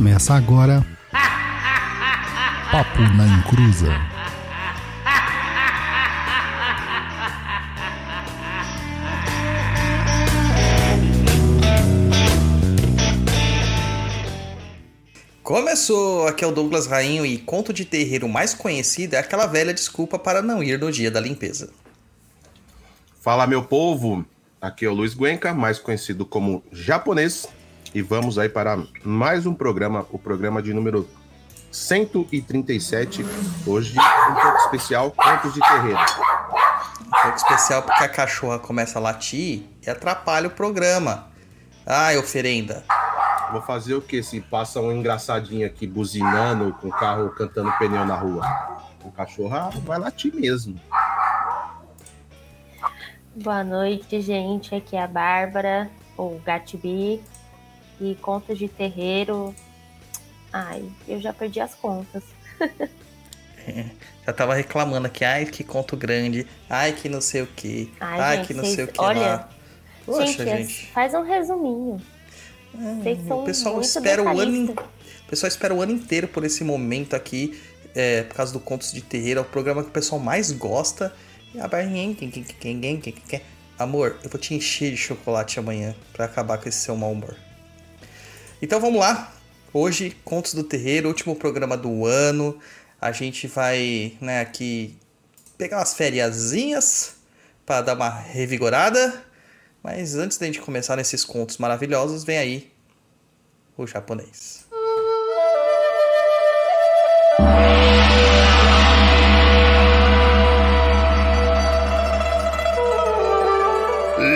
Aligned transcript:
Começa 0.00 0.32
agora. 0.32 0.82
Papo 2.72 3.02
na 3.18 3.26
Encruza. 3.26 3.88
Começou! 15.42 16.26
Aqui 16.26 16.44
é 16.44 16.46
o 16.46 16.50
Douglas 16.50 16.86
Rainho 16.86 17.26
e 17.26 17.36
conto 17.36 17.70
de 17.70 17.84
terreiro 17.84 18.26
mais 18.26 18.54
conhecido 18.54 19.12
é 19.12 19.18
aquela 19.18 19.44
velha 19.46 19.74
desculpa 19.74 20.18
para 20.18 20.40
não 20.40 20.62
ir 20.62 20.78
no 20.78 20.90
dia 20.90 21.10
da 21.10 21.20
limpeza. 21.20 21.68
Fala, 23.20 23.46
meu 23.46 23.62
povo! 23.64 24.24
Aqui 24.62 24.86
é 24.86 24.88
o 24.88 24.94
Luiz 24.94 25.12
Guenca, 25.12 25.52
mais 25.52 25.78
conhecido 25.78 26.24
como 26.24 26.64
japonês, 26.72 27.46
e 27.94 28.02
vamos 28.02 28.38
aí 28.38 28.48
para 28.48 28.84
mais 29.04 29.46
um 29.46 29.54
programa, 29.54 30.06
o 30.10 30.18
programa 30.18 30.62
de 30.62 30.72
número 30.72 31.08
137. 31.70 33.24
Hoje, 33.66 33.98
um 33.98 34.34
pouco 34.34 34.58
especial, 34.58 35.10
Contos 35.10 35.54
de 35.54 35.60
Terreiro. 35.60 35.98
Um 37.00 37.22
pouco 37.22 37.36
especial 37.36 37.82
porque 37.82 38.04
a 38.04 38.08
cachorra 38.08 38.58
começa 38.58 38.98
a 38.98 39.02
latir 39.02 39.64
e 39.84 39.90
atrapalha 39.90 40.46
o 40.46 40.50
programa. 40.50 41.28
Ai, 41.84 42.16
oferenda! 42.16 42.84
Vou 43.50 43.60
fazer 43.60 43.94
o 43.94 44.00
que 44.00 44.22
se 44.22 44.40
passa 44.40 44.80
um 44.80 44.92
engraçadinho 44.92 45.66
aqui 45.66 45.86
buzinando 45.86 46.72
com 46.74 46.88
o 46.88 46.92
carro 46.92 47.30
cantando 47.30 47.72
pneu 47.78 48.04
na 48.04 48.14
rua? 48.14 48.46
O 49.04 49.10
cachorro 49.10 49.70
vai 49.84 49.98
latir 49.98 50.32
mesmo. 50.32 50.80
Boa 53.34 53.64
noite, 53.64 54.20
gente. 54.20 54.74
Aqui 54.74 54.94
é 54.94 55.02
a 55.02 55.08
Bárbara, 55.08 55.90
o 56.16 56.38
Gatibi. 56.44 57.20
E 58.00 58.14
contas 58.16 58.58
de 58.58 58.66
terreiro. 58.68 59.54
Ai, 60.52 60.82
eu 61.06 61.20
já 61.20 61.32
perdi 61.32 61.60
as 61.60 61.74
contas. 61.74 62.22
Já 64.26 64.32
tava 64.32 64.54
reclamando 64.54 65.06
aqui, 65.06 65.24
ai, 65.24 65.44
que 65.46 65.62
conto 65.62 65.96
grande, 65.96 66.46
ai, 66.68 66.92
que 66.92 67.08
não 67.08 67.20
sei 67.20 67.42
o 67.42 67.46
que, 67.46 67.92
ai, 68.00 68.20
ai 68.20 68.36
gente, 68.38 68.46
que 68.46 68.54
não 68.54 68.64
vocês, 68.64 68.74
sei 68.74 68.84
o 68.84 68.88
que 68.88 69.00
olha, 69.00 69.20
lá. 69.20 69.48
Poxa, 70.06 70.26
gente, 70.26 70.42
é 70.42 70.56
gente. 70.58 70.86
faz 70.86 71.14
um 71.14 71.22
resuminho. 71.22 72.00
É, 73.04 73.16
são 73.26 73.40
o 73.40 73.44
pessoal 73.44 73.80
espera 73.80 74.22
o 74.22 74.28
ano, 74.28 74.56
in- 74.56 74.66
detalhistas. 74.66 74.86
o 75.24 75.28
pessoal 75.28 75.48
espera 75.48 75.74
o 75.74 75.82
ano 75.82 75.92
inteiro 75.92 76.28
por 76.28 76.44
esse 76.44 76.64
momento 76.64 77.14
aqui, 77.14 77.60
é, 77.94 78.22
por 78.22 78.34
causa 78.36 78.52
do 78.52 78.60
Contos 78.60 78.92
de 78.92 79.02
Terreiro, 79.02 79.40
é 79.40 79.42
o 79.42 79.46
programa 79.46 79.82
que 79.82 79.88
o 79.90 79.92
pessoal 79.92 80.20
mais 80.20 80.50
gosta. 80.52 81.12
E 81.54 81.60
a 81.60 81.66
barrinha, 81.68 82.14
quem, 82.14 82.30
quem, 82.30 82.42
quem, 82.44 82.80
quem, 82.80 83.00
quem, 83.00 83.12
quem. 83.12 83.42
Amor, 83.78 84.18
eu 84.22 84.30
vou 84.30 84.40
te 84.40 84.54
encher 84.54 84.90
de 84.90 84.96
chocolate 84.96 85.58
amanhã 85.58 85.94
pra 86.12 86.24
acabar 86.26 86.58
com 86.58 86.68
esse 86.68 86.78
seu 86.78 86.96
mau 86.96 87.10
humor. 87.12 87.36
Então 88.62 88.78
vamos 88.78 89.00
lá. 89.00 89.32
Hoje, 89.72 90.14
Contos 90.22 90.52
do 90.52 90.62
Terreiro, 90.62 91.08
último 91.08 91.34
programa 91.34 91.76
do 91.78 92.04
ano. 92.04 92.58
A 93.00 93.10
gente 93.10 93.46
vai, 93.46 94.12
né, 94.20 94.40
aqui 94.40 94.98
pegar 95.56 95.78
umas 95.78 95.94
fériasinhas 95.94 97.14
para 97.64 97.80
dar 97.80 97.94
uma 97.94 98.10
revigorada. 98.10 99.24
Mas 99.82 100.14
antes 100.14 100.36
da 100.36 100.44
gente 100.44 100.60
começar 100.60 100.96
nesses 100.96 101.24
contos 101.24 101.56
maravilhosos, 101.56 102.22
vem 102.22 102.36
aí 102.36 102.70
o 103.78 103.86
japonês. 103.86 104.66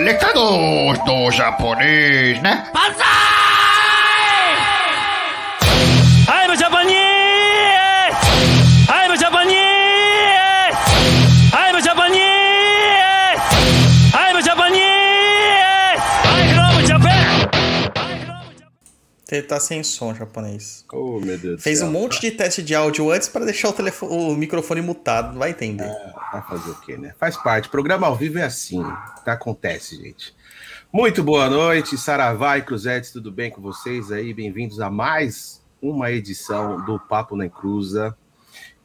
Recados 0.03 0.99
do 1.05 1.31
japonês, 1.31 2.41
né? 2.41 2.71
I'm 2.73 3.04
Você 19.25 19.41
tá 19.41 19.59
sem 19.59 19.81
som 19.81 20.13
japonês. 20.13 20.85
Oh, 20.93 21.19
meu 21.19 21.35
Deus 21.35 21.63
Fez 21.63 21.81
um 21.81 21.89
monte 21.89 22.21
de 22.21 22.29
teste 22.29 22.61
de 22.61 22.75
áudio 22.75 23.09
antes 23.09 23.27
para 23.27 23.43
deixar 23.43 23.69
o, 23.69 23.73
telefone, 23.73 24.13
o 24.15 24.35
microfone 24.35 24.81
mutado, 24.81 25.39
vai 25.39 25.49
entender. 25.49 25.91
Vai 26.31 26.43
fazer 26.43 26.69
o 26.69 26.75
quê, 26.81 26.95
né? 26.95 27.15
Faz 27.19 27.35
parte. 27.35 27.67
Programa 27.67 28.05
ao 28.05 28.15
vivo 28.15 28.37
é 28.37 28.43
assim. 28.43 28.83
Tá? 29.25 29.33
Acontece, 29.33 29.97
gente. 29.97 30.35
Muito 30.93 31.23
boa 31.23 31.49
noite, 31.49 31.97
Saravá 31.97 32.59
e 32.59 32.61
Cruzetes, 32.61 33.09
tudo 33.09 33.31
bem 33.31 33.49
com 33.49 33.63
vocês 33.63 34.11
aí? 34.11 34.31
Bem-vindos 34.31 34.79
a 34.79 34.91
mais 34.91 35.59
uma 35.81 36.11
edição 36.11 36.85
do 36.85 36.99
Papo 36.99 37.35
na 37.35 37.49
Cruza. 37.49 38.15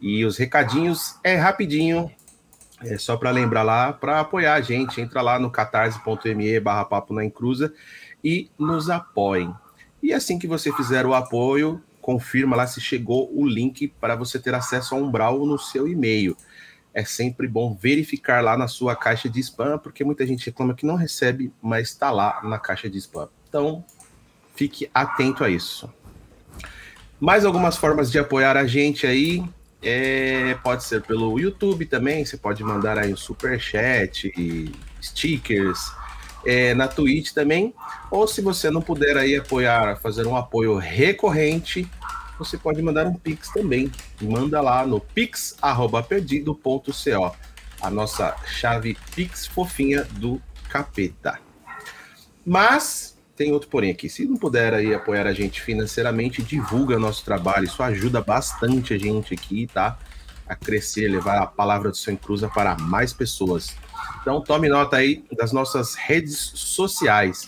E 0.00 0.24
os 0.24 0.38
recadinhos 0.38 1.16
é 1.22 1.36
rapidinho. 1.36 2.10
É 2.82 2.96
só 2.96 3.14
para 3.14 3.30
lembrar 3.30 3.62
lá, 3.62 3.92
para 3.92 4.20
apoiar 4.20 4.54
a 4.54 4.60
gente, 4.62 5.02
entra 5.02 5.20
lá 5.20 5.38
no 5.38 5.50
catarse.me 5.50 6.60
barra 6.60 6.86
papo 6.86 7.12
na 7.12 7.22
encruza 7.22 7.74
e 8.24 8.50
nos 8.58 8.88
apoiem. 8.88 9.54
E 10.02 10.12
assim 10.12 10.38
que 10.38 10.46
você 10.46 10.72
fizer 10.72 11.04
o 11.06 11.14
apoio, 11.14 11.82
confirma 12.00 12.56
lá 12.56 12.66
se 12.66 12.80
chegou 12.80 13.30
o 13.34 13.46
link 13.46 13.88
para 14.00 14.16
você 14.16 14.38
ter 14.38 14.54
acesso 14.54 14.94
ao 14.94 15.02
Umbral 15.02 15.44
no 15.44 15.58
seu 15.58 15.86
e-mail 15.86 16.36
é 16.92 17.04
sempre 17.04 17.46
bom 17.46 17.76
verificar 17.80 18.42
lá 18.42 18.56
na 18.56 18.66
sua 18.68 18.96
caixa 18.96 19.28
de 19.28 19.40
spam, 19.40 19.78
porque 19.78 20.04
muita 20.04 20.26
gente 20.26 20.46
reclama 20.46 20.74
que 20.74 20.84
não 20.84 20.96
recebe, 20.96 21.52
mas 21.62 21.88
está 21.88 22.10
lá 22.10 22.40
na 22.42 22.58
caixa 22.58 22.90
de 22.90 22.98
spam. 22.98 23.28
Então, 23.48 23.84
fique 24.54 24.90
atento 24.92 25.44
a 25.44 25.48
isso. 25.48 25.92
Mais 27.18 27.44
algumas 27.44 27.76
formas 27.76 28.10
de 28.10 28.18
apoiar 28.18 28.56
a 28.56 28.66
gente 28.66 29.06
aí. 29.06 29.42
é, 29.82 30.54
pode 30.62 30.84
ser 30.84 31.02
pelo 31.02 31.38
YouTube 31.38 31.86
também, 31.86 32.24
você 32.24 32.36
pode 32.36 32.62
mandar 32.62 32.98
aí 32.98 33.12
um 33.12 33.16
super 33.16 33.58
chat, 33.58 34.30
stickers, 35.00 35.90
é, 36.44 36.74
na 36.74 36.88
Twitch 36.88 37.32
também. 37.32 37.74
Ou 38.10 38.26
se 38.26 38.40
você 38.40 38.70
não 38.70 38.82
puder 38.82 39.16
aí 39.16 39.36
apoiar, 39.36 40.00
fazer 40.00 40.26
um 40.26 40.36
apoio 40.36 40.76
recorrente, 40.76 41.88
você 42.38 42.56
pode 42.56 42.80
mandar 42.80 43.06
um 43.06 43.14
Pix 43.14 43.50
também. 43.50 43.92
Manda 44.20 44.60
lá 44.60 44.86
no 44.86 45.00
pix.perdido.co, 45.00 47.36
a 47.82 47.90
nossa 47.90 48.36
chave 48.46 48.96
Pix 49.14 49.46
fofinha 49.46 50.04
do 50.04 50.40
capeta. 50.68 51.38
Mas 52.44 53.18
tem 53.36 53.52
outro 53.52 53.68
porém 53.68 53.90
aqui. 53.90 54.08
Se 54.08 54.26
não 54.26 54.36
puder 54.36 54.74
aí 54.74 54.94
apoiar 54.94 55.26
a 55.26 55.32
gente 55.32 55.62
financeiramente, 55.62 56.42
divulga 56.42 56.98
nosso 56.98 57.24
trabalho. 57.24 57.64
Isso 57.64 57.82
ajuda 57.82 58.20
bastante 58.20 58.92
a 58.92 58.98
gente 58.98 59.34
aqui, 59.34 59.66
tá? 59.66 59.98
A 60.50 60.56
crescer, 60.56 61.08
levar 61.08 61.38
a 61.38 61.46
palavra 61.46 61.90
do 61.90 61.96
seu 61.96 62.12
Encruza 62.12 62.48
para 62.48 62.76
mais 62.76 63.12
pessoas. 63.12 63.76
Então 64.20 64.40
tome 64.40 64.68
nota 64.68 64.96
aí 64.96 65.24
das 65.36 65.52
nossas 65.52 65.94
redes 65.94 66.50
sociais. 66.54 67.46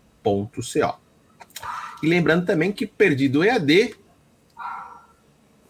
E 2.03 2.07
lembrando 2.07 2.45
também 2.47 2.73
que 2.73 2.87
Perdido 2.87 3.45
EAD, 3.45 3.95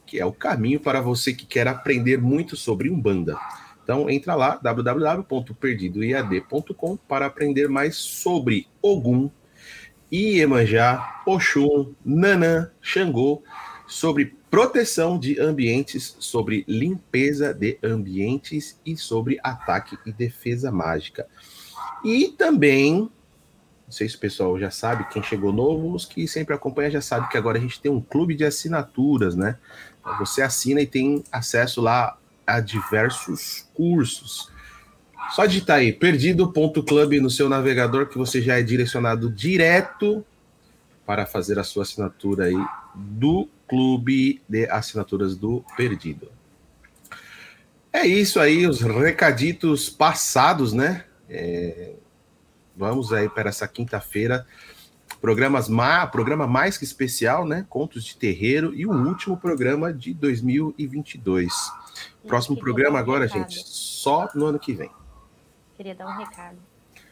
que 0.07 0.21
é 0.21 0.27
o 0.27 0.33
caminho 0.33 0.81
para 0.81 1.01
você 1.01 1.33
que 1.33 1.47
quer 1.47 1.69
aprender 1.69 2.19
muito 2.19 2.57
sobre 2.57 2.91
Umbanda. 2.91 3.39
Então 3.83 4.11
entra 4.11 4.35
lá, 4.35 4.57
www.perdidoead.com 4.57 6.97
para 6.97 7.27
aprender 7.27 7.69
mais 7.69 7.97
sobre 7.97 8.67
Ogum, 8.83 9.31
Iemanjá, 10.13 11.23
Oxum, 11.27 11.95
Nanã, 12.05 12.71
Xangô, 12.81 13.43
sobre 13.87 14.37
proteção 14.51 15.19
de 15.19 15.41
ambientes, 15.41 16.17
sobre 16.19 16.65
limpeza 16.67 17.55
de 17.55 17.79
ambientes 17.83 18.79
e 18.85 18.97
sobre 18.97 19.39
ataque 19.43 19.97
e 20.05 20.13
defesa 20.13 20.73
mágica. 20.73 21.27
E 22.05 22.29
também, 22.29 22.95
não 23.01 23.11
sei 23.91 24.09
se 24.09 24.17
o 24.17 24.21
pessoal 24.21 24.59
já 24.59 24.71
sabe, 24.71 25.09
quem 25.11 25.23
chegou 25.23 25.53
novo, 25.53 25.95
os 25.95 26.05
que 26.05 26.27
sempre 26.27 26.55
acompanham 26.55 26.91
já 26.91 27.01
sabe 27.01 27.29
que 27.29 27.37
agora 27.37 27.59
a 27.59 27.61
gente 27.61 27.81
tem 27.81 27.91
um 27.91 28.01
clube 28.01 28.35
de 28.35 28.45
assinaturas, 28.45 29.37
né? 29.37 29.57
Você 30.19 30.43
assina 30.43 30.81
e 30.81 30.87
tem 30.87 31.23
acesso 31.31 31.81
lá 31.81 32.17
a 32.47 32.59
diversos 32.59 33.69
cursos. 33.75 34.50
Só 35.31 35.47
digitar 35.47 35.79
aí, 35.79 35.93
perdido.club 35.93 37.21
no 37.21 37.31
seu 37.31 37.49
navegador 37.49 38.07
que 38.07 38.19
você 38.19 38.43
já 38.43 38.59
é 38.59 38.63
direcionado 38.63 39.31
direto 39.31 40.25
para 41.07 41.27
fazer 41.27 41.59
a 41.59 41.65
sua 41.65 41.83
assinatura 41.83 42.45
aí 42.47 42.67
do 42.95 43.49
clube 43.69 44.43
de 44.49 44.69
assinaturas 44.69 45.37
do 45.37 45.65
Perdido. 45.77 46.31
É 47.93 48.07
isso 48.07 48.39
aí, 48.39 48.67
os 48.67 48.81
recaditos 48.81 49.89
passados, 49.89 50.73
né? 50.73 51.05
É, 51.29 51.95
vamos 52.77 53.13
aí 53.13 53.29
para 53.29 53.49
essa 53.49 53.67
quinta-feira. 53.67 54.47
Programas 55.21 55.69
ma, 55.69 56.07
programa 56.07 56.47
mais 56.47 56.79
que 56.79 56.85
especial, 56.85 57.45
né? 57.47 57.67
Contos 57.69 58.05
de 58.05 58.17
Terreiro 58.17 58.75
e 58.75 58.87
o 58.87 58.93
último 58.93 59.37
programa 59.37 59.93
de 59.93 60.15
2022. 60.15 61.53
Próximo 62.27 62.57
programa 62.57 62.99
agora, 62.99 63.27
recado. 63.27 63.51
gente, 63.51 63.63
só 63.67 64.29
no 64.35 64.47
ano 64.47 64.59
que 64.59 64.73
vem. 64.73 64.91
Queria 65.81 65.95
dar 65.95 66.09
um 66.09 66.19
recado. 66.19 66.59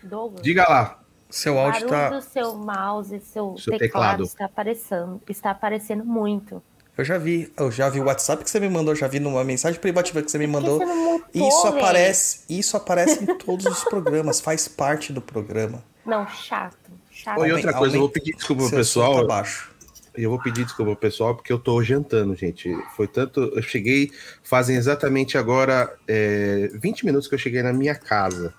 Douglas, 0.02 0.42
Diga 0.42 0.62
lá. 0.68 1.00
Seu 1.30 1.54
o 1.54 1.58
áudio 1.58 1.88
barulho 1.88 2.10
tá. 2.10 2.10
do 2.10 2.20
seu 2.20 2.54
mouse, 2.54 3.18
seu, 3.20 3.56
Seu 3.56 3.78
teclado, 3.78 3.78
teclado. 3.78 4.22
está 4.24 4.44
aparecendo, 4.44 5.22
está 5.26 5.50
aparecendo 5.52 6.04
muito. 6.04 6.62
Eu 6.94 7.02
já 7.02 7.16
vi, 7.16 7.50
eu 7.56 7.70
já 7.72 7.88
vi 7.88 7.98
o 7.98 8.04
WhatsApp 8.04 8.44
que 8.44 8.50
você 8.50 8.60
me 8.60 8.68
mandou, 8.68 8.94
já 8.94 9.08
vi 9.08 9.20
numa 9.20 9.42
mensagem 9.42 9.80
privativa 9.80 10.20
que 10.20 10.30
você 10.30 10.36
me 10.36 10.46
mandou. 10.46 10.80
você 10.80 10.84
mutou, 10.84 11.48
Isso 11.48 11.62
velho? 11.62 11.78
aparece, 11.78 12.40
isso 12.46 12.76
aparece 12.76 13.24
em 13.24 13.38
todos 13.38 13.64
os 13.64 13.84
programas, 13.84 14.38
faz 14.38 14.68
parte 14.68 15.14
do 15.14 15.22
programa. 15.22 15.82
Não, 16.04 16.28
chato. 16.28 16.76
Chato. 17.10 17.40
Oi, 17.40 17.50
outra 17.50 17.72
coisa, 17.72 17.96
eu 17.96 18.00
vou 18.00 18.10
pedir 18.10 18.34
desculpa 18.36 18.64
pro 18.64 18.76
pessoal. 18.76 19.22
tá 19.22 19.24
baixo. 19.24 19.74
Eu 20.22 20.30
vou 20.30 20.40
pedir 20.42 20.64
desculpa 20.64 20.92
pro 20.92 21.00
pessoal 21.00 21.34
porque 21.34 21.52
eu 21.52 21.58
tô 21.58 21.82
jantando, 21.82 22.34
gente. 22.34 22.70
Foi 22.96 23.06
tanto. 23.06 23.40
Eu 23.54 23.62
cheguei, 23.62 24.10
fazem 24.42 24.76
exatamente 24.76 25.38
agora 25.38 25.94
é, 26.06 26.70
20 26.74 27.06
minutos 27.06 27.28
que 27.28 27.34
eu 27.34 27.38
cheguei 27.38 27.62
na 27.62 27.72
minha 27.72 27.94
casa. 27.94 28.52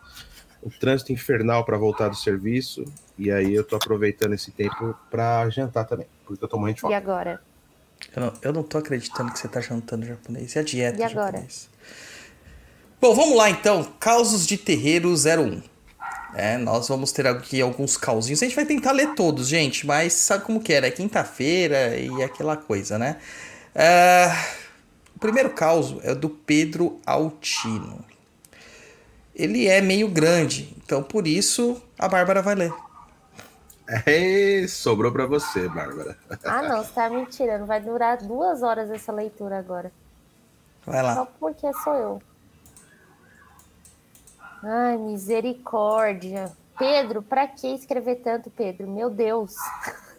O 0.61 0.69
trânsito 0.69 1.11
infernal 1.13 1.63
para 1.65 1.77
voltar 1.77 2.07
do 2.09 2.15
serviço. 2.15 2.83
E 3.17 3.31
aí 3.31 3.53
eu 3.53 3.63
tô 3.63 3.75
aproveitando 3.75 4.33
esse 4.33 4.51
tempo 4.51 4.95
para 5.11 5.49
jantar 5.49 5.85
também. 5.85 6.07
Porque 6.25 6.43
eu 6.43 6.47
tô 6.47 6.57
morrendo 6.57 6.75
de 6.75 6.79
E 6.79 6.81
fome. 6.81 6.93
agora? 6.95 7.41
Eu 8.15 8.21
não, 8.21 8.33
eu 8.41 8.53
não 8.53 8.63
tô 8.63 8.77
acreditando 8.77 9.31
que 9.31 9.39
você 9.39 9.47
tá 9.47 9.59
jantando 9.59 10.05
japonês. 10.05 10.55
E 10.55 10.59
a 10.59 10.63
dieta 10.63 10.99
E 10.99 11.03
agora? 11.03 11.31
japonês? 11.31 11.69
Bom, 13.01 13.13
vamos 13.15 13.37
lá 13.37 13.49
então. 13.49 13.83
Causos 13.99 14.45
de 14.45 14.57
Terreiro 14.57 15.09
01. 15.13 15.61
É, 16.39 16.57
nós 16.57 16.87
vamos 16.87 17.11
ter 17.11 17.27
aqui 17.27 17.61
alguns 17.61 17.97
causinhos. 17.97 18.41
A 18.41 18.45
gente 18.45 18.55
vai 18.55 18.65
tentar 18.65 18.91
ler 18.93 19.13
todos, 19.15 19.47
gente, 19.47 19.85
mas 19.85 20.13
sabe 20.13 20.45
como 20.45 20.61
que 20.61 20.73
era? 20.73 20.87
É 20.87 20.91
quinta-feira 20.91 21.97
e 21.97 22.23
aquela 22.23 22.55
coisa, 22.57 22.97
né? 22.97 23.17
É, 23.75 24.31
O 25.15 25.19
primeiro 25.19 25.51
caos 25.51 25.95
é 26.03 26.15
do 26.15 26.29
Pedro 26.29 26.99
Altino. 27.05 28.05
Ele 29.35 29.67
é 29.67 29.81
meio 29.81 30.07
grande, 30.09 30.75
então 30.77 31.01
por 31.03 31.27
isso 31.27 31.81
a 31.97 32.07
Bárbara 32.07 32.41
vai 32.41 32.55
ler. 32.55 32.73
É, 33.87 34.67
sobrou 34.67 35.11
para 35.11 35.25
você, 35.25 35.67
Bárbara. 35.67 36.17
Ah, 36.45 36.61
não, 36.61 36.83
você 36.83 36.93
tá 36.93 37.09
me 37.09 37.25
tirando. 37.25 37.65
Vai 37.65 37.81
durar 37.81 38.17
duas 38.17 38.61
horas 38.61 38.89
essa 38.91 39.11
leitura 39.11 39.57
agora. 39.57 39.91
Vai 40.85 41.01
lá. 41.03 41.15
Só 41.15 41.25
porque 41.25 41.71
sou 41.73 41.95
eu. 41.95 42.23
Ai, 44.61 44.97
misericórdia. 44.97 46.51
Pedro, 46.77 47.21
pra 47.21 47.47
que 47.47 47.67
escrever 47.67 48.17
tanto, 48.17 48.49
Pedro? 48.49 48.87
Meu 48.87 49.09
Deus. 49.09 49.55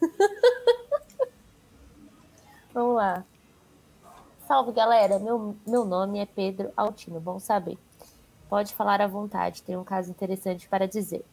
Vamos 2.73 2.97
lá. 2.97 3.25
Salve, 4.47 4.73
galera. 4.73 5.19
Meu, 5.19 5.55
meu 5.67 5.85
nome 5.85 6.19
é 6.19 6.27
Pedro 6.27 6.73
Altino, 6.77 7.21
bom 7.21 7.39
saber. 7.39 7.79
Pode 8.49 8.75
falar 8.75 9.01
à 9.01 9.07
vontade, 9.07 9.63
tem 9.63 9.77
um 9.77 9.85
caso 9.85 10.11
interessante 10.11 10.69
para 10.69 10.89
dizer. 10.89 11.25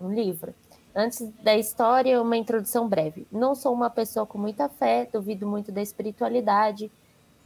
Um 0.00 0.12
livro. 0.12 0.54
Antes 0.94 1.20
da 1.42 1.56
história, 1.56 2.20
uma 2.20 2.36
introdução 2.36 2.88
breve. 2.88 3.26
Não 3.30 3.54
sou 3.54 3.72
uma 3.72 3.88
pessoa 3.88 4.26
com 4.26 4.38
muita 4.38 4.68
fé, 4.68 5.08
duvido 5.10 5.46
muito 5.46 5.70
da 5.70 5.80
espiritualidade, 5.80 6.90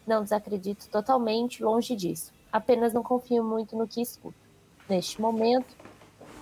não 0.06 0.22
desacredito 0.22 0.88
totalmente, 0.88 1.62
longe 1.62 1.94
disso. 1.94 2.32
Apenas 2.50 2.92
não 2.92 3.02
confio 3.02 3.44
muito 3.44 3.76
no 3.76 3.86
que 3.86 4.00
escuto. 4.00 4.43
Neste 4.88 5.20
momento 5.20 5.74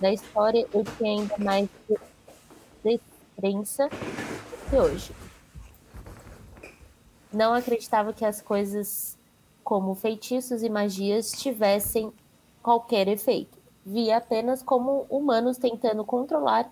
da 0.01 0.13
história, 0.13 0.67
eu 0.73 0.85
tinha 0.97 1.21
ainda 1.21 1.39
mais 1.39 1.69
de- 1.89 2.99
descrença 3.37 3.89
que 4.69 4.77
hoje. 4.77 5.15
Não 7.33 7.55
acreditava 7.55 8.13
que 8.13 8.25
as 8.25 8.41
coisas 8.43 9.17
como 9.63 9.95
feitiços 9.95 10.63
e 10.63 10.69
magias 10.69 11.31
tivessem 11.33 12.13
qualquer 12.63 13.09
efeito. 13.09 13.57
Via 13.87 14.19
apenas 14.19 14.63
como 14.63 15.07
humanos 15.09 15.57
tentando 15.57 16.05
controlar 16.05 16.71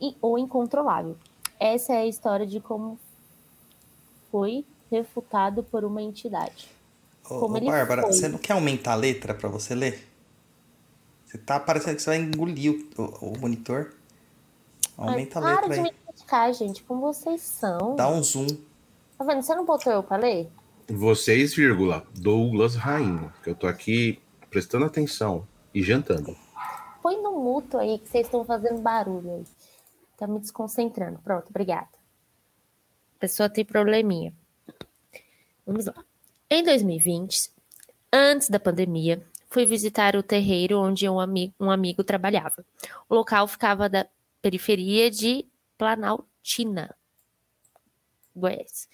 e- 0.00 0.16
o 0.20 0.38
incontrolável. 0.38 1.16
Essa 1.60 1.92
é 1.94 1.98
a 1.98 2.06
história 2.06 2.46
de 2.46 2.60
como 2.60 2.98
foi 4.30 4.64
refutado 4.90 5.62
por 5.62 5.84
uma 5.84 6.02
entidade. 6.02 6.68
Ô, 7.30 7.44
ô, 7.44 7.48
Bárbara, 7.48 8.02
foi. 8.02 8.12
você 8.12 8.28
não 8.28 8.38
quer 8.38 8.54
aumentar 8.54 8.92
a 8.92 8.96
letra 8.96 9.34
pra 9.34 9.48
você 9.48 9.74
ler? 9.74 10.13
Você 11.34 11.38
tá 11.38 11.58
parecendo 11.58 11.96
que 11.96 12.02
você 12.02 12.10
vai 12.10 12.18
engolir 12.20 12.86
o, 12.96 13.02
o- 13.02 13.32
o 13.32 13.38
monitor. 13.40 13.92
Aumenta 14.96 15.40
Ai, 15.40 15.52
a 15.52 15.56
para 15.58 15.66
letra 15.66 15.74
de 15.74 15.80
aí. 15.80 15.82
me 15.82 15.92
criticar, 16.06 16.54
gente, 16.54 16.84
como 16.84 17.00
vocês 17.00 17.40
são. 17.40 17.96
Dá 17.96 18.08
um 18.08 18.22
zoom. 18.22 18.46
Tá 19.18 19.24
vendo? 19.24 19.42
Você 19.42 19.52
não 19.56 19.64
botou 19.64 19.92
eu 19.92 20.00
pra 20.04 20.16
ler? 20.16 20.48
Vocês, 20.88 21.52
vírgula, 21.52 22.06
Douglas 22.14 22.76
Rainho. 22.76 23.32
Que 23.42 23.50
eu 23.50 23.54
tô 23.56 23.66
aqui 23.66 24.20
prestando 24.48 24.84
atenção 24.84 25.44
e 25.74 25.82
jantando. 25.82 26.36
Põe 27.02 27.20
no 27.20 27.32
muto 27.32 27.78
aí, 27.78 27.98
que 27.98 28.08
vocês 28.08 28.26
estão 28.26 28.44
fazendo 28.44 28.80
barulho 28.80 29.34
aí. 29.34 29.44
Tá 30.16 30.28
me 30.28 30.38
desconcentrando. 30.38 31.18
Pronto, 31.18 31.46
obrigada. 31.50 31.88
A 33.16 33.18
pessoa 33.18 33.48
tem 33.48 33.64
probleminha. 33.64 34.32
Vamos 35.66 35.86
lá. 35.86 35.94
Em 36.48 36.62
2020, 36.62 37.50
antes 38.12 38.48
da 38.48 38.60
pandemia, 38.60 39.26
fui 39.54 39.64
visitar 39.64 40.16
o 40.16 40.22
terreiro 40.22 40.80
onde 40.80 41.08
um 41.08 41.20
amigo, 41.20 41.54
um 41.60 41.70
amigo 41.70 42.02
trabalhava. 42.02 42.66
O 43.08 43.14
local 43.14 43.46
ficava 43.46 43.88
da 43.88 44.04
periferia 44.42 45.08
de 45.08 45.46
Planaltina, 45.78 46.92
Goiás. 48.34 48.88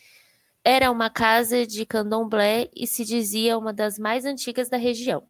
Era 0.62 0.90
uma 0.90 1.08
casa 1.08 1.66
de 1.66 1.86
candomblé 1.86 2.68
e 2.76 2.86
se 2.86 3.06
dizia 3.06 3.56
uma 3.56 3.72
das 3.72 3.98
mais 3.98 4.26
antigas 4.26 4.68
da 4.68 4.76
região. 4.76 5.26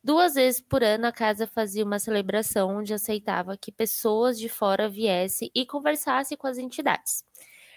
Duas 0.00 0.34
vezes 0.34 0.60
por 0.60 0.84
ano 0.84 1.08
a 1.08 1.12
casa 1.12 1.48
fazia 1.48 1.84
uma 1.84 1.98
celebração 1.98 2.78
onde 2.78 2.94
aceitava 2.94 3.56
que 3.56 3.72
pessoas 3.72 4.38
de 4.38 4.48
fora 4.48 4.88
viessem 4.88 5.50
e 5.52 5.66
conversassem 5.66 6.38
com 6.38 6.46
as 6.46 6.56
entidades. 6.56 7.24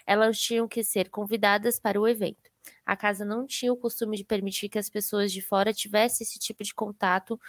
Elas 0.06 0.38
tinham 0.38 0.68
que 0.68 0.84
ser 0.84 1.10
convidadas 1.10 1.80
para 1.80 2.00
o 2.00 2.06
evento. 2.06 2.49
A 2.84 2.96
casa 2.96 3.24
não 3.24 3.46
tinha 3.46 3.72
o 3.72 3.76
costume 3.76 4.16
de 4.16 4.24
permitir 4.24 4.68
que 4.68 4.78
as 4.78 4.88
pessoas 4.88 5.32
de 5.32 5.40
fora 5.40 5.72
tivessem 5.72 6.24
esse 6.24 6.38
tipo 6.38 6.64
de 6.64 6.74
contato, 6.74 7.40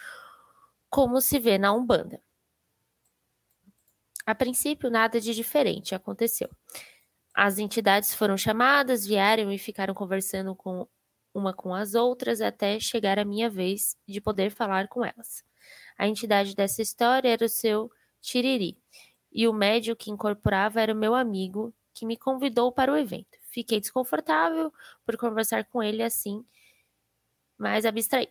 como 0.90 1.22
se 1.22 1.40
vê 1.40 1.58
na 1.58 1.74
Umbanda. 1.74 2.22
A 4.26 4.36
princípio, 4.36 4.90
nada 4.90 5.20
de 5.20 5.34
diferente 5.34 5.96
aconteceu. 5.96 6.50
As 7.34 7.58
entidades 7.58 8.14
foram 8.14 8.38
chamadas, 8.38 9.06
vieram 9.06 9.52
e 9.52 9.58
ficaram 9.58 9.94
conversando 9.94 10.56
com 10.56 10.88
uma 11.34 11.54
com 11.54 11.74
as 11.74 11.96
outras 11.96 12.42
até 12.42 12.80
chegar 12.80 13.18
a 13.18 13.26
minha 13.26 13.50
vez 13.50 13.96
de 14.08 14.20
poder 14.20 14.52
falar 14.52 14.88
com 14.88 15.04
elas. 15.04 15.44
A 15.98 16.08
entidade 16.08 16.56
dessa 16.56 16.82
história 16.82 17.30
era 17.30 17.46
o 17.46 17.50
seu 17.50 17.90
Tiriri, 18.22 18.78
e 19.32 19.48
o 19.48 19.54
médium 19.54 19.96
que 19.96 20.12
incorporava 20.12 20.82
era 20.82 20.94
o 20.94 20.98
meu 20.98 21.16
amigo 21.16 21.74
que 21.94 22.06
me 22.06 22.18
convidou 22.18 22.72
para 22.72 22.92
o 22.92 22.98
evento. 22.98 23.41
Fiquei 23.52 23.80
desconfortável 23.80 24.74
por 25.06 25.18
conversar 25.18 25.66
com 25.66 25.84
ele 25.84 26.04
assim, 26.04 26.46
mas 27.58 27.86
abstraí. 27.86 28.28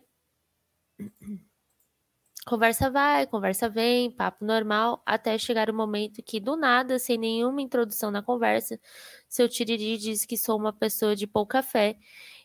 Conversa 2.45 2.89
vai, 2.89 3.27
conversa 3.27 3.69
vem, 3.69 4.09
papo 4.09 4.43
normal, 4.43 5.01
até 5.05 5.37
chegar 5.37 5.69
o 5.69 5.73
momento 5.73 6.23
que, 6.23 6.39
do 6.39 6.55
nada, 6.55 6.97
sem 6.97 7.15
nenhuma 7.17 7.61
introdução 7.61 8.09
na 8.09 8.23
conversa, 8.23 8.79
seu 9.29 9.47
Tiriri 9.47 9.95
diz 9.97 10.25
que 10.25 10.35
sou 10.35 10.57
uma 10.57 10.73
pessoa 10.73 11.15
de 11.15 11.27
pouca 11.27 11.61
fé 11.61 11.97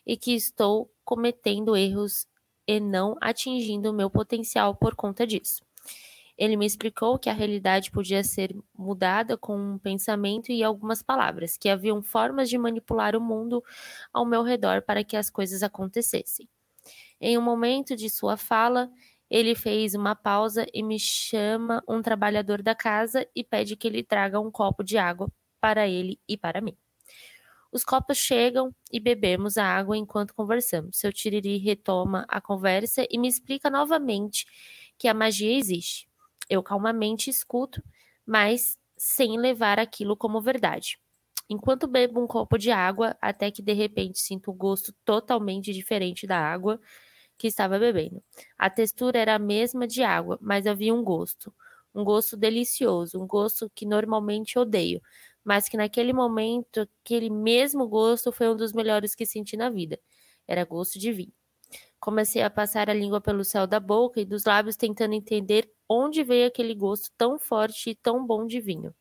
e 0.05 0.15
que 0.15 0.33
estou 0.35 0.91
cometendo 1.03 1.75
erros 1.75 2.27
e 2.67 2.79
não 2.79 3.15
atingindo 3.19 3.89
o 3.89 3.93
meu 3.93 4.09
potencial 4.09 4.75
por 4.75 4.95
conta 4.95 5.25
disso. 5.25 5.65
Ele 6.37 6.55
me 6.57 6.65
explicou 6.65 7.17
que 7.19 7.29
a 7.29 7.33
realidade 7.33 7.91
podia 7.91 8.23
ser 8.23 8.55
mudada 8.77 9.37
com 9.37 9.57
um 9.57 9.77
pensamento 9.79 10.51
e 10.51 10.63
algumas 10.63 11.01
palavras, 11.01 11.57
que 11.57 11.69
haviam 11.69 12.01
formas 12.01 12.49
de 12.49 12.57
manipular 12.57 13.15
o 13.15 13.21
mundo 13.21 13.63
ao 14.13 14.25
meu 14.25 14.43
redor 14.43 14.81
para 14.83 15.03
que 15.03 15.17
as 15.17 15.29
coisas 15.29 15.63
acontecessem. 15.63 16.47
Em 17.19 17.37
um 17.37 17.41
momento 17.41 17.95
de 17.95 18.09
sua 18.09 18.37
fala, 18.37 18.89
ele 19.29 19.55
fez 19.55 19.93
uma 19.95 20.15
pausa 20.15 20.65
e 20.73 20.83
me 20.83 20.99
chama 20.99 21.83
um 21.87 22.01
trabalhador 22.01 22.61
da 22.61 22.75
casa 22.75 23.27
e 23.35 23.43
pede 23.43 23.75
que 23.75 23.87
ele 23.87 24.03
traga 24.03 24.39
um 24.39 24.51
copo 24.51 24.83
de 24.83 24.97
água 24.97 25.29
para 25.59 25.87
ele 25.87 26.19
e 26.27 26.37
para 26.37 26.61
mim. 26.61 26.77
Os 27.71 27.83
copos 27.83 28.17
chegam 28.17 28.73
e 28.91 28.99
bebemos 28.99 29.57
a 29.57 29.65
água 29.65 29.97
enquanto 29.97 30.33
conversamos. 30.33 30.97
Seu 30.97 31.11
Tiriri 31.13 31.57
retoma 31.57 32.25
a 32.29 32.39
conversa 32.41 33.05
e 33.09 33.17
me 33.17 33.27
explica 33.27 33.69
novamente 33.69 34.45
que 34.97 35.07
a 35.07 35.13
magia 35.13 35.57
existe. 35.57 36.06
Eu 36.49 36.63
calmamente 36.63 37.29
escuto, 37.29 37.83
mas 38.25 38.77
sem 38.97 39.37
levar 39.39 39.79
aquilo 39.79 40.15
como 40.15 40.41
verdade. 40.41 40.97
Enquanto 41.49 41.87
bebo 41.87 42.21
um 42.21 42.27
copo 42.27 42.57
de 42.57 42.71
água, 42.71 43.17
até 43.21 43.51
que 43.51 43.61
de 43.61 43.73
repente 43.73 44.19
sinto 44.19 44.51
um 44.51 44.55
gosto 44.55 44.93
totalmente 45.05 45.71
diferente 45.73 46.27
da 46.27 46.37
água 46.39 46.79
que 47.37 47.47
estava 47.47 47.79
bebendo. 47.79 48.23
A 48.57 48.69
textura 48.69 49.19
era 49.19 49.35
a 49.35 49.39
mesma 49.39 49.87
de 49.87 50.03
água, 50.03 50.37
mas 50.41 50.67
havia 50.67 50.93
um 50.93 51.03
gosto. 51.03 51.53
Um 51.93 52.03
gosto 52.03 52.37
delicioso, 52.37 53.21
um 53.21 53.27
gosto 53.27 53.69
que 53.73 53.85
normalmente 53.85 54.59
odeio, 54.59 55.01
mas 55.43 55.67
que 55.69 55.77
naquele 55.77 56.13
momento, 56.13 56.87
aquele 57.03 57.29
mesmo 57.29 57.87
gosto 57.87 58.31
foi 58.31 58.49
um 58.49 58.55
dos 58.55 58.73
melhores 58.73 59.15
que 59.15 59.25
senti 59.25 59.57
na 59.57 59.69
vida. 59.69 59.99
Era 60.47 60.63
gosto 60.65 60.99
de 60.99 61.11
vinho. 61.11 61.33
Comecei 61.99 62.41
a 62.41 62.49
passar 62.49 62.89
a 62.89 62.93
língua 62.93 63.19
pelo 63.19 63.43
céu 63.43 63.65
da 63.65 63.79
boca 63.79 64.21
e 64.21 64.25
dos 64.25 64.45
lábios 64.45 64.75
tentando 64.75 65.13
entender 65.13 65.71
onde 65.89 66.23
veio 66.23 66.47
aquele 66.47 66.75
gosto 66.75 67.11
tão 67.17 67.39
forte 67.39 67.91
e 67.91 67.95
tão 67.95 68.25
bom 68.25 68.45
de 68.45 68.59
vinho. 68.59 68.93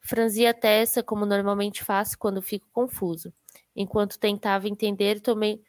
Franzi 0.00 0.46
a 0.46 0.52
testa, 0.52 1.02
como 1.02 1.24
normalmente 1.24 1.82
faço 1.82 2.18
quando 2.18 2.42
fico 2.42 2.68
confuso. 2.72 3.32
Enquanto 3.74 4.18
tentava 4.18 4.68
entender, 4.68 5.20
tomei 5.20 5.62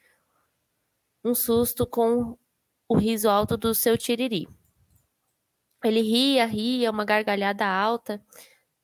um 1.24 1.34
susto 1.34 1.88
com 1.88 2.38
o 2.88 2.98
riso 2.98 3.30
alto 3.30 3.58
do 3.58 3.74
seu 3.74 3.98
tiriri. 3.98 4.48
Ele 5.84 6.02
ria, 6.02 6.46
ria, 6.46 6.92
uma 6.92 7.06
gargalhada 7.06 7.66
alta, 7.66 8.22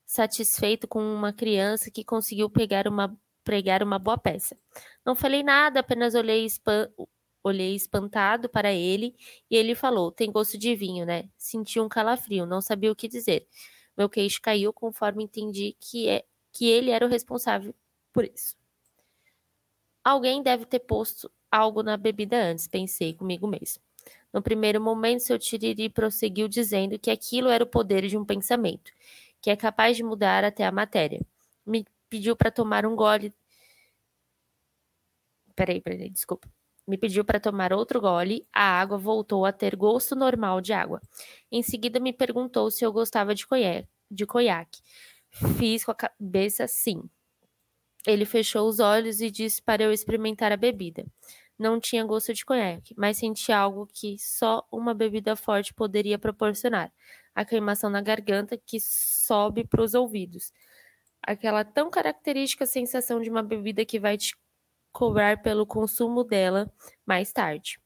satisfeito 0.04 0.88
com 0.88 1.00
uma 1.00 1.32
criança 1.32 1.90
que 1.90 2.04
conseguiu 2.04 2.48
pegar 2.48 2.88
uma, 2.88 3.16
pregar 3.44 3.82
uma 3.82 3.98
boa 3.98 4.18
peça. 4.18 4.56
Não 5.04 5.14
falei 5.14 5.42
nada, 5.42 5.80
apenas 5.80 6.14
olhei, 6.14 6.44
espan 6.44 6.88
olhei 7.44 7.74
espantado 7.74 8.48
para 8.48 8.72
ele 8.72 9.14
e 9.50 9.56
ele 9.56 9.74
falou: 9.74 10.12
Tem 10.12 10.30
gosto 10.30 10.58
de 10.58 10.74
vinho, 10.74 11.04
né? 11.06 11.28
Senti 11.36 11.80
um 11.80 11.88
calafrio, 11.88 12.46
não 12.46 12.60
sabia 12.60 12.92
o 12.92 12.96
que 12.96 13.08
dizer. 13.08 13.46
Meu 13.96 14.08
queixo 14.08 14.40
caiu 14.40 14.72
conforme 14.72 15.24
entendi 15.24 15.76
que, 15.80 16.08
é, 16.08 16.24
que 16.52 16.66
ele 16.68 16.90
era 16.90 17.04
o 17.04 17.08
responsável 17.08 17.74
por 18.12 18.24
isso. 18.24 18.56
Alguém 20.04 20.42
deve 20.42 20.66
ter 20.66 20.80
posto 20.80 21.30
algo 21.50 21.82
na 21.82 21.96
bebida 21.96 22.36
antes, 22.36 22.66
pensei 22.66 23.14
comigo 23.14 23.46
mesmo. 23.46 23.82
No 24.32 24.42
primeiro 24.42 24.80
momento, 24.80 25.22
seu 25.22 25.38
tiriri 25.38 25.88
prosseguiu 25.90 26.48
dizendo 26.48 26.98
que 26.98 27.10
aquilo 27.10 27.48
era 27.50 27.62
o 27.62 27.66
poder 27.66 28.06
de 28.08 28.16
um 28.16 28.24
pensamento, 28.24 28.90
que 29.40 29.50
é 29.50 29.56
capaz 29.56 29.96
de 29.96 30.02
mudar 30.02 30.42
até 30.44 30.64
a 30.64 30.72
matéria. 30.72 31.20
Me 31.66 31.84
pediu 32.12 32.36
para 32.36 32.50
tomar 32.50 32.84
um 32.84 32.94
gole. 32.94 33.34
Peraí, 35.56 35.80
peraí, 35.80 36.10
desculpa. 36.10 36.48
Me 36.86 36.98
pediu 36.98 37.24
para 37.24 37.38
tomar 37.40 37.72
outro 37.72 38.00
gole, 38.00 38.46
a 38.52 38.80
água 38.80 38.98
voltou 38.98 39.46
a 39.46 39.52
ter 39.52 39.76
gosto 39.76 40.16
normal 40.16 40.60
de 40.60 40.72
água. 40.72 41.00
Em 41.50 41.62
seguida, 41.62 42.00
me 42.00 42.12
perguntou 42.12 42.70
se 42.70 42.84
eu 42.84 42.92
gostava 42.92 43.34
de 43.34 43.46
conhaque. 43.46 43.88
De 44.10 44.26
conhaque. 44.26 44.80
Fiz 45.58 45.84
com 45.84 45.92
a 45.92 45.94
cabeça 45.94 46.66
sim. 46.66 47.08
Ele 48.06 48.24
fechou 48.24 48.68
os 48.68 48.80
olhos 48.80 49.20
e 49.20 49.30
disse 49.30 49.62
para 49.62 49.82
eu 49.84 49.92
experimentar 49.92 50.50
a 50.52 50.56
bebida. 50.56 51.04
Não 51.58 51.78
tinha 51.80 52.04
gosto 52.04 52.34
de 52.34 52.44
conhaque, 52.44 52.94
mas 52.96 53.18
senti 53.18 53.52
algo 53.52 53.86
que 53.86 54.18
só 54.18 54.66
uma 54.72 54.94
bebida 54.94 55.36
forte 55.36 55.72
poderia 55.74 56.18
proporcionar: 56.18 56.92
a 57.34 57.44
queimação 57.44 57.88
na 57.90 58.00
garganta 58.00 58.56
que 58.58 58.80
sobe 58.80 59.64
para 59.64 59.82
os 59.82 59.94
ouvidos. 59.94 60.52
Aquela 61.22 61.64
tão 61.64 61.90
característica 61.90 62.66
sensação 62.66 63.20
de 63.20 63.30
uma 63.30 63.42
bebida 63.42 63.84
que 63.84 64.00
vai 64.00 64.16
te 64.16 64.36
cobrar 64.92 65.42
pelo 65.42 65.66
consumo 65.66 66.24
dela 66.24 66.70
mais 67.06 67.32
tarde. 67.32 67.80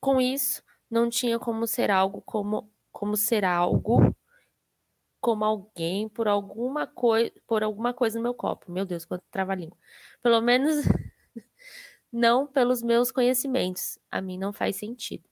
Com 0.00 0.20
isso, 0.20 0.62
não 0.90 1.08
tinha 1.08 1.38
como 1.38 1.66
ser 1.66 1.90
algo 1.90 2.20
como 2.22 2.70
como 2.92 3.16
ser 3.16 3.44
algo 3.44 4.14
como 5.20 5.44
alguém 5.44 6.08
por 6.08 6.28
alguma 6.28 6.86
coisa 6.86 7.32
por 7.46 7.62
alguma 7.62 7.92
coisa 7.94 8.18
no 8.18 8.22
meu 8.22 8.34
copo. 8.34 8.70
Meu 8.70 8.84
Deus, 8.84 9.04
quanto 9.04 9.24
trava-língua. 9.30 9.76
Pelo 10.22 10.40
menos 10.40 10.84
não 12.12 12.46
pelos 12.46 12.82
meus 12.82 13.10
conhecimentos. 13.10 13.98
A 14.10 14.20
mim 14.20 14.38
não 14.38 14.52
faz 14.52 14.76
sentido. 14.76 15.28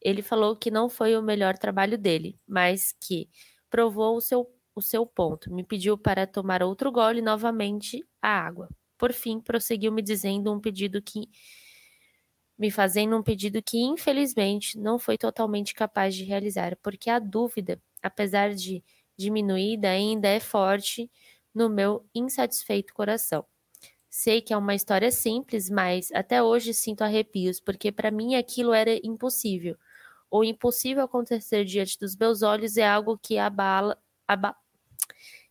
Ele 0.00 0.22
falou 0.22 0.54
que 0.54 0.70
não 0.70 0.88
foi 0.88 1.16
o 1.16 1.22
melhor 1.22 1.56
trabalho 1.56 1.96
dele, 1.96 2.38
mas 2.46 2.92
que 3.00 3.28
provou 3.70 4.16
o 4.16 4.20
seu, 4.20 4.46
o 4.74 4.82
seu 4.82 5.06
ponto. 5.06 5.52
Me 5.52 5.62
pediu 5.64 5.96
para 5.96 6.26
tomar 6.26 6.62
outro 6.62 6.90
gole 6.90 7.22
novamente 7.22 8.04
a 8.20 8.28
água. 8.28 8.68
Por 8.98 9.12
fim, 9.12 9.40
prosseguiu 9.40 9.92
me 9.92 10.02
dizendo 10.02 10.52
um 10.52 10.60
pedido 10.60 11.00
que 11.02 11.28
me 12.58 12.70
fazendo 12.70 13.16
um 13.16 13.22
pedido 13.22 13.62
que 13.62 13.78
infelizmente 13.78 14.78
não 14.78 14.98
foi 14.98 15.18
totalmente 15.18 15.74
capaz 15.74 16.14
de 16.14 16.24
realizar, 16.24 16.76
porque 16.76 17.10
a 17.10 17.18
dúvida, 17.18 17.80
apesar 18.02 18.54
de 18.54 18.82
diminuída, 19.16 19.90
ainda 19.90 20.28
é 20.28 20.40
forte 20.40 21.10
no 21.54 21.68
meu 21.68 22.06
insatisfeito 22.14 22.94
coração. 22.94 23.44
Sei 24.08 24.40
que 24.40 24.52
é 24.52 24.56
uma 24.56 24.74
história 24.74 25.10
simples, 25.10 25.68
mas 25.68 26.10
até 26.12 26.42
hoje 26.42 26.72
sinto 26.72 27.02
arrepios, 27.02 27.60
porque 27.60 27.90
para 27.90 28.10
mim 28.12 28.36
aquilo 28.36 28.72
era 28.72 28.94
impossível. 29.04 29.76
O 30.30 30.44
impossível 30.44 31.04
acontecer 31.04 31.64
diante 31.64 31.98
dos 31.98 32.16
meus 32.16 32.42
olhos 32.42 32.76
é 32.76 32.86
algo 32.86 33.18
que 33.18 33.38
abala, 33.38 33.98
aba, 34.26 34.56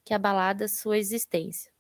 que 0.06 0.14
abalada 0.14 0.68
sua 0.68 0.98
existência. 0.98 1.72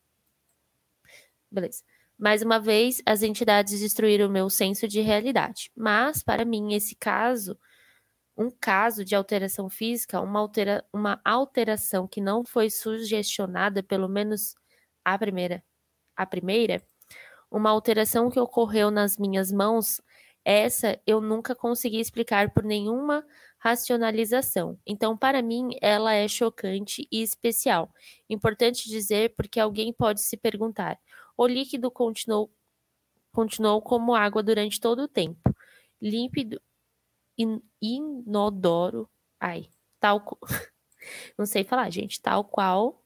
Beleza. 1.51 1.83
Mais 2.17 2.41
uma 2.41 2.59
vez, 2.59 3.01
as 3.05 3.21
entidades 3.21 3.79
destruíram 3.79 4.27
o 4.27 4.31
meu 4.31 4.49
senso 4.49 4.87
de 4.87 5.01
realidade. 5.01 5.71
Mas, 5.75 6.23
para 6.23 6.45
mim, 6.45 6.73
esse 6.73 6.95
caso, 6.95 7.57
um 8.37 8.49
caso 8.49 9.03
de 9.03 9.15
alteração 9.15 9.69
física, 9.69 10.21
uma, 10.21 10.39
altera, 10.39 10.85
uma 10.93 11.19
alteração 11.23 12.07
que 12.07 12.21
não 12.21 12.45
foi 12.45 12.69
sugestionada, 12.69 13.83
pelo 13.83 14.07
menos 14.07 14.55
a 15.03 15.17
primeira, 15.17 15.63
a 16.15 16.25
primeira, 16.25 16.81
uma 17.51 17.69
alteração 17.69 18.29
que 18.29 18.39
ocorreu 18.39 18.89
nas 18.89 19.17
minhas 19.17 19.51
mãos, 19.51 20.01
essa 20.45 20.99
eu 21.05 21.21
nunca 21.21 21.55
consegui 21.55 21.99
explicar 21.99 22.51
por 22.51 22.63
nenhuma 22.63 23.25
racionalização. 23.63 24.77
Então, 24.85 25.15
para 25.17 25.41
mim, 25.41 25.69
ela 25.81 26.13
é 26.13 26.27
chocante 26.27 27.07
e 27.09 27.23
especial. 27.23 27.89
Importante 28.29 28.89
dizer 28.89 29.33
porque 29.37 29.57
alguém 29.57 29.93
pode 29.93 30.21
se 30.21 30.35
perguntar: 30.35 30.99
o 31.37 31.47
líquido 31.47 31.89
continuou, 31.89 32.51
continuou 33.31 33.81
como 33.81 34.13
água 34.13 34.43
durante 34.43 34.81
todo 34.81 35.03
o 35.03 35.07
tempo, 35.07 35.39
límpido, 36.01 36.61
in, 37.37 37.61
inodoro, 37.81 39.09
ai, 39.39 39.69
tal, 39.97 40.21
não 41.39 41.45
sei 41.45 41.63
falar, 41.63 41.89
gente, 41.89 42.21
tal 42.21 42.43
qual 42.43 43.01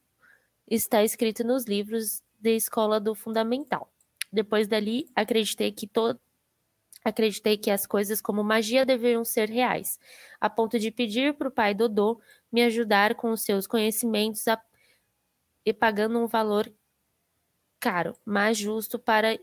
está 0.66 1.04
escrito 1.04 1.44
nos 1.44 1.66
livros 1.66 2.20
de 2.36 2.56
escola 2.56 2.98
do 2.98 3.14
fundamental. 3.14 3.92
Depois 4.32 4.66
dali, 4.66 5.08
acreditei 5.14 5.70
que 5.70 5.86
todo 5.86 6.20
Acreditei 7.04 7.56
que 7.56 7.70
as 7.70 7.86
coisas 7.86 8.20
como 8.20 8.42
magia 8.42 8.84
deveriam 8.84 9.24
ser 9.24 9.48
reais, 9.48 9.98
a 10.40 10.50
ponto 10.50 10.78
de 10.78 10.90
pedir 10.90 11.34
para 11.34 11.48
o 11.48 11.52
pai 11.52 11.74
Dodô 11.74 12.20
me 12.50 12.62
ajudar 12.62 13.14
com 13.14 13.30
os 13.30 13.42
seus 13.42 13.66
conhecimentos 13.66 14.46
a... 14.48 14.60
e 15.64 15.72
pagando 15.72 16.18
um 16.18 16.26
valor 16.26 16.72
caro, 17.80 18.16
mas 18.24 18.58
justo 18.58 18.98
para 18.98 19.38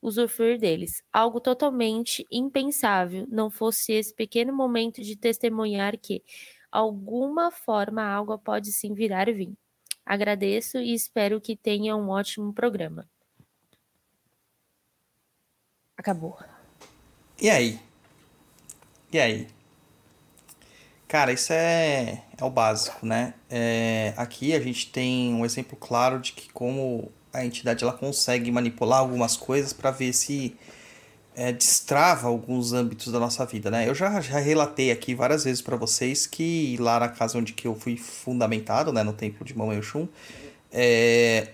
usufruir 0.00 0.58
deles. 0.58 1.02
Algo 1.12 1.40
totalmente 1.40 2.26
impensável 2.30 3.26
não 3.28 3.50
fosse 3.50 3.92
esse 3.92 4.14
pequeno 4.14 4.52
momento 4.52 5.02
de 5.02 5.16
testemunhar 5.16 5.98
que, 5.98 6.22
alguma 6.70 7.50
forma, 7.50 8.02
a 8.02 8.16
água 8.16 8.38
pode 8.38 8.72
sim 8.72 8.94
virar 8.94 9.26
vinho. 9.32 9.56
Agradeço 10.04 10.78
e 10.78 10.94
espero 10.94 11.40
que 11.40 11.56
tenha 11.56 11.96
um 11.96 12.08
ótimo 12.10 12.52
programa. 12.52 13.08
Acabou. 15.96 16.38
E 17.40 17.50
aí? 17.50 17.78
E 19.12 19.18
aí? 19.18 19.46
Cara, 21.06 21.32
isso 21.32 21.52
é, 21.52 22.22
é 22.36 22.44
o 22.44 22.50
básico, 22.50 23.06
né? 23.06 23.34
É, 23.48 24.14
aqui 24.16 24.54
a 24.54 24.60
gente 24.60 24.90
tem 24.90 25.32
um 25.34 25.44
exemplo 25.44 25.76
claro 25.76 26.18
de 26.18 26.32
que 26.32 26.50
como 26.52 27.12
a 27.32 27.44
entidade 27.44 27.84
ela 27.84 27.92
consegue 27.92 28.50
manipular 28.50 29.00
algumas 29.00 29.36
coisas 29.36 29.72
para 29.72 29.90
ver 29.90 30.12
se 30.12 30.56
é, 31.36 31.52
destrava 31.52 32.26
alguns 32.28 32.72
âmbitos 32.72 33.12
da 33.12 33.20
nossa 33.20 33.44
vida, 33.44 33.70
né? 33.70 33.88
Eu 33.88 33.94
já, 33.94 34.20
já 34.20 34.38
relatei 34.38 34.90
aqui 34.90 35.14
várias 35.14 35.44
vezes 35.44 35.60
para 35.60 35.76
vocês 35.76 36.26
que 36.26 36.76
lá 36.80 36.98
na 36.98 37.08
casa 37.08 37.38
onde 37.38 37.52
que 37.52 37.68
eu 37.68 37.74
fui 37.74 37.96
fundamentado, 37.96 38.92
né, 38.92 39.02
no 39.02 39.12
templo 39.12 39.44
de 39.44 39.56
Mamãe 39.56 39.78
Oxum, 39.78 40.08
é, 40.72 41.48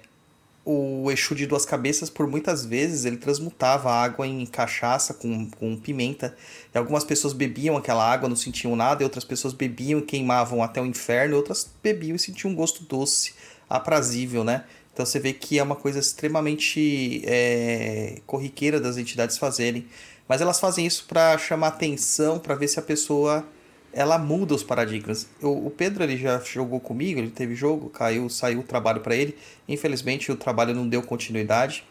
o 0.65 1.11
Exu 1.11 1.35
de 1.35 1.47
duas 1.47 1.65
cabeças, 1.67 2.09
por 2.09 2.27
muitas 2.27 2.65
vezes, 2.65 3.05
ele 3.05 3.17
transmutava 3.17 3.91
a 3.91 4.03
água 4.03 4.27
em 4.27 4.47
cachaça 4.47 5.13
com, 5.13 5.51
com 5.51 5.77
pimenta. 5.77 6.37
E 6.73 6.79
algumas 6.79 7.03
pessoas 7.03 7.33
bebiam 7.33 7.77
aquela 7.77 8.09
água, 8.11 8.29
não 8.29 8.37
sentiam 8.37 8.77
nada, 8.77 9.03
e 9.03 9.05
outras 9.05 9.25
pessoas 9.25 9.53
bebiam 9.53 9.99
e 9.99 10.03
queimavam 10.03 10.63
até 10.63 10.81
o 10.81 10.87
inferno, 10.87 11.35
e 11.35 11.37
outras 11.37 11.69
bebiam 11.83 12.15
e 12.15 12.19
sentiam 12.19 12.53
um 12.53 12.55
gosto 12.55 12.85
doce, 12.85 13.35
aprazível, 13.69 14.45
né? 14.45 14.65
Então 14.93 15.05
você 15.05 15.19
vê 15.19 15.33
que 15.33 15.59
é 15.59 15.63
uma 15.63 15.75
coisa 15.75 15.99
extremamente 15.99 17.23
é, 17.25 18.21
corriqueira 18.27 18.79
das 18.79 18.97
entidades 18.97 19.39
fazerem. 19.39 19.87
Mas 20.29 20.41
elas 20.41 20.61
fazem 20.61 20.87
isso 20.87 21.07
para 21.09 21.37
chamar 21.39 21.69
atenção, 21.69 22.39
para 22.39 22.55
ver 22.55 22.69
se 22.69 22.79
a 22.79 22.83
pessoa 22.83 23.45
ela 23.93 24.19
muda 24.19 24.55
os 24.55 24.63
paradigmas. 24.63 25.29
O, 25.41 25.67
o 25.67 25.71
Pedro 25.71 26.03
ele 26.03 26.17
já 26.17 26.39
jogou 26.41 26.81
comigo, 26.81 27.21
ele 27.21 27.31
teve 27.31 27.55
jogo, 27.55 27.91
caiu, 27.91 28.29
saiu 28.29 28.61
o 28.61 28.63
trabalho 28.63 29.01
para 29.01 29.15
ele. 29.15 29.37
Infelizmente 29.69 30.33
o 30.33 30.37
trabalho 30.37 30.75
não 30.75 30.89
deu 30.89 31.03
continuidade. 31.03 31.85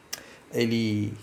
Ele 0.53 1.13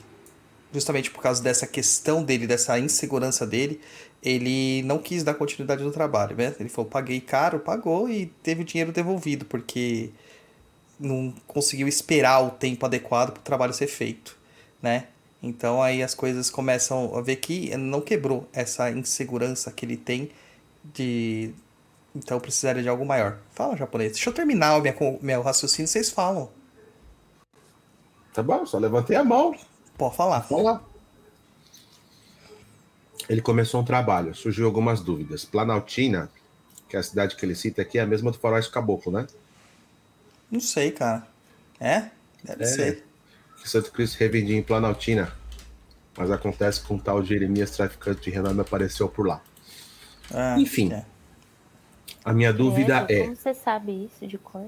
justamente 0.72 1.10
por 1.10 1.22
causa 1.22 1.42
dessa 1.42 1.66
questão 1.66 2.22
dele, 2.22 2.46
dessa 2.46 2.78
insegurança 2.78 3.46
dele, 3.46 3.80
ele 4.22 4.82
não 4.82 4.98
quis 4.98 5.22
dar 5.22 5.34
continuidade 5.34 5.82
no 5.82 5.90
trabalho, 5.90 6.36
né? 6.36 6.54
Ele 6.58 6.68
falou, 6.68 6.90
paguei 6.90 7.20
caro, 7.20 7.60
pagou 7.60 8.08
e 8.08 8.26
teve 8.42 8.62
o 8.62 8.64
dinheiro 8.64 8.92
devolvido, 8.92 9.44
porque 9.44 10.10
não 10.98 11.32
conseguiu 11.46 11.86
esperar 11.86 12.40
o 12.40 12.50
tempo 12.50 12.84
adequado 12.84 13.32
para 13.32 13.40
o 13.40 13.44
trabalho 13.44 13.72
ser 13.72 13.86
feito, 13.86 14.36
né? 14.82 15.06
Então 15.42 15.80
aí 15.80 16.02
as 16.02 16.14
coisas 16.14 16.50
começam 16.50 17.16
a 17.16 17.20
ver 17.20 17.36
que 17.36 17.74
não 17.76 18.00
quebrou 18.00 18.48
essa 18.52 18.90
insegurança 18.90 19.70
que 19.70 19.86
ele 19.86 19.96
tem 19.96 20.30
de 20.94 21.54
então 22.14 22.40
precisaria 22.40 22.82
de 22.82 22.88
algo 22.88 23.04
maior. 23.04 23.38
Fala 23.52 23.76
japonês. 23.76 24.12
Deixa 24.12 24.30
eu 24.30 24.34
terminar 24.34 24.76
o 24.76 24.80
minha, 24.80 24.94
meu 25.22 25.42
raciocínio, 25.42 25.88
vocês 25.88 26.10
falam. 26.10 26.50
Tá 28.32 28.42
bom, 28.42 28.64
só 28.66 28.78
levantei 28.78 29.16
a 29.16 29.24
mão. 29.24 29.56
Pode 29.96 30.16
falar. 30.16 30.42
Falar. 30.42 30.82
Ele 33.28 33.42
começou 33.42 33.80
um 33.80 33.84
trabalho, 33.84 34.34
surgiu 34.34 34.66
algumas 34.66 35.00
dúvidas. 35.00 35.44
Planaltina, 35.44 36.30
que 36.88 36.96
é 36.96 37.00
a 37.00 37.02
cidade 37.02 37.36
que 37.36 37.44
ele 37.44 37.54
cita 37.54 37.82
aqui, 37.82 37.98
é 37.98 38.02
a 38.02 38.06
mesma 38.06 38.30
do 38.30 38.38
Faroeste 38.38 38.72
Caboclo, 38.72 39.12
né? 39.12 39.26
Não 40.50 40.60
sei, 40.60 40.90
cara. 40.92 41.26
É? 41.78 42.10
Deve 42.42 42.64
É. 42.64 42.66
ser. 42.66 43.04
Que 43.60 43.68
Santo 43.68 43.92
Cristo 43.92 44.16
revendia 44.18 44.56
em 44.56 44.62
Planaltina. 44.62 45.32
Mas 46.16 46.30
acontece 46.30 46.82
que 46.82 46.92
um 46.92 46.98
tal 46.98 47.22
Jeremias, 47.22 47.70
traficante 47.70 48.22
de 48.22 48.30
renome, 48.30 48.60
apareceu 48.60 49.08
por 49.08 49.26
lá. 49.26 49.42
Ah, 50.32 50.56
Enfim. 50.58 50.92
É. 50.92 51.04
A 52.24 52.32
minha 52.32 52.52
dúvida 52.52 53.06
É, 53.08 53.20
é. 53.20 53.22
Como 53.24 53.36
você 53.36 53.54
sabe 53.54 54.04
isso 54.04 54.26
de 54.26 54.38
cor? 54.38 54.66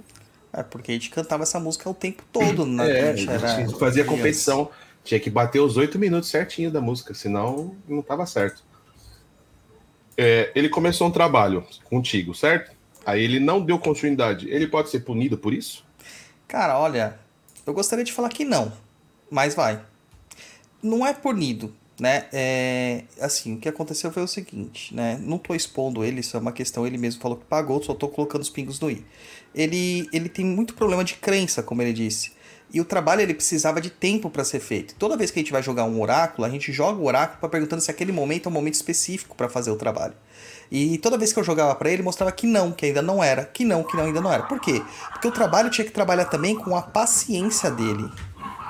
É, 0.52 0.62
porque 0.62 0.90
a 0.90 0.94
gente 0.94 1.10
cantava 1.10 1.42
essa 1.42 1.60
música 1.60 1.88
o 1.88 1.94
tempo 1.94 2.24
todo, 2.32 2.66
né? 2.66 2.90
É, 2.90 3.10
a 3.10 3.16
gente 3.16 3.30
era 3.30 3.52
a 3.54 3.60
gente 3.60 3.78
fazia 3.78 4.04
competição. 4.04 4.70
Tinha 5.04 5.18
que 5.20 5.30
bater 5.30 5.60
os 5.60 5.76
oito 5.76 5.98
minutos 5.98 6.28
certinho 6.28 6.70
da 6.70 6.80
música, 6.80 7.14
senão 7.14 7.74
não 7.88 8.02
tava 8.02 8.26
certo. 8.26 8.62
É, 10.16 10.52
ele 10.54 10.68
começou 10.68 11.06
um 11.06 11.10
trabalho 11.10 11.64
contigo, 11.84 12.34
certo? 12.34 12.72
Aí 13.06 13.22
ele 13.22 13.40
não 13.40 13.60
deu 13.64 13.78
continuidade. 13.78 14.48
Ele 14.50 14.66
pode 14.66 14.90
ser 14.90 15.00
punido 15.00 15.38
por 15.38 15.54
isso? 15.54 15.84
Cara, 16.46 16.78
olha, 16.78 17.18
eu 17.66 17.72
gostaria 17.72 18.04
de 18.04 18.12
falar 18.12 18.28
que 18.28 18.44
não, 18.44 18.72
mas 19.30 19.54
vai. 19.54 19.80
Não 20.82 21.06
é 21.06 21.14
punido, 21.14 21.74
né? 22.00 22.26
É, 22.32 23.04
assim, 23.20 23.54
o 23.54 23.58
que 23.58 23.68
aconteceu 23.68 24.10
foi 24.10 24.22
o 24.22 24.26
seguinte, 24.26 24.94
né? 24.94 25.20
Não 25.22 25.38
tô 25.38 25.54
expondo 25.54 26.02
ele, 26.02 26.20
isso 26.20 26.36
é 26.36 26.40
uma 26.40 26.52
questão, 26.52 26.86
ele 26.86 26.98
mesmo 26.98 27.20
falou 27.20 27.36
que 27.36 27.44
pagou, 27.44 27.82
só 27.82 27.94
tô 27.94 28.08
colocando 28.08 28.42
os 28.42 28.50
pingos 28.50 28.80
no 28.80 28.90
i. 28.90 29.04
Ele, 29.54 30.08
ele 30.12 30.28
tem 30.28 30.44
muito 30.44 30.74
problema 30.74 31.04
de 31.04 31.14
crença, 31.14 31.62
como 31.62 31.82
ele 31.82 31.92
disse. 31.92 32.32
E 32.72 32.80
o 32.80 32.84
trabalho 32.84 33.20
ele 33.20 33.34
precisava 33.34 33.80
de 33.80 33.90
tempo 33.90 34.30
para 34.30 34.44
ser 34.44 34.60
feito. 34.60 34.94
Toda 34.94 35.16
vez 35.16 35.30
que 35.30 35.40
a 35.40 35.42
gente 35.42 35.50
vai 35.50 35.62
jogar 35.62 35.84
um 35.84 36.00
oráculo, 36.00 36.46
a 36.46 36.50
gente 36.50 36.72
joga 36.72 37.00
o 37.00 37.04
oráculo 37.04 37.40
para 37.40 37.48
perguntando 37.48 37.82
se 37.82 37.90
aquele 37.90 38.12
momento 38.12 38.46
é 38.46 38.48
um 38.48 38.52
momento 38.52 38.74
específico 38.74 39.34
para 39.34 39.48
fazer 39.48 39.72
o 39.72 39.76
trabalho. 39.76 40.14
E 40.70 40.96
toda 40.98 41.18
vez 41.18 41.32
que 41.32 41.40
eu 41.40 41.42
jogava 41.42 41.74
para 41.74 41.90
ele, 41.90 42.00
mostrava 42.00 42.30
que 42.30 42.46
não, 42.46 42.70
que 42.70 42.86
ainda 42.86 43.02
não 43.02 43.22
era, 43.22 43.44
que 43.44 43.64
não, 43.64 43.82
que 43.82 43.96
não, 43.96 44.04
ainda 44.04 44.20
não 44.20 44.32
era. 44.32 44.44
Por 44.44 44.60
quê? 44.60 44.80
Porque 45.12 45.26
o 45.26 45.32
trabalho 45.32 45.68
tinha 45.68 45.84
que 45.84 45.90
trabalhar 45.90 46.26
também 46.26 46.54
com 46.54 46.76
a 46.76 46.82
paciência 46.82 47.68
dele. 47.72 48.08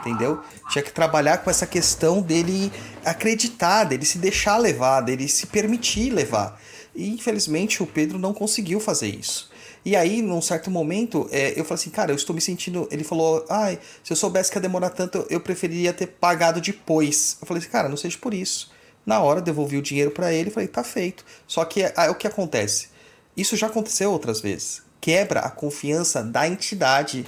Entendeu? 0.00 0.40
Tinha 0.70 0.82
que 0.82 0.92
trabalhar 0.92 1.38
com 1.38 1.50
essa 1.50 1.66
questão 1.66 2.22
dele 2.22 2.72
acreditar, 3.04 3.84
dele 3.84 4.04
se 4.04 4.18
deixar 4.18 4.56
levar, 4.56 5.02
dele 5.02 5.28
se 5.28 5.46
permitir 5.46 6.10
levar. 6.10 6.60
E 6.94 7.08
infelizmente 7.10 7.82
o 7.82 7.86
Pedro 7.86 8.18
não 8.18 8.32
conseguiu 8.32 8.80
fazer 8.80 9.08
isso. 9.08 9.50
E 9.84 9.96
aí, 9.96 10.20
num 10.20 10.42
certo 10.42 10.70
momento, 10.70 11.28
é, 11.32 11.58
eu 11.58 11.64
falei 11.64 11.80
assim, 11.80 11.90
cara, 11.90 12.12
eu 12.12 12.16
estou 12.16 12.34
me 12.34 12.40
sentindo. 12.40 12.86
Ele 12.90 13.02
falou, 13.02 13.44
ai, 13.48 13.78
se 14.04 14.12
eu 14.12 14.16
soubesse 14.16 14.50
que 14.50 14.58
ia 14.58 14.62
demorar 14.62 14.90
tanto, 14.90 15.26
eu 15.30 15.40
preferiria 15.40 15.92
ter 15.92 16.06
pagado 16.06 16.60
depois. 16.60 17.38
Eu 17.40 17.46
falei 17.46 17.62
assim, 17.62 17.70
cara, 17.70 17.88
não 17.88 17.96
seja 17.96 18.18
por 18.18 18.34
isso. 18.34 18.70
Na 19.06 19.20
hora, 19.20 19.40
devolvi 19.40 19.78
o 19.78 19.82
dinheiro 19.82 20.10
para 20.10 20.32
ele 20.32 20.50
e 20.50 20.52
falei, 20.52 20.68
tá 20.68 20.84
feito. 20.84 21.24
Só 21.46 21.64
que 21.64 21.90
aí, 21.96 22.10
o 22.10 22.14
que 22.14 22.26
acontece? 22.26 22.88
Isso 23.34 23.56
já 23.56 23.68
aconteceu 23.68 24.12
outras 24.12 24.40
vezes. 24.40 24.82
Quebra 25.00 25.40
a 25.40 25.50
confiança 25.50 26.22
da 26.22 26.46
entidade 26.46 27.24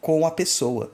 com 0.00 0.24
a 0.24 0.30
pessoa. 0.30 0.92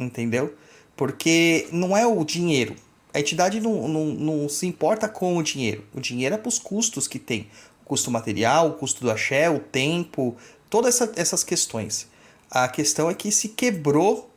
Entendeu? 0.00 0.54
Porque 0.96 1.68
não 1.70 1.96
é 1.96 2.06
o 2.06 2.24
dinheiro. 2.24 2.74
A 3.12 3.20
entidade 3.20 3.60
não, 3.60 3.86
não, 3.86 4.06
não 4.06 4.48
se 4.48 4.66
importa 4.66 5.08
com 5.08 5.36
o 5.36 5.42
dinheiro. 5.42 5.84
O 5.94 6.00
dinheiro 6.00 6.34
é 6.34 6.38
para 6.38 6.48
os 6.48 6.58
custos 6.58 7.06
que 7.06 7.18
tem. 7.18 7.48
O 7.82 7.84
custo 7.84 8.10
material, 8.10 8.70
o 8.70 8.74
custo 8.74 9.02
do 9.02 9.10
axé, 9.10 9.50
o 9.50 9.60
tempo, 9.60 10.36
todas 10.68 10.94
essa, 10.94 11.12
essas 11.16 11.44
questões. 11.44 12.08
A 12.50 12.66
questão 12.68 13.10
é 13.10 13.14
que 13.14 13.30
se 13.30 13.50
quebrou 13.50 14.30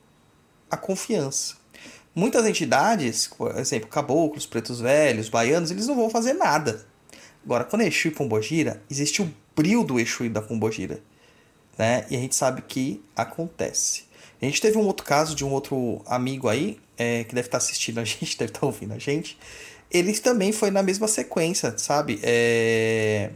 a 0.69 0.76
confiança. 0.76 1.56
Muitas 2.15 2.45
entidades, 2.45 3.28
por 3.28 3.58
exemplo, 3.58 3.88
caboclos, 3.89 4.45
pretos 4.45 4.80
velhos, 4.80 5.30
baianos, 5.30 5.71
eles 5.71 5.88
não 5.88 5.95
vão 5.95 6.10
fazer 6.10 6.34
nada. 6.34 6.86
Agora, 7.43 7.63
quando 7.63 7.82
é 7.82 7.88
Exu 7.88 8.08
e 8.08 8.12
Pombogira, 8.12 8.82
existe 8.89 9.21
o 9.21 9.34
brilho 9.56 9.84
do 9.84 9.99
Exu 9.99 10.26
e 10.26 10.30
da 10.30 10.41
Pombogira. 10.41 11.02
Né? 11.78 12.06
E 12.10 12.15
a 12.15 12.19
gente 12.19 12.36
sabe 12.36 12.62
que 12.62 13.04
acontece. 13.15 14.06
A 14.43 14.49
gente 14.49 14.62
teve 14.62 14.77
um 14.77 14.86
outro 14.86 15.06
caso 15.06 15.34
de 15.36 15.45
um 15.45 15.51
outro 15.51 16.01
amigo 16.06 16.49
aí, 16.49 16.77
é, 16.97 17.23
que 17.23 17.34
deve 17.34 17.47
estar 17.47 17.58
assistindo 17.60 17.99
a 17.99 18.03
gente, 18.06 18.38
deve 18.38 18.51
estar 18.51 18.65
ouvindo 18.65 18.93
a 18.93 18.99
gente. 18.99 19.38
Ele 19.89 20.13
também 20.19 20.51
foi 20.51 20.69
na 20.71 20.84
mesma 20.84 21.08
sequência, 21.08 21.77
sabe? 21.77 22.19
É... 22.23 23.32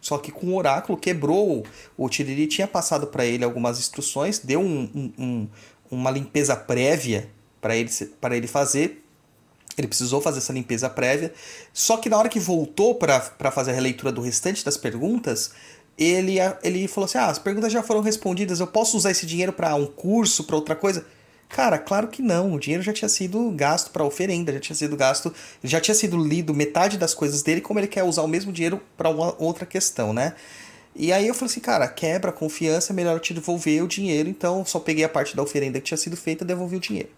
Só 0.00 0.16
que 0.16 0.32
com 0.32 0.46
o 0.46 0.56
oráculo 0.56 0.96
quebrou. 0.96 1.66
O 1.96 2.08
Tiriri 2.08 2.46
tinha 2.46 2.66
passado 2.66 3.08
para 3.08 3.26
ele 3.26 3.44
algumas 3.44 3.78
instruções, 3.78 4.38
deu 4.38 4.60
um, 4.60 4.90
um- 4.94 5.12
um- 5.18 5.48
uma 5.90 6.10
limpeza 6.10 6.56
prévia 6.56 7.28
para 7.60 7.76
ele, 7.76 7.90
ele 8.32 8.46
fazer. 8.46 9.04
Ele 9.76 9.86
precisou 9.88 10.20
fazer 10.20 10.38
essa 10.38 10.52
limpeza 10.52 10.88
prévia. 10.88 11.32
Só 11.72 11.96
que 11.98 12.08
na 12.08 12.16
hora 12.16 12.28
que 12.28 12.40
voltou 12.40 12.94
para 12.94 13.50
fazer 13.50 13.72
a 13.72 13.74
releitura 13.74 14.10
do 14.10 14.20
restante 14.20 14.64
das 14.64 14.76
perguntas, 14.76 15.52
ele, 16.00 16.36
ele 16.62 16.88
falou 16.88 17.04
assim: 17.04 17.18
Ah, 17.18 17.26
as 17.26 17.38
perguntas 17.38 17.72
já 17.72 17.82
foram 17.82 18.00
respondidas, 18.00 18.58
eu 18.58 18.66
posso 18.66 18.96
usar 18.96 19.10
esse 19.10 19.26
dinheiro 19.26 19.52
para 19.52 19.74
um 19.74 19.86
curso, 19.86 20.44
para 20.44 20.56
outra 20.56 20.74
coisa? 20.74 21.04
Cara, 21.48 21.78
claro 21.78 22.08
que 22.08 22.22
não. 22.22 22.54
O 22.54 22.60
dinheiro 22.60 22.82
já 22.82 22.92
tinha 22.92 23.08
sido 23.08 23.50
gasto 23.50 23.90
para 23.90 24.04
oferenda, 24.04 24.52
já 24.52 24.60
tinha 24.60 24.76
sido 24.76 24.96
gasto, 24.96 25.34
já 25.62 25.80
tinha 25.80 25.94
sido 25.94 26.16
lido 26.16 26.54
metade 26.54 26.96
das 26.96 27.12
coisas 27.12 27.42
dele, 27.42 27.60
como 27.60 27.80
ele 27.80 27.88
quer 27.88 28.04
usar 28.04 28.22
o 28.22 28.28
mesmo 28.28 28.52
dinheiro 28.52 28.80
para 28.96 29.10
outra 29.10 29.66
questão, 29.66 30.12
né? 30.12 30.34
E 30.94 31.12
aí 31.12 31.26
eu 31.26 31.34
falei 31.34 31.50
assim, 31.50 31.60
cara, 31.60 31.86
quebra 31.88 32.30
a 32.30 32.32
confiança, 32.32 32.92
é 32.92 32.94
melhor 32.94 33.14
eu 33.14 33.20
te 33.20 33.34
devolver 33.34 33.82
o 33.82 33.88
dinheiro, 33.88 34.28
então 34.28 34.64
só 34.64 34.78
peguei 34.78 35.04
a 35.04 35.08
parte 35.08 35.36
da 35.36 35.42
oferenda 35.42 35.78
que 35.80 35.86
tinha 35.86 35.98
sido 35.98 36.16
feita 36.16 36.44
e 36.44 36.46
devolvi 36.46 36.76
o 36.76 36.80
dinheiro. 36.80 37.10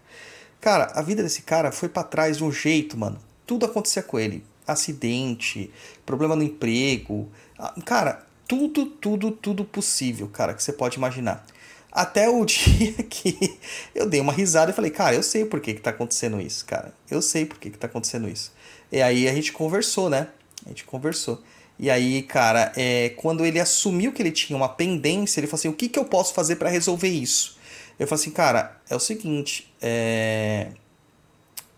Cara, 0.59 0.91
a 0.95 1.01
vida 1.01 1.21
desse 1.21 1.41
cara 1.41 1.71
foi 1.71 1.89
para 1.89 2.03
trás 2.03 2.37
de 2.37 2.43
um 2.43 2.51
jeito, 2.51 2.97
mano. 2.97 3.19
Tudo 3.45 3.65
acontecia 3.65 4.01
com 4.01 4.17
ele. 4.19 4.43
Acidente, 4.65 5.71
problema 6.05 6.35
no 6.35 6.43
emprego. 6.43 7.29
ah, 7.57 7.73
Cara, 7.85 8.25
tudo, 8.47 8.85
tudo, 8.85 9.31
tudo 9.31 9.65
possível, 9.65 10.27
cara, 10.27 10.53
que 10.53 10.63
você 10.63 10.73
pode 10.73 10.97
imaginar. 10.97 11.45
Até 11.91 12.27
o 12.27 12.43
dia 12.45 12.93
que 13.03 13.59
eu 13.93 14.09
dei 14.09 14.19
uma 14.19 14.33
risada 14.33 14.71
e 14.71 14.73
falei, 14.73 14.91
cara, 14.91 15.15
eu 15.15 15.23
sei 15.23 15.45
por 15.45 15.59
que, 15.59 15.75
que 15.75 15.81
tá 15.81 15.91
acontecendo 15.91 16.41
isso, 16.41 16.65
cara. 16.65 16.93
Eu 17.09 17.21
sei 17.21 17.45
por 17.45 17.59
que, 17.59 17.69
que 17.69 17.77
tá 17.77 17.87
acontecendo 17.87 18.27
isso. 18.27 18.51
E 18.91 19.01
aí 19.01 19.27
a 19.27 19.33
gente 19.33 19.51
conversou, 19.51 20.09
né? 20.09 20.27
A 20.65 20.69
gente 20.69 20.85
conversou. 20.85 21.41
E 21.77 21.89
aí, 21.89 22.21
cara, 22.23 22.71
é, 22.75 23.09
quando 23.17 23.45
ele 23.45 23.59
assumiu 23.59 24.11
que 24.11 24.21
ele 24.21 24.31
tinha 24.31 24.55
uma 24.55 24.69
pendência, 24.69 25.39
ele 25.39 25.47
falou 25.47 25.59
assim: 25.59 25.67
o 25.67 25.73
que, 25.73 25.89
que 25.89 25.97
eu 25.97 26.05
posso 26.05 26.33
fazer 26.33 26.55
para 26.57 26.69
resolver 26.69 27.09
isso? 27.09 27.57
Eu 27.99 28.07
falei 28.07 28.21
assim, 28.21 28.31
cara, 28.31 28.79
é 28.89 28.95
o 28.95 28.99
seguinte, 28.99 29.71
é... 29.81 30.69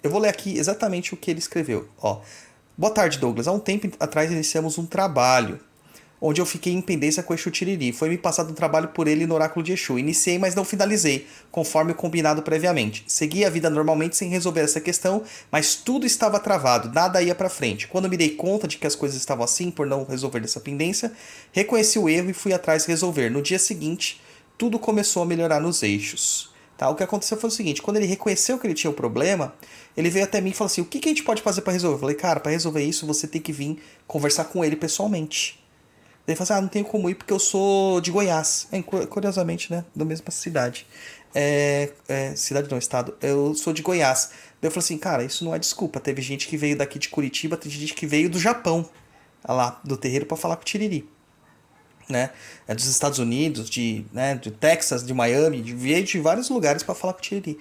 eu 0.02 0.10
vou 0.10 0.20
ler 0.20 0.30
aqui 0.30 0.58
exatamente 0.58 1.14
o 1.14 1.18
que 1.18 1.30
ele 1.30 1.40
escreveu. 1.40 1.90
Ó, 1.98 2.22
boa 2.78 2.94
tarde, 2.94 3.20
Douglas. 3.20 3.48
Há 3.48 3.52
um 3.52 3.60
tempo 3.60 3.90
atrás 4.00 4.32
iniciamos 4.32 4.78
um 4.78 4.86
trabalho 4.86 5.60
onde 6.20 6.42
eu 6.42 6.46
fiquei 6.46 6.74
em 6.74 6.82
pendência 6.82 7.22
com 7.22 7.34
o 7.34 7.36
Exu 7.36 7.52
Tiriri. 7.52 7.92
Foi 7.92 8.10
me 8.10 8.18
passado 8.18 8.52
um 8.52 8.54
trabalho 8.54 8.90
por 8.90 9.08
ele 9.08 9.26
no 9.26 9.36
Oráculo 9.36 9.64
de 9.64 9.74
Exu. 9.74 10.00
Iniciei, 10.00 10.40
mas 10.40 10.56
não 10.56 10.66
finalizei, 10.66 11.28
conforme 11.52 11.92
o 11.92 11.96
combinado 11.96 12.42
previamente. 12.42 13.04
Segui 13.08 13.46
a 13.46 13.50
vida 13.50 13.70
normalmente 13.70 14.16
sem 14.16 14.30
resolver 14.30 14.62
essa 14.62 14.82
questão, 14.82 15.24
mas 15.52 15.76
tudo 15.76 16.06
estava 16.06 16.40
travado, 16.40 16.92
nada 16.94 17.22
ia 17.22 17.36
para 17.36 17.50
frente. 17.50 17.88
Quando 17.88 18.10
me 18.10 18.18
dei 18.18 18.32
conta 18.32 18.68
de 18.68 18.78
que 18.78 18.88
as 18.88 18.96
coisas 18.96 19.18
estavam 19.18 19.44
assim 19.44 19.70
por 19.70 19.86
não 19.86 20.04
resolver 20.04 20.40
dessa 20.40 20.60
pendência, 20.60 21.12
reconheci 21.52 22.00
o 22.00 22.10
erro 22.10 22.30
e 22.30 22.34
fui 22.34 22.54
atrás 22.54 22.86
resolver. 22.86 23.30
No 23.30 23.42
dia 23.42 23.60
seguinte, 23.60 24.22
tudo 24.58 24.80
começou 24.80 25.24
a 25.24 25.26
melhorar 25.26 25.60
nos 25.60 25.84
eixos. 25.84 26.54
Tá? 26.78 26.90
O 26.90 26.96
que 26.96 27.04
aconteceu 27.04 27.38
foi 27.38 27.50
o 27.50 27.52
seguinte: 27.52 27.82
quando 27.82 27.98
ele 27.98 28.06
reconheceu 28.06 28.60
que 28.60 28.68
ele 28.68 28.74
tinha 28.74 28.92
um 28.92 28.94
problema, 28.94 29.54
ele 29.96 30.10
veio 30.10 30.26
até 30.26 30.42
mim 30.42 30.50
e 30.50 30.54
falou 30.54 30.68
assim: 30.68 30.82
o 30.82 30.86
que, 30.86 31.00
que 31.00 31.08
a 31.08 31.12
gente 31.12 31.24
pode 31.24 31.42
fazer 31.42 31.62
para 31.62 31.74
resolver? 31.74 31.96
Eu 31.96 32.00
falei, 32.00 32.16
cara, 32.16 32.40
para 32.40 32.52
resolver 32.52 32.84
isso 32.84 33.06
você 33.06 33.28
tem 33.28 33.42
que 33.42 33.54
vir 33.54 33.82
conversar 34.08 34.46
com 34.46 34.64
ele 34.64 34.76
pessoalmente. 34.76 35.65
Ele 36.28 36.36
falou 36.36 36.44
assim: 36.44 36.54
ah, 36.54 36.62
não 36.62 36.68
tenho 36.68 36.86
como 36.86 37.10
ir 37.10 37.16
porque 37.16 37.34
eu 37.34 37.40
sou 37.40 38.02
de 38.02 38.12
Goiás. 38.12 38.68
É, 38.72 38.82
cu- 38.82 39.06
curiosamente, 39.08 39.72
né? 39.72 39.86
Da 39.96 40.04
mesma 40.06 40.32
cidade. 40.32 40.88
É, 41.34 41.92
é, 42.08 42.36
cidade 42.36 42.70
não, 42.72 42.78
estado. 42.78 43.16
Eu 43.22 43.54
sou 43.56 43.74
de 43.74 43.82
Goiás. 43.82 44.30
Daí 44.62 44.68
eu 44.70 44.72
falei 44.72 44.86
assim, 44.86 44.98
cara, 44.98 45.24
isso 45.24 45.44
não 45.44 45.54
é 45.54 45.60
desculpa. 45.60 46.00
Teve 46.00 46.22
gente 46.22 46.48
que 46.48 46.58
veio 46.58 46.78
daqui 46.78 46.98
de 46.98 47.10
Curitiba, 47.10 47.58
teve 47.58 47.78
gente 47.78 47.94
que 47.94 48.08
veio 48.08 48.30
do 48.30 48.40
Japão, 48.40 48.90
lá, 49.48 49.80
do 49.84 49.98
terreiro, 49.98 50.26
pra 50.26 50.38
falar 50.38 50.56
com 50.56 50.62
o 50.62 50.66
Tiriri. 50.66 51.08
Né? 52.08 52.30
É 52.68 52.74
dos 52.74 52.86
Estados 52.86 53.20
Unidos, 53.20 53.70
de, 53.70 54.06
né, 54.14 54.36
de 54.36 54.52
Texas, 54.52 55.06
de 55.06 55.14
Miami, 55.14 55.62
de, 55.62 55.74
veio 55.74 56.04
de 56.04 56.20
vários 56.20 56.50
lugares 56.50 56.84
pra 56.84 56.96
falar 56.96 57.14
com 57.14 57.20
o 57.20 57.22
Tiriri. 57.22 57.60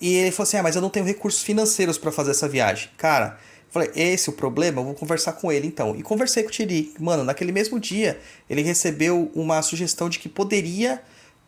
E 0.00 0.14
ele 0.14 0.30
falou 0.30 0.44
assim: 0.44 0.56
ah, 0.56 0.62
mas 0.62 0.74
eu 0.76 0.82
não 0.82 0.88
tenho 0.88 1.04
recursos 1.04 1.42
financeiros 1.42 1.98
pra 1.98 2.10
fazer 2.10 2.30
essa 2.30 2.48
viagem. 2.48 2.88
Cara, 2.96 3.38
falei, 3.70 3.90
esse 3.94 4.28
é 4.28 4.32
o 4.32 4.36
problema? 4.36 4.80
Eu 4.80 4.84
vou 4.84 4.94
conversar 4.94 5.32
com 5.32 5.50
ele 5.50 5.66
então. 5.66 5.94
E 5.96 6.02
conversei 6.02 6.42
com 6.42 6.48
o 6.48 6.52
Tiri. 6.52 6.92
Mano, 6.98 7.24
naquele 7.24 7.52
mesmo 7.52 7.78
dia, 7.78 8.20
ele 8.48 8.62
recebeu 8.62 9.30
uma 9.34 9.62
sugestão 9.62 10.08
de 10.08 10.18
que 10.18 10.28
poderia 10.28 11.02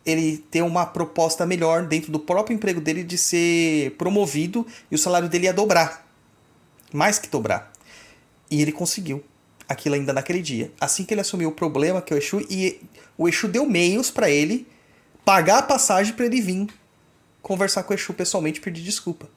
ele 0.05 0.37
ter 0.51 0.61
uma 0.61 0.85
proposta 0.85 1.45
melhor 1.45 1.85
dentro 1.85 2.11
do 2.11 2.19
próprio 2.19 2.55
emprego 2.55 2.81
dele 2.81 3.03
de 3.03 3.17
ser 3.17 3.91
promovido 3.91 4.65
e 4.91 4.95
o 4.95 4.97
salário 4.97 5.29
dele 5.29 5.45
ia 5.45 5.53
dobrar. 5.53 6.07
Mais 6.91 7.19
que 7.19 7.29
dobrar. 7.29 7.71
E 8.51 8.61
ele 8.61 8.71
conseguiu 8.71 9.23
aquilo 9.67 9.95
ainda 9.95 10.13
naquele 10.13 10.41
dia. 10.41 10.71
Assim 10.79 11.05
que 11.05 11.13
ele 11.13 11.21
assumiu 11.21 11.49
o 11.49 11.53
problema 11.53 12.01
que 12.01 12.13
é 12.13 12.15
o 12.15 12.19
Exu, 12.19 12.45
e 12.49 12.81
o 13.17 13.27
Exu 13.27 13.47
deu 13.47 13.65
meios 13.65 14.11
pra 14.11 14.29
ele 14.29 14.67
pagar 15.23 15.59
a 15.59 15.63
passagem 15.63 16.13
pra 16.13 16.25
ele 16.25 16.41
vir 16.41 16.67
conversar 17.41 17.83
com 17.83 17.93
o 17.93 17.95
Exu 17.95 18.13
pessoalmente 18.13 18.59
e 18.59 18.61
pedir 18.61 18.81
desculpa. 18.81 19.29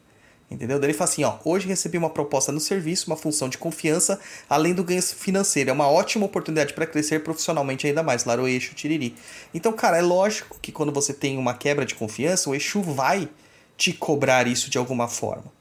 Entendeu? 0.49 0.79
Daí 0.79 0.91
ele 0.91 0.97
fala 0.97 1.11
assim, 1.11 1.25
ó, 1.25 1.39
hoje 1.45 1.67
recebi 1.67 1.99
uma 1.99 2.09
proposta 2.09 2.53
no 2.53 2.61
serviço, 2.61 3.09
uma 3.09 3.17
função 3.17 3.49
de 3.49 3.59
confiança, 3.59 4.21
além 4.49 4.73
do 4.75 4.85
ganho 4.85 5.03
financeiro. 5.03 5.71
É 5.71 5.73
uma 5.73 5.89
ótima 5.89 6.25
oportunidade 6.25 6.73
para 6.73 6.87
crescer 6.87 7.25
profissionalmente 7.25 7.85
ainda 7.87 8.03
mais. 8.03 8.25
Lá 8.25 8.37
o 8.37 8.47
Exu 8.47 8.73
Tiriri. 8.75 9.17
Então, 9.53 9.73
cara, 9.73 9.99
é 9.99 10.03
lógico 10.03 10.57
que 10.63 10.71
quando 10.71 10.93
você 10.93 11.13
tem 11.13 11.37
uma 11.37 11.53
quebra 11.55 11.85
de 11.85 11.97
confiança, 11.97 12.49
o 12.49 12.55
Exu 12.55 12.81
vai 12.81 13.29
te 13.77 13.93
cobrar 13.93 14.47
isso 14.47 14.71
de 14.71 14.79
alguma 14.79 15.09
forma. 15.09 15.53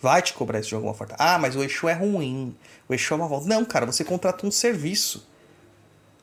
Vai 0.00 0.20
te 0.20 0.32
cobrar 0.34 0.58
isso 0.58 0.70
de 0.70 0.74
alguma 0.74 0.92
forma. 0.92 1.14
Ah, 1.16 1.38
mas 1.38 1.54
o 1.54 1.62
Exu 1.62 1.88
é 1.88 1.94
ruim. 1.94 2.56
O 2.88 2.94
Exu 2.94 3.14
é 3.14 3.16
uma 3.16 3.28
volta. 3.28 3.46
Não, 3.46 3.64
cara, 3.64 3.86
você 3.86 4.02
contrata 4.02 4.44
um 4.44 4.50
serviço. 4.50 5.24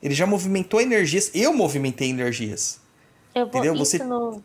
Ele 0.02 0.14
já 0.14 0.26
movimentou 0.26 0.78
energias. 0.78 1.30
Eu 1.34 1.54
movimentei 1.54 2.10
energias. 2.10 2.80
Eu 3.34 3.46
vou, 3.46 3.60
Entendeu? 3.60 3.76
Você- 3.78 3.98
não, 4.04 4.42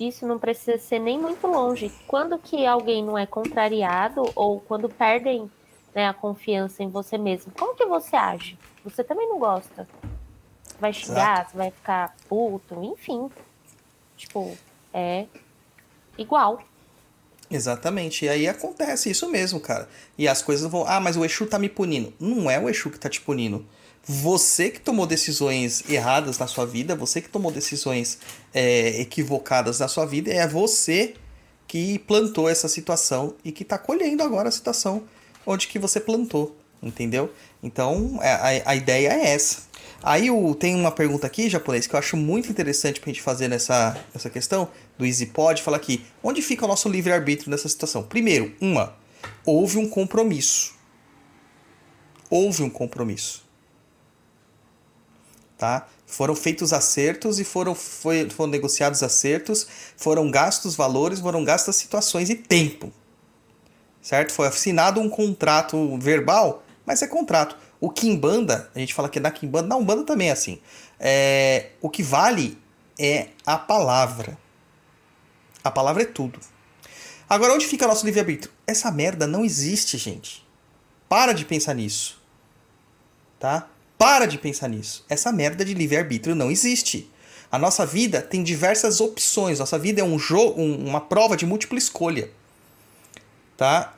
isso 0.00 0.26
não 0.26 0.38
precisa 0.38 0.78
ser 0.78 0.98
nem 0.98 1.18
muito 1.18 1.46
longe. 1.46 1.92
Quando 2.06 2.38
que 2.38 2.66
alguém 2.66 3.04
não 3.04 3.18
é 3.18 3.26
contrariado 3.26 4.22
ou 4.34 4.60
quando 4.60 4.88
perdem 4.88 5.50
né, 5.94 6.08
a 6.08 6.14
confiança 6.14 6.82
em 6.82 6.88
você 6.88 7.18
mesmo, 7.18 7.52
como 7.52 7.74
que 7.74 7.84
você 7.84 8.16
age? 8.16 8.58
Você 8.84 9.04
também 9.04 9.28
não 9.28 9.38
gosta. 9.38 9.86
Vai 10.80 10.92
xingar, 10.92 11.48
você 11.48 11.56
vai 11.56 11.70
ficar 11.70 12.16
puto, 12.28 12.82
enfim. 12.82 13.30
Tipo, 14.16 14.56
é 14.94 15.26
igual. 16.16 16.62
Exatamente. 17.50 18.24
E 18.24 18.28
aí 18.28 18.48
acontece 18.48 19.10
isso 19.10 19.28
mesmo, 19.28 19.60
cara. 19.60 19.88
E 20.16 20.28
as 20.28 20.40
coisas 20.40 20.70
vão. 20.70 20.84
Ah, 20.86 21.00
mas 21.00 21.16
o 21.16 21.24
Exu 21.24 21.46
tá 21.46 21.58
me 21.58 21.68
punindo. 21.68 22.12
Não 22.18 22.50
é 22.50 22.58
o 22.58 22.68
Exu 22.68 22.90
que 22.90 22.98
tá 22.98 23.08
te 23.08 23.20
punindo. 23.20 23.66
Você 24.02 24.70
que 24.70 24.80
tomou 24.80 25.06
decisões 25.06 25.88
erradas 25.88 26.38
na 26.38 26.46
sua 26.46 26.64
vida, 26.64 26.96
você 26.96 27.20
que 27.20 27.28
tomou 27.28 27.52
decisões 27.52 28.18
é, 28.54 29.00
equivocadas 29.00 29.78
na 29.78 29.88
sua 29.88 30.06
vida, 30.06 30.32
é 30.32 30.46
você 30.46 31.14
que 31.66 31.98
plantou 32.00 32.48
essa 32.48 32.68
situação 32.68 33.34
e 33.44 33.52
que 33.52 33.64
tá 33.64 33.78
colhendo 33.78 34.22
agora 34.22 34.48
a 34.48 34.52
situação 34.52 35.04
onde 35.46 35.68
que 35.68 35.78
você 35.78 36.00
plantou, 36.00 36.56
entendeu? 36.82 37.32
Então, 37.62 38.18
é, 38.22 38.62
a, 38.64 38.70
a 38.70 38.76
ideia 38.76 39.12
é 39.12 39.34
essa. 39.34 39.70
Aí 40.02 40.30
o, 40.30 40.54
tem 40.54 40.74
uma 40.74 40.90
pergunta 40.90 41.26
aqui, 41.26 41.48
japonês, 41.50 41.86
que 41.86 41.94
eu 41.94 41.98
acho 41.98 42.16
muito 42.16 42.50
interessante 42.50 43.00
pra 43.00 43.08
gente 43.08 43.20
fazer 43.20 43.48
nessa, 43.48 43.96
nessa 44.14 44.30
questão 44.30 44.68
do 44.96 45.04
EasyPod, 45.04 45.62
fala 45.62 45.76
aqui, 45.76 46.04
onde 46.22 46.40
fica 46.40 46.64
o 46.64 46.68
nosso 46.68 46.88
livre-arbítrio 46.88 47.50
nessa 47.50 47.68
situação? 47.68 48.02
Primeiro, 48.02 48.54
uma, 48.60 48.96
houve 49.44 49.76
um 49.76 49.88
compromisso. 49.88 50.74
Houve 52.30 52.62
um 52.62 52.70
compromisso. 52.70 53.44
Tá? 55.58 55.86
Foram 56.10 56.34
feitos 56.34 56.72
acertos 56.72 57.38
e 57.38 57.44
foram, 57.44 57.72
foi, 57.72 58.28
foram 58.28 58.50
negociados 58.50 59.00
acertos, 59.00 59.66
foram 59.96 60.28
gastos 60.28 60.74
valores, 60.74 61.20
foram 61.20 61.44
gastas 61.44 61.76
situações 61.76 62.28
e 62.28 62.34
tempo. 62.34 62.92
Certo? 64.02 64.32
Foi 64.32 64.48
assinado 64.48 65.00
um 65.00 65.08
contrato 65.08 65.96
verbal, 65.98 66.64
mas 66.84 67.00
é 67.00 67.06
contrato. 67.06 67.56
O 67.80 67.88
Kimbanda, 67.90 68.68
a 68.74 68.78
gente 68.80 68.92
fala 68.92 69.08
que 69.08 69.20
na 69.20 69.30
Kimbanda, 69.30 69.68
na 69.68 69.76
Umbanda 69.76 70.02
também 70.02 70.28
é 70.28 70.32
assim. 70.32 70.60
É, 70.98 71.70
o 71.80 71.88
que 71.88 72.02
vale 72.02 72.58
é 72.98 73.28
a 73.46 73.56
palavra. 73.56 74.36
A 75.62 75.70
palavra 75.70 76.02
é 76.02 76.06
tudo. 76.06 76.40
Agora, 77.28 77.54
onde 77.54 77.66
fica 77.66 77.86
nosso 77.86 78.04
livre-arbítrio? 78.04 78.52
Essa 78.66 78.90
merda 78.90 79.28
não 79.28 79.44
existe, 79.44 79.96
gente. 79.96 80.44
Para 81.08 81.32
de 81.32 81.44
pensar 81.44 81.74
nisso. 81.74 82.20
Tá? 83.38 83.68
Para 84.00 84.24
de 84.24 84.38
pensar 84.38 84.66
nisso. 84.66 85.04
Essa 85.10 85.30
merda 85.30 85.62
de 85.62 85.74
livre-arbítrio 85.74 86.34
não 86.34 86.50
existe. 86.50 87.10
A 87.52 87.58
nossa 87.58 87.84
vida 87.84 88.22
tem 88.22 88.42
diversas 88.42 88.98
opções. 88.98 89.58
Nossa 89.58 89.78
vida 89.78 90.00
é 90.00 90.04
um 90.04 90.18
jogo, 90.18 90.58
um, 90.58 90.88
uma 90.88 91.02
prova 91.02 91.36
de 91.36 91.44
múltipla 91.44 91.76
escolha. 91.76 92.30
Tá? 93.58 93.92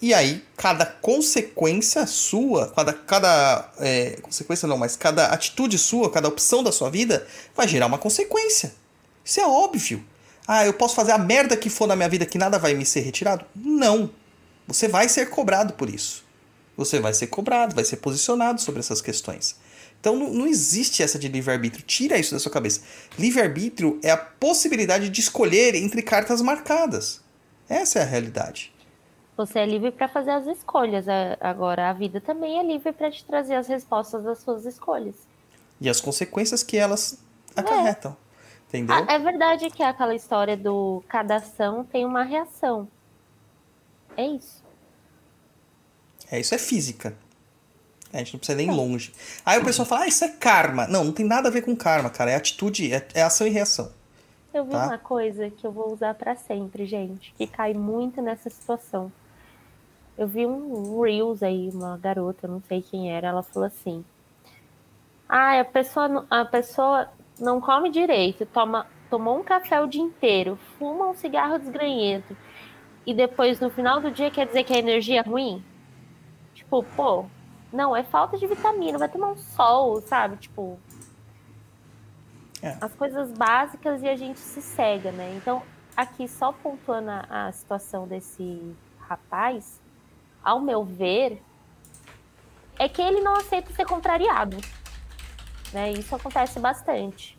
E 0.00 0.14
aí, 0.14 0.42
cada 0.56 0.86
consequência 0.86 2.06
sua, 2.06 2.68
cada, 2.68 2.94
cada 2.94 3.70
é, 3.78 4.16
consequência 4.22 4.66
não, 4.66 4.78
mas 4.78 4.96
cada 4.96 5.26
atitude 5.26 5.76
sua, 5.76 6.10
cada 6.10 6.28
opção 6.28 6.64
da 6.64 6.72
sua 6.72 6.88
vida 6.88 7.26
vai 7.54 7.68
gerar 7.68 7.88
uma 7.88 7.98
consequência. 7.98 8.74
Isso 9.22 9.38
é 9.38 9.46
óbvio. 9.46 10.02
Ah, 10.48 10.64
eu 10.64 10.72
posso 10.72 10.94
fazer 10.94 11.12
a 11.12 11.18
merda 11.18 11.58
que 11.58 11.68
for 11.68 11.86
na 11.86 11.94
minha 11.94 12.08
vida 12.08 12.24
que 12.24 12.38
nada 12.38 12.58
vai 12.58 12.72
me 12.72 12.86
ser 12.86 13.00
retirado? 13.00 13.44
Não. 13.54 14.10
Você 14.66 14.88
vai 14.88 15.10
ser 15.10 15.28
cobrado 15.28 15.74
por 15.74 15.90
isso. 15.90 16.24
Você 16.84 17.00
vai 17.00 17.14
ser 17.14 17.28
cobrado, 17.28 17.74
vai 17.74 17.84
ser 17.84 17.96
posicionado 17.96 18.60
sobre 18.60 18.80
essas 18.80 19.00
questões. 19.00 19.56
Então 20.00 20.16
não, 20.16 20.30
não 20.32 20.46
existe 20.46 21.02
essa 21.02 21.18
de 21.18 21.28
livre-arbítrio. 21.28 21.84
Tira 21.84 22.18
isso 22.18 22.32
da 22.34 22.40
sua 22.40 22.50
cabeça. 22.50 22.82
Livre-arbítrio 23.18 24.00
é 24.02 24.10
a 24.10 24.16
possibilidade 24.16 25.08
de 25.08 25.20
escolher 25.20 25.74
entre 25.74 26.02
cartas 26.02 26.40
marcadas. 26.42 27.20
Essa 27.68 28.00
é 28.00 28.02
a 28.02 28.06
realidade. 28.06 28.72
Você 29.36 29.60
é 29.60 29.66
livre 29.66 29.90
para 29.92 30.08
fazer 30.08 30.30
as 30.32 30.46
escolhas. 30.46 31.08
a- 31.08 31.36
Agora, 31.40 31.88
a 31.88 31.92
vida 31.92 32.20
também 32.20 32.58
é 32.58 32.62
livre 32.62 32.92
para 32.92 33.10
te 33.10 33.24
trazer 33.24 33.54
as 33.54 33.66
respostas 33.68 34.24
das 34.24 34.38
suas 34.38 34.66
escolhas. 34.66 35.14
E 35.80 35.88
as 35.88 36.00
consequências 36.00 36.62
que 36.62 36.76
elas 36.76 37.18
acarretam. 37.56 38.16
Entendeu? 38.68 38.96
Ah, 38.96 39.12
é 39.14 39.18
verdade 39.18 39.70
que 39.70 39.82
é 39.82 39.86
aquela 39.86 40.14
história 40.14 40.56
do 40.56 41.02
cada 41.08 41.36
ação 41.36 41.84
tem 41.84 42.04
uma 42.04 42.22
reação. 42.24 42.88
É 44.16 44.26
isso. 44.26 44.61
É, 46.32 46.40
isso 46.40 46.54
é 46.54 46.58
física. 46.58 47.14
A 48.12 48.18
gente 48.18 48.32
não 48.32 48.38
precisa 48.38 48.56
nem 48.56 48.68
ir 48.68 48.72
longe. 48.72 49.12
Aí 49.44 49.58
o 49.58 49.64
pessoal 49.64 49.86
fala, 49.86 50.02
ah, 50.02 50.06
isso 50.08 50.24
é 50.24 50.28
karma. 50.28 50.86
Não, 50.86 51.04
não 51.04 51.12
tem 51.12 51.24
nada 51.26 51.48
a 51.48 51.52
ver 51.52 51.62
com 51.62 51.76
karma, 51.76 52.10
cara. 52.10 52.30
É 52.30 52.34
atitude, 52.34 52.92
é, 52.92 53.06
é 53.14 53.22
ação 53.22 53.46
e 53.46 53.50
reação. 53.50 53.92
Eu 54.52 54.64
vi 54.64 54.70
Tá. 54.72 54.86
uma 54.86 54.98
coisa 54.98 55.48
que 55.50 55.66
eu 55.66 55.70
vou 55.72 55.92
usar 55.92 56.14
para 56.14 56.34
sempre, 56.36 56.84
gente, 56.86 57.32
que 57.38 57.46
cai 57.46 57.72
muito 57.74 58.20
nessa 58.20 58.50
situação. 58.50 59.12
Eu 60.16 60.26
vi 60.26 60.44
um 60.46 61.00
Reels 61.00 61.42
aí, 61.42 61.70
uma 61.72 61.96
garota, 61.96 62.46
não 62.48 62.62
sei 62.68 62.82
quem 62.82 63.10
era, 63.12 63.28
ela 63.28 63.42
falou 63.42 63.66
assim: 63.66 64.04
Ah, 65.28 65.60
a 65.60 65.64
pessoa, 65.64 66.06
não- 66.08 66.26
a 66.30 66.44
pessoa 66.44 67.08
não 67.38 67.60
come 67.62 67.90
direito, 67.90 68.44
toma, 68.44 68.86
tomou 69.08 69.38
um 69.38 69.42
café 69.42 69.80
o 69.80 69.86
dia 69.86 70.02
inteiro, 70.02 70.58
fuma 70.78 71.08
um 71.08 71.14
cigarro 71.14 71.58
desgranhento, 71.58 72.36
e 73.06 73.14
depois 73.14 73.58
no 73.58 73.70
final 73.70 74.00
do 74.00 74.10
dia 74.10 74.30
quer 74.30 74.46
dizer 74.46 74.64
que 74.64 74.74
a 74.74 74.78
energia 74.78 75.20
é 75.20 75.22
ruim? 75.22 75.64
Tipo, 76.72 76.82
pô, 76.96 77.26
não, 77.70 77.94
é 77.94 78.02
falta 78.02 78.38
de 78.38 78.46
vitamina, 78.46 78.96
vai 78.96 79.06
tomar 79.06 79.32
um 79.32 79.36
sol, 79.36 80.00
sabe? 80.00 80.38
Tipo, 80.38 80.80
É. 82.62 82.78
as 82.80 82.94
coisas 82.94 83.30
básicas 83.32 84.00
e 84.02 84.08
a 84.08 84.16
gente 84.16 84.40
se 84.40 84.62
cega, 84.62 85.12
né? 85.12 85.34
Então, 85.36 85.62
aqui 85.94 86.26
só 86.26 86.50
pontuando 86.50 87.10
a, 87.10 87.48
a 87.48 87.52
situação 87.52 88.08
desse 88.08 88.74
rapaz, 88.98 89.82
ao 90.42 90.60
meu 90.62 90.82
ver, 90.82 91.42
é 92.78 92.88
que 92.88 93.02
ele 93.02 93.20
não 93.20 93.36
aceita 93.36 93.70
ser 93.74 93.84
contrariado. 93.84 94.56
Né? 95.74 95.92
Isso 95.92 96.14
acontece 96.16 96.58
bastante. 96.58 97.38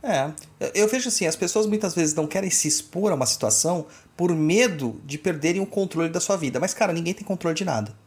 É, 0.00 0.30
eu- 0.60 0.70
eu 0.82 0.88
vejo 0.88 1.08
assim, 1.08 1.26
as 1.26 1.34
pessoas 1.34 1.66
muitas 1.66 1.96
vezes 1.96 2.14
não 2.14 2.28
querem 2.28 2.50
se 2.50 2.68
expor 2.68 3.10
a 3.10 3.16
uma 3.16 3.26
situação 3.26 3.86
por 4.16 4.30
medo 4.32 5.00
de 5.04 5.18
perderem 5.18 5.60
o 5.60 5.66
controle 5.66 6.10
da 6.10 6.20
sua 6.20 6.36
vida. 6.36 6.60
Mas, 6.60 6.72
cara, 6.72 6.92
ninguém 6.92 7.12
tem 7.12 7.24
controle 7.24 7.56
de 7.56 7.64
nada. 7.64 8.05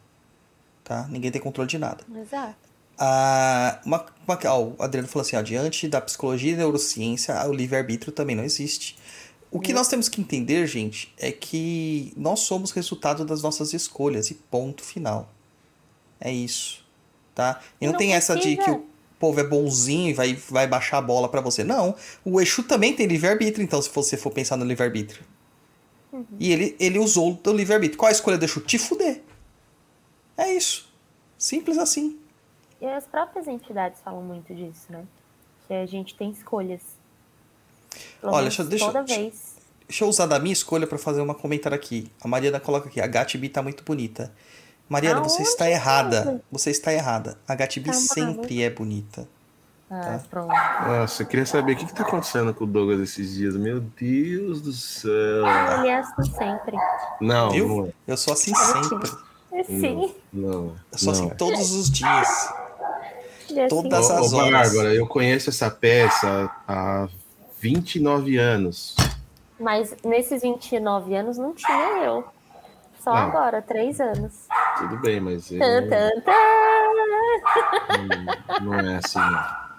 Tá? 0.90 1.06
Ninguém 1.08 1.30
tem 1.30 1.40
controle 1.40 1.68
de 1.70 1.78
nada. 1.78 2.02
Exato. 2.20 2.56
Ah, 2.98 3.78
uma, 3.86 4.04
uma, 4.26 4.38
ó, 4.46 4.60
o 4.76 4.82
Adriano 4.82 5.06
falou 5.06 5.22
assim, 5.24 5.36
ó, 5.36 5.40
diante 5.40 5.86
da 5.86 6.00
psicologia 6.00 6.52
e 6.52 6.56
neurociência, 6.56 7.32
o 7.46 7.52
livre-arbítrio 7.52 8.10
também 8.10 8.34
não 8.34 8.42
existe. 8.42 8.98
O 9.52 9.60
que 9.60 9.72
nós 9.72 9.86
temos 9.86 10.08
que 10.08 10.20
entender, 10.20 10.66
gente, 10.66 11.14
é 11.16 11.30
que 11.30 12.12
nós 12.16 12.40
somos 12.40 12.72
resultado 12.72 13.24
das 13.24 13.40
nossas 13.40 13.72
escolhas 13.72 14.32
e 14.32 14.34
ponto 14.34 14.82
final. 14.82 15.32
É 16.20 16.32
isso, 16.32 16.84
tá? 17.36 17.60
E 17.80 17.86
não, 17.86 17.92
não 17.92 17.98
tem 17.98 18.12
essa 18.14 18.34
de 18.34 18.56
que... 18.56 18.68
o- 18.72 18.84
povo 19.16 19.38
é 19.38 19.44
bonzinho 19.44 20.08
e 20.10 20.12
vai, 20.12 20.34
vai 20.48 20.66
baixar 20.66 20.98
a 20.98 21.02
bola 21.02 21.28
pra 21.28 21.40
você. 21.40 21.62
Não. 21.62 21.94
O 22.24 22.40
Exu 22.40 22.64
também 22.64 22.94
tem 22.96 23.06
livre-arbítrio, 23.06 23.62
então, 23.62 23.80
se 23.80 23.88
você 23.94 24.16
for 24.16 24.32
pensar 24.32 24.56
no 24.56 24.64
livre-arbítrio. 24.64 25.22
E 26.40 26.50
ele, 26.50 26.74
ele 26.80 26.98
usou 26.98 27.40
o 27.46 27.52
livre-arbítrio. 27.52 27.96
Qual 27.96 28.08
a 28.08 28.12
escolha 28.12 28.36
do 28.36 28.44
Exu? 28.44 28.58
Te 28.62 28.76
fuder. 28.76 29.22
É 30.42 30.54
isso. 30.54 30.88
Simples 31.38 31.78
assim. 31.78 32.18
E 32.80 32.86
as 32.86 33.04
próprias 33.06 33.46
entidades 33.46 34.00
falam 34.02 34.22
muito 34.22 34.54
disso, 34.54 34.86
né? 34.88 35.04
Que 35.68 35.74
a 35.74 35.86
gente 35.86 36.14
tem 36.14 36.30
escolhas. 36.30 36.80
Pelo 38.20 38.32
Olha, 38.32 38.42
menos 38.42 38.56
deixa- 38.56 38.64
deixa- 38.64 38.86
toda 38.86 39.02
deixa- 39.02 39.20
vez. 39.20 39.54
Deixa 39.88 40.04
eu 40.04 40.08
usar 40.08 40.26
da 40.26 40.38
minha 40.38 40.52
escolha 40.52 40.86
pra 40.86 40.96
fazer 40.98 41.20
uma 41.20 41.34
comentário 41.34 41.74
aqui. 41.76 42.10
A 42.22 42.28
Mariana 42.28 42.60
coloca 42.60 42.88
aqui, 42.88 43.00
a 43.00 43.06
Gatibi 43.06 43.48
tá 43.48 43.60
muito 43.62 43.82
bonita. 43.82 44.32
Mariana, 44.88 45.20
você 45.20 45.38
Aonde, 45.38 45.48
está 45.48 45.68
errada. 45.70 46.24
cara? 46.24 46.42
Você 46.50 46.70
está 46.70 46.92
errada. 46.92 47.38
A 47.46 47.54
Gatibi 47.54 47.86
Tá 47.90 47.92
sempre 47.96 48.62
é 48.62 48.70
bonita. 48.70 49.28
Ah, 49.90 50.00
Tá. 50.00 50.24
pronto. 50.30 50.48
Nossa, 50.86 51.22
eu 51.22 51.26
queria 51.26 51.44
saber 51.46 51.72
o 51.72 51.76
que, 51.76 51.84
que 51.86 51.92
tá 51.94 52.02
acontecendo 52.04 52.54
com 52.54 52.62
o 52.62 52.66
Douglas 52.66 53.00
esses 53.00 53.34
dias. 53.34 53.56
Meu 53.56 53.80
Deus 53.80 54.60
do 54.60 54.72
céu. 54.72 55.44
Ele 55.78 55.88
é 55.88 55.98
assim 55.98 56.24
sempre. 56.32 56.76
Não, 57.20 57.50
Viu? 57.50 57.86
é. 57.86 57.92
Eu 58.12 58.16
sou 58.16 58.32
assim 58.32 58.54
sempre. 58.54 59.10
Sim. 59.64 60.14
Não, 60.32 60.74
Eu 60.92 60.98
sou 60.98 61.12
assim 61.12 61.22
não 61.22 61.30
é. 61.30 61.34
todos 61.34 61.72
os 61.72 61.90
dias. 61.90 62.28
É 63.54 63.64
assim. 63.64 63.68
Todas 63.68 64.10
Ô, 64.10 64.12
as 64.12 64.32
ô, 64.32 64.36
horas. 64.36 64.52
Bárbara, 64.72 64.94
eu 64.94 65.06
conheço 65.06 65.50
essa 65.50 65.70
peça 65.70 66.50
há 66.66 67.08
29 67.60 68.36
anos. 68.36 68.96
Mas 69.58 69.94
nesses 70.04 70.42
29 70.42 71.14
anos 71.14 71.36
não 71.36 71.52
tinha 71.52 72.04
eu. 72.04 72.24
Só 73.02 73.12
Não. 73.12 73.18
agora, 73.18 73.62
três 73.62 73.98
anos. 74.00 74.32
Tudo 74.78 74.96
bem, 74.98 75.20
mas 75.20 75.50
eu, 75.50 75.58
não, 75.58 75.80
não 78.60 78.74
é 78.74 78.96
assim. 78.96 79.18
Não. 79.18 79.70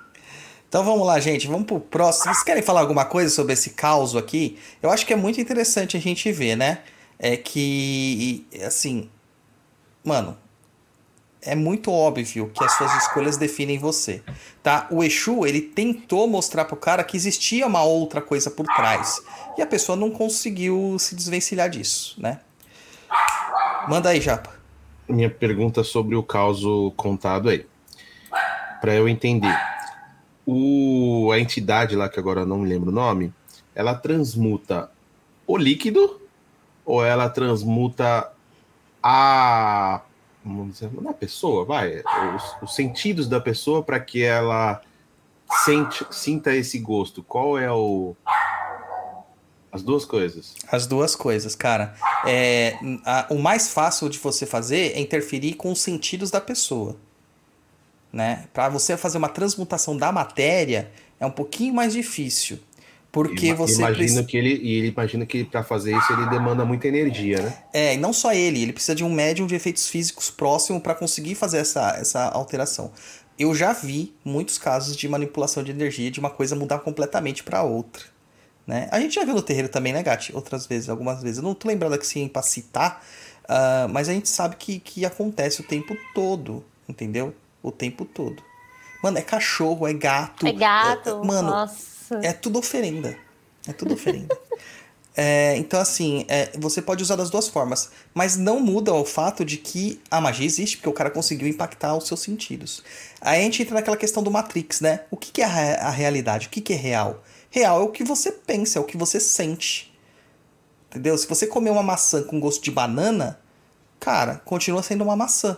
Então 0.68 0.84
vamos 0.84 1.06
lá, 1.06 1.20
gente. 1.20 1.48
Vamos 1.48 1.68
pro 1.68 1.80
próximo. 1.80 2.34
Vocês 2.34 2.44
querem 2.44 2.64
falar 2.64 2.80
alguma 2.80 3.06
coisa 3.06 3.30
sobre 3.30 3.54
esse 3.54 3.72
caos 3.72 4.16
aqui? 4.16 4.58
Eu 4.82 4.90
acho 4.90 5.06
que 5.06 5.14
é 5.14 5.16
muito 5.16 5.40
interessante 5.40 5.98
a 5.98 6.00
gente 6.00 6.32
ver, 6.32 6.56
né? 6.56 6.80
É 7.20 7.38
que, 7.38 8.48
assim, 8.66 9.10
mano, 10.04 10.38
é 11.42 11.56
muito 11.56 11.92
óbvio 11.92 12.50
que 12.50 12.64
as 12.64 12.72
suas 12.74 12.94
escolhas 12.98 13.36
definem 13.36 13.80
você, 13.80 14.22
tá? 14.62 14.88
O 14.92 15.04
Exu, 15.04 15.46
ele 15.46 15.62
tentou 15.62 16.28
mostrar 16.28 16.66
pro 16.66 16.76
cara 16.76 17.04
que 17.04 17.18
existia 17.18 17.66
uma 17.66 17.84
outra 17.84 18.22
coisa 18.22 18.52
por 18.52 18.66
trás. 18.68 19.22
E 19.58 19.62
a 19.62 19.66
pessoa 19.66 19.96
não 19.96 20.12
conseguiu 20.12 20.98
se 21.00 21.16
desvencilhar 21.16 21.70
disso, 21.70 22.16
né? 22.22 22.42
Manda 23.88 24.10
aí, 24.10 24.22
Japa. 24.22 24.52
Minha 25.10 25.30
pergunta 25.30 25.84
sobre 25.84 26.16
o 26.16 26.24
caos 26.24 26.62
contado 26.96 27.50
aí. 27.50 27.66
Para 28.80 28.94
eu 28.94 29.10
entender. 29.10 29.56
O, 30.46 31.32
a 31.32 31.40
entidade 31.40 31.96
lá, 31.96 32.08
que 32.08 32.20
agora 32.20 32.42
eu 32.42 32.46
não 32.46 32.60
me 32.60 32.70
lembro 32.70 32.90
o 32.90 32.94
nome, 32.94 33.34
ela 33.74 33.96
transmuta 33.96 34.92
o 35.48 35.58
líquido 35.58 36.22
ou 36.86 37.04
ela 37.04 37.30
transmuta 37.30 38.32
a. 39.02 40.02
Vamos 40.44 40.74
dizer, 40.74 40.90
na 41.02 41.14
pessoa, 41.14 41.66
vai. 41.66 42.02
Os, 42.36 42.56
os 42.64 42.76
sentidos 42.76 43.28
da 43.28 43.40
pessoa 43.40 43.84
para 43.84 44.00
que 44.00 44.24
ela 44.24 44.82
sente, 45.66 46.06
sinta 46.12 46.54
esse 46.56 46.80
gosto. 46.80 47.22
Qual 47.24 47.58
é 47.60 47.72
o. 47.72 48.16
As 49.72 49.82
duas 49.84 50.04
coisas. 50.04 50.54
As 50.70 50.86
duas 50.86 51.16
coisas, 51.16 51.56
cara. 51.56 51.96
É, 52.26 52.76
a- 53.06 53.28
o 53.30 53.40
mais 53.40 53.72
fácil 53.72 54.10
de 54.10 54.18
você 54.18 54.46
fazer 54.46 54.94
é 54.96 55.00
interferir 55.00 55.54
com 55.54 55.72
os 55.72 55.80
sentidos 55.80 56.30
da 56.30 56.42
pessoa. 56.42 56.98
Né? 58.12 58.46
Para 58.54 58.68
você 58.68 58.98
fazer 58.98 59.18
uma 59.18 59.30
transmutação 59.30 59.96
da 59.96 60.12
matéria 60.12 60.92
é 61.18 61.26
um 61.26 61.32
pouquinho 61.32 61.74
mais 61.74 61.94
difícil. 61.94 62.60
Porque 63.12 63.48
Ima- 63.48 63.56
você 63.58 63.74
imagino 63.76 63.98
precisa. 63.98 64.24
que 64.24 64.38
ele 64.38 64.56
e 64.64 64.78
ele 64.78 64.88
imagina 64.88 65.26
que 65.26 65.44
para 65.44 65.64
fazer 65.64 65.98
isso 65.98 66.14
ele 66.14 66.30
demanda 66.30 66.64
muita 66.64 66.88
energia, 66.88 67.42
né? 67.42 67.58
É, 67.74 67.94
e 67.94 67.98
não 67.98 68.14
só 68.14 68.34
ele, 68.34 68.62
ele 68.62 68.72
precisa 68.72 68.96
de 68.96 69.04
um 69.04 69.10
médium 69.14 69.46
de 69.46 69.54
efeitos 69.54 69.88
físicos 69.88 70.30
próximo 70.30 70.80
para 70.80 70.96
conseguir 70.96 71.36
fazer 71.36 71.58
essa, 71.58 71.90
essa 71.98 72.24
alteração. 72.30 72.92
Eu 73.38 73.54
já 73.54 73.74
vi 73.74 74.14
muitos 74.24 74.58
casos 74.58 74.96
de 74.96 75.08
manipulação 75.10 75.62
de 75.64 75.72
energia 75.72 76.10
de 76.10 76.20
uma 76.22 76.30
coisa 76.30 76.56
mudar 76.56 76.80
completamente 76.80 77.44
para 77.44 77.64
outra. 77.64 78.04
Né? 78.66 78.88
A 78.92 79.00
gente 79.00 79.16
já 79.16 79.26
viu 79.26 79.34
no 79.34 79.42
terreiro 79.42 79.68
também, 79.68 79.92
né, 79.92 80.02
Gati? 80.04 80.34
Outras 80.34 80.66
vezes, 80.66 80.88
algumas 80.88 81.22
vezes. 81.22 81.38
Eu 81.40 81.44
não 81.44 81.54
tô 81.54 81.68
lembrado 81.68 81.94
aqui 81.94 82.06
sim 82.08 82.28
pra 82.30 82.42
citar, 82.44 83.04
ah, 83.50 83.88
mas 83.90 84.08
a 84.08 84.14
gente 84.14 84.30
sabe 84.30 84.56
que, 84.56 84.80
que 84.80 85.04
acontece 85.06 85.60
o 85.60 85.64
tempo 85.64 85.98
todo, 86.14 86.64
entendeu? 86.88 87.34
O 87.62 87.72
tempo 87.72 88.06
todo. 88.06 88.42
Mano, 89.04 89.18
é 89.18 89.22
cachorro, 89.22 89.86
é 89.88 89.94
gato. 89.94 90.46
É 90.48 90.54
gato. 90.54 91.10
é- 91.10 91.26
mano, 91.28 91.50
Nossa. 91.50 91.92
É 92.22 92.34
tudo 92.34 92.60
oferenda. 92.60 93.18
É 93.68 93.74
tudo 93.74 93.94
oferenda. 93.94 94.38
É, 95.14 95.58
então, 95.58 95.80
assim, 95.80 96.26
é, 96.30 96.52
você 96.58 96.82
pode 96.82 97.04
usar 97.04 97.18
das 97.18 97.30
duas 97.30 97.48
formas. 97.48 97.92
Mas 98.14 98.38
não 98.38 98.60
muda 98.60 98.94
o 98.94 99.06
fato 99.06 99.44
de 99.44 99.58
que 99.58 100.02
a 100.10 100.22
magia 100.22 100.46
existe, 100.46 100.78
porque 100.78 100.90
o 100.90 100.94
cara 100.94 101.10
conseguiu 101.10 101.48
impactar 101.48 101.96
os 101.96 102.08
seus 102.08 102.22
sentidos. 102.22 102.82
Aí 103.20 103.42
a 103.42 103.44
gente 103.44 103.62
entra 103.62 103.76
naquela 103.76 103.98
questão 103.98 104.24
do 104.24 104.32
Matrix, 104.32 104.80
né? 104.80 105.02
O 105.12 105.18
que, 105.18 105.32
que 105.32 105.42
é 105.42 105.46
a, 105.46 105.88
a 105.88 105.90
realidade? 105.90 106.48
O 106.48 106.50
que, 106.50 106.62
que 106.62 106.74
é 106.74 106.78
real? 106.78 107.24
Real 107.50 107.82
é 107.82 107.84
o 107.84 107.90
que 107.90 108.04
você 108.04 108.32
pensa, 108.32 108.80
é 108.80 108.82
o 108.82 108.86
que 108.86 108.96
você 108.96 109.20
sente. 109.20 109.94
Entendeu? 110.90 111.18
Se 111.18 111.28
você 111.28 111.46
comer 111.46 111.72
uma 111.72 111.84
maçã 111.84 112.24
com 112.24 112.40
gosto 112.40 112.64
de 112.64 112.72
banana, 112.72 113.40
cara, 114.00 114.42
continua 114.46 114.82
sendo 114.82 115.04
uma 115.04 115.16
maçã. 115.16 115.58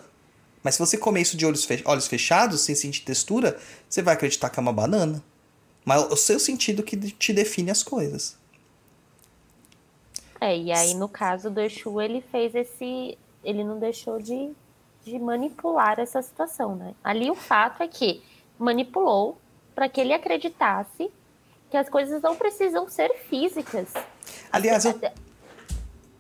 Mas 0.64 0.76
se 0.76 0.80
você 0.80 0.98
comer 0.98 1.22
isso 1.22 1.38
de 1.38 1.46
olhos, 1.46 1.68
olhos 1.86 2.08
fechados, 2.08 2.62
sem 2.62 2.74
sentir 2.74 3.02
textura, 3.02 3.60
você 3.90 4.02
vai 4.02 4.14
acreditar 4.14 4.50
que 4.50 4.60
é 4.60 4.62
uma 4.62 4.74
banana. 4.74 5.24
Mas 5.86 6.04
o 6.12 6.16
seu 6.16 6.40
sentido 6.40 6.84
que 6.84 6.96
te 6.98 7.34
define 7.34 7.72
as 7.72 7.84
coisas. 7.84 8.38
É, 10.40 10.58
e 10.58 10.72
aí 10.72 10.94
no 10.94 11.08
caso 11.08 11.50
do 11.50 11.62
Exu, 11.62 12.02
ele 12.02 12.22
fez 12.32 12.54
esse. 12.56 13.18
Ele 13.44 13.64
não 13.64 13.80
deixou 13.80 14.20
de, 14.20 14.52
de 15.06 15.20
manipular 15.20 16.00
essa 16.00 16.22
situação, 16.22 16.76
né? 16.76 16.94
Ali 17.04 17.30
o 17.30 17.36
fato 17.36 17.84
é 17.84 17.88
que 17.88 18.22
manipulou 18.58 19.38
para 19.76 19.90
que 19.90 20.00
ele 20.00 20.14
acreditasse 20.14 21.10
que 21.70 21.78
as 21.78 21.90
coisas 21.90 22.22
não 22.22 22.36
precisam 22.36 22.88
ser 22.88 23.12
físicas. 23.30 23.90
Aliás, 24.52 24.86
eu, 24.86 25.00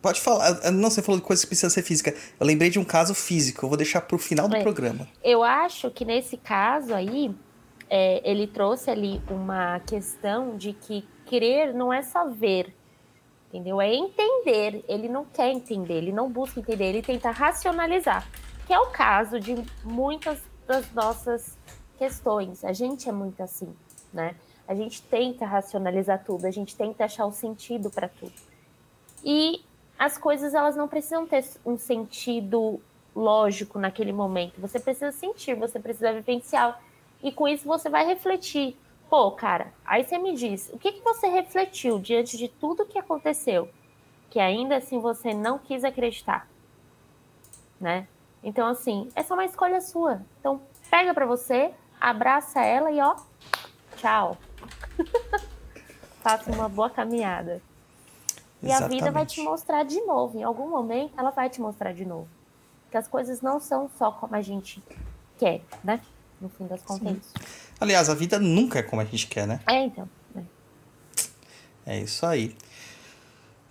pode 0.02 0.20
falar. 0.20 0.72
Não, 0.72 0.90
você 0.90 1.02
falou 1.02 1.20
de 1.22 1.26
coisa 1.26 1.42
que 1.42 1.48
precisa 1.48 1.70
ser 1.70 1.84
física. 1.84 2.14
Eu 2.40 2.46
lembrei 2.46 2.70
de 2.70 2.80
um 2.80 2.84
caso 2.84 3.14
físico. 3.14 3.66
Eu 3.66 3.70
vou 3.70 3.78
deixar 3.78 4.02
pro 4.02 4.18
final 4.18 4.48
do 4.48 4.56
É. 4.56 4.62
programa. 4.62 5.08
Eu 5.24 5.44
acho 5.44 5.92
que 5.92 6.04
nesse 6.04 6.38
caso 6.38 6.94
aí, 6.94 7.34
é, 7.96 8.28
ele 8.28 8.48
trouxe 8.48 8.90
ali 8.90 9.22
uma 9.30 9.80
questão 9.82 10.58
de 10.58 10.74
que 10.74 11.08
crer 11.28 11.76
não 11.76 11.94
é 11.94 12.02
só 12.02 12.28
ver, 12.28 12.76
entendeu? 13.48 13.80
É 13.80 13.94
entender. 13.94 14.84
Ele 14.88 15.08
não 15.08 15.24
quer 15.26 15.52
entender, 15.52 15.94
ele 15.94 16.12
não 16.12 16.28
busca 16.28 16.60
entender, 16.60 16.86
ele 16.86 17.04
tenta 17.04 17.30
racionalizar. 17.30 18.28
Que 18.66 18.74
é 18.74 18.80
o 18.80 18.88
caso 18.88 19.40
de 19.40 19.64
muitas 19.84 20.42
das 20.66 20.92
nossas 20.92 21.56
questões. 21.96 22.66
A 22.66 22.74
gente 22.74 23.08
é 23.08 23.12
muito 23.12 23.44
assim, 23.44 23.72
né? 24.12 24.34
A 24.68 24.74
gente 24.74 25.00
tenta 25.04 25.46
racionalizar 25.46 26.24
tudo, 26.26 26.48
a 26.48 26.52
gente 26.52 26.76
tenta 26.76 27.06
achar 27.06 27.28
o 27.28 27.32
sentido 27.32 27.92
para 27.92 28.08
tudo. 28.08 28.34
E 29.24 29.64
as 30.00 30.18
coisas 30.18 30.56
elas 30.56 30.76
não 30.76 30.88
precisam 30.88 31.28
ter 31.28 31.46
um 31.64 31.78
sentido 31.78 32.82
lógico 33.16 33.78
naquele 33.78 34.12
momento. 34.12 34.60
Você 34.60 34.80
precisa 34.80 35.12
sentir, 35.12 35.54
você 35.54 35.80
precisa 35.80 36.12
vivenciar. 36.12 36.82
E 37.24 37.32
com 37.32 37.48
isso 37.48 37.66
você 37.66 37.90
vai 37.90 38.06
refletir. 38.06 38.78
Pô, 39.10 39.32
cara, 39.32 39.74
aí 39.86 40.04
você 40.04 40.18
me 40.18 40.36
diz, 40.36 40.70
o 40.74 40.78
que, 40.78 40.92
que 40.92 41.02
você 41.02 41.28
refletiu 41.28 41.98
diante 41.98 42.38
de 42.38 42.50
tudo 42.50 42.86
que 42.86 43.00
aconteceu? 43.00 43.70
Que 44.30 44.40
ainda 44.40 44.78
assim 44.78 45.00
você 45.00 45.34
não 45.34 45.58
quis 45.58 45.84
acreditar. 45.86 46.48
Né? 47.80 48.08
Então, 48.44 48.68
assim, 48.68 49.10
essa 49.16 49.34
é 49.34 49.36
uma 49.36 49.46
escolha 49.46 49.80
sua. 49.80 50.22
Então, 50.40 50.62
pega 50.90 51.14
pra 51.14 51.26
você, 51.26 51.74
abraça 52.00 52.62
ela 52.62 52.92
e 52.92 53.00
ó, 53.00 53.16
tchau. 53.96 54.38
Faça 56.22 56.52
uma 56.52 56.68
boa 56.68 56.90
caminhada. 56.90 57.62
E 58.62 58.72
a 58.72 58.88
vida 58.88 59.12
vai 59.12 59.26
te 59.26 59.42
mostrar 59.42 59.84
de 59.84 60.00
novo. 60.02 60.40
Em 60.40 60.44
algum 60.44 60.70
momento, 60.70 61.14
ela 61.18 61.32
vai 61.32 61.50
te 61.50 61.62
mostrar 61.62 61.94
de 61.94 62.06
novo. 62.06 62.28
Que 62.90 62.98
as 62.98 63.08
coisas 63.08 63.42
não 63.42 63.60
são 63.60 63.90
só 63.98 64.12
como 64.12 64.36
a 64.36 64.42
gente 64.42 64.82
quer, 65.38 65.62
né? 65.84 66.02
No 66.44 66.50
fim 66.50 66.68
das 66.68 66.82
contas. 66.82 67.08
é 67.08 67.12
isso. 67.12 67.34
Aliás, 67.80 68.10
a 68.10 68.14
vida 68.14 68.38
nunca 68.38 68.80
é 68.80 68.84
como 68.84 69.02
a 69.02 69.06
gente 69.06 69.28
quer, 69.28 69.48
né? 69.48 69.62
É, 69.66 69.86
então. 69.86 70.10
né? 70.36 70.44
É 71.86 72.02
isso 72.02 72.26
aí. 72.26 72.54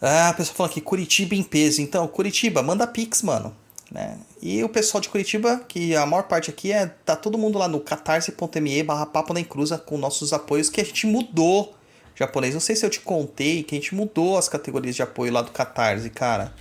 Ah, 0.00 0.30
a 0.30 0.32
pessoa 0.32 0.56
falou 0.56 0.70
aqui, 0.70 0.80
Curitiba 0.80 1.34
em 1.34 1.42
peso. 1.42 1.82
Então, 1.82 2.08
Curitiba, 2.08 2.62
manda 2.62 2.86
pix, 2.86 3.20
mano. 3.20 3.54
Né? 3.90 4.18
E 4.40 4.64
o 4.64 4.70
pessoal 4.70 5.02
de 5.02 5.10
Curitiba, 5.10 5.58
que 5.68 5.94
a 5.94 6.06
maior 6.06 6.22
parte 6.22 6.48
aqui 6.48 6.72
é. 6.72 6.86
Tá 6.86 7.14
todo 7.14 7.36
mundo 7.36 7.58
lá 7.58 7.68
no 7.68 7.78
catarse.me 7.78 8.82
barra 8.82 9.04
papo 9.04 9.34
na 9.34 9.40
encruza 9.40 9.76
com 9.76 9.98
nossos 9.98 10.32
apoios, 10.32 10.70
que 10.70 10.80
a 10.80 10.84
gente 10.84 11.06
mudou 11.06 11.74
japonês. 12.14 12.54
Não 12.54 12.60
sei 12.60 12.74
se 12.74 12.86
eu 12.86 12.90
te 12.90 13.00
contei 13.00 13.62
que 13.62 13.74
a 13.74 13.78
gente 13.78 13.94
mudou 13.94 14.38
as 14.38 14.48
categorias 14.48 14.96
de 14.96 15.02
apoio 15.02 15.30
lá 15.30 15.42
do 15.42 15.50
Catarse, 15.50 16.08
cara. 16.08 16.54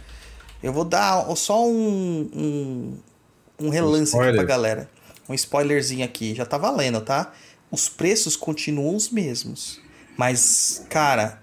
Eu 0.61 0.73
vou 0.73 0.83
dar 0.83 1.25
só 1.37 1.65
um, 1.65 2.29
um, 2.35 2.97
um 3.61 3.69
relance 3.69 4.13
aqui 4.13 4.25
spoiler. 4.25 4.35
pra 4.35 4.43
galera. 4.43 4.89
Um 5.31 5.33
spoilerzinho 5.33 6.05
aqui, 6.05 6.35
já 6.35 6.45
tá 6.45 6.57
valendo, 6.57 7.01
tá? 7.01 7.31
Os 7.69 7.89
preços 7.89 8.35
continuam 8.35 8.95
os 8.95 9.09
mesmos. 9.09 9.81
Mas, 10.17 10.85
cara, 10.89 11.41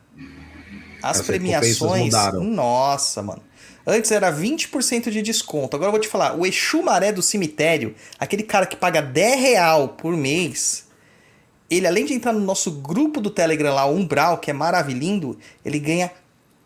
as 1.03 1.21
As 1.21 1.27
premiações. 1.27 2.13
Nossa, 2.35 3.23
mano. 3.23 3.43
Antes 3.87 4.11
era 4.11 4.31
20% 4.31 5.11
de 5.11 5.23
desconto. 5.23 5.75
Agora 5.75 5.89
eu 5.89 5.93
vou 5.93 6.01
te 6.01 6.09
falar, 6.09 6.39
o 6.39 6.45
Exu 6.45 6.83
Maré 6.83 7.11
do 7.11 7.23
cemitério, 7.23 7.95
aquele 8.19 8.43
cara 8.43 8.67
que 8.67 8.77
paga 8.77 9.01
10 9.01 9.41
real 9.41 9.89
por 9.89 10.15
mês, 10.15 10.87
ele 11.71 11.87
além 11.87 12.05
de 12.05 12.13
entrar 12.13 12.33
no 12.33 12.41
nosso 12.41 12.71
grupo 12.71 13.21
do 13.21 13.31
Telegram 13.31 13.75
lá, 13.75 13.87
o 13.87 13.95
Umbral, 13.95 14.39
que 14.39 14.51
é 14.51 14.55
maravilhindo, 14.55 15.39
ele 15.65 15.79
ganha 15.79 16.13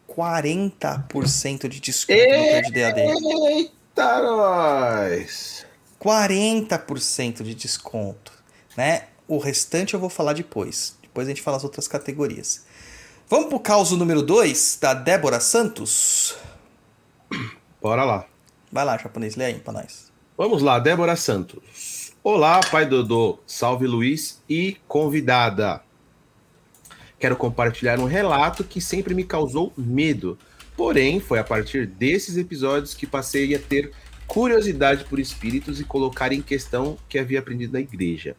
40% 0.09 1.69
de 1.69 1.81
desconto 1.81 2.19
no 2.19 2.29
Pé 2.29 2.63
de 2.63 2.73
DAD. 2.73 3.01
Eita, 3.01 4.23
nós! 4.23 5.65
40% 6.03 7.45
de 7.45 7.55
desconto, 7.55 8.33
né? 8.77 9.05
O 9.29 9.39
restante 9.39 9.95
eu 9.95 10.01
vou 10.01 10.11
falar 10.11 10.33
depois. 10.33 10.99
Depois 11.01 11.29
a 11.29 11.31
gente 11.31 11.41
fala 11.41 11.57
as 11.57 11.63
outras 11.63 11.87
categorias. 11.87 12.67
Vamos 13.29 13.47
pro 13.47 13.61
caos 13.61 13.93
número 13.93 14.21
2 14.21 14.79
da 14.81 14.95
Débora 14.95 15.39
Santos. 15.39 16.35
Bora 17.81 18.05
lá. 18.05 18.27
Vai 18.71 18.85
lá, 18.85 18.99
japonês, 18.99 19.37
lê 19.37 19.45
aí 19.45 19.61
pra 19.61 19.73
nós. 19.73 20.11
Vamos 20.37 20.61
lá, 20.61 20.81
Débora 20.81 21.15
Santos. 21.15 22.13
Olá, 22.25 22.61
pai 22.69 22.85
Dodô, 22.85 23.39
salve 23.47 23.87
Luiz 23.87 24.43
e 24.49 24.79
convidada. 24.89 25.83
Quero 27.19 27.37
compartilhar 27.37 28.01
um 28.01 28.07
relato 28.07 28.65
que 28.65 28.81
sempre 28.81 29.15
me 29.15 29.23
causou 29.23 29.73
medo. 29.77 30.37
Porém, 30.77 31.21
foi 31.21 31.39
a 31.39 31.45
partir 31.45 31.87
desses 31.87 32.37
episódios 32.37 32.93
que 32.93 33.07
passei 33.07 33.55
a 33.55 33.59
ter 33.61 33.93
curiosidade 34.33 35.05
por 35.05 35.21
espíritos 35.21 35.79
e 35.79 35.85
colocar 35.85 36.33
em 36.33 36.41
questão 36.41 36.93
o 36.93 36.99
que 37.07 37.19
havia 37.19 37.39
aprendido 37.39 37.75
na 37.75 37.81
igreja, 37.81 38.35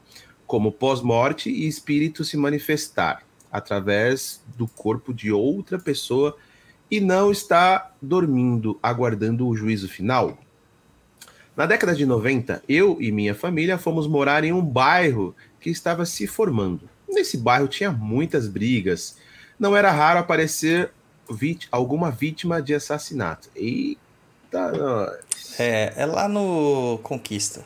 como 0.47 0.71
pós-morte 0.71 1.51
e 1.51 1.67
espírito 1.67 2.23
se 2.23 2.35
manifestar 2.35 3.21
através 3.51 4.43
do 4.57 4.67
corpo 4.67 5.13
de 5.13 5.31
outra 5.31 5.77
pessoa 5.77 6.35
e 6.89 6.99
não 6.99 7.31
estar 7.31 7.95
dormindo, 8.01 8.79
aguardando 8.81 9.47
o 9.47 9.55
juízo 9.55 9.87
final. 9.87 10.39
Na 11.55 11.67
década 11.67 11.93
de 11.93 12.07
90, 12.07 12.63
eu 12.67 12.97
e 12.99 13.11
minha 13.11 13.35
família 13.35 13.77
fomos 13.77 14.07
morar 14.07 14.43
em 14.43 14.51
um 14.51 14.65
bairro 14.65 15.35
que 15.59 15.69
estava 15.69 16.07
se 16.07 16.25
formando. 16.25 16.89
Nesse 17.07 17.37
bairro 17.37 17.67
tinha 17.67 17.91
muitas 17.91 18.47
brigas. 18.47 19.19
Não 19.59 19.77
era 19.77 19.91
raro 19.91 20.17
aparecer 20.17 20.91
alguma 21.71 22.09
vítima 22.09 22.63
de 22.63 22.73
assassinato. 22.73 23.47
Eita, 24.53 24.71
nós. 24.71 25.59
É, 25.59 25.93
é 25.95 26.05
lá 26.05 26.27
no 26.27 26.99
Conquista. 27.01 27.65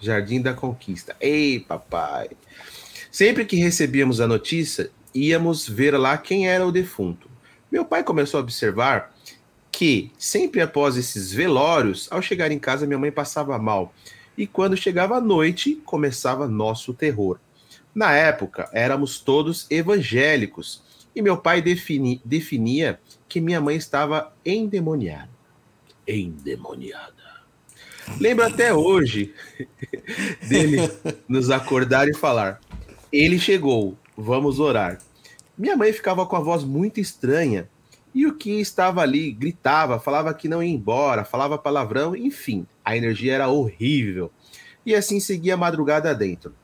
Jardim 0.00 0.40
da 0.40 0.52
Conquista. 0.52 1.14
Ei, 1.20 1.60
papai. 1.60 2.30
Sempre 3.10 3.44
que 3.44 3.56
recebíamos 3.56 4.20
a 4.20 4.26
notícia, 4.26 4.90
íamos 5.14 5.68
ver 5.68 5.96
lá 5.96 6.18
quem 6.18 6.48
era 6.48 6.66
o 6.66 6.72
defunto. 6.72 7.30
Meu 7.70 7.84
pai 7.84 8.02
começou 8.02 8.38
a 8.38 8.42
observar 8.42 9.14
que, 9.70 10.10
sempre 10.18 10.60
após 10.60 10.96
esses 10.96 11.32
velórios, 11.32 12.08
ao 12.10 12.20
chegar 12.20 12.50
em 12.50 12.58
casa, 12.58 12.86
minha 12.86 12.98
mãe 12.98 13.12
passava 13.12 13.56
mal. 13.58 13.94
E 14.36 14.46
quando 14.46 14.76
chegava 14.76 15.16
a 15.16 15.20
noite, 15.20 15.76
começava 15.84 16.48
nosso 16.48 16.92
terror. 16.92 17.38
Na 17.94 18.12
época, 18.12 18.68
éramos 18.72 19.20
todos 19.20 19.66
evangélicos 19.70 20.82
e 21.14 21.22
meu 21.22 21.36
pai 21.36 21.60
defini- 21.62 22.20
definia 22.24 23.00
que 23.28 23.40
minha 23.40 23.60
mãe 23.60 23.76
estava 23.76 24.32
endemoniada. 24.44 25.37
Endemoniada. 26.08 27.12
Lembro 28.18 28.44
até 28.44 28.72
hoje 28.72 29.34
dele 30.48 30.90
nos 31.28 31.50
acordar 31.50 32.08
e 32.08 32.16
falar: 32.16 32.58
Ele 33.12 33.38
chegou, 33.38 33.96
vamos 34.16 34.58
orar. 34.58 34.98
Minha 35.56 35.76
mãe 35.76 35.92
ficava 35.92 36.24
com 36.24 36.36
a 36.36 36.40
voz 36.40 36.64
muito 36.64 36.98
estranha 36.98 37.68
e 38.14 38.26
o 38.26 38.34
que 38.34 38.60
estava 38.60 39.02
ali 39.02 39.30
gritava, 39.30 40.00
falava 40.00 40.32
que 40.32 40.48
não 40.48 40.62
ia 40.62 40.70
embora, 40.72 41.24
falava 41.24 41.58
palavrão, 41.58 42.16
enfim, 42.16 42.66
a 42.84 42.96
energia 42.96 43.34
era 43.34 43.48
horrível. 43.48 44.30
E 44.86 44.94
assim 44.94 45.20
seguia 45.20 45.54
a 45.54 45.58
madrugada 45.58 46.14
dentro. 46.14 46.54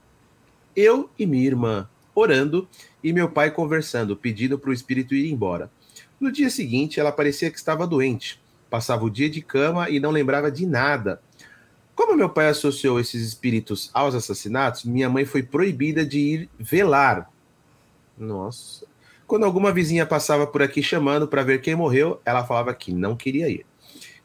Eu 0.75 1.11
e 1.19 1.27
minha 1.27 1.47
irmã 1.47 1.89
orando 2.15 2.69
e 3.03 3.13
meu 3.13 3.29
pai 3.29 3.51
conversando, 3.51 4.17
pedindo 4.17 4.59
para 4.59 4.71
o 4.71 4.73
espírito 4.73 5.15
ir 5.15 5.31
embora. 5.31 5.71
No 6.19 6.33
dia 6.33 6.49
seguinte, 6.49 6.99
ela 6.99 7.13
parecia 7.13 7.51
que 7.51 7.59
estava 7.59 7.87
doente, 7.87 8.41
passava 8.75 9.05
o 9.05 9.11
dia 9.11 9.31
de 9.31 9.41
cama 9.41 9.89
e 9.89 10.01
não 10.01 10.11
lembrava 10.11 10.51
de 10.51 10.67
nada. 10.67 11.23
Como 11.95 12.17
meu 12.17 12.29
pai 12.29 12.49
associou 12.49 12.99
esses 12.99 13.25
espíritos 13.25 13.89
aos 13.95 14.17
assassinatos, 14.17 14.83
minha 14.85 15.09
mãe 15.09 15.25
foi 15.25 15.45
proibida 15.45 16.05
de 16.05 16.19
ir 16.19 16.51
velar. 16.59 17.31
Nossa. 18.19 18.85
Quando 19.29 19.45
alguma 19.45 19.73
vizinha 19.73 20.05
passava 20.05 20.45
por 20.45 20.61
aqui 20.61 20.83
chamando 20.83 21.29
para 21.29 21.45
ver 21.45 21.61
quem 21.61 21.77
morreu, 21.77 22.21
ela 22.25 22.45
falava 22.45 22.75
que 22.75 22.93
não 22.93 23.15
queria 23.15 23.49
ir. 23.49 23.65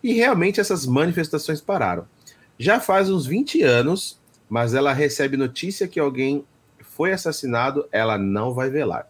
E 0.02 0.14
realmente 0.14 0.60
essas 0.60 0.84
manifestações 0.84 1.62
pararam. 1.62 2.08
Já 2.58 2.80
faz 2.80 3.08
uns 3.08 3.28
20 3.28 3.62
anos, 3.62 4.20
mas 4.50 4.74
ela 4.74 4.94
recebe 4.94 5.38
notícia 5.38 5.88
que 5.88 6.00
alguém 6.00 6.44
foi 6.82 7.14
assassinado, 7.14 7.88
ela 7.92 8.18
não 8.18 8.52
vai 8.52 8.72
velar. 8.72 9.08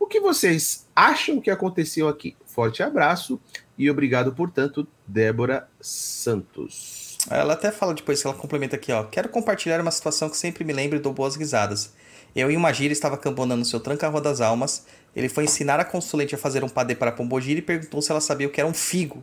O 0.00 0.06
que 0.06 0.18
vocês 0.18 0.88
acham 0.96 1.42
que 1.42 1.50
aconteceu 1.50 2.08
aqui? 2.08 2.34
Forte 2.46 2.82
abraço 2.82 3.38
e 3.78 3.90
obrigado, 3.90 4.32
portanto, 4.32 4.86
Débora 5.06 5.68
Santos. 5.80 7.16
Ela 7.30 7.52
até 7.54 7.70
fala 7.70 7.94
depois 7.94 8.20
que 8.20 8.26
ela 8.26 8.36
complementa 8.36 8.76
aqui, 8.76 8.90
ó. 8.90 9.04
Quero 9.04 9.28
compartilhar 9.28 9.80
uma 9.80 9.90
situação 9.90 10.28
que 10.28 10.36
sempre 10.36 10.64
me 10.64 10.72
lembro 10.72 10.98
e 10.98 11.00
dou 11.00 11.12
boas 11.12 11.36
risadas. 11.36 11.92
Eu 12.34 12.50
e 12.50 12.56
uma 12.56 12.72
gira 12.72 12.92
estava 12.92 13.16
cambonando 13.16 13.64
seu 13.64 13.80
tranca-rua 13.80 14.20
das 14.20 14.40
almas. 14.40 14.86
Ele 15.14 15.28
foi 15.28 15.44
ensinar 15.44 15.80
a 15.80 15.84
consulente 15.84 16.34
a 16.34 16.38
fazer 16.38 16.64
um 16.64 16.68
padê 16.68 16.94
para 16.94 17.12
Pombogira 17.12 17.58
e 17.58 17.62
perguntou 17.62 18.02
se 18.02 18.10
ela 18.10 18.20
sabia 18.20 18.46
o 18.46 18.50
que 18.50 18.60
era 18.60 18.68
um 18.68 18.74
figo. 18.74 19.22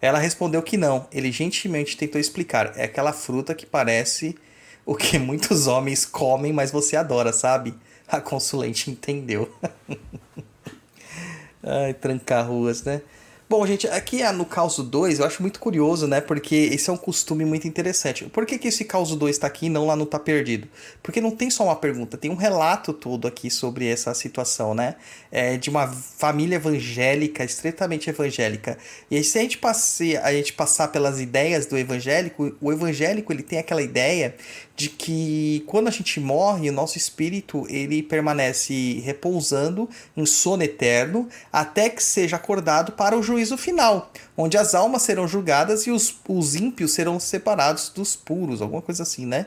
Ela 0.00 0.18
respondeu 0.18 0.62
que 0.62 0.76
não. 0.76 1.06
Ele 1.12 1.30
gentilmente 1.30 1.96
tentou 1.96 2.20
explicar. 2.20 2.72
É 2.76 2.84
aquela 2.84 3.12
fruta 3.12 3.54
que 3.54 3.66
parece 3.66 4.36
o 4.84 4.94
que 4.94 5.18
muitos 5.20 5.66
homens 5.66 6.04
comem, 6.04 6.52
mas 6.52 6.70
você 6.70 6.96
adora, 6.96 7.32
sabe? 7.32 7.74
A 8.08 8.20
consulente 8.20 8.90
entendeu. 8.90 9.52
Ai, 11.62 11.92
trancar 11.94 12.48
ruas, 12.48 12.82
né? 12.82 13.02
Bom, 13.50 13.66
gente, 13.66 13.88
aqui 13.88 14.22
ah, 14.22 14.32
no 14.32 14.44
Causo 14.44 14.80
2 14.84 15.18
eu 15.18 15.26
acho 15.26 15.42
muito 15.42 15.58
curioso, 15.58 16.06
né? 16.06 16.20
Porque 16.20 16.54
esse 16.54 16.88
é 16.88 16.92
um 16.92 16.96
costume 16.96 17.44
muito 17.44 17.66
interessante. 17.66 18.26
Por 18.26 18.46
que, 18.46 18.56
que 18.56 18.68
esse 18.68 18.84
Causo 18.84 19.16
2 19.16 19.38
tá 19.38 19.48
aqui 19.48 19.66
e 19.66 19.68
não 19.68 19.88
lá 19.88 19.96
no 19.96 20.06
Tá 20.06 20.20
Perdido? 20.20 20.68
Porque 21.02 21.20
não 21.20 21.32
tem 21.32 21.50
só 21.50 21.64
uma 21.64 21.74
pergunta, 21.74 22.16
tem 22.16 22.30
um 22.30 22.36
relato 22.36 22.92
todo 22.92 23.26
aqui 23.26 23.50
sobre 23.50 23.88
essa 23.88 24.14
situação, 24.14 24.72
né? 24.72 24.94
É 25.32 25.56
de 25.56 25.68
uma 25.68 25.88
família 25.88 26.54
evangélica, 26.54 27.42
estritamente 27.42 28.08
evangélica. 28.08 28.78
E 29.10 29.16
aí, 29.16 29.24
se 29.24 29.36
a 29.36 29.42
gente, 29.42 29.58
passe, 29.58 30.16
a 30.18 30.32
gente 30.32 30.52
passar 30.52 30.86
pelas 30.86 31.18
ideias 31.18 31.66
do 31.66 31.76
evangélico, 31.76 32.54
o 32.60 32.72
evangélico 32.72 33.32
ele 33.32 33.42
tem 33.42 33.58
aquela 33.58 33.82
ideia 33.82 34.32
de 34.80 34.88
que 34.88 35.62
quando 35.66 35.88
a 35.88 35.90
gente 35.90 36.18
morre, 36.18 36.70
o 36.70 36.72
nosso 36.72 36.96
espírito 36.96 37.66
ele 37.68 38.02
permanece 38.02 38.98
repousando 39.04 39.90
em 40.16 40.24
sono 40.24 40.62
eterno 40.62 41.28
até 41.52 41.90
que 41.90 42.02
seja 42.02 42.36
acordado 42.36 42.92
para 42.92 43.14
o 43.14 43.22
juízo 43.22 43.58
final, 43.58 44.10
onde 44.34 44.56
as 44.56 44.74
almas 44.74 45.02
serão 45.02 45.28
julgadas 45.28 45.86
e 45.86 45.90
os, 45.90 46.16
os 46.26 46.54
ímpios 46.54 46.92
serão 46.92 47.20
separados 47.20 47.90
dos 47.90 48.16
puros, 48.16 48.62
alguma 48.62 48.80
coisa 48.80 49.02
assim, 49.02 49.26
né? 49.26 49.46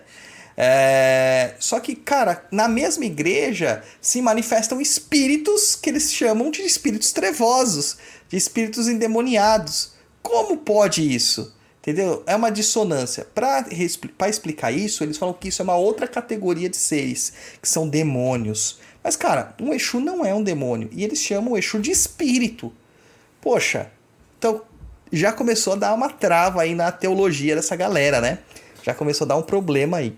É... 0.55 1.55
Só 1.57 1.79
que, 1.79 1.95
cara, 1.95 2.45
na 2.51 2.67
mesma 2.67 3.05
igreja 3.05 3.81
se 3.99 4.21
manifestam 4.21 4.79
espíritos 4.79 5.75
que 5.75 5.89
eles 5.89 6.13
chamam 6.13 6.51
de 6.51 6.61
espíritos 6.61 7.11
trevosos, 7.11 7.97
de 8.29 8.37
espíritos 8.37 8.87
endemoniados. 8.87 9.93
Como 10.21 10.57
pode 10.57 11.01
isso? 11.01 11.51
Entendeu? 11.83 12.23
É 12.25 12.33
uma 12.33 12.49
dissonância. 12.49 13.27
Para 13.35 13.67
explicar 14.29 14.71
isso, 14.71 15.03
eles 15.03 15.17
falam 15.17 15.33
que 15.33 15.49
isso 15.49 15.61
é 15.61 15.63
uma 15.63 15.75
outra 15.75 16.07
categoria 16.07 16.69
de 16.69 16.77
seres, 16.77 17.33
que 17.61 17.67
são 17.67 17.89
demônios. 17.89 18.79
Mas, 19.03 19.17
cara, 19.17 19.53
um 19.59 19.73
Exu 19.73 19.99
não 19.99 20.25
é 20.25 20.33
um 20.33 20.41
demônio. 20.41 20.87
E 20.93 21.03
eles 21.03 21.19
chamam 21.19 21.53
o 21.53 21.57
Exu 21.57 21.79
de 21.79 21.91
espírito. 21.91 22.71
Poxa, 23.41 23.91
então 24.39 24.61
já 25.11 25.33
começou 25.33 25.73
a 25.73 25.75
dar 25.75 25.93
uma 25.93 26.09
trava 26.09 26.61
aí 26.61 26.73
na 26.73 26.89
teologia 26.89 27.53
dessa 27.53 27.75
galera, 27.75 28.21
né? 28.21 28.39
Já 28.81 28.93
começou 28.93 29.25
a 29.25 29.27
dar 29.27 29.35
um 29.35 29.41
problema 29.41 29.97
aí. 29.97 30.15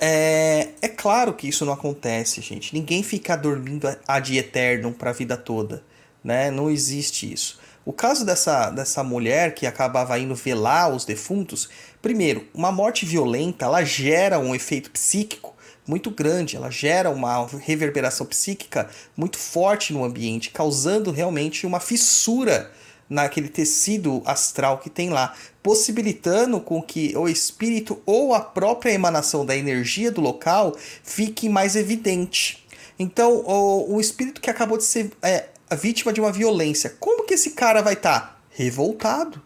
É, 0.00 0.68
é 0.80 0.88
claro 0.88 1.34
que 1.34 1.46
isso 1.46 1.66
não 1.66 1.74
acontece, 1.74 2.40
gente. 2.40 2.72
Ninguém 2.72 3.02
fica 3.02 3.36
dormindo 3.36 3.86
ad 4.06 4.34
eternum 4.34 4.94
para 4.94 5.10
a 5.10 5.12
vida 5.12 5.36
toda, 5.36 5.84
né? 6.24 6.50
Não 6.50 6.70
existe 6.70 7.30
isso. 7.30 7.57
O 7.88 7.92
caso 7.94 8.22
dessa, 8.22 8.68
dessa 8.68 9.02
mulher 9.02 9.54
que 9.54 9.66
acabava 9.66 10.18
indo 10.18 10.34
velar 10.34 10.94
os 10.94 11.06
defuntos, 11.06 11.70
primeiro, 12.02 12.46
uma 12.52 12.70
morte 12.70 13.06
violenta, 13.06 13.64
ela 13.64 13.82
gera 13.82 14.38
um 14.38 14.54
efeito 14.54 14.90
psíquico 14.90 15.56
muito 15.86 16.10
grande, 16.10 16.54
ela 16.54 16.70
gera 16.70 17.08
uma 17.08 17.46
reverberação 17.46 18.26
psíquica 18.26 18.90
muito 19.16 19.38
forte 19.38 19.94
no 19.94 20.04
ambiente, 20.04 20.50
causando 20.50 21.10
realmente 21.10 21.66
uma 21.66 21.80
fissura 21.80 22.70
naquele 23.08 23.48
tecido 23.48 24.20
astral 24.26 24.76
que 24.76 24.90
tem 24.90 25.08
lá, 25.08 25.34
possibilitando 25.62 26.60
com 26.60 26.82
que 26.82 27.16
o 27.16 27.26
espírito 27.26 28.02
ou 28.04 28.34
a 28.34 28.40
própria 28.40 28.92
emanação 28.92 29.46
da 29.46 29.56
energia 29.56 30.12
do 30.12 30.20
local 30.20 30.76
fique 31.02 31.48
mais 31.48 31.74
evidente. 31.74 32.66
Então, 32.98 33.42
o, 33.46 33.94
o 33.94 33.98
espírito 33.98 34.42
que 34.42 34.50
acabou 34.50 34.76
de 34.76 34.84
ser 34.84 35.10
é, 35.22 35.46
a 35.70 35.74
vítima 35.74 36.12
de 36.12 36.20
uma 36.20 36.32
violência, 36.32 36.94
que 37.28 37.34
esse 37.34 37.50
cara 37.50 37.82
vai 37.82 37.92
estar? 37.92 38.20
Tá? 38.20 38.38
Revoltado. 38.50 39.40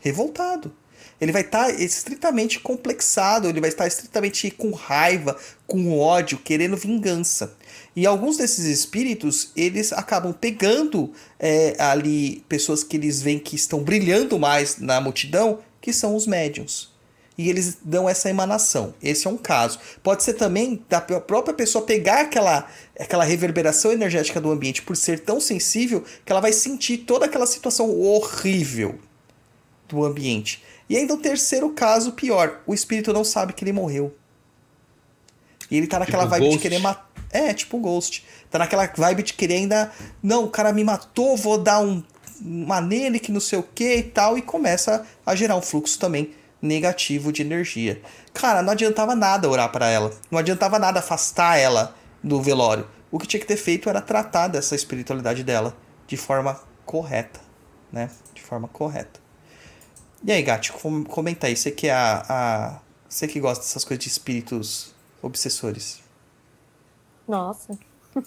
Revoltado. 0.00 0.72
Ele 1.20 1.32
vai 1.32 1.42
estar 1.42 1.66
tá 1.66 1.70
estritamente 1.72 2.60
complexado, 2.60 3.48
ele 3.48 3.60
vai 3.60 3.70
estar 3.70 3.88
estritamente 3.88 4.48
com 4.52 4.70
raiva, 4.70 5.36
com 5.66 5.98
ódio, 5.98 6.38
querendo 6.38 6.76
vingança. 6.76 7.56
E 7.94 8.06
alguns 8.06 8.36
desses 8.36 8.66
espíritos, 8.66 9.50
eles 9.56 9.92
acabam 9.92 10.32
pegando 10.32 11.12
é, 11.40 11.74
ali 11.76 12.44
pessoas 12.48 12.84
que 12.84 12.96
eles 12.96 13.20
veem 13.20 13.40
que 13.40 13.56
estão 13.56 13.82
brilhando 13.82 14.38
mais 14.38 14.78
na 14.78 15.00
multidão, 15.00 15.58
que 15.80 15.92
são 15.92 16.14
os 16.14 16.24
médiums. 16.24 16.87
E 17.38 17.48
eles 17.48 17.78
dão 17.84 18.08
essa 18.08 18.28
emanação. 18.28 18.92
Esse 19.00 19.28
é 19.28 19.30
um 19.30 19.36
caso. 19.36 19.78
Pode 20.02 20.24
ser 20.24 20.34
também 20.34 20.84
da 20.88 21.00
própria 21.00 21.54
pessoa 21.54 21.84
pegar 21.84 22.22
aquela, 22.22 22.66
aquela 22.98 23.22
reverberação 23.22 23.92
energética 23.92 24.40
do 24.40 24.50
ambiente 24.50 24.82
por 24.82 24.96
ser 24.96 25.20
tão 25.20 25.40
sensível 25.40 26.04
que 26.24 26.32
ela 26.32 26.40
vai 26.40 26.52
sentir 26.52 26.98
toda 26.98 27.26
aquela 27.26 27.46
situação 27.46 27.96
horrível 27.96 28.98
do 29.88 30.04
ambiente. 30.04 30.64
E 30.90 30.96
ainda 30.96 31.14
o 31.14 31.18
terceiro 31.18 31.70
caso, 31.70 32.10
pior: 32.10 32.60
o 32.66 32.74
espírito 32.74 33.12
não 33.12 33.22
sabe 33.22 33.52
que 33.52 33.62
ele 33.62 33.72
morreu. 33.72 34.12
E 35.70 35.76
ele 35.76 35.86
tá 35.86 36.00
naquela 36.00 36.24
Tipo 36.24 36.30
vibe 36.30 36.42
de 36.42 36.48
Ghost. 36.48 36.62
querer 36.62 36.78
matar. 36.80 37.08
É, 37.30 37.54
tipo 37.54 37.78
Ghost. 37.78 38.24
Tá 38.50 38.58
naquela 38.58 38.86
vibe 38.86 39.22
de 39.22 39.34
querer 39.34 39.56
ainda. 39.56 39.92
Não, 40.20 40.44
o 40.44 40.50
cara 40.50 40.72
me 40.72 40.82
matou, 40.82 41.36
vou 41.36 41.56
dar 41.56 41.78
um. 41.78 42.02
Uma 42.40 42.80
nele 42.80 43.18
que 43.20 43.30
não 43.30 43.40
sei 43.40 43.58
o 43.60 43.62
que 43.62 43.96
e 43.96 44.02
tal. 44.02 44.36
E 44.36 44.42
começa 44.42 45.06
a 45.24 45.36
gerar 45.36 45.54
um 45.54 45.62
fluxo 45.62 45.98
também 46.00 46.34
negativo 46.60 47.32
de 47.32 47.42
energia. 47.42 48.00
Cara, 48.34 48.62
não 48.62 48.72
adiantava 48.72 49.14
nada 49.14 49.48
orar 49.48 49.70
para 49.70 49.88
ela. 49.88 50.12
Não 50.30 50.38
adiantava 50.38 50.78
nada 50.78 50.98
afastar 51.00 51.56
ela 51.56 51.94
do 52.22 52.40
velório. 52.42 52.86
O 53.10 53.18
que 53.18 53.26
tinha 53.26 53.40
que 53.40 53.46
ter 53.46 53.56
feito 53.56 53.88
era 53.88 54.00
tratar 54.00 54.48
dessa 54.48 54.74
espiritualidade 54.74 55.42
dela 55.44 55.76
de 56.06 56.16
forma 56.16 56.60
correta, 56.84 57.40
né? 57.92 58.10
De 58.34 58.42
forma 58.42 58.68
correta. 58.68 59.20
E 60.24 60.32
aí, 60.32 60.42
Gatti, 60.42 60.72
com- 60.72 61.04
comenta 61.04 61.46
aí. 61.46 61.56
Você 61.56 61.70
que 61.70 61.86
é 61.86 61.92
a, 61.92 62.24
a. 62.28 62.80
Você 63.08 63.26
que 63.28 63.38
gosta 63.40 63.64
dessas 63.64 63.84
coisas 63.84 64.02
de 64.04 64.10
espíritos 64.10 64.94
obsessores. 65.22 66.00
Nossa. 67.26 67.78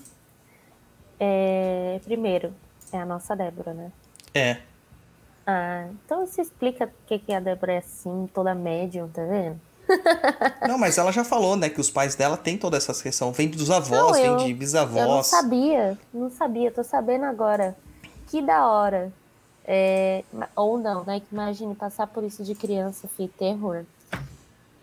É, 1.19 1.99
primeiro, 2.03 2.51
é 2.91 2.97
a 2.97 3.05
nossa 3.05 3.35
Débora, 3.35 3.75
né? 3.75 3.91
É. 4.33 4.57
Ah, 5.53 5.87
então 6.05 6.25
você 6.25 6.41
explica 6.41 6.87
por 6.87 6.95
que 7.05 7.19
que 7.19 7.33
a 7.33 7.39
Débora 7.39 7.73
é 7.73 7.77
assim, 7.79 8.29
toda 8.33 8.55
médium, 8.55 9.07
tá 9.09 9.23
vendo? 9.25 9.59
Não, 10.67 10.77
mas 10.77 10.97
ela 10.97 11.11
já 11.11 11.23
falou, 11.25 11.57
né, 11.57 11.69
que 11.69 11.81
os 11.81 11.89
pais 11.89 12.15
dela 12.15 12.37
têm 12.37 12.57
toda 12.57 12.77
essa 12.77 12.93
questão. 12.93 13.31
Vem 13.33 13.49
dos 13.49 13.69
avós, 13.69 14.01
Não, 14.01 14.13
vem 14.13 14.25
eu- 14.25 14.37
de 14.37 14.43
Eu 14.45 14.49
não 14.51 14.57
bisavós. 14.57 15.27
sabia, 15.27 15.97
não 16.13 16.29
sabia, 16.29 16.71
tô 16.71 16.83
sabendo 16.83 17.25
agora. 17.25 17.75
Que 18.27 18.41
da 18.41 18.65
hora. 18.67 19.11
É, 19.65 20.23
ou 20.55 20.77
não, 20.79 21.03
né? 21.03 21.21
Imagine 21.31 21.75
passar 21.75 22.07
por 22.07 22.23
isso 22.23 22.43
de 22.43 22.55
criança, 22.55 23.07
fi, 23.09 23.27
terror. 23.27 23.83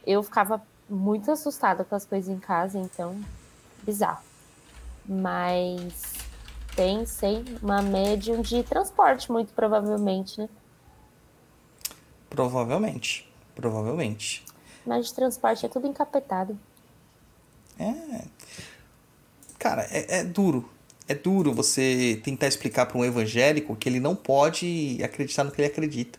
Eu 0.07 0.23
ficava 0.23 0.61
muito 0.89 1.31
assustada 1.31 1.85
com 1.85 1.95
as 1.95 2.05
coisas 2.05 2.29
em 2.29 2.39
casa, 2.39 2.79
então, 2.79 3.19
bizarro. 3.83 4.23
Mas 5.07 6.13
tem, 6.79 7.05
sei, 7.05 7.45
uma 7.61 7.83
médium 7.83 8.41
de 8.41 8.63
transporte, 8.63 9.33
muito 9.33 9.53
provavelmente, 9.53 10.41
né? 10.41 10.49
Provavelmente. 12.31 13.29
Provavelmente. 13.53 14.45
Mas 14.87 15.07
de 15.09 15.15
transporte 15.15 15.67
é 15.67 15.69
tudo 15.69 15.89
encapetado. 15.89 16.57
É. 17.81 18.23
Cara, 19.59 19.89
é, 19.91 20.21
é 20.21 20.25
duro. 20.25 20.71
É 21.09 21.17
duro 21.17 21.53
você 21.53 22.21
tentar 22.23 22.47
explicar 22.47 22.87
para 22.87 22.97
um 22.97 23.05
evangélico 23.05 23.75
que 23.75 23.89
ele 23.89 23.99
não 23.99 24.15
pode 24.15 25.01
acreditar 25.03 25.43
no 25.43 25.51
que 25.51 25.61
ele 25.61 25.67
acredita. 25.67 26.17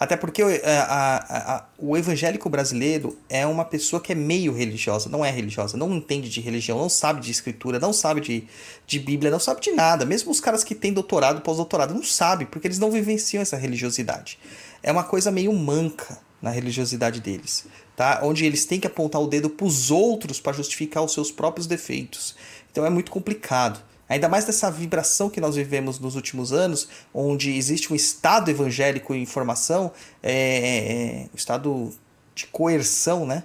Até 0.00 0.16
porque 0.16 0.42
o- 0.42 0.48
a- 0.48 0.56
a- 0.64 1.56
a- 1.56 1.64
o 1.78 1.94
evangélico 1.94 2.48
brasileiro 2.48 3.18
é 3.28 3.44
uma 3.46 3.66
pessoa 3.66 4.00
que 4.00 4.12
é 4.12 4.14
meio 4.14 4.50
religiosa, 4.50 5.10
não 5.10 5.22
é 5.22 5.30
religiosa, 5.30 5.76
não 5.76 5.94
entende 5.94 6.30
de 6.30 6.40
religião, 6.40 6.78
não 6.78 6.88
sabe 6.88 7.20
de 7.20 7.30
escritura, 7.30 7.78
não 7.78 7.92
sabe 7.92 8.22
de, 8.22 8.44
de 8.86 8.98
Bíblia, 8.98 9.30
não 9.30 9.38
sabe 9.38 9.60
de 9.60 9.72
nada. 9.72 10.06
Mesmo 10.06 10.30
os 10.30 10.40
caras 10.40 10.64
que 10.64 10.74
têm 10.74 10.90
doutorado, 10.94 11.42
pós-doutorado, 11.42 11.92
não 11.92 12.02
sabem, 12.02 12.46
porque 12.46 12.66
eles 12.66 12.78
não 12.78 12.90
vivenciam 12.90 13.42
essa 13.42 13.58
religiosidade. 13.58 14.38
É 14.82 14.90
uma 14.90 15.04
coisa 15.04 15.30
meio 15.30 15.52
manca 15.52 16.18
na 16.40 16.48
religiosidade 16.48 17.20
deles, 17.20 17.66
tá? 17.94 18.20
Onde 18.22 18.46
eles 18.46 18.64
têm 18.64 18.80
que 18.80 18.86
apontar 18.86 19.20
o 19.20 19.26
dedo 19.26 19.50
para 19.50 19.66
os 19.66 19.90
outros 19.90 20.40
para 20.40 20.54
justificar 20.54 21.04
os 21.04 21.12
seus 21.12 21.30
próprios 21.30 21.66
defeitos. 21.66 22.34
Então 22.72 22.86
é 22.86 22.90
muito 22.90 23.10
complicado. 23.10 23.78
Ainda 24.10 24.28
mais 24.28 24.44
dessa 24.44 24.68
vibração 24.72 25.30
que 25.30 25.40
nós 25.40 25.54
vivemos 25.54 26.00
nos 26.00 26.16
últimos 26.16 26.52
anos, 26.52 26.88
onde 27.14 27.56
existe 27.56 27.92
um 27.92 27.96
estado 27.96 28.50
evangélico 28.50 29.14
em 29.14 29.24
formação, 29.24 29.92
é, 30.20 30.32
é, 30.32 31.26
um 31.32 31.36
estado 31.36 31.94
de 32.34 32.48
coerção, 32.48 33.24
né? 33.24 33.44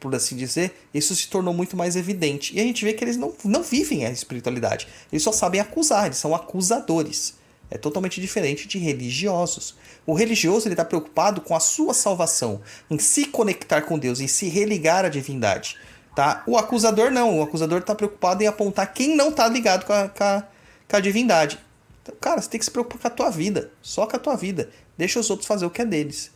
Por 0.00 0.14
assim 0.14 0.34
dizer, 0.34 0.74
isso 0.94 1.14
se 1.14 1.28
tornou 1.28 1.52
muito 1.52 1.76
mais 1.76 1.96
evidente. 1.96 2.56
E 2.56 2.60
a 2.60 2.62
gente 2.62 2.82
vê 2.82 2.94
que 2.94 3.04
eles 3.04 3.18
não, 3.18 3.34
não 3.44 3.62
vivem 3.62 4.06
a 4.06 4.10
espiritualidade. 4.10 4.88
Eles 5.12 5.22
só 5.22 5.32
sabem 5.32 5.60
acusar, 5.60 6.06
eles 6.06 6.16
são 6.16 6.34
acusadores. 6.34 7.34
É 7.70 7.76
totalmente 7.76 8.18
diferente 8.18 8.66
de 8.66 8.78
religiosos. 8.78 9.74
O 10.06 10.14
religioso 10.14 10.66
está 10.70 10.84
preocupado 10.84 11.42
com 11.42 11.54
a 11.54 11.60
sua 11.60 11.92
salvação, 11.92 12.62
em 12.90 12.98
se 12.98 13.26
conectar 13.26 13.82
com 13.82 13.98
Deus, 13.98 14.20
em 14.20 14.28
se 14.28 14.48
religar 14.48 15.04
à 15.04 15.10
divindade. 15.10 15.76
Tá? 16.16 16.42
O 16.46 16.56
acusador 16.56 17.10
não. 17.10 17.38
O 17.38 17.42
acusador 17.42 17.80
está 17.80 17.94
preocupado 17.94 18.42
em 18.42 18.46
apontar 18.46 18.90
quem 18.94 19.14
não 19.14 19.28
está 19.28 19.46
ligado 19.46 19.84
com 19.84 19.92
a, 19.92 20.08
com, 20.08 20.24
a, 20.24 20.44
com 20.88 20.96
a 20.96 21.00
divindade. 21.00 21.58
Então, 22.02 22.14
cara, 22.18 22.40
você 22.40 22.48
tem 22.48 22.58
que 22.58 22.64
se 22.64 22.70
preocupar 22.70 22.98
com 22.98 23.06
a 23.08 23.10
tua 23.10 23.30
vida. 23.30 23.70
Só 23.82 24.06
com 24.06 24.16
a 24.16 24.18
tua 24.18 24.34
vida. 24.34 24.70
Deixa 24.96 25.20
os 25.20 25.28
outros 25.28 25.46
fazer 25.46 25.66
o 25.66 25.70
que 25.70 25.82
é 25.82 25.84
deles. 25.84 26.32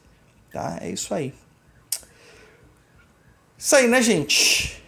Tá? 0.53 0.77
É 0.83 0.91
isso 0.91 1.15
aí. 1.15 1.33
Isso 3.57 3.75
aí, 3.75 3.89
né, 3.89 4.03
gente? 4.03 4.83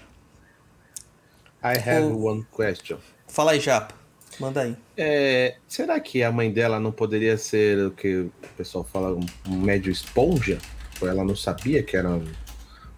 I 1.64 1.78
have 1.88 2.05
O- 2.12 2.26
one 2.26 2.47
question. 2.55 2.99
Fala 3.26 3.53
aí, 3.53 3.61
Japa. 3.61 3.95
Manda 4.38 4.61
aí. 4.61 4.76
É, 4.97 5.57
será 5.66 5.99
que 6.01 6.22
a 6.22 6.30
mãe 6.30 6.53
dela 6.53 6.78
não 6.78 6.93
poderia 6.93 7.38
ser 7.38 7.86
o 7.86 7.90
que 7.93 8.16
o 8.16 8.32
pessoal 8.59 8.84
fala, 8.84 9.14
um, 9.14 9.24
um 9.49 9.57
médio 9.59 9.90
esponja? 9.90 10.59
Ou 11.01 11.09
ela 11.09 11.24
não 11.24 11.34
sabia 11.36 11.82
que 11.82 11.97
era 11.97 12.20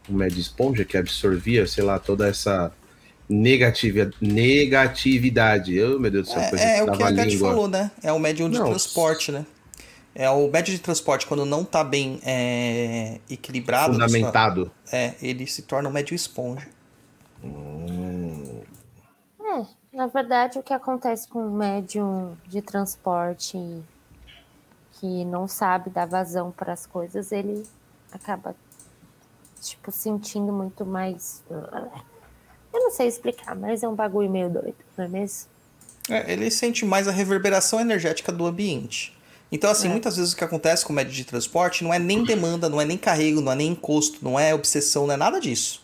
um, 0.08 0.14
um 0.14 0.16
médio 0.16 0.40
esponja 0.40 0.84
que 0.84 0.96
absorvia, 0.96 1.66
sei 1.66 1.84
lá, 1.84 1.98
toda 1.98 2.26
essa 2.28 2.72
negativa, 3.28 4.10
negatividade. 4.20 5.80
Oh, 5.82 5.98
meu 5.98 6.10
Deus 6.10 6.28
do 6.28 6.32
céu, 6.32 6.48
coisa 6.50 6.64
É, 6.64 6.78
é 6.78 6.82
o 6.82 6.92
que 6.92 7.02
a 7.02 7.10
Gatti 7.10 7.30
língua. 7.30 7.48
falou, 7.50 7.68
né? 7.68 7.90
É 8.02 8.12
o 8.12 8.18
médium 8.18 8.50
de 8.50 8.58
Não. 8.58 8.66
transporte, 8.66 9.32
né? 9.32 9.46
É 10.14 10.30
o 10.30 10.48
médium 10.48 10.74
de 10.76 10.80
transporte, 10.80 11.26
quando 11.26 11.44
não 11.44 11.64
tá 11.64 11.82
bem 11.82 12.20
é, 12.24 13.18
equilibrado, 13.28 13.98
na 13.98 14.08
sua- 14.08 14.16
Fundamentado. 14.18 14.70
é, 14.92 15.14
ele 15.20 15.46
se 15.46 15.62
torna 15.62 15.88
um 15.88 15.92
médium 15.92 16.14
esponja. 16.14 16.68
É, 19.40 19.66
na 19.96 20.06
verdade, 20.06 20.58
o 20.58 20.62
que 20.62 20.72
acontece 20.72 21.26
com 21.28 21.40
um 21.46 21.56
médium 21.56 22.36
de 22.46 22.62
transporte 22.62 23.58
que 24.92 25.24
não 25.24 25.48
sabe 25.48 25.90
dar 25.90 26.06
vazão 26.06 26.50
para 26.52 26.72
as 26.72 26.86
coisas, 26.86 27.32
ele 27.32 27.64
acaba, 28.12 28.54
tipo, 29.70 29.90
sentindo 29.92 30.52
muito 30.52 30.84
mais. 30.84 31.42
Eu 31.50 32.80
não 32.80 32.90
sei 32.90 33.06
explicar, 33.08 33.54
mas 33.54 33.82
é 33.82 33.88
um 33.88 33.94
bagulho 33.94 34.30
meio 34.30 34.48
doido, 34.50 34.76
não 34.96 35.04
é 35.04 35.08
mesmo? 35.08 35.48
É, 36.08 36.32
ele 36.32 36.50
sente 36.50 36.84
mais 36.84 37.08
a 37.08 37.12
reverberação 37.12 37.80
energética 37.80 38.30
do 38.30 38.44
ambiente. 38.46 39.16
Então, 39.50 39.70
assim, 39.70 39.86
É. 39.86 39.90
muitas 39.90 40.16
vezes 40.16 40.32
o 40.32 40.36
que 40.36 40.44
acontece 40.44 40.84
com 40.84 40.92
o 40.92 40.96
médium 40.96 41.14
de 41.14 41.24
transporte 41.24 41.84
não 41.84 41.94
é 41.94 41.98
nem 41.98 42.24
demanda, 42.24 42.68
não 42.68 42.80
é 42.80 42.84
nem 42.84 42.98
carrego, 42.98 43.40
não 43.40 43.52
é 43.52 43.54
nem 43.54 43.70
encosto, 43.72 44.18
não 44.22 44.38
é 44.38 44.54
obsessão, 44.54 45.06
não 45.06 45.14
é 45.14 45.16
nada 45.16 45.40
disso. 45.40 45.82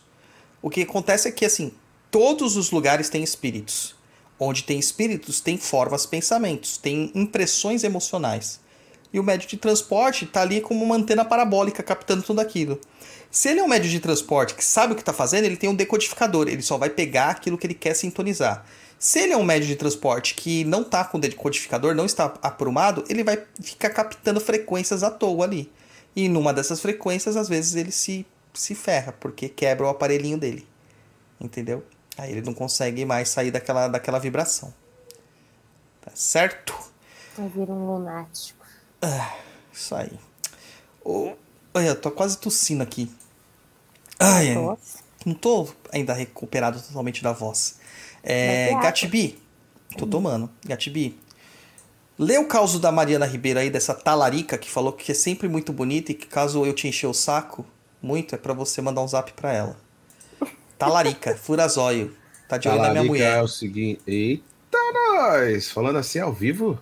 O 0.61 0.69
que 0.69 0.81
acontece 0.83 1.27
é 1.27 1.31
que, 1.31 1.45
assim, 1.45 1.73
todos 2.11 2.57
os 2.57 2.69
lugares 2.71 3.09
têm 3.09 3.23
espíritos. 3.23 3.95
Onde 4.37 4.63
tem 4.63 4.77
espíritos, 4.77 5.39
tem 5.39 5.57
formas, 5.57 6.05
pensamentos, 6.05 6.77
tem 6.77 7.11
impressões 7.15 7.83
emocionais. 7.83 8.59
E 9.13 9.19
o 9.19 9.23
médio 9.23 9.47
de 9.47 9.57
transporte 9.57 10.25
está 10.25 10.41
ali 10.41 10.61
como 10.61 10.83
uma 10.83 10.95
antena 10.95 11.25
parabólica 11.25 11.83
captando 11.83 12.23
tudo 12.23 12.39
aquilo. 12.39 12.79
Se 13.29 13.49
ele 13.49 13.59
é 13.59 13.63
um 13.63 13.67
médio 13.67 13.89
de 13.89 13.99
transporte 13.99 14.55
que 14.55 14.63
sabe 14.63 14.93
o 14.93 14.95
que 14.95 15.01
está 15.01 15.13
fazendo, 15.13 15.45
ele 15.45 15.57
tem 15.57 15.69
um 15.69 15.75
decodificador, 15.75 16.47
ele 16.47 16.61
só 16.61 16.77
vai 16.77 16.89
pegar 16.89 17.29
aquilo 17.29 17.57
que 17.57 17.65
ele 17.65 17.73
quer 17.73 17.93
sintonizar. 17.93 18.65
Se 18.99 19.19
ele 19.19 19.33
é 19.33 19.37
um 19.37 19.43
médio 19.43 19.67
de 19.67 19.75
transporte 19.75 20.35
que 20.35 20.63
não 20.63 20.81
está 20.81 21.03
com 21.03 21.19
decodificador, 21.19 21.95
não 21.95 22.05
está 22.05 22.33
aprumado, 22.41 23.03
ele 23.09 23.23
vai 23.23 23.41
ficar 23.59 23.89
captando 23.89 24.39
frequências 24.39 25.01
à 25.01 25.09
toa 25.09 25.45
ali. 25.45 25.71
E 26.15 26.29
numa 26.29 26.53
dessas 26.53 26.79
frequências, 26.79 27.35
às 27.35 27.49
vezes, 27.49 27.73
ele 27.75 27.91
se, 27.91 28.25
se 28.53 28.75
ferra, 28.75 29.13
porque 29.13 29.49
quebra 29.49 29.87
o 29.87 29.89
aparelhinho 29.89 30.37
dele. 30.37 30.67
Entendeu? 31.39 31.83
Aí 32.17 32.31
ele 32.31 32.41
não 32.41 32.53
consegue 32.53 33.03
mais 33.05 33.29
sair 33.29 33.49
daquela, 33.49 33.87
daquela 33.87 34.19
vibração. 34.19 34.73
Tá 36.01 36.11
certo? 36.13 36.77
Vai 37.37 37.47
vir 37.49 37.69
um 37.69 37.85
lunático. 37.85 38.60
Isso 39.73 39.95
aí. 39.95 40.11
Ô, 41.03 41.33
olha, 41.73 41.95
tô 41.95 42.11
quase 42.11 42.37
tossindo 42.37 42.83
aqui. 42.83 43.11
Ai, 44.19 44.53
Nossa. 44.53 44.99
não 45.25 45.33
tô 45.33 45.67
ainda 45.91 46.13
recuperado 46.13 46.79
totalmente 46.79 47.23
da 47.23 47.31
voz. 47.31 47.79
É, 48.23 48.69
água. 48.69 48.83
Gatibi, 48.83 49.41
tô 49.97 50.05
tomando. 50.05 50.49
Gatibi, 50.63 51.19
lê 52.19 52.37
o 52.37 52.47
caso 52.47 52.79
da 52.79 52.91
Mariana 52.91 53.25
Ribeiro 53.25 53.59
aí, 53.59 53.69
dessa 53.69 53.95
talarica 53.95 54.57
que 54.57 54.69
falou 54.69 54.93
que 54.93 55.11
é 55.11 55.15
sempre 55.15 55.47
muito 55.47 55.73
bonita 55.73 56.11
e 56.11 56.15
que 56.15 56.27
caso 56.27 56.63
eu 56.65 56.73
te 56.73 56.87
encher 56.87 57.07
o 57.07 57.13
saco 57.13 57.65
muito, 58.01 58.35
é 58.35 58.37
pra 58.37 58.53
você 58.53 58.81
mandar 58.81 59.01
um 59.01 59.07
zap 59.07 59.31
pra 59.33 59.53
ela. 59.53 59.77
Talarica, 60.77 61.35
furazóio. 61.37 62.15
Tá 62.47 62.57
de 62.57 62.67
olho 62.67 62.77
na 62.77 62.83
minha 62.89 62.93
Talarica 62.95 63.11
mulher. 63.13 63.37
é 63.39 63.41
o 63.41 63.47
seguinte. 63.47 64.01
Eita, 64.05 64.77
nós! 64.93 65.71
Falando 65.71 65.97
assim 65.97 66.19
ao 66.19 66.33
vivo. 66.33 66.79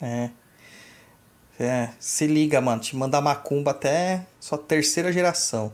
É. 0.00 0.30
É, 1.62 1.94
se 1.98 2.26
liga, 2.26 2.60
mano. 2.60 2.80
Te 2.80 2.96
mandar 2.96 3.20
macumba 3.20 3.70
até 3.70 4.26
sua 4.40 4.58
terceira 4.58 5.12
geração. 5.12 5.72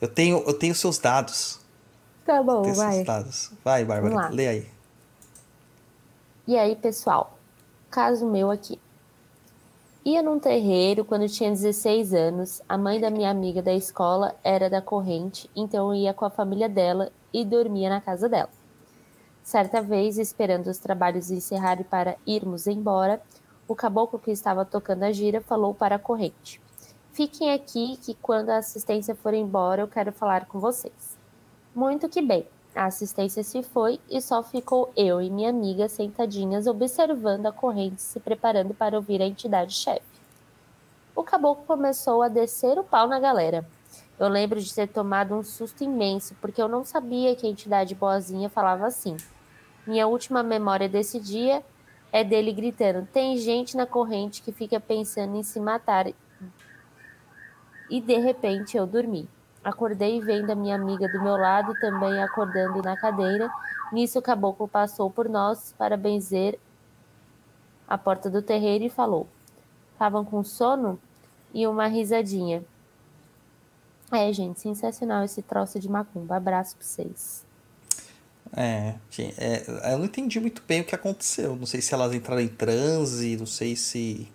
Eu 0.00 0.08
tenho, 0.08 0.42
eu 0.46 0.52
tenho 0.52 0.74
seus 0.74 0.98
dados. 0.98 1.60
Tá 2.24 2.42
bom, 2.42 2.62
Tenho 2.62 2.74
vai. 2.74 2.94
seus 2.94 3.06
dados. 3.06 3.52
Vai, 3.64 3.84
Bárbara, 3.84 4.28
lê 4.30 4.48
aí. 4.48 4.68
E 6.46 6.58
aí, 6.58 6.74
pessoal, 6.74 7.38
caso 7.90 8.26
meu 8.26 8.50
aqui. 8.50 8.80
Ia 10.04 10.22
num 10.22 10.38
terreiro 10.38 11.04
quando 11.04 11.28
tinha 11.28 11.50
16 11.50 12.14
anos. 12.14 12.62
A 12.68 12.76
mãe 12.76 13.00
da 13.00 13.10
minha 13.10 13.30
amiga 13.30 13.62
da 13.62 13.72
escola 13.72 14.34
era 14.44 14.68
da 14.68 14.80
corrente, 14.82 15.50
então 15.54 15.92
eu 15.92 16.00
ia 16.00 16.14
com 16.14 16.24
a 16.24 16.30
família 16.30 16.68
dela 16.68 17.10
e 17.32 17.44
dormia 17.44 17.88
na 17.88 18.00
casa 18.00 18.28
dela. 18.28 18.50
Certa 19.42 19.80
vez, 19.80 20.18
esperando 20.18 20.66
os 20.68 20.78
trabalhos 20.78 21.30
encerrarem 21.30 21.84
para 21.84 22.16
irmos 22.26 22.66
embora, 22.66 23.20
o 23.68 23.74
caboclo 23.74 24.18
que 24.18 24.30
estava 24.30 24.64
tocando 24.64 25.02
a 25.02 25.12
gira 25.12 25.40
falou 25.40 25.74
para 25.74 25.96
a 25.96 25.98
corrente: 25.98 26.60
Fiquem 27.12 27.52
aqui 27.52 27.96
que 27.96 28.14
quando 28.14 28.50
a 28.50 28.58
assistência 28.58 29.14
for 29.14 29.34
embora 29.34 29.82
eu 29.82 29.88
quero 29.88 30.12
falar 30.12 30.46
com 30.46 30.60
vocês. 30.60 31.16
Muito 31.74 32.08
que 32.08 32.22
bem. 32.22 32.46
A 32.74 32.84
assistência 32.84 33.42
se 33.42 33.62
foi 33.62 33.98
e 34.10 34.20
só 34.20 34.42
ficou 34.42 34.92
eu 34.94 35.22
e 35.22 35.30
minha 35.30 35.48
amiga 35.48 35.88
sentadinhas 35.88 36.66
observando 36.66 37.46
a 37.46 37.52
corrente 37.52 38.02
se 38.02 38.20
preparando 38.20 38.74
para 38.74 38.96
ouvir 38.96 39.22
a 39.22 39.26
entidade 39.26 39.72
chefe. 39.72 40.04
O 41.14 41.22
caboclo 41.22 41.64
começou 41.64 42.20
a 42.20 42.28
descer 42.28 42.78
o 42.78 42.84
pau 42.84 43.08
na 43.08 43.18
galera. 43.18 43.66
Eu 44.18 44.28
lembro 44.28 44.60
de 44.60 44.74
ter 44.74 44.88
tomado 44.88 45.34
um 45.34 45.42
susto 45.42 45.82
imenso, 45.82 46.34
porque 46.38 46.60
eu 46.60 46.68
não 46.68 46.84
sabia 46.84 47.34
que 47.34 47.46
a 47.46 47.50
entidade 47.50 47.94
boazinha 47.94 48.50
falava 48.50 48.86
assim. 48.86 49.16
Minha 49.86 50.06
última 50.06 50.42
memória 50.42 50.88
desse 50.88 51.18
dia 51.18 51.64
é 52.12 52.24
dele 52.24 52.52
gritando: 52.52 53.06
tem 53.12 53.36
gente 53.36 53.76
na 53.76 53.86
corrente 53.86 54.42
que 54.42 54.52
fica 54.52 54.80
pensando 54.80 55.36
em 55.36 55.42
se 55.42 55.60
matar. 55.60 56.06
E 57.88 58.00
de 58.00 58.16
repente 58.18 58.76
eu 58.76 58.86
dormi. 58.86 59.28
Acordei 59.62 60.20
vendo 60.20 60.50
a 60.50 60.54
minha 60.54 60.76
amiga 60.76 61.08
do 61.08 61.22
meu 61.22 61.36
lado 61.36 61.74
também 61.80 62.22
acordando 62.22 62.82
na 62.82 62.96
cadeira. 62.96 63.50
Nisso 63.92 64.18
o 64.18 64.22
caboclo 64.22 64.66
passou 64.66 65.10
por 65.10 65.28
nós 65.28 65.74
para 65.76 65.96
benzer 65.96 66.58
a 67.88 67.96
porta 67.96 68.28
do 68.28 68.42
terreiro 68.42 68.84
e 68.84 68.90
falou: 68.90 69.28
Estavam 69.92 70.24
com 70.24 70.42
sono? 70.42 70.98
E 71.54 71.66
uma 71.66 71.86
risadinha. 71.86 72.62
É, 74.12 74.32
gente, 74.32 74.60
sensacional 74.60 75.24
esse 75.24 75.42
troço 75.42 75.80
de 75.80 75.88
macumba. 75.88 76.36
Abraço 76.36 76.76
pra 76.76 76.84
vocês. 76.84 77.45
É, 78.54 78.94
é, 79.38 79.92
eu 79.92 79.98
não 79.98 80.04
entendi 80.04 80.38
muito 80.40 80.62
bem 80.66 80.80
o 80.80 80.84
que 80.84 80.94
aconteceu. 80.94 81.56
Não 81.56 81.66
sei 81.66 81.80
se 81.80 81.92
elas 81.94 82.14
entraram 82.14 82.40
em 82.40 82.48
transe, 82.48 83.36
não 83.36 83.46
sei 83.46 83.74
se. 83.76 84.28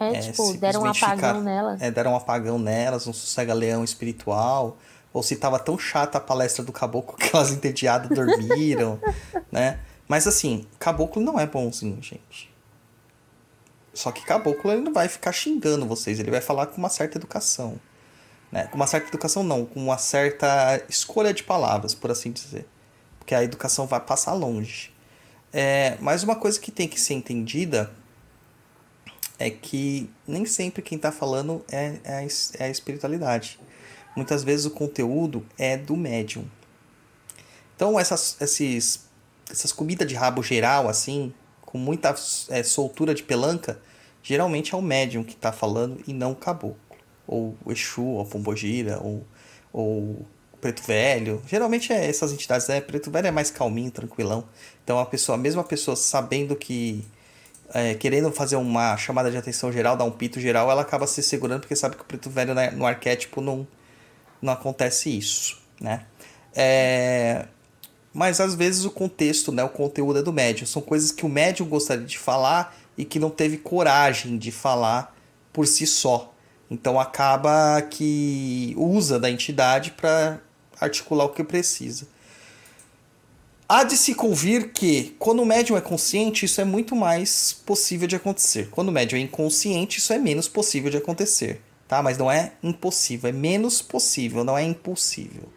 É, 0.00 0.14
É, 0.16 0.20
tipo, 0.20 0.52
deram 0.54 0.82
um 0.82 0.86
apagão 0.86 1.14
ficaram- 1.16 1.42
nela. 1.42 1.76
É, 1.80 1.90
deram 1.90 2.12
um 2.12 2.16
apagão 2.16 2.58
nelas, 2.58 3.06
um 3.06 3.12
sossega-leão 3.12 3.82
espiritual. 3.84 4.76
Ou 5.12 5.22
se 5.22 5.36
tava 5.36 5.58
tão 5.60 5.78
chata 5.78 6.18
a 6.18 6.20
palestra 6.20 6.64
do 6.64 6.72
caboclo 6.72 7.16
que 7.16 7.30
elas 7.34 7.50
entediadas 7.52 8.08
dormiram, 8.10 8.98
né? 9.52 9.78
Mas 10.08 10.26
assim, 10.26 10.66
caboclo 10.78 11.22
não 11.22 11.38
é 11.38 11.46
bonzinho, 11.46 12.02
gente. 12.02 12.52
Só 13.92 14.10
que 14.10 14.24
caboclo 14.24 14.72
ele 14.72 14.80
não 14.82 14.92
vai 14.92 15.08
ficar 15.08 15.30
xingando 15.32 15.86
vocês, 15.86 16.18
ele 16.18 16.30
vai 16.30 16.40
falar 16.40 16.66
com 16.66 16.78
uma 16.78 16.88
certa 16.88 17.16
educação. 17.16 17.76
Né? 18.50 18.66
Com 18.66 18.76
uma 18.76 18.86
certa 18.88 19.08
educação 19.08 19.42
não, 19.44 19.64
com 19.64 19.80
uma 19.80 19.98
certa 19.98 20.82
escolha 20.88 21.32
de 21.32 21.44
palavras, 21.44 21.94
por 21.94 22.10
assim 22.10 22.32
dizer. 22.32 22.66
Porque 23.24 23.34
a 23.34 23.42
educação 23.42 23.86
vai 23.86 24.00
passar 24.00 24.34
longe. 24.34 24.92
É, 25.50 25.96
mas 25.98 26.22
uma 26.22 26.36
coisa 26.36 26.60
que 26.60 26.70
tem 26.70 26.86
que 26.86 27.00
ser 27.00 27.14
entendida 27.14 27.90
é 29.38 29.48
que 29.48 30.10
nem 30.28 30.44
sempre 30.44 30.82
quem 30.82 30.96
está 30.96 31.10
falando 31.10 31.64
é, 31.72 31.94
é, 32.04 32.14
a, 32.18 32.22
é 32.62 32.66
a 32.66 32.68
espiritualidade. 32.68 33.58
Muitas 34.14 34.44
vezes 34.44 34.66
o 34.66 34.70
conteúdo 34.70 35.44
é 35.56 35.74
do 35.74 35.96
médium. 35.96 36.44
Então 37.74 37.98
essas, 37.98 38.36
esses, 38.42 39.06
essas 39.50 39.72
comidas 39.72 40.06
de 40.06 40.14
rabo 40.14 40.42
geral, 40.42 40.86
assim, 40.86 41.32
com 41.62 41.78
muita 41.78 42.14
é, 42.50 42.62
soltura 42.62 43.14
de 43.14 43.22
pelanca, 43.22 43.80
geralmente 44.22 44.74
é 44.74 44.76
o 44.76 44.82
médium 44.82 45.24
que 45.24 45.32
está 45.32 45.50
falando 45.50 45.98
e 46.06 46.12
não 46.12 46.32
o 46.32 46.36
caboclo. 46.36 46.76
Ou 47.26 47.56
o 47.64 47.72
Exu, 47.72 48.04
ou 48.04 48.20
a 48.20 48.26
Pombogira, 48.26 49.00
ou, 49.00 49.26
ou 49.72 50.26
Preto 50.64 50.82
Velho. 50.82 51.42
Geralmente 51.46 51.92
é 51.92 52.08
essas 52.08 52.32
entidades, 52.32 52.66
né? 52.68 52.80
Preto 52.80 53.10
Velho 53.10 53.26
é 53.26 53.30
mais 53.30 53.50
calminho, 53.50 53.90
tranquilão. 53.90 54.48
Então 54.82 54.98
a 54.98 55.04
pessoa, 55.04 55.36
a 55.36 55.38
mesma 55.38 55.62
pessoa 55.62 55.94
sabendo 55.94 56.56
que 56.56 57.04
é, 57.74 57.92
querendo 57.92 58.32
fazer 58.32 58.56
uma 58.56 58.96
chamada 58.96 59.30
de 59.30 59.36
atenção 59.36 59.70
geral, 59.70 59.94
dar 59.94 60.04
um 60.04 60.10
pito 60.10 60.40
geral, 60.40 60.70
ela 60.70 60.80
acaba 60.80 61.06
se 61.06 61.22
segurando 61.22 61.60
porque 61.60 61.76
sabe 61.76 61.96
que 61.96 62.00
o 62.00 62.04
preto 62.06 62.30
velho 62.30 62.54
no 62.72 62.86
arquétipo 62.86 63.42
não, 63.42 63.68
não 64.40 64.54
acontece 64.54 65.14
isso, 65.14 65.60
né? 65.78 66.06
É, 66.54 67.44
mas 68.10 68.40
às 68.40 68.54
vezes 68.54 68.86
o 68.86 68.90
contexto, 68.90 69.52
né, 69.52 69.62
o 69.62 69.68
conteúdo 69.68 70.20
é 70.20 70.22
do 70.22 70.32
médium. 70.32 70.66
São 70.66 70.80
coisas 70.80 71.12
que 71.12 71.26
o 71.26 71.28
médium 71.28 71.68
gostaria 71.68 72.06
de 72.06 72.18
falar 72.18 72.74
e 72.96 73.04
que 73.04 73.18
não 73.18 73.28
teve 73.28 73.58
coragem 73.58 74.38
de 74.38 74.50
falar 74.50 75.14
por 75.52 75.66
si 75.66 75.86
só. 75.86 76.32
Então 76.70 76.98
acaba 76.98 77.82
que 77.82 78.74
usa 78.78 79.20
da 79.20 79.30
entidade 79.30 79.90
para 79.90 80.40
articular 80.80 81.24
o 81.24 81.30
que 81.30 81.44
precisa. 81.44 82.06
Há 83.66 83.82
de 83.82 83.96
se 83.96 84.14
convir 84.14 84.72
que, 84.72 85.16
quando 85.18 85.40
o 85.40 85.46
médium 85.46 85.76
é 85.76 85.80
consciente, 85.80 86.44
isso 86.44 86.60
é 86.60 86.64
muito 86.64 86.94
mais 86.94 87.52
possível 87.52 88.06
de 88.06 88.14
acontecer. 88.14 88.68
Quando 88.70 88.88
o 88.88 88.92
médium 88.92 89.18
é 89.18 89.22
inconsciente, 89.22 89.98
isso 89.98 90.12
é 90.12 90.18
menos 90.18 90.48
possível 90.48 90.90
de 90.90 90.98
acontecer. 90.98 91.62
Tá? 91.88 92.02
Mas 92.02 92.18
não 92.18 92.30
é 92.30 92.52
impossível, 92.62 93.30
é 93.30 93.32
menos 93.32 93.80
possível, 93.80 94.44
não 94.44 94.56
é 94.56 94.62
impossível. 94.62 95.48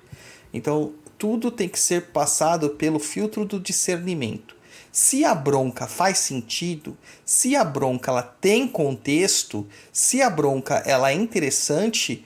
Então, 0.53 0.93
tudo 1.17 1.51
tem 1.51 1.67
que 1.67 1.79
ser 1.79 2.07
passado 2.07 2.69
pelo 2.71 2.99
filtro 2.99 3.43
do 3.43 3.59
discernimento. 3.59 4.55
Se 4.91 5.25
a 5.25 5.35
bronca 5.35 5.85
faz 5.85 6.17
sentido, 6.17 6.97
se 7.25 7.55
a 7.55 7.63
bronca 7.63 8.09
ela 8.09 8.23
tem 8.23 8.67
contexto, 8.67 9.67
se 9.91 10.21
a 10.21 10.29
bronca 10.29 10.81
ela 10.85 11.11
é 11.11 11.13
interessante, 11.13 12.25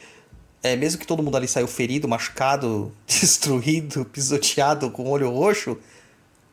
é, 0.63 0.75
mesmo 0.75 0.99
que 0.99 1.07
todo 1.07 1.23
mundo 1.23 1.37
ali 1.37 1.47
saiu 1.47 1.67
ferido, 1.67 2.07
machucado, 2.07 2.91
destruído, 3.07 4.05
pisoteado, 4.05 4.91
com 4.91 5.03
o 5.03 5.09
olho 5.09 5.29
roxo, 5.29 5.77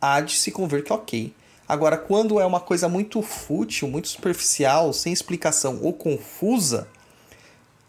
há 0.01 0.21
de 0.21 0.37
se 0.37 0.51
conver 0.51 0.83
que 0.83 0.93
ok. 0.93 1.35
Agora, 1.69 1.99
quando 1.99 2.41
é 2.41 2.47
uma 2.47 2.61
coisa 2.61 2.89
muito 2.89 3.21
fútil, 3.21 3.89
muito 3.89 4.09
superficial, 4.09 4.93
sem 4.93 5.13
explicação 5.13 5.81
ou 5.83 5.93
confusa, 5.93 6.89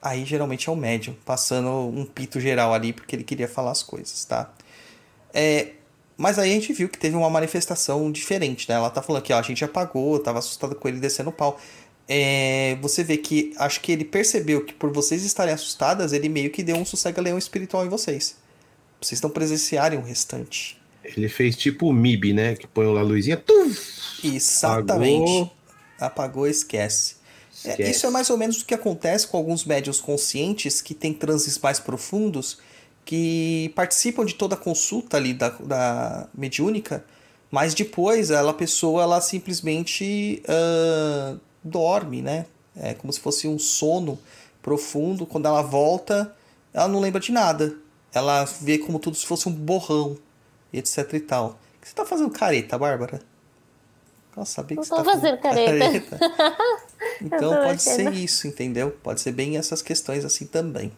aí 0.01 0.25
geralmente 0.25 0.67
é 0.67 0.71
o 0.71 0.75
médium, 0.75 1.15
passando 1.25 1.69
um 1.69 2.05
pito 2.05 2.39
geral 2.41 2.73
ali 2.73 2.91
porque 2.91 3.15
ele 3.15 3.23
queria 3.23 3.47
falar 3.47 3.71
as 3.71 3.81
coisas, 3.81 4.25
tá? 4.25 4.51
É, 5.33 5.73
mas 6.17 6.37
aí 6.37 6.51
a 6.51 6.53
gente 6.53 6.73
viu 6.73 6.89
que 6.89 6.97
teve 6.97 7.15
uma 7.15 7.29
manifestação 7.29 8.11
diferente, 8.11 8.67
né? 8.67 8.75
Ela 8.75 8.89
tá 8.89 9.01
falando 9.01 9.23
que 9.23 9.31
ó, 9.31 9.39
a 9.39 9.41
gente 9.41 9.63
apagou, 9.63 10.19
tava 10.19 10.39
assustado 10.39 10.75
com 10.75 10.87
ele 10.89 10.99
descendo 10.99 11.29
o 11.29 11.33
pau. 11.33 11.57
É, 12.11 12.75
você 12.81 13.03
vê 13.03 13.17
que 13.17 13.53
acho 13.57 13.81
que 13.81 13.91
ele 13.91 14.03
percebeu 14.03 14.65
que 14.65 14.73
por 14.73 14.91
vocês 14.91 15.23
estarem 15.23 15.53
assustadas, 15.53 16.11
ele 16.11 16.27
meio 16.27 16.49
que 16.49 16.63
deu 16.63 16.75
um 16.75 16.83
sossega-leão 16.83 17.37
espiritual 17.37 17.85
em 17.85 17.89
vocês. 17.89 18.35
Vocês 18.99 19.21
não 19.21 19.29
presenciarem 19.29 19.99
o 19.99 20.01
restante. 20.01 20.75
Ele 21.03 21.29
fez 21.29 21.55
tipo 21.55 21.87
o 21.87 21.93
MIB, 21.93 22.33
né? 22.33 22.55
Que 22.55 22.65
põe 22.65 22.87
lá 22.87 23.01
a 23.01 23.03
luzinha. 23.03 23.37
Tuf! 23.37 24.27
Exatamente. 24.27 25.21
Apagou. 25.21 25.51
Apagou, 25.99 26.47
esquece. 26.47 27.17
É, 27.63 27.71
Esquece. 27.71 27.91
isso 27.91 28.07
é 28.07 28.09
mais 28.09 28.29
ou 28.31 28.37
menos 28.37 28.61
o 28.61 28.65
que 28.65 28.73
acontece 28.73 29.27
com 29.27 29.37
alguns 29.37 29.63
médios 29.63 30.01
conscientes 30.01 30.81
que 30.81 30.95
têm 30.95 31.13
transes 31.13 31.59
mais 31.59 31.79
profundos, 31.79 32.57
que 33.05 33.71
participam 33.75 34.25
de 34.25 34.33
toda 34.33 34.55
a 34.55 34.57
consulta 34.57 35.17
ali 35.17 35.33
da, 35.33 35.49
da 35.49 36.27
mediúnica, 36.33 37.03
mas 37.51 37.73
depois 37.73 38.31
ela, 38.31 38.51
a 38.51 38.53
pessoa 38.53 39.03
ela 39.03 39.19
simplesmente 39.19 40.41
ah, 40.47 41.35
dorme, 41.63 42.21
né? 42.21 42.45
É 42.75 42.93
como 42.93 43.11
se 43.11 43.19
fosse 43.19 43.47
um 43.47 43.59
sono 43.59 44.17
profundo. 44.61 45.25
Quando 45.25 45.47
ela 45.47 45.61
volta, 45.61 46.35
ela 46.73 46.87
não 46.87 46.99
lembra 46.99 47.19
de 47.19 47.31
nada. 47.31 47.75
Ela 48.13 48.45
vê 48.61 48.77
como 48.77 48.99
tudo 48.99 49.15
se 49.15 49.25
fosse 49.25 49.47
um 49.47 49.51
borrão, 49.51 50.17
etc 50.73 51.13
e 51.13 51.19
tal. 51.19 51.59
O 51.77 51.81
que 51.81 51.87
você 51.87 51.95
tá 51.95 52.05
fazendo 52.05 52.29
careta, 52.31 52.77
Bárbara? 52.77 53.21
Nossa, 54.35 54.53
sabia 54.53 54.77
que 54.77 54.89
Não 54.89 54.97
você 54.97 55.03
tá 55.03 55.03
fazendo 55.03 55.37
careta. 55.39 56.19
Então 57.21 57.53
tô 57.53 57.63
pode 57.63 57.81
ser 57.81 58.13
isso, 58.13 58.47
entendeu? 58.47 58.91
Pode 58.91 59.21
ser 59.21 59.31
bem 59.31 59.57
essas 59.57 59.81
questões 59.81 60.23
assim 60.23 60.45
também. 60.45 60.91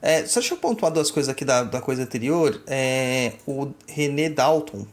É, 0.00 0.24
só 0.26 0.40
deixa 0.40 0.54
eu 0.54 0.58
pontuar 0.58 0.92
duas 0.92 1.10
coisas 1.10 1.28
aqui 1.28 1.44
da, 1.44 1.64
da 1.64 1.80
coisa 1.80 2.02
anterior. 2.02 2.60
É, 2.66 3.34
o 3.46 3.72
René 3.86 4.28
Dalton, 4.28 4.86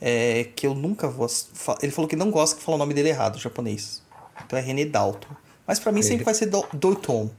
é, 0.00 0.48
que 0.54 0.66
eu 0.66 0.74
nunca 0.74 1.08
vou. 1.08 1.26
Ele 1.82 1.92
falou 1.92 2.08
que 2.08 2.16
não 2.16 2.30
gosta 2.30 2.56
que 2.56 2.62
fala 2.62 2.76
o 2.76 2.78
nome 2.78 2.94
dele 2.94 3.08
errado, 3.08 3.38
japonês. 3.38 4.01
Então 4.46 4.58
é 4.58 4.62
René 4.62 4.84
Dalton. 4.84 5.28
Mas 5.66 5.78
pra 5.78 5.92
mim 5.92 6.02
sempre 6.02 6.24
vai 6.24 6.34
ser 6.34 6.46
Do- 6.46 6.66
Dalton. 6.72 7.30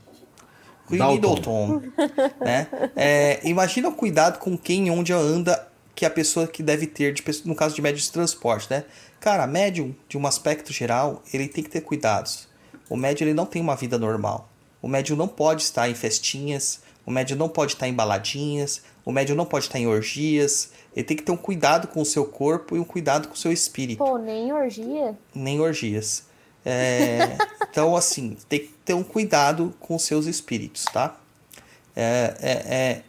René 0.89 1.17
Dalton. 1.17 1.81
Né? 2.41 2.67
É, 2.95 3.39
imagina 3.43 3.87
o 3.89 3.93
cuidado 3.93 4.39
com 4.39 4.57
quem 4.57 4.87
e 4.87 4.91
onde 4.91 5.13
anda 5.13 5.67
que 5.95 6.05
a 6.05 6.09
pessoa 6.09 6.47
que 6.47 6.61
deve 6.63 6.87
ter, 6.87 7.13
de, 7.13 7.23
no 7.45 7.55
caso 7.55 7.75
de 7.75 7.81
médium 7.81 8.01
de 8.01 8.11
transporte, 8.11 8.67
né? 8.69 8.83
Cara, 9.19 9.45
médium, 9.47 9.95
de 10.09 10.17
um 10.17 10.25
aspecto 10.27 10.73
geral, 10.73 11.21
ele 11.33 11.47
tem 11.47 11.63
que 11.63 11.69
ter 11.69 11.81
cuidados. 11.81 12.47
O 12.89 12.97
médium 12.97 13.27
ele 13.27 13.33
não 13.33 13.45
tem 13.45 13.61
uma 13.61 13.75
vida 13.75 13.97
normal. 13.97 14.49
O 14.81 14.87
médium 14.87 15.15
não 15.15 15.27
pode 15.27 15.61
estar 15.63 15.87
em 15.89 15.93
festinhas, 15.95 16.81
o 17.05 17.11
médium 17.11 17.37
não 17.37 17.47
pode 17.47 17.73
estar 17.73 17.87
em 17.87 17.93
baladinhas, 17.93 18.81
o 19.05 19.11
médium 19.11 19.35
não 19.35 19.45
pode 19.45 19.65
estar 19.65 19.79
em 19.79 19.87
orgias. 19.87 20.71
Ele 20.95 21.03
tem 21.05 21.15
que 21.15 21.23
ter 21.23 21.31
um 21.31 21.37
cuidado 21.37 21.87
com 21.87 22.01
o 22.01 22.05
seu 22.05 22.25
corpo 22.25 22.75
e 22.75 22.79
um 22.79 22.83
cuidado 22.83 23.27
com 23.29 23.33
o 23.35 23.37
seu 23.37 23.51
espírito 23.51 23.99
Pô, 23.99 24.17
nem 24.17 24.51
orgia. 24.51 25.15
nem 25.33 25.61
orgias. 25.61 26.23
É, 26.66 27.38
então, 27.70 27.95
assim, 27.95 28.38
tem 28.47 28.59
que 28.59 28.74
ter 28.86 28.93
um 28.93 29.03
cuidado 29.03 29.74
com 29.80 29.95
os 29.95 30.03
seus 30.03 30.26
espíritos, 30.26 30.86
tá? 30.86 31.18
É, 31.95 32.36
é, 32.39 32.51
é, 32.51 33.03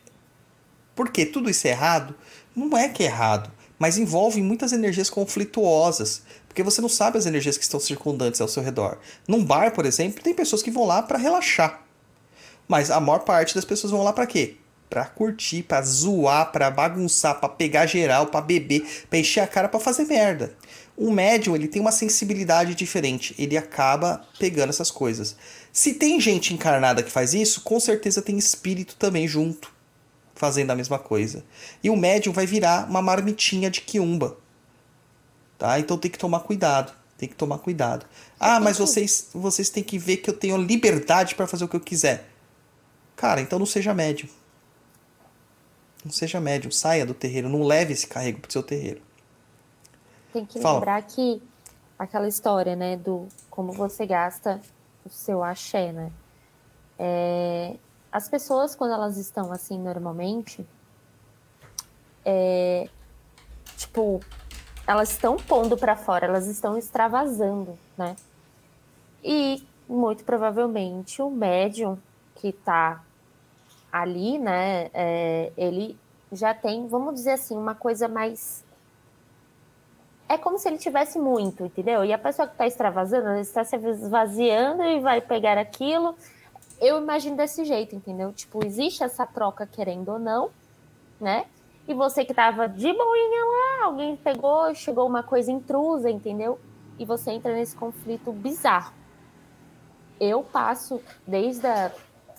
porque 0.94 1.24
tudo 1.24 1.48
isso 1.48 1.66
é 1.66 1.70
errado? 1.70 2.14
Não 2.54 2.76
é 2.76 2.88
que 2.88 3.02
é 3.02 3.06
errado, 3.06 3.50
mas 3.78 3.98
envolve 3.98 4.42
muitas 4.42 4.72
energias 4.72 5.10
conflituosas. 5.10 6.22
Porque 6.54 6.62
você 6.62 6.80
não 6.80 6.88
sabe 6.88 7.18
as 7.18 7.26
energias 7.26 7.58
que 7.58 7.64
estão 7.64 7.80
circundantes 7.80 8.40
ao 8.40 8.46
seu 8.46 8.62
redor. 8.62 8.98
Num 9.26 9.44
bar, 9.44 9.72
por 9.72 9.84
exemplo, 9.84 10.22
tem 10.22 10.32
pessoas 10.32 10.62
que 10.62 10.70
vão 10.70 10.86
lá 10.86 11.02
para 11.02 11.18
relaxar. 11.18 11.82
Mas 12.68 12.92
a 12.92 13.00
maior 13.00 13.20
parte 13.24 13.56
das 13.56 13.64
pessoas 13.64 13.90
vão 13.90 14.04
lá 14.04 14.12
pra 14.12 14.24
quê? 14.24 14.56
Pra 14.88 15.04
curtir, 15.04 15.64
pra 15.64 15.82
zoar, 15.82 16.52
pra 16.52 16.70
bagunçar, 16.70 17.40
pra 17.40 17.48
pegar 17.48 17.86
geral, 17.86 18.26
pra 18.26 18.40
beber, 18.40 18.86
pra 19.10 19.18
encher 19.18 19.40
a 19.40 19.48
cara, 19.48 19.68
pra 19.68 19.80
fazer 19.80 20.04
merda. 20.04 20.56
O 20.96 21.10
médium, 21.10 21.56
ele 21.56 21.66
tem 21.66 21.82
uma 21.82 21.90
sensibilidade 21.90 22.74
diferente, 22.74 23.34
ele 23.36 23.56
acaba 23.56 24.24
pegando 24.38 24.70
essas 24.70 24.90
coisas. 24.90 25.36
Se 25.72 25.94
tem 25.94 26.20
gente 26.20 26.54
encarnada 26.54 27.02
que 27.02 27.10
faz 27.10 27.34
isso, 27.34 27.62
com 27.62 27.80
certeza 27.80 28.22
tem 28.22 28.38
espírito 28.38 28.94
também 28.94 29.26
junto, 29.26 29.72
fazendo 30.34 30.70
a 30.70 30.76
mesma 30.76 30.98
coisa. 30.98 31.44
E 31.82 31.90
o 31.90 31.96
médium 31.96 32.32
vai 32.32 32.46
virar 32.46 32.88
uma 32.88 33.02
marmitinha 33.02 33.68
de 33.68 33.80
quiumba. 33.80 34.36
Tá? 35.58 35.78
Então 35.80 35.98
tem 35.98 36.10
que 36.10 36.18
tomar 36.18 36.40
cuidado. 36.40 36.92
Tem 37.16 37.28
que 37.28 37.34
tomar 37.34 37.58
cuidado. 37.58 38.06
Ah, 38.38 38.60
mas 38.60 38.78
vocês, 38.78 39.28
vocês 39.32 39.70
têm 39.70 39.82
que 39.82 39.98
ver 39.98 40.18
que 40.18 40.28
eu 40.28 40.34
tenho 40.34 40.56
liberdade 40.56 41.34
para 41.34 41.46
fazer 41.46 41.64
o 41.64 41.68
que 41.68 41.76
eu 41.76 41.80
quiser. 41.80 42.28
Cara, 43.16 43.40
então 43.40 43.58
não 43.58 43.66
seja 43.66 43.94
médium. 43.94 44.28
Não 46.04 46.12
seja 46.12 46.40
médium. 46.40 46.70
Saia 46.70 47.06
do 47.06 47.14
terreiro. 47.14 47.48
Não 47.48 47.62
leve 47.62 47.92
esse 47.92 48.06
carrego 48.06 48.40
pro 48.40 48.52
seu 48.52 48.62
terreiro. 48.62 49.00
Tem 50.34 50.44
que 50.44 50.58
Fala. 50.58 50.74
lembrar 50.74 51.00
que 51.02 51.40
aquela 51.96 52.26
história, 52.26 52.74
né, 52.74 52.96
do 52.96 53.28
como 53.48 53.70
você 53.70 54.04
gasta 54.04 54.60
o 55.06 55.08
seu 55.08 55.44
axé, 55.44 55.92
né? 55.92 56.10
É, 56.98 57.76
as 58.10 58.28
pessoas, 58.28 58.74
quando 58.74 58.94
elas 58.94 59.16
estão 59.16 59.52
assim 59.52 59.78
normalmente, 59.78 60.66
é, 62.24 62.88
tipo, 63.76 64.18
elas 64.84 65.12
estão 65.12 65.36
pondo 65.36 65.76
pra 65.76 65.94
fora, 65.94 66.26
elas 66.26 66.48
estão 66.48 66.76
extravasando, 66.76 67.78
né? 67.96 68.16
E 69.22 69.64
muito 69.88 70.24
provavelmente 70.24 71.22
o 71.22 71.30
médium 71.30 71.96
que 72.34 72.50
tá 72.50 73.04
ali, 73.92 74.36
né, 74.36 74.90
é, 74.92 75.52
ele 75.56 75.96
já 76.32 76.52
tem, 76.52 76.88
vamos 76.88 77.14
dizer 77.14 77.32
assim, 77.32 77.56
uma 77.56 77.76
coisa 77.76 78.08
mais 78.08 78.64
é 80.34 80.38
como 80.38 80.58
se 80.58 80.68
ele 80.68 80.78
tivesse 80.78 81.18
muito, 81.18 81.64
entendeu? 81.64 82.04
E 82.04 82.12
a 82.12 82.18
pessoa 82.18 82.46
que 82.46 82.54
está 82.54 82.66
extravasando, 82.66 83.28
ela 83.28 83.40
está 83.40 83.64
se 83.64 83.76
esvaziando 83.76 84.82
e 84.82 85.00
vai 85.00 85.20
pegar 85.20 85.56
aquilo. 85.56 86.14
Eu 86.80 86.98
imagino 86.98 87.36
desse 87.36 87.64
jeito, 87.64 87.94
entendeu? 87.94 88.32
Tipo, 88.32 88.64
existe 88.64 89.02
essa 89.02 89.24
troca 89.24 89.66
querendo 89.66 90.10
ou 90.10 90.18
não, 90.18 90.50
né? 91.20 91.46
E 91.86 91.94
você 91.94 92.24
que 92.24 92.34
tava 92.34 92.68
de 92.68 92.92
boinha 92.92 93.44
lá, 93.44 93.84
alguém 93.84 94.16
pegou, 94.16 94.74
chegou 94.74 95.06
uma 95.06 95.22
coisa 95.22 95.52
intrusa, 95.52 96.10
entendeu? 96.10 96.58
E 96.98 97.04
você 97.04 97.30
entra 97.30 97.52
nesse 97.52 97.76
conflito 97.76 98.32
bizarro. 98.32 98.92
Eu 100.18 100.42
passo 100.42 101.00
desde 101.26 101.66
a 101.66 101.92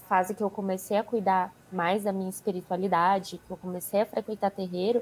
fase 0.07 0.33
que 0.33 0.43
eu 0.43 0.49
comecei 0.49 0.97
a 0.97 1.03
cuidar 1.03 1.53
mais 1.71 2.03
da 2.03 2.11
minha 2.11 2.29
espiritualidade, 2.29 3.39
que 3.45 3.51
eu 3.51 3.57
comecei 3.57 4.01
a 4.01 4.05
frequentar 4.05 4.49
terreiro, 4.49 5.01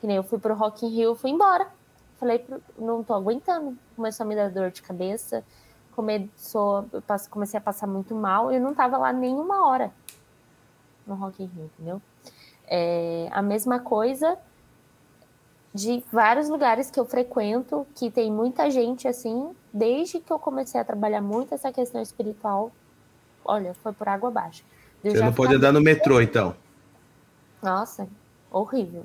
que 0.00 0.06
nem 0.06 0.16
eu 0.16 0.22
fui 0.22 0.38
pro 0.38 0.54
Rock 0.54 0.84
in 0.86 0.90
Rio, 0.90 1.14
fui 1.14 1.30
embora. 1.30 1.77
Falei, 2.18 2.44
não 2.76 3.04
tô 3.04 3.14
aguentando. 3.14 3.78
Começou 3.94 4.24
a 4.24 4.28
me 4.28 4.34
dar 4.34 4.50
dor 4.50 4.70
de 4.70 4.82
cabeça, 4.82 5.44
começou, 5.94 6.88
comecei 7.30 7.58
a 7.58 7.60
passar 7.60 7.86
muito 7.86 8.14
mal. 8.14 8.50
Eu 8.50 8.60
não 8.60 8.74
tava 8.74 8.98
lá 8.98 9.12
nenhuma 9.12 9.66
hora 9.66 9.92
no 11.06 11.14
Rock 11.14 11.42
in 11.42 11.46
Rio, 11.46 11.70
entendeu? 11.74 12.02
É, 12.66 13.28
a 13.30 13.40
mesma 13.40 13.80
coisa 13.80 14.38
de 15.72 16.02
vários 16.12 16.48
lugares 16.48 16.90
que 16.90 16.98
eu 16.98 17.04
frequento, 17.04 17.86
que 17.94 18.10
tem 18.10 18.30
muita 18.30 18.70
gente 18.70 19.06
assim, 19.06 19.54
desde 19.72 20.18
que 20.18 20.32
eu 20.32 20.38
comecei 20.38 20.80
a 20.80 20.84
trabalhar 20.84 21.22
muito 21.22 21.54
essa 21.54 21.72
questão 21.72 22.00
espiritual, 22.00 22.72
olha, 23.44 23.74
foi 23.74 23.92
por 23.92 24.08
água 24.08 24.28
abaixo. 24.28 24.64
Eu 25.04 25.12
Você 25.12 25.20
não 25.20 25.32
pode 25.32 25.54
andar 25.54 25.72
no 25.72 25.80
metrô, 25.80 26.20
então. 26.20 26.54
nossa, 27.62 28.08
horrível. 28.50 29.04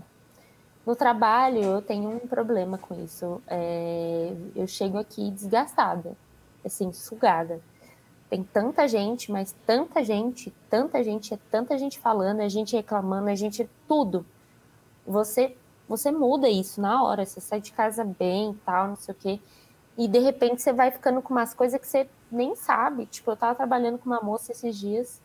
No 0.85 0.95
trabalho, 0.95 1.63
eu 1.63 1.81
tenho 1.81 2.09
um 2.09 2.27
problema 2.27 2.77
com 2.77 2.93
isso. 3.03 3.41
É, 3.47 4.33
eu 4.55 4.67
chego 4.67 4.97
aqui 4.97 5.31
desgastada, 5.31 6.15
assim, 6.63 6.91
sugada. 6.91 7.61
Tem 8.29 8.43
tanta 8.43 8.87
gente, 8.87 9.31
mas 9.31 9.55
tanta 9.65 10.03
gente, 10.03 10.51
tanta 10.69 11.03
gente, 11.03 11.33
é 11.33 11.39
tanta 11.49 11.77
gente 11.77 11.99
falando, 11.99 12.41
é 12.41 12.49
gente 12.49 12.75
reclamando, 12.75 13.29
é 13.29 13.35
gente 13.35 13.69
tudo. 13.87 14.25
Você, 15.05 15.55
você 15.87 16.11
muda 16.11 16.49
isso 16.49 16.81
na 16.81 17.03
hora. 17.03 17.25
Você 17.25 17.39
sai 17.39 17.61
de 17.61 17.71
casa 17.71 18.03
bem, 18.03 18.51
e 18.51 18.55
tal, 18.65 18.87
não 18.89 18.95
sei 18.95 19.13
o 19.13 19.17
quê. 19.17 19.39
E 19.97 20.07
de 20.07 20.19
repente 20.19 20.61
você 20.61 20.73
vai 20.73 20.91
ficando 20.91 21.21
com 21.21 21.33
umas 21.33 21.53
coisas 21.53 21.79
que 21.79 21.87
você 21.87 22.09
nem 22.31 22.55
sabe. 22.55 23.05
Tipo, 23.05 23.31
eu 23.31 23.37
tava 23.37 23.55
trabalhando 23.55 23.97
com 23.99 24.09
uma 24.09 24.21
moça 24.21 24.51
esses 24.51 24.77
dias 24.77 25.21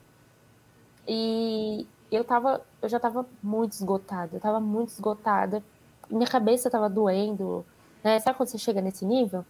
e 1.07 1.87
eu 2.17 2.25
tava, 2.25 2.63
eu 2.81 2.89
já 2.89 2.99
tava 2.99 3.27
muito 3.43 3.73
esgotada, 3.73 4.37
eu 4.37 4.41
tava 4.41 4.61
muito 4.61 4.91
esgotada. 4.91 5.63
Minha 6.11 6.27
cabeça 6.27 6.71
tava 6.71 6.89
doendo, 6.89 7.65
né? 8.03 8.19
Sabe 8.21 8.37
quando 8.37 8.49
você 8.49 8.59
chega 8.59 8.81
nesse 8.81 9.05
nível 9.05 9.45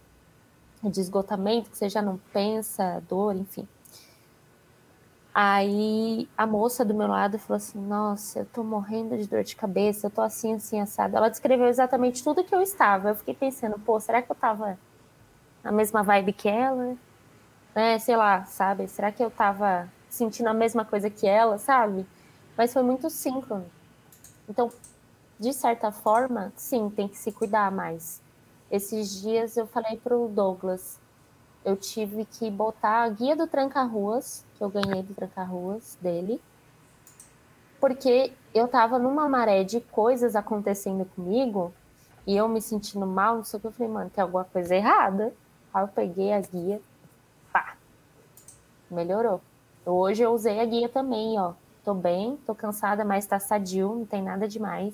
de 0.83 0.99
esgotamento 0.99 1.69
que 1.69 1.77
você 1.77 1.89
já 1.89 2.01
não 2.01 2.17
pensa, 2.31 3.01
dor, 3.07 3.35
enfim. 3.35 3.67
Aí 5.33 6.27
a 6.37 6.45
moça 6.45 6.83
do 6.83 6.93
meu 6.93 7.07
lado 7.07 7.37
falou 7.39 7.57
assim: 7.57 7.79
Nossa, 7.79 8.39
eu 8.39 8.45
tô 8.45 8.63
morrendo 8.63 9.17
de 9.17 9.27
dor 9.27 9.43
de 9.43 9.55
cabeça, 9.55 10.07
eu 10.07 10.11
tô 10.11 10.21
assim, 10.21 10.53
assim, 10.55 10.79
assada. 10.81 11.17
Ela 11.17 11.29
descreveu 11.29 11.67
exatamente 11.67 12.23
tudo 12.23 12.43
que 12.43 12.53
eu 12.53 12.61
estava. 12.61 13.09
Eu 13.09 13.15
fiquei 13.15 13.33
pensando: 13.33 13.79
Pô, 13.79 13.99
será 13.99 14.21
que 14.21 14.31
eu 14.31 14.35
tava 14.35 14.77
na 15.63 15.71
mesma 15.71 16.03
vibe 16.03 16.33
que 16.33 16.49
ela? 16.49 16.97
Né? 17.75 17.99
Sei 17.99 18.17
lá, 18.17 18.45
sabe? 18.45 18.87
Será 18.87 19.11
que 19.11 19.23
eu 19.23 19.29
tava 19.29 19.87
sentindo 20.09 20.47
a 20.47 20.53
mesma 20.53 20.83
coisa 20.83 21.09
que 21.09 21.27
ela, 21.27 21.57
sabe? 21.57 22.05
Mas 22.59 22.73
foi 22.73 22.83
muito 22.83 23.09
síncrono. 23.09 23.65
Então, 24.49 24.69
de 25.39 25.53
certa 25.53 25.93
forma, 25.93 26.51
sim, 26.57 26.89
tem 26.89 27.07
que 27.07 27.17
se 27.17 27.31
cuidar 27.31 27.71
mais. 27.71 28.21
Esses 28.69 29.21
dias 29.21 29.55
eu 29.55 29.65
falei 29.65 29.95
pro 29.95 30.27
Douglas, 30.27 30.99
eu 31.63 31.77
tive 31.77 32.25
que 32.25 32.51
botar 32.51 33.03
a 33.03 33.09
guia 33.09 33.33
do 33.33 33.47
Tranca-Ruas, 33.47 34.45
que 34.57 34.61
eu 34.61 34.69
ganhei 34.69 35.01
do 35.01 35.13
Tranca-Ruas 35.13 35.97
dele, 36.01 36.41
porque 37.79 38.33
eu 38.53 38.67
tava 38.67 38.99
numa 38.99 39.29
maré 39.29 39.63
de 39.63 39.79
coisas 39.79 40.35
acontecendo 40.35 41.05
comigo 41.15 41.73
e 42.27 42.35
eu 42.35 42.49
me 42.49 42.61
sentindo 42.61 43.05
mal, 43.07 43.37
não 43.37 43.43
sei 43.45 43.57
o 43.57 43.61
que. 43.61 43.67
Eu 43.67 43.71
falei, 43.71 43.93
mano, 43.93 44.09
tem 44.09 44.21
alguma 44.21 44.43
coisa 44.43 44.75
errada. 44.75 45.33
Aí 45.73 45.81
eu 45.81 45.87
peguei 45.87 46.33
a 46.33 46.41
guia, 46.41 46.81
pá, 47.53 47.77
melhorou. 48.91 49.39
Hoje 49.85 50.23
eu 50.23 50.33
usei 50.33 50.59
a 50.59 50.65
guia 50.65 50.89
também, 50.89 51.39
ó. 51.39 51.53
Tô 51.89 51.95
bem, 51.95 52.37
tô 52.45 52.53
cansada, 52.53 53.03
mas 53.03 53.25
tá 53.25 53.39
sadio, 53.39 53.95
não 53.95 54.05
tem 54.05 54.21
nada 54.21 54.47
demais. 54.47 54.93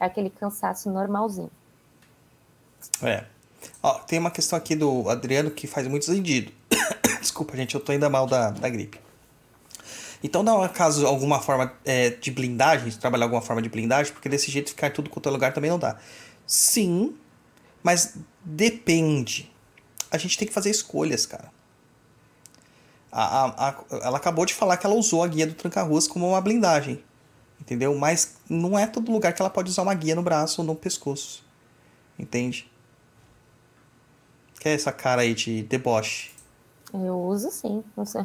É 0.00 0.06
aquele 0.06 0.30
cansaço 0.30 0.90
normalzinho. 0.90 1.50
É. 3.02 3.26
Ó, 3.82 3.98
tem 3.98 4.18
uma 4.18 4.30
questão 4.30 4.56
aqui 4.56 4.74
do 4.74 5.06
Adriano 5.10 5.50
que 5.50 5.66
faz 5.66 5.86
muito 5.86 6.06
sentido. 6.06 6.50
Desculpa, 7.20 7.54
gente, 7.58 7.74
eu 7.74 7.80
tô 7.82 7.92
ainda 7.92 8.08
mal 8.08 8.26
da, 8.26 8.52
da 8.52 8.70
gripe. 8.70 8.98
Então, 10.24 10.42
dá 10.42 10.66
caso 10.70 11.06
alguma 11.06 11.40
forma 11.40 11.74
é, 11.84 12.08
de 12.08 12.30
blindagem, 12.30 12.90
trabalhar 12.92 13.26
alguma 13.26 13.42
forma 13.42 13.60
de 13.60 13.68
blindagem, 13.68 14.10
porque 14.10 14.30
desse 14.30 14.50
jeito 14.50 14.70
ficar 14.70 14.90
tudo 14.94 15.10
quanto 15.10 15.28
é 15.28 15.32
lugar 15.32 15.52
também 15.52 15.70
não 15.70 15.78
dá. 15.78 15.98
Sim, 16.46 17.14
mas 17.82 18.16
depende. 18.42 19.52
a 20.10 20.16
gente 20.16 20.38
tem 20.38 20.48
que 20.48 20.54
fazer 20.54 20.70
escolhas, 20.70 21.26
cara. 21.26 21.52
A, 23.12 23.44
a, 23.46 23.68
a- 23.70 23.74
ela 24.02 24.16
acabou 24.18 24.46
de 24.46 24.54
falar 24.54 24.76
que 24.76 24.86
ela 24.86 24.94
usou 24.94 25.22
a 25.22 25.28
guia 25.28 25.46
do 25.46 25.54
tranca-ruas 25.54 26.06
como 26.06 26.28
uma 26.28 26.40
blindagem. 26.40 27.02
Entendeu? 27.60 27.94
Mas 27.96 28.36
não 28.48 28.78
é 28.78 28.86
todo 28.86 29.10
lugar 29.12 29.32
que 29.34 29.42
ela 29.42 29.50
pode 29.50 29.70
usar 29.70 29.82
uma 29.82 29.94
guia 29.94 30.14
no 30.14 30.22
braço 30.22 30.60
ou 30.62 30.66
no 30.66 30.74
pescoço. 30.74 31.44
Entende? 32.18 32.70
Que 34.58 34.68
é 34.68 34.74
essa 34.74 34.92
cara 34.92 35.22
aí 35.22 35.34
de 35.34 35.62
deboche. 35.62 36.30
Eu 36.92 37.18
uso 37.20 37.50
sim. 37.50 37.84
sei. 38.04 38.22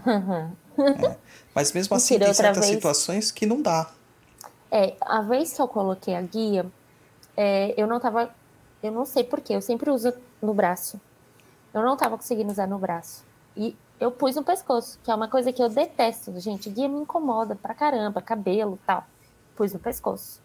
Mas 1.53 1.71
mesmo 1.71 1.95
assim, 1.97 2.15
Mentira, 2.15 2.25
tem 2.25 2.33
certas 2.33 2.65
vez- 2.65 2.75
situações 2.75 3.31
que 3.31 3.45
não 3.45 3.61
dá. 3.61 3.89
É, 4.71 4.95
a 5.01 5.21
vez 5.21 5.53
que 5.53 5.61
eu 5.61 5.67
coloquei 5.67 6.15
a 6.15 6.21
guia, 6.21 6.65
é, 7.37 7.73
eu 7.77 7.87
não 7.87 7.99
tava. 7.99 8.29
Eu 8.83 8.91
não 8.91 9.05
sei 9.05 9.23
porquê, 9.23 9.53
eu 9.53 9.61
sempre 9.61 9.89
uso 9.89 10.13
no 10.41 10.53
braço. 10.53 10.99
Eu 11.73 11.81
não 11.83 11.95
tava 11.97 12.17
conseguindo 12.17 12.51
usar 12.51 12.67
no 12.67 12.77
braço. 12.77 13.23
E 13.55 13.75
eu 13.99 14.11
pus 14.11 14.35
no 14.35 14.43
pescoço, 14.43 14.99
que 15.03 15.09
é 15.09 15.15
uma 15.15 15.27
coisa 15.27 15.53
que 15.53 15.61
eu 15.61 15.69
detesto, 15.69 16.37
gente. 16.39 16.69
Guia 16.69 16.87
me 16.87 16.99
incomoda 16.99 17.55
pra 17.55 17.73
caramba, 17.73 18.21
cabelo 18.21 18.79
e 18.81 18.85
tal. 18.85 19.05
Pus 19.55 19.73
no 19.73 19.79
pescoço. 19.79 20.41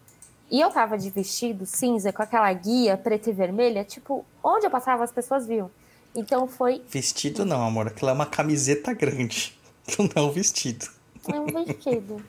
E 0.51 0.61
eu 0.61 0.71
tava 0.71 0.99
de 0.99 1.11
vestido 1.11 1.65
cinza 1.67 2.13
com 2.13 2.23
aquela 2.23 2.53
guia 2.53 2.97
preta 2.97 3.31
e 3.31 3.33
vermelha, 3.33 3.85
tipo, 3.85 4.25
onde 4.43 4.67
eu 4.67 4.71
passava 4.71 5.05
as 5.05 5.13
pessoas 5.13 5.47
viam. 5.47 5.71
Então 6.15 6.49
foi 6.49 6.83
Vestido 6.89 7.45
não, 7.45 7.65
amor. 7.65 7.87
Aquilo 7.87 8.11
é 8.11 8.13
uma 8.13 8.27
camiseta 8.27 8.93
grande. 8.93 9.57
Não 9.99 10.09
é 10.15 10.21
um 10.21 10.31
vestido. 10.31 10.87
É 11.27 11.41
um 11.41 11.47
vestido. 11.47 12.23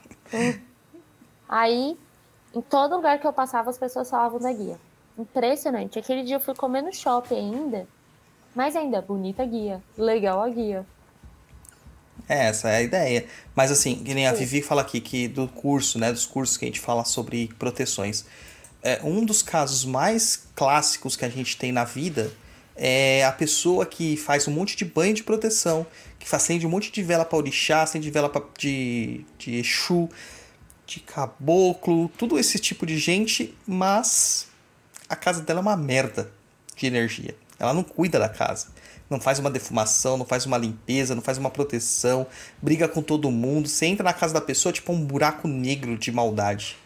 Aí, 1.47 1.97
em 2.55 2.61
todo 2.61 2.95
lugar 2.95 3.19
que 3.19 3.27
eu 3.27 3.33
passava, 3.33 3.69
as 3.69 3.77
pessoas 3.77 4.09
falavam 4.09 4.39
da 4.39 4.51
guia. 4.51 4.79
Impressionante. 5.17 5.99
Aquele 5.99 6.23
dia 6.23 6.37
eu 6.37 6.39
fui 6.39 6.55
comer 6.55 6.81
no 6.81 6.93
shopping 6.93 7.35
ainda. 7.35 7.87
Mas 8.55 8.75
ainda, 8.75 9.01
bonita 9.01 9.45
guia. 9.45 9.81
Legal 9.97 10.41
a 10.41 10.49
guia. 10.49 10.85
É, 12.31 12.45
essa 12.45 12.69
é 12.69 12.77
a 12.77 12.81
ideia. 12.81 13.25
Mas 13.53 13.71
assim, 13.71 13.95
que 13.95 14.13
nem 14.13 14.25
a. 14.25 14.31
Vivi 14.31 14.61
fala 14.61 14.81
aqui 14.81 15.01
que 15.01 15.27
do 15.27 15.49
curso, 15.49 15.99
né, 15.99 16.13
dos 16.13 16.25
cursos 16.25 16.55
que 16.55 16.63
a 16.63 16.67
gente 16.69 16.79
fala 16.79 17.03
sobre 17.03 17.49
proteções, 17.59 18.23
é, 18.81 19.01
um 19.03 19.25
dos 19.25 19.41
casos 19.41 19.83
mais 19.83 20.47
clássicos 20.55 21.17
que 21.17 21.25
a 21.25 21.29
gente 21.29 21.57
tem 21.57 21.73
na 21.73 21.83
vida 21.83 22.31
é 22.73 23.25
a 23.25 23.33
pessoa 23.33 23.85
que 23.85 24.15
faz 24.15 24.47
um 24.47 24.51
monte 24.51 24.77
de 24.77 24.85
banho 24.85 25.13
de 25.13 25.23
proteção, 25.23 25.85
que 26.17 26.33
acende 26.33 26.65
um 26.65 26.69
monte 26.69 26.89
de 26.89 27.03
vela 27.03 27.25
para 27.25 27.37
orixá, 27.37 27.81
acende 27.81 28.09
vela 28.09 28.29
pra, 28.29 28.41
de, 28.57 29.25
de 29.37 29.55
Exu, 29.55 30.09
de 30.87 31.01
caboclo, 31.01 32.09
tudo 32.17 32.39
esse 32.39 32.57
tipo 32.59 32.85
de 32.85 32.97
gente, 32.97 33.53
mas 33.67 34.47
a 35.09 35.17
casa 35.17 35.41
dela 35.41 35.59
é 35.59 35.63
uma 35.63 35.75
merda 35.75 36.31
de 36.77 36.87
energia. 36.87 37.35
Ela 37.59 37.73
não 37.73 37.83
cuida 37.83 38.17
da 38.17 38.29
casa. 38.29 38.67
Não 39.11 39.19
faz 39.19 39.37
uma 39.39 39.51
defumação, 39.51 40.17
não 40.17 40.25
faz 40.25 40.45
uma 40.45 40.57
limpeza, 40.57 41.13
não 41.13 41.21
faz 41.21 41.37
uma 41.37 41.49
proteção, 41.49 42.25
briga 42.61 42.87
com 42.87 43.01
todo 43.01 43.29
mundo. 43.29 43.67
Você 43.67 43.85
entra 43.85 44.05
na 44.05 44.13
casa 44.13 44.33
da 44.33 44.39
pessoa, 44.39 44.71
tipo 44.71 44.93
um 44.93 45.05
buraco 45.05 45.49
negro 45.49 45.97
de 45.97 46.11
maldade. 46.13 46.77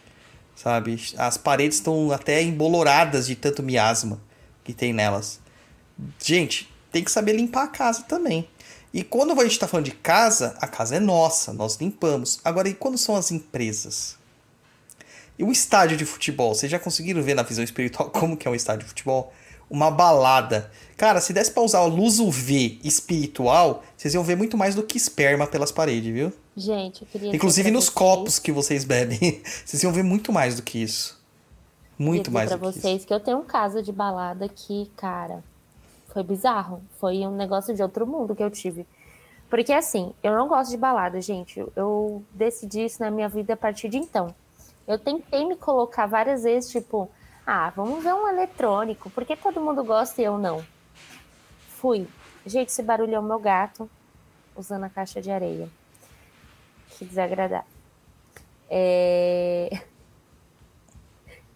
Sabe? 0.56 1.00
As 1.16 1.36
paredes 1.36 1.78
estão 1.78 2.10
até 2.10 2.42
emboloradas 2.42 3.28
de 3.28 3.36
tanto 3.36 3.62
miasma 3.62 4.20
que 4.64 4.72
tem 4.72 4.92
nelas. 4.92 5.38
Gente, 6.22 6.68
tem 6.90 7.04
que 7.04 7.10
saber 7.12 7.32
limpar 7.32 7.64
a 7.64 7.68
casa 7.68 8.02
também. 8.02 8.48
E 8.92 9.04
quando 9.04 9.38
a 9.38 9.42
gente 9.44 9.52
está 9.52 9.68
falando 9.68 9.84
de 9.84 9.92
casa, 9.92 10.56
a 10.60 10.66
casa 10.66 10.96
é 10.96 11.00
nossa, 11.00 11.52
nós 11.52 11.76
limpamos. 11.76 12.40
Agora, 12.42 12.68
e 12.68 12.74
quando 12.74 12.98
são 12.98 13.14
as 13.14 13.30
empresas? 13.30 14.16
E 15.38 15.44
o 15.44 15.52
estádio 15.52 15.96
de 15.96 16.04
futebol? 16.04 16.54
Vocês 16.54 16.72
já 16.72 16.78
conseguiram 16.78 17.22
ver 17.22 17.34
na 17.34 17.42
visão 17.42 17.62
espiritual 17.62 18.08
como 18.10 18.36
que 18.36 18.48
é 18.48 18.50
um 18.50 18.54
estádio 18.54 18.82
de 18.82 18.88
futebol? 18.88 19.32
Uma 19.68 19.90
balada. 19.90 20.70
Cara, 20.96 21.20
se 21.20 21.32
desse 21.32 21.50
pra 21.50 21.62
usar 21.62 21.78
a 21.80 21.84
luz 21.86 22.18
UV 22.20 22.78
espiritual, 22.84 23.82
vocês 23.96 24.14
iam 24.14 24.22
ver 24.22 24.36
muito 24.36 24.56
mais 24.56 24.74
do 24.74 24.82
que 24.82 24.96
esperma 24.96 25.46
pelas 25.46 25.72
paredes, 25.72 26.12
viu? 26.12 26.32
Gente, 26.56 27.02
eu 27.02 27.08
queria 27.08 27.34
Inclusive 27.34 27.68
pra 27.68 27.74
nos 27.74 27.84
vocês- 27.86 27.94
copos 27.94 28.38
que 28.38 28.52
vocês 28.52 28.84
bebem. 28.84 29.18
Vocês 29.64 29.82
iam 29.82 29.92
ver 29.92 30.02
muito 30.04 30.32
mais 30.32 30.56
do 30.56 30.62
que 30.62 30.82
isso. 30.82 31.20
Muito 31.98 32.30
mais 32.30 32.48
do 32.50 32.58
pra 32.58 32.72
que 32.72 32.78
vocês 32.80 32.98
isso. 32.98 33.06
que 33.06 33.12
eu 33.12 33.20
tenho 33.20 33.38
um 33.38 33.44
caso 33.44 33.82
de 33.82 33.90
balada 33.92 34.48
que, 34.48 34.90
cara, 34.96 35.42
foi 36.12 36.22
bizarro. 36.22 36.82
Foi 36.98 37.18
um 37.26 37.34
negócio 37.36 37.74
de 37.74 37.82
outro 37.82 38.06
mundo 38.06 38.34
que 38.34 38.42
eu 38.42 38.50
tive. 38.50 38.86
Porque 39.50 39.72
assim, 39.72 40.12
eu 40.22 40.32
não 40.34 40.48
gosto 40.48 40.70
de 40.70 40.76
balada, 40.76 41.20
gente. 41.20 41.62
Eu 41.76 42.22
decidi 42.32 42.84
isso 42.86 43.02
na 43.02 43.10
minha 43.10 43.28
vida 43.28 43.52
a 43.52 43.56
partir 43.56 43.88
de 43.88 43.98
então. 43.98 44.34
Eu 44.88 44.98
tentei 44.98 45.44
me 45.44 45.56
colocar 45.56 46.06
várias 46.06 46.42
vezes, 46.44 46.70
tipo, 46.70 47.08
ah, 47.46 47.70
vamos 47.76 48.02
ver 48.02 48.12
um 48.12 48.26
eletrônico, 48.26 49.08
porque 49.10 49.36
todo 49.36 49.60
mundo 49.60 49.84
gosta 49.84 50.20
e 50.20 50.24
eu 50.24 50.36
não. 50.36 50.64
Fui. 51.68 52.08
Gente, 52.44 52.68
esse 52.68 52.82
barulho 52.82 53.14
é 53.14 53.18
o 53.18 53.22
meu 53.22 53.38
gato 53.38 53.88
usando 54.56 54.84
a 54.84 54.88
caixa 54.88 55.20
de 55.20 55.30
areia. 55.30 55.68
Que 56.90 57.04
desagradável. 57.04 57.66
É... 58.68 59.70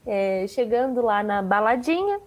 É, 0.07 0.47
chegando 0.49 1.03
lá 1.03 1.23
na 1.23 1.43
baladinha, 1.43 2.19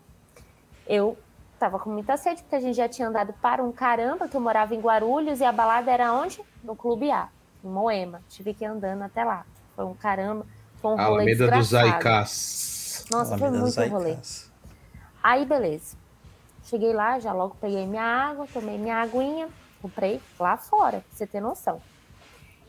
eu 0.87 1.17
tava 1.57 1.79
com 1.79 1.89
muita 1.89 2.15
sede, 2.15 2.43
porque 2.43 2.55
a 2.55 2.59
gente 2.59 2.75
já 2.75 2.87
tinha 2.87 3.07
andado 3.07 3.33
para 3.41 3.63
um 3.63 3.71
caramba, 3.71 4.27
que 4.27 4.37
eu 4.37 4.39
morava 4.39 4.75
em 4.75 4.79
Guarulhos 4.79 5.41
e 5.41 5.43
a 5.43 5.51
balada 5.51 5.91
era 5.91 6.13
onde? 6.13 6.39
No 6.63 6.75
Clube 6.75 7.09
A, 7.09 7.29
em 7.63 7.67
Moema. 7.67 8.21
Tive 8.29 8.53
que 8.53 8.63
ir 8.63 8.67
andando 8.67 9.01
até 9.01 9.23
lá. 9.25 9.43
Foi 9.75 9.85
um 9.85 9.95
caramba, 9.95 10.45
foi 10.79 10.91
um 10.91 10.95
rolê 10.95 11.33
Alameda 11.33 11.51
dos. 11.51 11.73
Aicás. 11.73 12.72
Nossa, 13.13 13.37
foi 13.37 13.49
muito 13.51 13.81
rolê. 13.89 14.17
Aí, 15.21 15.45
beleza. 15.45 15.95
Cheguei 16.63 16.93
lá, 16.93 17.19
já 17.19 17.33
logo 17.33 17.55
peguei 17.59 17.85
minha 17.85 18.03
água, 18.03 18.47
tomei 18.51 18.77
minha 18.77 19.01
aguinha, 19.01 19.49
comprei 19.81 20.21
lá 20.39 20.57
fora, 20.57 20.99
pra 20.99 21.17
você 21.17 21.27
ter 21.27 21.41
noção. 21.41 21.81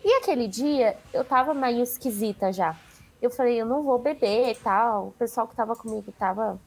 E 0.04 0.18
aquele 0.18 0.46
dia, 0.46 0.96
eu 1.12 1.24
tava 1.24 1.54
meio 1.54 1.82
esquisita 1.82 2.52
já. 2.52 2.76
Eu 3.22 3.30
falei, 3.30 3.60
eu 3.60 3.64
não 3.64 3.82
vou 3.82 3.98
beber 3.98 4.50
e 4.50 4.54
tal. 4.54 5.08
O 5.08 5.12
pessoal 5.12 5.48
que 5.48 5.56
tava 5.56 5.74
comigo 5.74 6.12
tava 6.18 6.60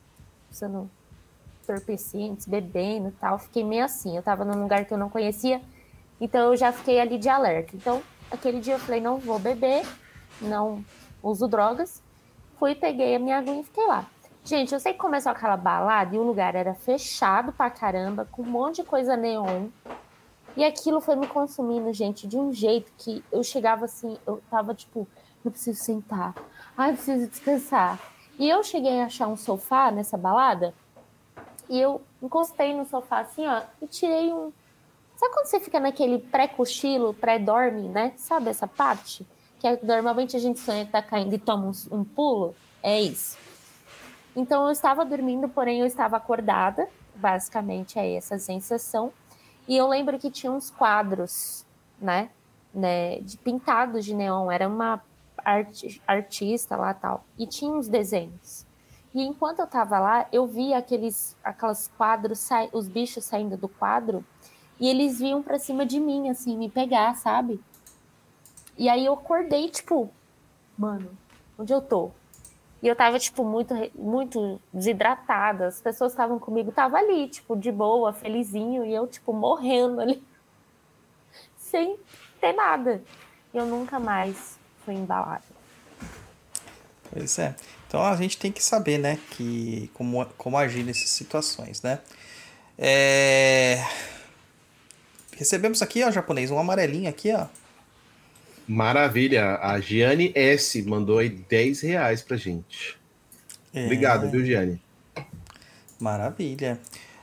usando 0.51 0.89
entorpecentes, 1.61 2.47
bebendo 2.47 3.09
e 3.09 3.11
tal. 3.11 3.38
Fiquei 3.38 3.63
meio 3.63 3.86
assim. 3.86 4.15
Eu 4.15 4.23
tava 4.23 4.43
num 4.43 4.63
lugar 4.63 4.86
que 4.86 4.93
eu 4.93 4.97
não 4.97 5.09
conhecia, 5.09 5.61
então 6.19 6.51
eu 6.51 6.57
já 6.57 6.71
fiquei 6.71 6.99
ali 6.99 7.17
de 7.17 7.30
alerta. 7.30 7.75
Então, 7.75 8.01
aquele 8.32 8.59
dia 8.59 8.75
eu 8.75 8.80
falei, 8.80 8.99
não 8.99 9.17
vou 9.19 9.38
beber, 9.38 9.86
não 10.41 10.84
uso 11.21 11.47
drogas. 11.47 12.01
Fui, 12.59 12.73
peguei 12.73 13.15
a 13.15 13.19
minha 13.19 13.37
aguinha 13.37 13.61
e 13.61 13.63
fiquei 13.63 13.85
lá. 13.85 14.05
Gente, 14.43 14.73
eu 14.73 14.79
sei 14.79 14.93
que 14.93 14.99
começou 14.99 15.31
aquela 15.31 15.57
balada 15.57 16.15
e 16.15 16.19
o 16.19 16.23
lugar 16.23 16.55
era 16.55 16.73
fechado 16.73 17.51
pra 17.51 17.69
caramba, 17.69 18.27
com 18.31 18.41
um 18.41 18.45
monte 18.45 18.77
de 18.77 18.83
coisa 18.83 19.15
neon. 19.15 19.67
E 20.55 20.63
aquilo 20.63 20.99
foi 20.99 21.15
me 21.15 21.27
consumindo, 21.27 21.93
gente, 21.93 22.27
de 22.27 22.37
um 22.37 22.51
jeito 22.51 22.91
que 22.97 23.23
eu 23.31 23.43
chegava 23.43 23.85
assim, 23.85 24.17
eu 24.25 24.41
tava 24.49 24.73
tipo, 24.73 25.07
eu 25.45 25.51
preciso 25.51 25.79
sentar, 25.79 26.33
ai, 26.75 26.91
eu 26.91 26.93
preciso 26.95 27.27
descansar. 27.27 27.99
E 28.39 28.49
eu 28.49 28.63
cheguei 28.63 29.01
a 29.01 29.05
achar 29.05 29.27
um 29.27 29.37
sofá 29.37 29.91
nessa 29.91 30.17
balada 30.17 30.73
e 31.69 31.79
eu 31.79 32.01
encostei 32.23 32.73
no 32.73 32.85
sofá 32.85 33.19
assim, 33.19 33.45
ó, 33.45 33.61
e 33.81 33.87
tirei 33.87 34.33
um. 34.33 34.51
Sabe 35.15 35.33
quando 35.33 35.45
você 35.47 35.59
fica 35.59 35.79
naquele 35.79 36.19
pré-cochilo, 36.19 37.13
pré-dorme, 37.13 37.89
né? 37.89 38.13
Sabe 38.17 38.49
essa 38.49 38.67
parte? 38.67 39.27
Que 39.59 39.67
é, 39.67 39.79
normalmente 39.81 40.35
a 40.35 40.39
gente 40.39 40.59
sonha 40.59 40.85
que 40.85 40.91
tá 40.91 41.01
caindo 41.01 41.33
e 41.33 41.39
toma 41.39 41.67
um, 41.67 41.99
um 41.99 42.03
pulo? 42.03 42.55
É 42.81 43.01
isso. 43.01 43.37
Então 44.35 44.65
eu 44.65 44.71
estava 44.71 45.03
dormindo, 45.03 45.49
porém 45.49 45.79
eu 45.79 45.85
estava 45.85 46.17
acordada. 46.17 46.87
Basicamente 47.15 47.97
é 47.97 48.15
essa 48.15 48.37
sensação. 48.37 49.11
E 49.67 49.75
eu 49.75 49.87
lembro 49.87 50.19
que 50.19 50.29
tinha 50.29 50.51
uns 50.51 50.69
quadros, 50.69 51.65
né? 51.99 52.29
né 52.73 53.19
de 53.19 53.37
pintados 53.37 54.05
de 54.05 54.13
neon. 54.13 54.51
Era 54.51 54.67
uma 54.67 55.01
arti 55.43 56.01
artista 56.05 56.75
lá 56.75 56.93
tal. 56.93 57.23
E 57.37 57.47
tinha 57.47 57.71
uns 57.71 57.87
desenhos. 57.87 58.65
E 59.13 59.23
enquanto 59.23 59.59
eu 59.59 59.65
estava 59.65 59.99
lá, 59.99 60.27
eu 60.31 60.45
vi 60.45 60.73
aqueles, 60.73 61.35
aqueles 61.43 61.91
quadros, 61.97 62.47
os 62.71 62.87
bichos 62.87 63.25
saindo 63.25 63.57
do 63.57 63.67
quadro. 63.67 64.23
E 64.79 64.87
eles 64.87 65.17
vinham 65.17 65.41
pra 65.41 65.57
cima 65.57 65.85
de 65.85 65.99
mim, 65.99 66.29
assim, 66.29 66.55
me 66.55 66.69
pegar, 66.69 67.15
sabe? 67.15 67.59
E 68.78 68.88
aí 68.88 69.05
eu 69.05 69.13
acordei, 69.13 69.69
tipo, 69.69 70.11
mano, 70.78 71.09
onde 71.57 71.73
eu 71.73 71.82
tô? 71.82 72.11
E 72.82 72.88
eu 72.88 72.95
tava, 72.95 73.17
tipo, 73.17 73.43
muito, 73.43 73.73
muito 73.95 74.61
desidratada. 74.71 75.67
As 75.67 75.82
pessoas 75.82 76.11
estavam 76.11 76.38
comigo 76.38 76.71
tava 76.71 76.97
ali, 76.97 77.28
tipo, 77.28 77.55
de 77.55 77.71
boa, 77.71 78.13
felizinho, 78.13 78.86
e 78.86 78.93
eu, 78.93 79.07
tipo, 79.07 79.34
morrendo 79.34 79.99
ali, 79.99 80.23
sem 81.57 81.97
ter 82.39 82.53
nada. 82.53 83.03
E 83.53 83.57
eu 83.57 83.65
nunca 83.65 83.99
mais 83.99 84.59
fui 84.86 84.93
embalada. 84.93 85.43
Pois 87.11 87.39
é. 87.39 87.55
Então 87.88 88.03
a 88.03 88.15
gente 88.15 88.38
tem 88.38 88.51
que 88.51 88.63
saber, 88.63 88.97
né, 88.97 89.17
que 89.32 89.89
como, 89.93 90.25
como 90.38 90.57
agir 90.57 90.84
nessas 90.84 91.09
situações, 91.09 91.82
né? 91.82 91.99
É... 92.78 93.84
Recebemos 95.36 95.82
aqui, 95.82 96.03
ó, 96.03 96.11
japonês, 96.11 96.51
um 96.51 96.59
amarelinho 96.59 97.09
aqui, 97.09 97.34
ó. 97.34 97.47
Maravilha. 98.68 99.57
A 99.61 99.80
Giane 99.80 100.32
S 100.36 100.82
mandou 100.84 101.20
aí 101.20 101.30
10 101.30 101.82
reais 101.82 102.22
pra 102.22 102.36
gente. 102.36 102.97
É, 103.74 103.86
Obrigado, 103.86 104.30
viu, 104.30 104.45
Giane? 104.45 104.82
Maravilha. 105.99 106.80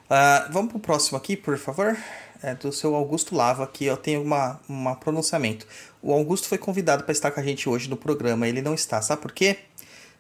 Ah, 0.08 0.48
vamos 0.50 0.72
pro 0.72 0.80
próximo 0.80 1.18
aqui, 1.18 1.36
por 1.36 1.58
favor. 1.58 1.96
É 2.42 2.54
do 2.54 2.72
seu 2.72 2.94
Augusto 2.94 3.34
Lava, 3.34 3.66
que 3.66 3.84
eu 3.84 3.96
tenho 3.96 4.22
uma, 4.22 4.60
uma 4.68 4.94
pronunciamento. 4.96 5.66
O 6.02 6.12
Augusto 6.12 6.46
foi 6.48 6.58
convidado 6.58 7.04
para 7.04 7.12
estar 7.12 7.30
com 7.30 7.40
a 7.40 7.42
gente 7.42 7.68
hoje 7.68 7.88
no 7.88 7.96
programa. 7.96 8.46
Ele 8.46 8.60
não 8.60 8.74
está, 8.74 9.00
sabe 9.00 9.22
por 9.22 9.32
quê? 9.32 9.58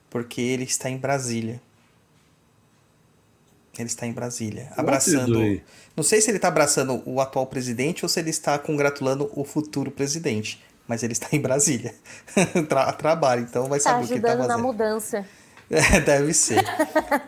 Porque 0.08 0.40
ele 0.40 0.64
está 0.64 0.88
em 0.88 0.96
Brasília. 0.96 1.60
Ele 3.78 3.88
está 3.88 4.06
em 4.06 4.12
Brasília, 4.12 4.72
abraçando. 4.76 5.60
Não 5.96 6.04
sei 6.04 6.20
se 6.20 6.30
ele 6.30 6.38
está 6.38 6.48
abraçando 6.48 7.02
o 7.04 7.20
atual 7.20 7.46
presidente 7.46 8.04
ou 8.04 8.08
se 8.08 8.20
ele 8.20 8.30
está 8.30 8.58
congratulando 8.58 9.30
o 9.34 9.44
futuro 9.44 9.90
presidente. 9.90 10.62
Mas 10.86 11.02
ele 11.02 11.12
está 11.12 11.28
em 11.32 11.40
Brasília. 11.40 11.94
Tra 12.68 12.92
trabalho, 12.92 13.42
então 13.42 13.68
vai 13.68 13.78
Tá 13.78 13.90
saber 13.90 14.04
o 14.04 14.06
que 14.06 14.14
ele 14.14 14.20
tá 14.20 14.28
ajudando 14.28 14.48
na 14.48 14.58
mudança. 14.58 15.26
É, 15.70 15.98
deve 15.98 16.34
ser. 16.34 16.62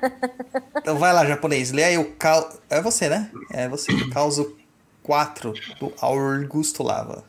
então 0.76 0.98
vai 0.98 1.10
lá, 1.10 1.24
japonês. 1.24 1.72
Lê 1.72 1.82
aí 1.82 1.96
o 1.96 2.12
cal... 2.16 2.52
É 2.68 2.82
você, 2.82 3.08
né? 3.08 3.30
É 3.50 3.66
você. 3.66 3.90
O 3.90 4.10
causo 4.10 4.54
4 5.02 5.54
do 5.80 5.90
Augusto 5.98 6.82
Lava. 6.82 7.24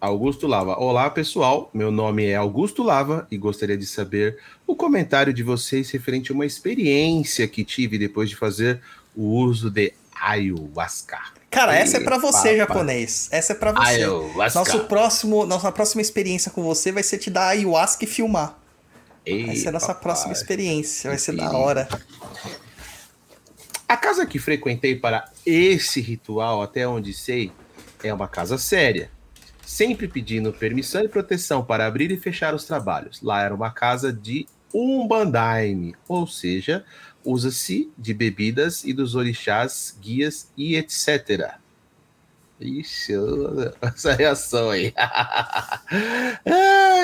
Augusto 0.00 0.46
Lava. 0.46 0.78
Olá, 0.78 1.10
pessoal. 1.10 1.70
Meu 1.74 1.90
nome 1.90 2.24
é 2.24 2.36
Augusto 2.36 2.82
Lava 2.82 3.26
e 3.30 3.36
gostaria 3.36 3.76
de 3.76 3.86
saber 3.86 4.38
o 4.66 4.74
comentário 4.74 5.32
de 5.32 5.42
vocês 5.42 5.90
referente 5.90 6.32
a 6.32 6.34
uma 6.34 6.46
experiência 6.46 7.46
que 7.46 7.64
tive 7.64 7.98
depois 7.98 8.30
de 8.30 8.36
fazer 8.36 8.80
o 9.14 9.24
uso 9.24 9.70
de 9.70 9.92
ayahuasca. 10.20 11.18
Cara, 11.56 11.74
essa 11.74 11.96
é 11.96 12.00
pra 12.00 12.18
você, 12.18 12.50
Ei, 12.50 12.56
japonês. 12.58 13.28
Essa 13.32 13.54
é 13.54 13.56
pra 13.56 13.72
você. 13.72 13.88
Ayahuasca. 13.88 14.58
Nosso 14.58 14.80
próximo, 14.84 15.46
nossa 15.46 15.72
próxima 15.72 16.02
experiência 16.02 16.50
com 16.50 16.62
você 16.62 16.92
vai 16.92 17.02
ser 17.02 17.16
te 17.16 17.30
dar 17.30 17.48
ayahuasca 17.48 18.04
e 18.04 18.06
filmar. 18.06 18.58
Ei, 19.24 19.46
Vai 19.46 19.56
ser 19.56 19.68
a 19.68 19.72
nossa 19.72 19.86
papai. 19.86 20.02
próxima 20.02 20.34
experiência. 20.34 21.08
Vai 21.08 21.18
ser 21.18 21.32
da 21.34 21.48
Sim. 21.48 21.56
hora. 21.56 21.88
A 23.88 23.96
casa 23.96 24.26
que 24.26 24.38
frequentei 24.38 24.96
para 24.96 25.30
esse 25.46 25.98
ritual, 26.02 26.60
até 26.60 26.86
onde 26.86 27.14
sei, 27.14 27.50
é 28.04 28.12
uma 28.12 28.28
casa 28.28 28.58
séria. 28.58 29.10
Sempre 29.64 30.06
pedindo 30.08 30.52
permissão 30.52 31.02
e 31.02 31.08
proteção 31.08 31.64
para 31.64 31.86
abrir 31.86 32.10
e 32.10 32.18
fechar 32.18 32.54
os 32.54 32.64
trabalhos. 32.64 33.22
Lá 33.22 33.42
era 33.42 33.54
uma 33.54 33.70
casa 33.70 34.12
de 34.12 34.46
Umbandaime, 34.74 35.94
ou 36.06 36.26
seja, 36.26 36.84
usa-se 37.26 37.90
de 37.98 38.14
bebidas 38.14 38.84
e 38.84 38.92
dos 38.92 39.14
orixás, 39.14 39.98
guias 40.00 40.50
e 40.56 40.76
etc. 40.76 41.56
Ixi, 42.60 43.12
essa 43.82 44.14
reação 44.14 44.70
aí. 44.70 44.94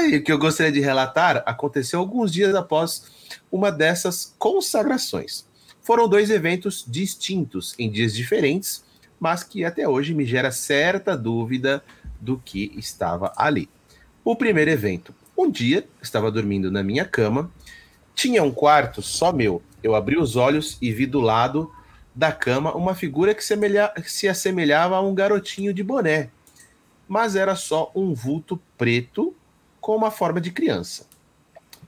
O 0.02 0.22
que 0.22 0.32
eu 0.32 0.38
gostaria 0.38 0.72
de 0.72 0.80
relatar 0.80 1.44
aconteceu 1.46 2.00
alguns 2.00 2.32
dias 2.32 2.56
após 2.56 3.04
uma 3.52 3.70
dessas 3.70 4.34
consagrações. 4.36 5.46
Foram 5.80 6.08
dois 6.08 6.28
eventos 6.28 6.84
distintos, 6.86 7.74
em 7.78 7.88
dias 7.88 8.12
diferentes, 8.12 8.84
mas 9.20 9.44
que 9.44 9.64
até 9.64 9.86
hoje 9.88 10.12
me 10.12 10.26
gera 10.26 10.50
certa 10.50 11.16
dúvida 11.16 11.84
do 12.20 12.36
que 12.36 12.72
estava 12.76 13.32
ali. 13.36 13.68
O 14.24 14.34
primeiro 14.34 14.70
evento. 14.72 15.14
Um 15.38 15.48
dia, 15.48 15.86
estava 16.02 16.30
dormindo 16.30 16.70
na 16.70 16.82
minha 16.82 17.04
cama, 17.04 17.50
tinha 18.14 18.42
um 18.42 18.50
quarto 18.50 19.02
só 19.02 19.32
meu. 19.32 19.62
Eu 19.82 19.94
abri 19.94 20.16
os 20.16 20.36
olhos 20.36 20.78
e 20.80 20.92
vi 20.92 21.06
do 21.06 21.20
lado 21.20 21.70
da 22.14 22.30
cama 22.30 22.74
uma 22.74 22.94
figura 22.94 23.34
que 23.34 23.42
se 23.42 24.28
assemelhava 24.28 24.96
a 24.96 25.00
um 25.00 25.14
garotinho 25.14 25.72
de 25.72 25.82
boné, 25.82 26.30
mas 27.08 27.36
era 27.36 27.56
só 27.56 27.90
um 27.94 28.12
vulto 28.12 28.60
preto 28.76 29.34
com 29.80 29.96
uma 29.96 30.10
forma 30.10 30.40
de 30.40 30.50
criança. 30.50 31.06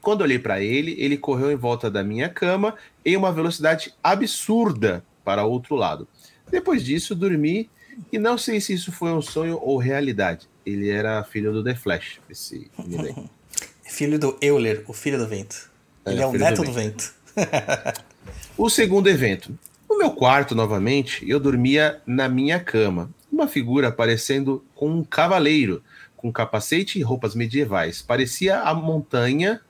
Quando 0.01 0.23
olhei 0.23 0.39
para 0.39 0.61
ele, 0.61 0.97
ele 0.99 1.17
correu 1.17 1.51
em 1.51 1.57
volta 1.57 1.91
da 1.91 2.03
minha 2.03 2.29
cama 2.29 2.75
em 3.05 3.17
uma 3.17 3.33
velocidade 3.33 3.95
absurda 4.03 5.05
para 5.25 5.45
outro 5.45 5.75
lado. 5.75 6.07
Depois 6.51 6.85
disso, 6.85 7.15
dormi 7.15 7.71
e 8.13 8.19
não 8.19 8.37
sei 8.37 8.61
se 8.61 8.73
isso 8.73 8.93
foi 8.93 9.13
um 9.13 9.23
sonho 9.23 9.59
ou 9.63 9.79
realidade. 9.79 10.49
Ele 10.65 10.91
era 10.91 11.23
filho 11.25 11.53
do 11.53 11.63
The 11.63 11.75
Flash, 11.75 12.21
esse. 12.29 12.71
Filho 13.87 14.19
do 14.19 14.37
Euler, 14.41 14.83
o 14.89 14.93
filho 14.93 15.19
do 15.19 15.29
vento. 15.29 15.71
É, 16.05 16.11
Ele 16.13 16.23
é 16.23 16.27
o 16.27 16.31
filho 16.33 16.45
neto 16.45 16.63
do 16.63 16.73
vento. 16.73 17.15
O 18.57 18.71
segundo 18.71 19.09
evento. 19.09 19.59
No 19.91 19.99
meu 19.99 20.13
quarto, 20.13 20.55
novamente, 20.55 21.29
eu 21.29 21.41
dormia 21.41 22.01
na 22.07 22.29
minha 22.29 22.61
cama. 22.61 23.11
Uma 23.31 23.49
figura 23.49 23.91
parecendo 23.91 24.65
com 24.77 24.89
um 24.89 25.03
cavaleiro, 25.03 25.83
com 26.17 26.33
capacete 26.33 26.99
e 26.99 27.03
roupas 27.03 27.35
medievais. 27.35 28.01
Parecia 28.01 28.61
a 28.61 28.73
montanha, 28.73 29.61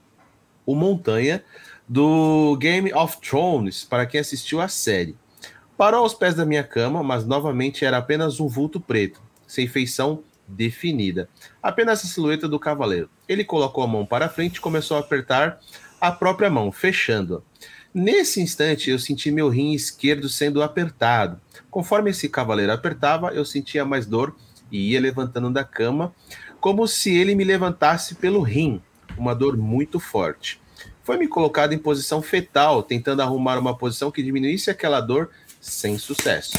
o 0.66 0.74
montanha 0.74 1.42
do 1.88 2.56
Game 2.58 2.92
of 2.92 3.18
Thrones, 3.22 3.84
para 3.84 4.04
quem 4.04 4.20
assistiu 4.20 4.60
a 4.60 4.68
série. 4.68 5.16
Parou 5.76 6.00
aos 6.00 6.14
pés 6.14 6.34
da 6.34 6.44
minha 6.44 6.62
cama, 6.62 7.02
mas 7.02 7.26
novamente 7.26 7.84
era 7.84 7.96
apenas 7.96 8.38
um 8.38 8.46
vulto 8.46 8.78
preto, 8.78 9.20
sem 9.46 9.66
feição 9.66 10.22
definida. 10.46 11.28
Apenas 11.62 12.04
a 12.04 12.06
silhueta 12.06 12.46
do 12.46 12.60
cavaleiro. 12.60 13.08
Ele 13.26 13.44
colocou 13.44 13.82
a 13.82 13.86
mão 13.86 14.04
para 14.04 14.28
frente 14.28 14.56
e 14.56 14.60
começou 14.60 14.96
a 14.96 15.00
apertar 15.00 15.58
a 16.06 16.12
própria 16.12 16.50
mão, 16.50 16.70
fechando-a. 16.70 17.40
Nesse 17.94 18.38
instante, 18.38 18.90
eu 18.90 18.98
senti 18.98 19.30
meu 19.30 19.48
rim 19.48 19.72
esquerdo 19.72 20.28
sendo 20.28 20.62
apertado. 20.62 21.40
Conforme 21.70 22.10
esse 22.10 22.28
cavaleiro 22.28 22.72
apertava, 22.72 23.28
eu 23.28 23.42
sentia 23.42 23.86
mais 23.86 24.04
dor 24.04 24.36
e 24.70 24.90
ia 24.90 25.00
levantando 25.00 25.50
da 25.50 25.64
cama, 25.64 26.14
como 26.60 26.86
se 26.86 27.16
ele 27.16 27.34
me 27.34 27.42
levantasse 27.42 28.16
pelo 28.16 28.42
rim, 28.42 28.82
uma 29.16 29.34
dor 29.34 29.56
muito 29.56 29.98
forte. 29.98 30.60
Foi 31.02 31.16
me 31.16 31.26
colocado 31.26 31.72
em 31.72 31.78
posição 31.78 32.20
fetal, 32.20 32.82
tentando 32.82 33.22
arrumar 33.22 33.58
uma 33.58 33.74
posição 33.74 34.10
que 34.10 34.22
diminuísse 34.22 34.70
aquela 34.70 35.00
dor 35.00 35.30
sem 35.58 35.96
sucesso. 35.96 36.52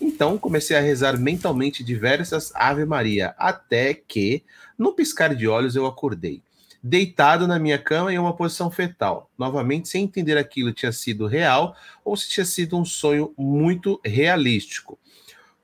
Então 0.00 0.38
comecei 0.38 0.74
a 0.74 0.80
rezar 0.80 1.18
mentalmente 1.18 1.84
diversas 1.84 2.50
Ave 2.54 2.86
Maria, 2.86 3.34
até 3.36 3.92
que, 3.92 4.42
num 4.78 4.94
piscar 4.94 5.34
de 5.34 5.46
olhos, 5.46 5.76
eu 5.76 5.84
acordei 5.84 6.45
deitado 6.88 7.48
na 7.48 7.58
minha 7.58 7.78
cama 7.78 8.12
em 8.12 8.18
uma 8.18 8.36
posição 8.36 8.70
fetal, 8.70 9.28
novamente 9.36 9.88
sem 9.88 10.04
entender 10.04 10.38
aquilo 10.38 10.72
tinha 10.72 10.92
sido 10.92 11.26
real 11.26 11.76
ou 12.04 12.16
se 12.16 12.28
tinha 12.28 12.46
sido 12.46 12.78
um 12.78 12.84
sonho 12.84 13.34
muito 13.36 14.00
realístico. 14.04 14.96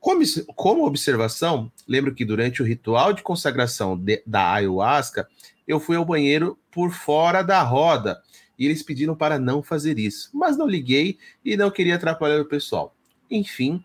Como, 0.01 0.21
como 0.57 0.85
observação, 0.85 1.71
lembro 1.87 2.13
que 2.13 2.25
durante 2.25 2.61
o 2.61 2.65
ritual 2.65 3.13
de 3.13 3.23
consagração 3.23 3.97
de- 3.97 4.21
da 4.27 4.53
ayahuasca, 4.53 5.29
eu 5.67 5.79
fui 5.79 5.95
ao 5.95 6.05
banheiro 6.05 6.59
por 6.73 6.91
fora 6.91 7.41
da 7.43 7.63
roda 7.63 8.21
e 8.59 8.67
eles 8.67 8.83
pediram 8.83 9.15
para 9.15 9.39
não 9.39 9.63
fazer 9.63 10.01
isso, 10.01 10.29
mas 10.35 10.57
não 10.57 10.67
liguei 10.67 11.19
e 11.45 11.57
não 11.57 11.71
queria 11.71 11.95
atrapalhar 11.95 12.41
o 12.41 12.49
pessoal. 12.49 12.97
Enfim, 13.31 13.83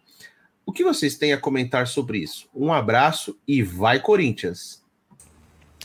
o 0.65 0.73
que 0.73 0.83
vocês 0.83 1.15
têm 1.15 1.33
a 1.33 1.37
comentar 1.37 1.85
sobre 1.85 2.17
isso? 2.17 2.49
Um 2.53 2.73
abraço 2.73 3.37
e 3.47 3.61
vai 3.61 3.99
Corinthians! 3.99 4.86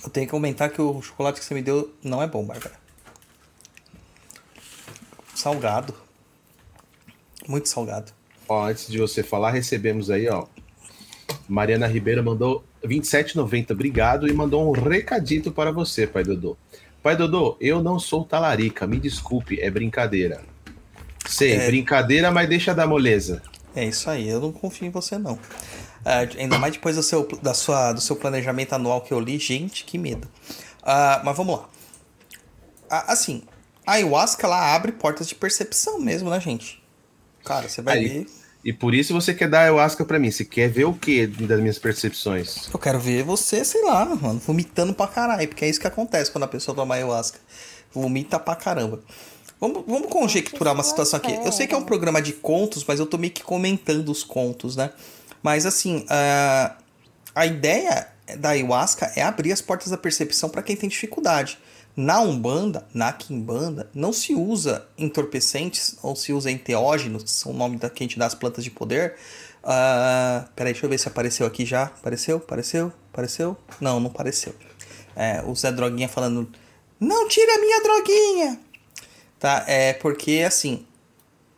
Eu 0.05 0.11
tenho 0.11 0.27
que 0.27 0.31
comentar 0.31 0.71
que 0.71 0.81
o 0.83 1.01
chocolate 1.01 1.39
que 1.41 1.45
você 1.47 1.55
me 1.55 1.63
deu 1.63 1.93
não 2.03 2.23
é 2.23 2.27
bom, 2.27 2.45
Bárbara. 2.45 2.75
Salgado. 5.35 5.95
Muito 7.49 7.69
salgado. 7.69 8.13
Ó, 8.49 8.67
antes 8.67 8.89
de 8.89 8.99
você 8.99 9.23
falar, 9.23 9.51
recebemos 9.51 10.11
aí, 10.11 10.29
ó. 10.29 10.47
Mariana 11.49 11.87
Ribeiro 11.87 12.23
mandou 12.23 12.65
27,90. 12.85 13.71
Obrigado 13.73 14.29
e 14.29 14.33
mandou 14.33 14.69
um 14.69 14.73
recadito 14.73 15.51
para 15.51 15.71
você, 15.73 16.07
pai 16.07 16.23
Dodô. 16.25 16.57
Pai 17.03 17.17
Dodô, 17.17 17.57
eu 17.61 17.83
não 17.83 17.99
sou 17.99 18.25
talarica, 18.25 18.87
me 18.87 18.99
desculpe, 18.99 19.61
é 19.61 19.71
brincadeira. 19.71 20.43
Sei, 21.27 21.53
É. 21.53 21.67
brincadeira, 21.67 22.31
mas 22.31 22.49
deixa 22.49 22.75
da 22.75 22.87
moleza. 22.87 23.43
É 23.75 23.85
isso 23.85 24.11
aí, 24.11 24.29
eu 24.29 24.41
não 24.41 24.53
confio 24.53 24.87
em 24.87 24.91
você 24.91 25.19
não. 25.19 25.39
Ah, 26.05 26.21
ainda 26.39 26.59
mais 26.59 26.73
depois 26.73 26.97
do 26.97 27.03
seu, 27.03 27.27
da 27.41 27.55
sua, 27.55 27.93
do 27.93 28.01
seu 28.01 28.17
planejamento 28.17 28.73
anual 28.73 29.01
que 29.01 29.13
eu 29.13 29.21
li, 29.21 29.39
gente, 29.39 29.85
que 29.85 29.99
medo. 29.99 30.29
Ah, 30.83 31.23
mas 31.25 31.37
vamos 31.37 31.59
lá. 31.59 31.69
Ah, 32.91 33.13
assim, 33.13 33.43
a 33.87 33.93
ayahuasca 33.93 34.47
ela 34.47 34.75
abre 34.75 34.93
portas 34.93 35.29
de 35.29 35.35
percepção 35.35 36.01
mesmo, 36.01 36.31
né, 36.31 36.41
gente? 36.41 36.83
Cara, 37.45 37.69
você 37.69 37.83
vai 37.83 37.99
Aí. 37.99 38.09
ver. 38.09 38.27
E 38.65 38.73
por 38.73 38.95
isso 38.95 39.13
você 39.13 39.35
quer 39.35 39.49
dar 39.49 39.63
ayahuasca 39.63 40.05
pra 40.05 40.19
mim. 40.19 40.31
Você 40.31 40.45
quer 40.45 40.69
ver 40.69 40.85
o 40.85 40.95
que 40.95 41.27
das 41.27 41.61
minhas 41.61 41.79
percepções? 41.79 42.69
Eu 42.73 42.79
quero 42.79 42.99
ver 42.99 43.25
você, 43.25 43.65
sei 43.65 43.83
lá, 43.83 44.05
mano, 44.05 44.39
vomitando 44.39 44.95
pra 44.95 45.09
caralho, 45.09 45.49
porque 45.49 45.65
é 45.65 45.69
isso 45.69 45.81
que 45.81 45.87
acontece 45.87 46.31
quando 46.31 46.45
a 46.45 46.49
pessoa 46.49 46.75
toma 46.75 46.95
ayahuasca. 46.95 47.41
Vomita 47.93 48.39
pra 48.39 48.55
caramba. 48.55 49.01
Vamos, 49.61 49.85
vamos 49.87 50.09
conjecturar 50.09 50.75
uma 50.75 50.83
situação 50.83 51.19
aqui. 51.19 51.33
Eu 51.45 51.53
sei 51.53 51.67
que 51.67 51.75
é 51.75 51.77
um 51.77 51.85
programa 51.85 52.23
de 52.23 52.33
contos, 52.33 52.85
mas 52.87 53.01
eu 53.01 53.07
tô 53.07 53.19
meio 53.19 53.33
que 53.33 53.43
comentando 53.43 54.09
os 54.09 54.23
contos, 54.25 54.77
né? 54.77 54.91
Mas 55.43 55.67
assim, 55.67 56.07
a, 56.09 56.77
a 57.35 57.47
ideia 57.47 58.09
da 58.39 58.51
ayahuasca 58.51 59.13
é 59.17 59.23
abrir 59.23 59.53
as 59.53 59.61
portas 59.61 59.89
da 59.89 59.99
percepção 59.99 60.49
para 60.49 60.63
quem 60.63 60.77
tem 60.77 60.89
dificuldade. 60.89 61.59
Na 61.95 62.21
Umbanda, 62.21 62.87
na 62.95 63.13
Quimbanda, 63.13 63.91
não 63.95 64.15
se 64.15 64.35
usa 64.35 64.87
entorpecentes 64.97 65.97
ou 66.03 66.17
se 66.17 66.33
usa 66.33 66.51
enteógenos, 66.51 67.25
que 67.25 67.31
são 67.31 67.53
o 67.53 67.55
nome 67.55 67.77
da 67.77 67.91
que 67.91 68.03
a 68.03 68.07
gente 68.07 68.19
dá 68.19 68.25
as 68.25 68.35
plantas 68.35 68.65
de 68.65 68.71
poder. 68.71 69.17
Ah, 69.63 70.47
peraí, 70.57 70.73
deixa 70.73 70.87
eu 70.87 70.91
ver 70.91 70.99
se 70.99 71.07
apareceu 71.07 71.47
aqui 71.47 71.67
já. 71.67 71.85
Apareceu? 71.85 72.39
Apareceu? 72.39 72.93
Apareceu? 73.13 73.57
Não, 73.79 74.01
não 74.01 74.11
apareceu. 74.11 74.55
É, 75.15 75.43
o 75.43 75.55
Zé 75.55 75.71
Droguinha 75.71 76.09
falando: 76.09 76.51
Não 76.99 77.29
tira 77.29 77.59
minha 77.59 77.83
droguinha! 77.83 78.61
Tá? 79.39 79.65
É 79.67 79.93
porque 79.93 80.43
assim. 80.47 80.87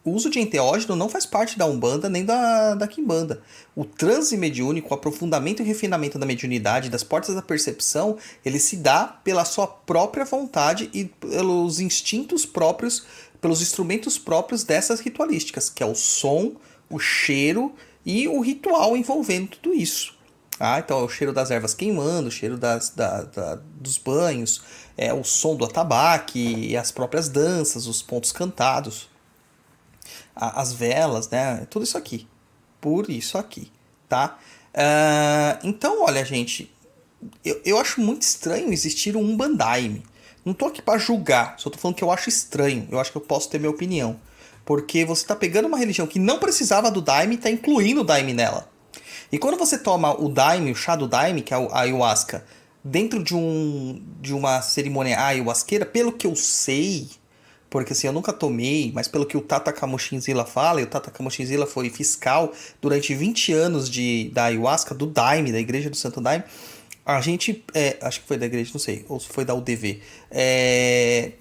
O 0.04 0.10
uso 0.10 0.28
de 0.28 0.38
enteógeno 0.38 0.94
não 0.94 1.08
faz 1.08 1.24
parte 1.24 1.56
da 1.56 1.64
Umbanda 1.64 2.10
nem 2.10 2.24
da, 2.24 2.74
da 2.74 2.86
Kimbanda. 2.86 3.42
O 3.74 3.84
transe 3.84 4.36
mediúnico, 4.36 4.90
o 4.90 4.94
aprofundamento 4.94 5.62
e 5.62 5.64
refinamento 5.64 6.18
da 6.18 6.26
mediunidade, 6.26 6.90
das 6.90 7.02
portas 7.02 7.34
da 7.34 7.40
percepção, 7.40 8.18
ele 8.44 8.58
se 8.58 8.76
dá 8.76 9.06
pela 9.06 9.46
sua 9.46 9.66
própria 9.66 10.26
vontade 10.26 10.90
e 10.92 11.06
pelos 11.06 11.80
instintos 11.80 12.44
próprios, 12.44 13.06
pelos 13.40 13.62
instrumentos 13.62 14.18
próprios 14.18 14.62
dessas 14.62 15.00
ritualísticas, 15.00 15.70
que 15.70 15.82
é 15.82 15.86
o 15.86 15.94
som, 15.94 16.52
o 16.90 16.98
cheiro 16.98 17.74
e 18.04 18.28
o 18.28 18.40
ritual 18.40 18.96
envolvendo 18.96 19.56
tudo 19.56 19.74
isso. 19.74 20.14
Ah, 20.60 20.78
então 20.78 21.00
é 21.00 21.02
o 21.02 21.08
cheiro 21.08 21.32
das 21.32 21.50
ervas 21.50 21.74
queimando, 21.74 22.28
o 22.28 22.30
cheiro 22.30 22.56
das, 22.56 22.90
da, 22.90 23.22
da, 23.22 23.58
dos 23.80 23.98
banhos, 23.98 24.62
é 24.96 25.12
o 25.12 25.24
som 25.24 25.56
do 25.56 25.64
atabaque, 25.64 26.76
as 26.76 26.92
próprias 26.92 27.28
danças, 27.28 27.86
os 27.86 28.02
pontos 28.02 28.30
cantados, 28.30 29.08
a, 30.34 30.60
as 30.60 30.72
velas, 30.72 31.28
né? 31.28 31.66
Tudo 31.70 31.84
isso 31.84 31.98
aqui. 31.98 32.26
Por 32.80 33.10
isso 33.10 33.38
aqui, 33.38 33.70
tá? 34.08 34.38
Ah, 34.74 35.58
então, 35.62 36.02
olha, 36.02 36.24
gente, 36.24 36.74
eu, 37.44 37.60
eu 37.64 37.78
acho 37.78 38.00
muito 38.00 38.22
estranho 38.22 38.72
existir 38.72 39.16
um 39.16 39.36
Bandaime. 39.36 40.02
Não 40.44 40.52
tô 40.52 40.66
aqui 40.66 40.82
para 40.82 40.98
julgar, 40.98 41.54
só 41.58 41.70
tô 41.70 41.78
falando 41.78 41.96
que 41.96 42.04
eu 42.04 42.10
acho 42.10 42.28
estranho. 42.28 42.86
Eu 42.90 43.00
acho 43.00 43.10
que 43.10 43.16
eu 43.16 43.22
posso 43.22 43.48
ter 43.48 43.58
minha 43.58 43.70
opinião. 43.70 44.20
Porque 44.64 45.04
você 45.04 45.26
tá 45.26 45.34
pegando 45.36 45.68
uma 45.68 45.78
religião 45.78 46.06
que 46.06 46.18
não 46.18 46.38
precisava 46.38 46.90
do 46.90 47.00
Daime 47.00 47.34
e 47.34 47.38
tá 47.38 47.50
incluindo 47.50 48.00
o 48.00 48.04
Daime 48.04 48.32
nela. 48.34 48.68
E 49.32 49.38
quando 49.38 49.56
você 49.56 49.78
toma 49.78 50.14
o 50.20 50.28
daime, 50.28 50.70
o 50.70 50.76
chá 50.76 50.94
do 50.94 51.08
daime, 51.08 51.42
que 51.42 51.52
é 51.52 51.56
a 51.56 51.80
ayahuasca, 51.80 52.44
dentro 52.84 53.22
de, 53.22 53.34
um, 53.34 54.00
de 54.20 54.32
uma 54.32 54.62
cerimônia 54.62 55.20
ayahuasqueira, 55.20 55.84
pelo 55.84 56.12
que 56.12 56.26
eu 56.26 56.36
sei, 56.36 57.08
porque 57.74 57.92
assim, 57.92 58.06
eu 58.06 58.12
nunca 58.12 58.32
tomei, 58.32 58.92
mas 58.94 59.08
pelo 59.08 59.26
que 59.26 59.36
o 59.36 59.40
Tata 59.40 59.72
Kamoshinzila 59.72 60.44
fala, 60.44 60.80
e 60.80 60.84
o 60.84 60.86
Tata 60.86 61.10
Kamoshinzila 61.10 61.66
foi 61.66 61.90
fiscal 61.90 62.52
durante 62.80 63.12
20 63.12 63.52
anos 63.52 63.90
de, 63.90 64.30
da 64.32 64.44
ayahuasca, 64.44 64.94
do 64.94 65.06
daime, 65.06 65.50
da 65.50 65.58
Igreja 65.58 65.90
do 65.90 65.96
Santo 65.96 66.20
Daime, 66.20 66.44
a 67.04 67.20
gente, 67.20 67.64
é, 67.74 67.96
acho 68.00 68.20
que 68.20 68.28
foi 68.28 68.38
da 68.38 68.46
igreja, 68.46 68.70
não 68.72 68.78
sei, 68.78 69.04
ou 69.08 69.18
foi 69.18 69.44
da 69.44 69.56
UDV, 69.56 70.00
é, 70.30 71.32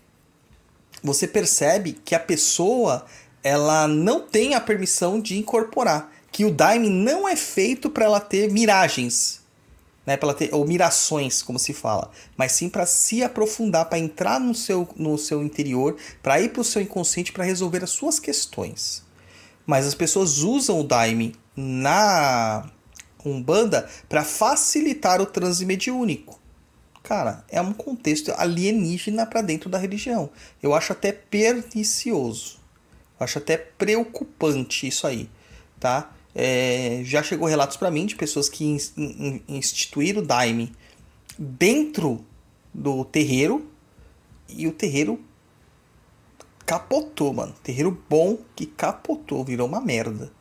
você 1.04 1.28
percebe 1.28 2.00
que 2.04 2.16
a 2.16 2.20
pessoa, 2.20 3.06
ela 3.44 3.88
não 3.88 4.20
tem 4.20 4.56
a 4.56 4.60
permissão 4.60 5.22
de 5.22 5.38
incorporar 5.38 6.12
que 6.32 6.46
o 6.46 6.52
Daime 6.52 6.90
não 6.90 7.30
é 7.30 7.36
feito 7.36 7.92
para 7.92 8.06
ela 8.06 8.20
ter 8.20 8.52
miragens, 8.52 9.43
né, 10.06 10.18
para 10.18 10.36
ou 10.52 10.66
mirações, 10.66 11.42
como 11.42 11.58
se 11.58 11.74
fala, 11.74 12.12
mas 12.36 12.52
sim 12.52 12.70
para 12.70 12.86
se 12.86 13.24
aprofundar, 13.24 13.86
para 13.86 14.00
entrar 14.00 14.40
no 14.40 14.54
seu, 14.54 14.88
no 14.96 15.18
seu 15.18 15.44
interior, 15.44 15.96
para 16.22 16.42
ir 16.42 16.50
para 16.50 16.62
o 16.62 16.66
seu 16.66 16.82
inconsciente 16.82 17.32
para 17.32 17.44
resolver 17.44 17.84
as 17.84 17.92
suas 17.92 18.20
questões. 18.20 19.04
Mas 19.66 19.88
as 19.88 19.96
pessoas 19.96 20.40
usam 20.40 20.80
o 20.80 20.84
Daime 20.84 21.36
na 21.56 22.70
Umbanda 23.26 23.88
para 24.10 24.24
facilitar 24.24 25.22
o 25.22 25.26
transe 25.26 25.66
mediúnico. 25.66 26.40
Cara, 27.02 27.44
é 27.50 27.62
um 27.62 27.74
contexto 27.74 28.34
alienígena 28.38 29.26
para 29.26 29.42
dentro 29.42 29.70
da 29.70 29.78
religião. 29.78 30.30
Eu 30.62 30.74
acho 30.74 30.94
até 30.94 31.12
pernicioso. 31.12 32.60
Eu 33.20 33.26
acho 33.26 33.38
até 33.38 33.58
preocupante 33.58 34.88
isso 34.88 35.06
aí, 35.06 35.30
tá? 35.80 36.12
É, 36.36 37.02
já 37.04 37.22
chegou 37.22 37.48
relatos 37.48 37.78
para 37.78 37.92
mim 37.92 38.06
de 38.06 38.16
pessoas 38.16 38.50
que 38.50 38.66
in, 38.66 38.78
in, 38.98 39.44
instituíram 39.48 40.22
o 40.22 40.26
Daime 40.26 40.74
dentro 41.38 42.26
do 42.74 43.06
terreiro 43.06 43.68
e 44.50 44.68
o 44.68 44.72
terreiro 44.72 45.20
capotou, 46.66 47.34
mano. 47.34 47.54
Terreiro 47.64 48.04
bom 48.10 48.38
que 48.56 48.66
capotou, 48.66 49.44
virou 49.44 49.68
uma 49.68 49.82
merda. 49.82 50.32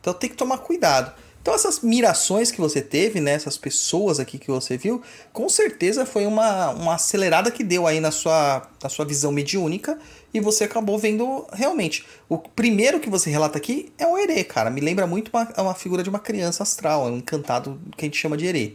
Então 0.00 0.14
tem 0.14 0.30
que 0.30 0.36
tomar 0.36 0.58
cuidado. 0.58 1.12
Então 1.42 1.54
essas 1.54 1.80
mirações 1.80 2.50
que 2.50 2.60
você 2.60 2.82
teve, 2.82 3.20
né, 3.20 3.32
essas 3.32 3.56
pessoas 3.56 4.18
aqui 4.18 4.36
que 4.36 4.50
você 4.50 4.76
viu, 4.76 5.00
com 5.32 5.48
certeza 5.48 6.04
foi 6.04 6.26
uma, 6.26 6.70
uma 6.70 6.94
acelerada 6.94 7.52
que 7.52 7.62
deu 7.62 7.86
aí 7.86 8.00
na 8.00 8.10
sua, 8.10 8.68
na 8.82 8.88
sua 8.88 9.04
visão 9.04 9.30
mediúnica 9.30 9.96
e 10.36 10.40
você 10.40 10.64
acabou 10.64 10.98
vendo 10.98 11.46
realmente. 11.52 12.04
O 12.28 12.38
primeiro 12.38 13.00
que 13.00 13.08
você 13.08 13.30
relata 13.30 13.58
aqui 13.58 13.92
é 13.98 14.06
o 14.06 14.16
Herê, 14.18 14.44
cara. 14.44 14.70
Me 14.70 14.80
lembra 14.80 15.06
muito 15.06 15.30
uma, 15.32 15.48
uma 15.58 15.74
figura 15.74 16.02
de 16.02 16.08
uma 16.08 16.18
criança 16.18 16.62
astral, 16.62 17.06
um 17.06 17.16
encantado 17.16 17.80
que 17.96 18.04
a 18.04 18.06
gente 18.06 18.16
chama 18.16 18.36
de 18.36 18.46
Herê. 18.46 18.74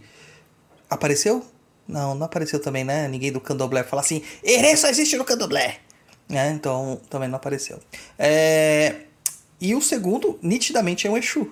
Apareceu? 0.90 1.46
Não, 1.88 2.16
não 2.16 2.26
apareceu 2.26 2.60
também, 2.60 2.84
né? 2.84 3.08
Ninguém 3.08 3.32
do 3.32 3.42
candomblé 3.42 3.84
fala 3.84 4.02
assim, 4.02 4.22
Herê 4.44 4.76
só 4.76 4.88
existe 4.88 5.18
no 5.18 5.26
candomblé. 5.26 5.80
É, 6.30 6.50
então 6.50 7.00
também 7.10 7.28
não 7.28 7.36
apareceu. 7.36 7.80
É... 8.18 8.96
E 9.60 9.76
o 9.76 9.82
segundo, 9.82 10.40
nitidamente, 10.42 11.06
é 11.06 11.10
um 11.10 11.18
Exu. 11.18 11.52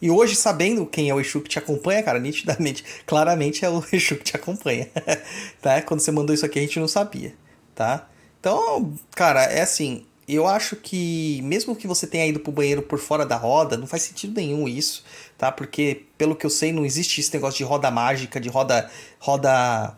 E 0.00 0.10
hoje, 0.10 0.34
sabendo 0.34 0.84
quem 0.84 1.08
é 1.08 1.14
o 1.14 1.20
Exu 1.20 1.40
que 1.40 1.48
te 1.48 1.58
acompanha, 1.58 2.02
cara, 2.02 2.18
nitidamente, 2.18 2.84
claramente 3.06 3.64
é 3.64 3.70
o 3.70 3.82
Exu 3.92 4.16
que 4.16 4.24
te 4.24 4.36
acompanha. 4.36 4.90
tá? 5.62 5.80
Quando 5.82 6.00
você 6.00 6.10
mandou 6.10 6.34
isso 6.34 6.44
aqui, 6.44 6.58
a 6.58 6.62
gente 6.62 6.80
não 6.80 6.88
sabia, 6.88 7.34
tá? 7.74 8.08
Então, 8.42 8.92
cara, 9.14 9.44
é 9.44 9.62
assim, 9.62 10.04
eu 10.26 10.48
acho 10.48 10.74
que 10.74 11.40
mesmo 11.44 11.76
que 11.76 11.86
você 11.86 12.08
tenha 12.08 12.26
ido 12.26 12.40
pro 12.40 12.50
banheiro 12.50 12.82
por 12.82 12.98
fora 12.98 13.24
da 13.24 13.36
roda, 13.36 13.76
não 13.76 13.86
faz 13.86 14.02
sentido 14.02 14.34
nenhum 14.34 14.66
isso, 14.66 15.04
tá? 15.38 15.52
Porque, 15.52 16.06
pelo 16.18 16.34
que 16.34 16.44
eu 16.44 16.50
sei, 16.50 16.72
não 16.72 16.84
existe 16.84 17.20
esse 17.20 17.32
negócio 17.32 17.58
de 17.58 17.62
roda 17.62 17.88
mágica, 17.88 18.40
de 18.40 18.48
roda. 18.48 18.90
roda. 19.20 19.96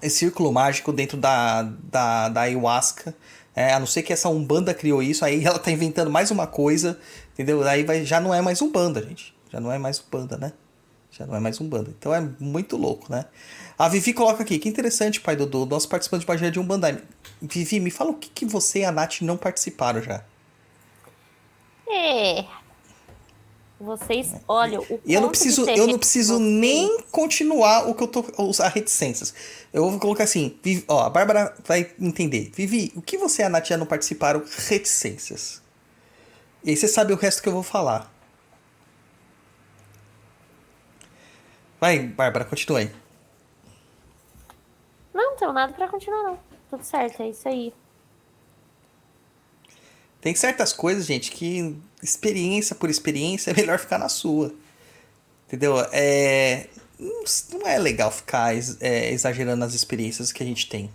Esse 0.00 0.16
círculo 0.20 0.50
mágico 0.50 0.94
dentro 0.94 1.18
da, 1.18 1.62
da, 1.62 2.30
da 2.30 2.40
ayahuasca. 2.42 3.14
É, 3.54 3.74
a 3.74 3.78
não 3.78 3.86
ser 3.86 4.02
que 4.02 4.14
essa 4.14 4.30
Umbanda 4.30 4.72
criou 4.72 5.02
isso, 5.02 5.22
aí 5.22 5.44
ela 5.44 5.58
tá 5.58 5.70
inventando 5.70 6.10
mais 6.10 6.30
uma 6.30 6.46
coisa, 6.46 6.98
entendeu? 7.34 7.62
Aí 7.68 7.84
vai, 7.84 8.02
já 8.02 8.18
não 8.18 8.32
é 8.32 8.40
mais 8.40 8.62
Umbanda, 8.62 9.02
gente. 9.02 9.34
Já 9.52 9.60
não 9.60 9.70
é 9.70 9.76
mais 9.76 10.00
Umbanda, 10.00 10.38
né? 10.38 10.54
Já 11.10 11.26
não 11.26 11.34
é 11.34 11.40
mais 11.40 11.60
Umbanda. 11.60 11.92
Então 11.98 12.14
é 12.14 12.26
muito 12.40 12.78
louco, 12.78 13.12
né? 13.12 13.26
A 13.78 13.88
Vivi 13.88 14.12
coloca 14.12 14.42
aqui, 14.42 14.58
que 14.58 14.68
interessante, 14.68 15.20
pai 15.20 15.36
Dudu, 15.36 15.64
nosso 15.64 15.88
participante 15.88 16.22
de 16.22 16.26
Bagé 16.26 16.50
de 16.50 16.58
Umbanda. 16.58 17.00
Vivi, 17.40 17.78
me 17.78 17.92
fala 17.92 18.10
o 18.10 18.14
que, 18.14 18.28
que 18.28 18.44
você 18.44 18.80
e 18.80 18.84
a 18.84 18.90
Nath 18.90 19.20
não 19.20 19.36
participaram 19.36 20.02
já. 20.02 20.24
É. 21.88 22.44
Vocês, 23.80 24.32
olha, 24.48 24.80
o 24.80 25.00
E 25.06 25.14
eu 25.14 25.20
não 25.20 25.28
preciso, 25.28 25.64
eu 25.70 25.86
não 25.86 25.96
preciso 25.96 26.40
nem 26.40 27.00
continuar 27.12 27.88
o 27.88 27.94
que 27.94 28.02
eu 28.02 28.08
tô. 28.08 28.24
Os, 28.36 28.60
as 28.60 28.74
reticências. 28.74 29.32
Eu 29.72 29.88
vou 29.88 30.00
colocar 30.00 30.24
assim, 30.24 30.58
Vivi, 30.60 30.84
ó, 30.88 31.04
a 31.04 31.10
Bárbara 31.10 31.54
vai 31.64 31.92
entender. 32.00 32.50
Vivi, 32.52 32.92
o 32.96 33.00
que 33.00 33.16
você 33.16 33.42
e 33.42 33.44
a 33.44 33.48
Nath 33.48 33.68
já 33.68 33.76
não 33.76 33.86
participaram? 33.86 34.42
Reticências. 34.66 35.62
E 36.64 36.70
aí 36.70 36.76
você 36.76 36.88
sabe 36.88 37.12
o 37.12 37.16
resto 37.16 37.40
que 37.40 37.48
eu 37.48 37.52
vou 37.52 37.62
falar. 37.62 38.12
Vai, 41.80 42.00
Bárbara, 42.00 42.44
continua 42.44 42.80
aí. 42.80 42.90
Tenho 45.38 45.52
nada 45.52 45.72
pra 45.72 45.88
continuar, 45.88 46.22
não. 46.22 46.38
Tudo 46.70 46.82
certo, 46.84 47.22
é 47.22 47.28
isso 47.30 47.48
aí. 47.48 47.72
Tem 50.20 50.34
certas 50.34 50.72
coisas, 50.72 51.06
gente, 51.06 51.30
que 51.30 51.76
experiência 52.02 52.74
por 52.74 52.90
experiência 52.90 53.52
é 53.52 53.54
melhor 53.54 53.78
ficar 53.78 53.98
na 53.98 54.08
sua. 54.08 54.52
Entendeu? 55.46 55.78
É, 55.92 56.66
não 57.52 57.66
é 57.66 57.78
legal 57.78 58.10
ficar 58.10 58.54
é, 58.80 59.12
exagerando 59.12 59.64
as 59.64 59.74
experiências 59.74 60.32
que 60.32 60.42
a 60.42 60.46
gente 60.46 60.68
tem. 60.68 60.90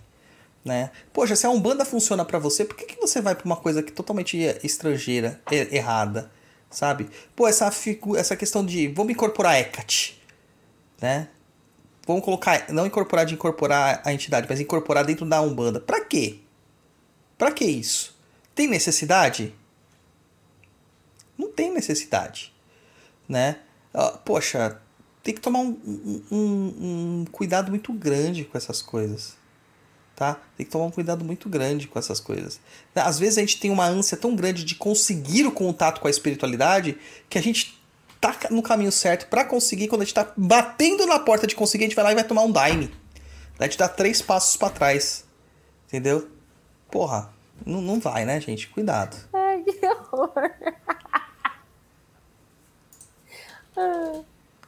Né? 0.64 0.90
Poxa, 1.12 1.36
se 1.36 1.46
a 1.46 1.50
Umbanda 1.50 1.84
funciona 1.84 2.24
pra 2.24 2.38
você, 2.38 2.64
por 2.64 2.76
que, 2.76 2.86
que 2.86 3.00
você 3.00 3.20
vai 3.20 3.34
pra 3.34 3.44
uma 3.44 3.56
coisa 3.56 3.82
que 3.82 3.92
totalmente 3.92 4.38
estrangeira, 4.62 5.40
e- 5.50 5.76
errada? 5.76 6.30
Sabe? 6.70 7.08
Pô, 7.36 7.46
essa, 7.46 7.70
essa 8.16 8.36
questão 8.36 8.64
de 8.64 8.88
vamos 8.88 9.12
incorporar 9.12 9.58
Hecate, 9.58 10.20
né? 11.00 11.28
Vamos 12.06 12.22
colocar, 12.24 12.70
não 12.70 12.86
incorporar 12.86 13.24
de 13.24 13.34
incorporar 13.34 14.02
a 14.04 14.12
entidade, 14.12 14.46
mas 14.48 14.60
incorporar 14.60 15.04
dentro 15.04 15.24
da 15.26 15.40
Umbanda. 15.40 15.80
Pra 15.80 16.04
quê? 16.04 16.38
Pra 17.38 17.50
que 17.50 17.64
isso? 17.64 18.14
Tem 18.54 18.68
necessidade? 18.68 19.54
Não 21.36 21.50
tem 21.50 21.72
necessidade, 21.72 22.52
né? 23.28 23.56
Ah, 23.92 24.10
Poxa, 24.24 24.80
tem 25.22 25.34
que 25.34 25.40
tomar 25.40 25.60
um- 25.60 26.22
um- 26.30 26.74
um 27.20 27.24
cuidado 27.32 27.70
muito 27.70 27.92
grande 27.92 28.44
com 28.44 28.56
essas 28.58 28.82
coisas, 28.82 29.34
tá? 30.14 30.38
Tem 30.56 30.66
que 30.66 30.70
tomar 30.70 30.84
um 30.84 30.90
cuidado 30.90 31.24
muito 31.24 31.48
grande 31.48 31.88
com 31.88 31.98
essas 31.98 32.20
coisas. 32.20 32.60
Às 32.94 33.18
vezes 33.18 33.38
a 33.38 33.40
gente 33.40 33.58
tem 33.58 33.70
uma 33.70 33.86
ânsia 33.86 34.16
tão 34.16 34.36
grande 34.36 34.62
de 34.64 34.74
conseguir 34.74 35.46
o 35.46 35.52
contato 35.52 36.00
com 36.00 36.06
a 36.06 36.10
espiritualidade 36.10 36.98
que 37.28 37.38
a 37.38 37.42
gente 37.42 37.82
tá 38.32 38.48
no 38.50 38.62
caminho 38.62 38.90
certo 38.90 39.28
pra 39.28 39.44
conseguir. 39.44 39.88
Quando 39.88 40.02
a 40.02 40.04
gente 40.04 40.14
tá 40.14 40.32
batendo 40.36 41.06
na 41.06 41.18
porta 41.18 41.46
de 41.46 41.54
conseguir, 41.54 41.84
a 41.84 41.88
gente 41.88 41.96
vai 41.96 42.04
lá 42.04 42.12
e 42.12 42.14
vai 42.14 42.24
tomar 42.24 42.42
um 42.42 42.50
daime. 42.50 42.88
Daí 43.58 43.66
a 43.66 43.70
gente 43.70 43.78
dá 43.78 43.88
três 43.88 44.22
passos 44.22 44.56
pra 44.56 44.70
trás, 44.70 45.24
entendeu? 45.86 46.28
Porra, 46.90 47.30
não, 47.66 47.82
não 47.82 48.00
vai, 48.00 48.24
né, 48.24 48.40
gente? 48.40 48.68
Cuidado. 48.68 49.16
Ai, 49.32 49.62
que 49.62 49.86
horror. 49.86 50.50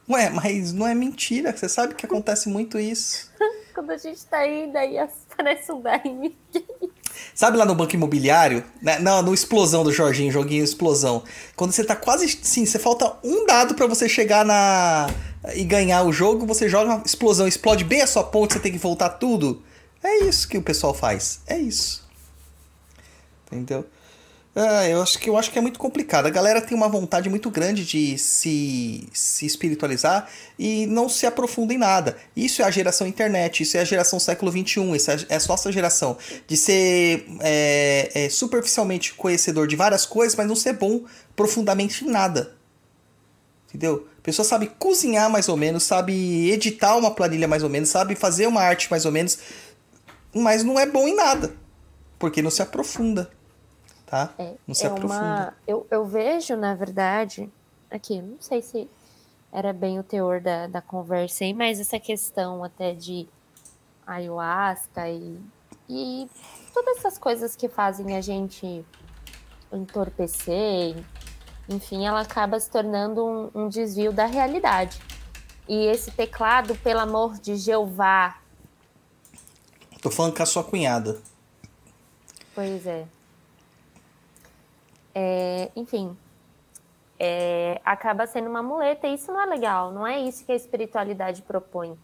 Ué, 0.09 0.29
mas 0.29 0.71
não 0.71 0.87
é 0.87 0.93
mentira. 0.93 1.55
Você 1.55 1.67
sabe 1.67 1.95
que 1.95 2.05
acontece 2.05 2.47
muito 2.47 2.79
isso. 2.79 3.31
Quando 3.73 3.91
a 3.91 3.97
gente 3.97 4.25
tá 4.25 4.47
indo, 4.47 4.75
aí 4.77 4.97
aparece 4.97 5.71
um 5.71 5.81
daime. 5.81 6.37
Sabe 7.33 7.57
lá 7.57 7.65
no 7.65 7.75
banco 7.75 7.95
imobiliário? 7.95 8.63
Né? 8.81 8.99
Não, 8.99 9.21
no 9.21 9.33
explosão 9.33 9.83
do 9.83 9.91
Jorginho, 9.91 10.31
joguinho 10.31 10.63
explosão. 10.63 11.23
Quando 11.55 11.71
você 11.71 11.83
tá 11.83 11.95
quase. 11.95 12.27
Sim, 12.41 12.65
você 12.65 12.79
falta 12.79 13.13
um 13.23 13.45
dado 13.45 13.75
pra 13.75 13.87
você 13.87 14.07
chegar 14.09 14.45
na. 14.45 15.07
e 15.55 15.63
ganhar 15.63 16.03
o 16.03 16.11
jogo, 16.11 16.45
você 16.45 16.67
joga 16.67 16.95
uma 16.95 17.03
explosão, 17.05 17.47
explode 17.47 17.83
bem 17.83 18.01
a 18.01 18.07
sua 18.07 18.23
ponte, 18.23 18.53
você 18.53 18.59
tem 18.59 18.71
que 18.71 18.77
voltar 18.77 19.09
tudo. 19.09 19.63
É 20.03 20.23
isso 20.23 20.47
que 20.47 20.57
o 20.57 20.61
pessoal 20.61 20.93
faz. 20.93 21.41
É 21.47 21.57
isso. 21.57 22.05
Entendeu? 23.47 23.85
Ah, 24.59 24.89
eu 24.89 25.03
acho 25.03 25.19
que 25.19 25.29
eu 25.29 25.37
acho 25.37 25.51
que 25.51 25.59
é 25.59 25.61
muito 25.61 25.77
complicado. 25.77 26.25
A 26.25 26.31
galera 26.31 26.59
tem 26.59 26.75
uma 26.75 26.89
vontade 26.89 27.29
muito 27.29 27.47
grande 27.51 27.85
de 27.85 28.17
se, 28.17 29.07
se 29.13 29.45
espiritualizar 29.45 30.27
e 30.57 30.87
não 30.87 31.07
se 31.07 31.27
aprofunda 31.27 31.75
em 31.75 31.77
nada. 31.77 32.17
Isso 32.35 32.63
é 32.63 32.65
a 32.65 32.71
geração 32.71 33.05
internet, 33.05 33.61
isso 33.61 33.77
é 33.77 33.81
a 33.81 33.85
geração 33.85 34.19
século 34.19 34.51
XXI, 34.51 34.95
isso 34.95 35.11
é 35.11 35.17
é 35.29 35.35
a 35.35 35.47
nossa 35.47 35.71
geração. 35.71 36.17
De 36.47 36.57
ser 36.57 37.27
é, 37.41 38.09
é, 38.15 38.29
superficialmente 38.29 39.13
conhecedor 39.13 39.67
de 39.67 39.75
várias 39.75 40.07
coisas, 40.07 40.35
mas 40.35 40.47
não 40.47 40.55
ser 40.55 40.73
bom 40.73 41.01
profundamente 41.35 42.03
em 42.03 42.09
nada. 42.09 42.55
Entendeu? 43.69 44.07
A 44.17 44.21
pessoa 44.23 44.43
sabe 44.43 44.71
cozinhar 44.79 45.29
mais 45.29 45.47
ou 45.49 45.55
menos, 45.55 45.83
sabe 45.83 46.49
editar 46.49 46.97
uma 46.97 47.11
planilha 47.11 47.47
mais 47.47 47.61
ou 47.61 47.69
menos, 47.69 47.89
sabe 47.89 48.15
fazer 48.15 48.47
uma 48.47 48.61
arte 48.63 48.89
mais 48.89 49.05
ou 49.05 49.11
menos, 49.11 49.37
mas 50.33 50.63
não 50.63 50.79
é 50.79 50.87
bom 50.87 51.07
em 51.07 51.15
nada. 51.15 51.53
Porque 52.17 52.41
não 52.41 52.49
se 52.49 52.63
aprofunda 52.63 53.36
tá? 54.07 54.33
É, 54.39 54.55
não 54.65 54.73
se 54.73 54.85
é 54.85 54.87
aprofunda. 54.87 55.15
uma. 55.15 55.53
Eu, 55.67 55.85
eu 55.91 56.05
vejo, 56.05 56.55
na 56.55 56.73
verdade, 56.73 57.47
aqui, 57.91 58.19
não 58.21 58.41
sei 58.41 58.63
se 58.63 58.89
era 59.51 59.71
bem 59.71 59.99
o 59.99 60.03
teor 60.03 60.41
da, 60.41 60.65
da 60.65 60.81
conversa 60.81 61.43
aí, 61.43 61.53
mas 61.53 61.79
essa 61.79 61.99
questão 61.99 62.63
até 62.63 62.93
de 62.93 63.27
ayahuasca 64.05 65.07
e, 65.09 65.39
e 65.87 66.27
todas 66.73 66.97
essas 66.97 67.17
coisas 67.17 67.55
que 67.55 67.69
fazem 67.69 68.17
a 68.17 68.21
gente 68.21 68.83
entorpecer, 69.71 70.95
enfim, 71.69 72.07
ela 72.07 72.21
acaba 72.21 72.59
se 72.59 72.69
tornando 72.71 73.23
um, 73.23 73.51
um 73.63 73.69
desvio 73.69 74.11
da 74.11 74.25
realidade. 74.25 74.99
E 75.67 75.85
esse 75.87 76.09
teclado, 76.11 76.75
pelo 76.77 77.01
amor 77.01 77.37
de 77.37 77.57
Jeová, 77.57 78.37
Tô 80.01 80.11
falando 80.11 80.35
com 80.35 80.43
a 80.43 80.45
sua 80.45 80.63
cunhada. 80.63 81.19
Pois 82.53 82.85
é. 82.85 83.05
É, 85.19 85.71
enfim, 85.75 86.15
é, 87.19 87.81
acaba 87.83 88.27
sendo 88.27 88.47
uma 88.47 88.61
muleta 88.61 89.07
e 89.07 89.15
isso 89.15 89.31
não 89.31 89.41
é 89.41 89.47
legal, 89.47 89.91
não 89.91 90.05
é 90.05 90.19
isso 90.19 90.45
que 90.45 90.51
a 90.51 90.55
espiritualidade 90.55 91.41
propõe. 91.41 91.97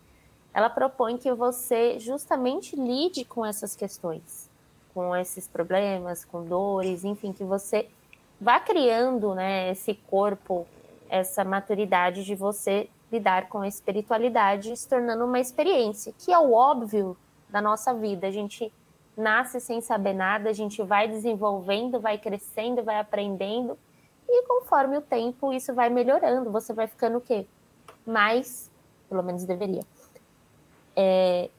Ela 0.52 0.68
propõe 0.68 1.16
que 1.16 1.32
você 1.32 2.00
justamente 2.00 2.76
lide 2.76 3.24
com 3.24 3.46
essas 3.46 3.76
questões, 3.76 4.50
com 4.96 5.16
esses 5.16 5.48
problemas, 5.48 6.26
com 6.26 6.44
dores, 6.44 7.04
enfim, 7.04 7.32
que 7.32 7.44
você 7.44 7.88
vá 8.42 8.60
criando 8.60 9.36
né, 9.36 9.70
esse 9.70 9.94
corpo, 9.94 10.66
essa 11.08 11.44
maturidade 11.44 12.26
de 12.26 12.34
você 12.34 12.90
lidar 13.12 13.48
com 13.48 13.60
a 13.60 13.68
espiritualidade, 13.68 14.76
se 14.76 14.90
tornando 14.90 15.24
uma 15.24 15.40
experiência, 15.40 16.16
que 16.18 16.34
é 16.34 16.40
o 16.40 16.52
óbvio 16.52 17.16
da 17.48 17.62
nossa 17.62 17.94
vida. 17.94 18.26
A 18.26 18.32
gente 18.32 18.74
nasce 19.16 19.60
sem 19.60 19.82
saber 19.82 20.14
nada, 20.14 20.50
a 20.50 20.54
gente 20.54 20.82
vai 20.82 21.08
desenvolvendo, 21.08 22.00
vai 22.00 22.18
crescendo, 22.18 22.84
vai 22.84 23.00
aprendendo, 23.00 23.78
e 24.28 24.44
conforme 24.48 24.98
o 24.98 25.02
tempo 25.02 25.54
isso 25.54 25.74
vai 25.74 25.90
melhorando, 25.90 26.52
você 26.52 26.74
vai 26.74 26.88
ficando 26.88 27.18
o 27.18 27.22
quê? 27.22 27.46
Mais, 28.06 28.70
pelo 29.10 29.24
menos 29.24 29.44
deveria. 29.46 29.82
É, 30.96 31.50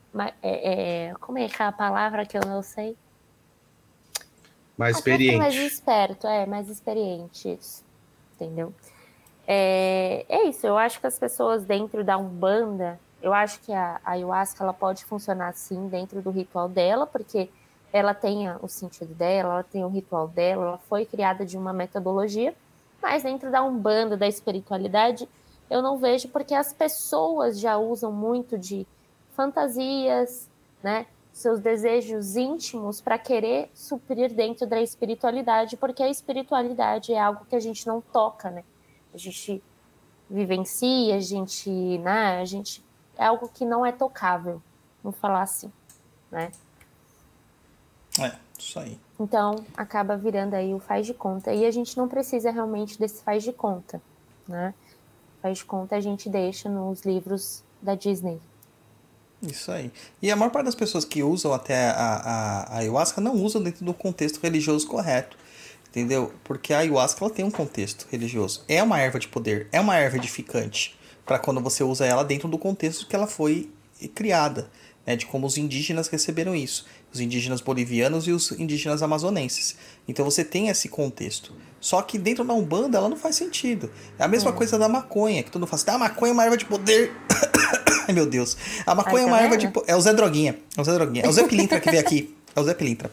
é, 0.42 1.08
é, 1.10 1.14
como 1.20 1.38
é 1.38 1.48
que 1.48 1.62
é 1.62 1.66
a 1.66 1.72
palavra 1.72 2.26
que 2.26 2.36
eu 2.36 2.42
não 2.46 2.62
sei? 2.62 2.96
Mais 4.76 4.98
Até 4.98 5.16
ser 5.16 5.36
mais 5.36 5.54
experiente. 5.54 5.74
esperto, 5.74 6.26
é, 6.26 6.46
mais 6.46 6.68
experiente, 6.68 7.52
isso. 7.52 7.84
Entendeu? 8.34 8.72
É, 9.46 10.24
é 10.28 10.44
isso, 10.48 10.66
eu 10.66 10.76
acho 10.76 11.00
que 11.00 11.06
as 11.06 11.18
pessoas 11.18 11.64
dentro 11.64 12.02
da 12.02 12.16
Umbanda, 12.16 12.98
eu 13.24 13.32
acho 13.32 13.58
que 13.60 13.72
a, 13.72 13.98
a 14.04 14.10
ayahuasca 14.10 14.62
ela 14.62 14.74
pode 14.74 15.02
funcionar 15.06 15.54
sim 15.54 15.88
dentro 15.88 16.20
do 16.20 16.30
ritual 16.30 16.68
dela, 16.68 17.06
porque 17.06 17.48
ela 17.90 18.12
tem 18.12 18.50
o 18.60 18.68
sentido 18.68 19.14
dela, 19.14 19.54
ela 19.54 19.62
tem 19.62 19.82
o 19.82 19.88
ritual 19.88 20.28
dela, 20.28 20.66
ela 20.66 20.78
foi 20.78 21.06
criada 21.06 21.46
de 21.46 21.56
uma 21.56 21.72
metodologia, 21.72 22.54
mas 23.00 23.22
dentro 23.22 23.50
da 23.50 23.64
Umbanda, 23.64 24.14
da 24.14 24.28
espiritualidade, 24.28 25.26
eu 25.70 25.80
não 25.80 25.96
vejo 25.96 26.28
porque 26.28 26.54
as 26.54 26.74
pessoas 26.74 27.58
já 27.58 27.78
usam 27.78 28.12
muito 28.12 28.58
de 28.58 28.86
fantasias, 29.32 30.50
né? 30.82 31.06
Seus 31.32 31.60
desejos 31.60 32.36
íntimos 32.36 33.00
para 33.00 33.16
querer 33.16 33.70
suprir 33.74 34.34
dentro 34.34 34.66
da 34.66 34.82
espiritualidade, 34.82 35.78
porque 35.78 36.02
a 36.02 36.10
espiritualidade 36.10 37.14
é 37.14 37.18
algo 37.18 37.46
que 37.46 37.56
a 37.56 37.60
gente 37.60 37.86
não 37.86 38.02
toca, 38.02 38.50
né? 38.50 38.62
A 39.14 39.16
gente 39.16 39.62
vivencia, 40.28 41.16
a 41.16 41.20
gente, 41.20 41.70
né? 41.98 42.38
A 42.42 42.44
gente 42.44 42.83
é 43.16 43.24
algo 43.26 43.48
que 43.48 43.64
não 43.64 43.84
é 43.84 43.92
tocável, 43.92 44.62
vamos 45.02 45.18
falar 45.18 45.42
assim, 45.42 45.70
né? 46.30 46.50
É, 48.20 48.32
isso 48.58 48.78
aí. 48.78 48.98
Então, 49.18 49.64
acaba 49.76 50.16
virando 50.16 50.54
aí 50.54 50.74
o 50.74 50.78
faz 50.78 51.06
de 51.06 51.14
conta. 51.14 51.52
E 51.52 51.64
a 51.66 51.70
gente 51.70 51.96
não 51.96 52.08
precisa 52.08 52.50
realmente 52.50 52.98
desse 52.98 53.22
faz 53.22 53.42
de 53.42 53.52
conta, 53.52 54.00
né? 54.46 54.74
Faz 55.42 55.58
de 55.58 55.64
conta 55.64 55.96
a 55.96 56.00
gente 56.00 56.28
deixa 56.28 56.68
nos 56.68 57.02
livros 57.02 57.62
da 57.82 57.94
Disney. 57.94 58.40
Isso 59.42 59.70
aí. 59.70 59.92
E 60.22 60.30
a 60.30 60.36
maior 60.36 60.50
parte 60.50 60.66
das 60.66 60.74
pessoas 60.74 61.04
que 61.04 61.22
usam 61.22 61.52
até 61.52 61.90
a, 61.90 61.92
a, 61.92 62.62
a 62.62 62.78
ayahuasca 62.78 63.20
não 63.20 63.34
usam 63.34 63.62
dentro 63.62 63.84
do 63.84 63.92
contexto 63.92 64.40
religioso 64.40 64.86
correto. 64.86 65.36
Entendeu? 65.90 66.32
Porque 66.42 66.72
a 66.72 66.78
ayahuasca 66.78 67.24
ela 67.24 67.32
tem 67.32 67.44
um 67.44 67.50
contexto 67.50 68.06
religioso. 68.10 68.64
É 68.66 68.82
uma 68.82 68.98
erva 68.98 69.18
de 69.18 69.28
poder, 69.28 69.68
é 69.70 69.80
uma 69.80 69.96
erva 69.96 70.16
edificante. 70.16 70.98
Para 71.24 71.38
quando 71.38 71.60
você 71.60 71.82
usa 71.82 72.04
ela 72.04 72.24
dentro 72.24 72.48
do 72.48 72.58
contexto 72.58 73.06
que 73.06 73.16
ela 73.16 73.26
foi 73.26 73.70
criada. 74.14 74.70
Né, 75.06 75.16
de 75.16 75.26
como 75.26 75.46
os 75.46 75.58
indígenas 75.58 76.08
receberam 76.08 76.54
isso. 76.54 76.86
Os 77.12 77.20
indígenas 77.20 77.60
bolivianos 77.60 78.26
e 78.26 78.32
os 78.32 78.52
indígenas 78.52 79.02
amazonenses. 79.02 79.76
Então 80.08 80.24
você 80.24 80.42
tem 80.42 80.68
esse 80.70 80.88
contexto. 80.88 81.52
Só 81.78 82.00
que 82.00 82.16
dentro 82.16 82.42
da 82.42 82.54
Umbanda 82.54 82.96
ela 82.96 83.10
não 83.10 83.16
faz 83.18 83.36
sentido. 83.36 83.90
É 84.18 84.24
a 84.24 84.28
mesma 84.28 84.50
coisa 84.50 84.78
da 84.78 84.88
maconha, 84.88 85.42
que 85.42 85.50
todo 85.50 85.60
mundo 85.60 85.68
fala 85.68 85.82
assim, 85.82 85.90
ah, 85.90 85.94
a 85.94 85.98
maconha 85.98 86.30
é 86.30 86.32
uma 86.32 86.44
erva 86.44 86.56
de 86.56 86.64
poder. 86.64 87.12
Ai, 88.08 88.14
meu 88.14 88.24
Deus. 88.24 88.56
A 88.86 88.94
maconha 88.94 89.18
Ai, 89.18 89.22
é 89.24 89.26
uma 89.26 89.36
tá 89.36 89.42
erva 89.44 89.58
vendo? 89.58 89.72
de. 89.72 89.90
É 89.90 89.94
o 89.94 90.00
Zé 90.00 90.14
Droguinha. 90.14 90.58
É 90.74 90.80
o 90.80 90.84
Zé 90.84 90.94
Droguinha. 90.94 91.24
É 91.26 91.28
o 91.28 91.32
Zé 91.32 91.46
Pilintra 91.46 91.78
que 91.80 91.90
veio 91.90 92.00
aqui. 92.00 92.34
É 92.56 92.60
o 92.60 92.64
Zé 92.64 92.72
Pilintra. 92.72 93.10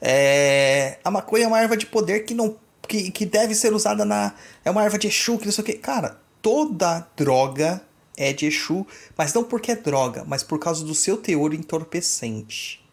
É, 0.00 0.98
A 1.04 1.10
maconha 1.10 1.44
é 1.44 1.46
uma 1.46 1.60
erva 1.60 1.76
de 1.76 1.84
poder 1.84 2.20
que 2.20 2.32
não. 2.32 2.56
Que, 2.88 3.10
que 3.10 3.26
deve 3.26 3.54
ser 3.54 3.74
usada 3.74 4.04
na. 4.06 4.32
É 4.64 4.70
uma 4.70 4.82
erva 4.82 4.98
de 4.98 5.08
Exu, 5.08 5.36
que 5.38 5.44
não 5.44 5.52
sei 5.52 5.62
o 5.62 5.66
quê. 5.66 5.74
Cara, 5.74 6.18
toda 6.44 7.08
droga 7.16 7.80
é 8.14 8.30
de 8.30 8.44
Exu, 8.44 8.86
mas 9.16 9.32
não 9.32 9.42
porque 9.42 9.72
é 9.72 9.76
droga, 9.76 10.24
mas 10.26 10.42
por 10.42 10.58
causa 10.58 10.84
do 10.84 10.94
seu 10.94 11.16
teor 11.16 11.54
entorpecente. 11.54 12.84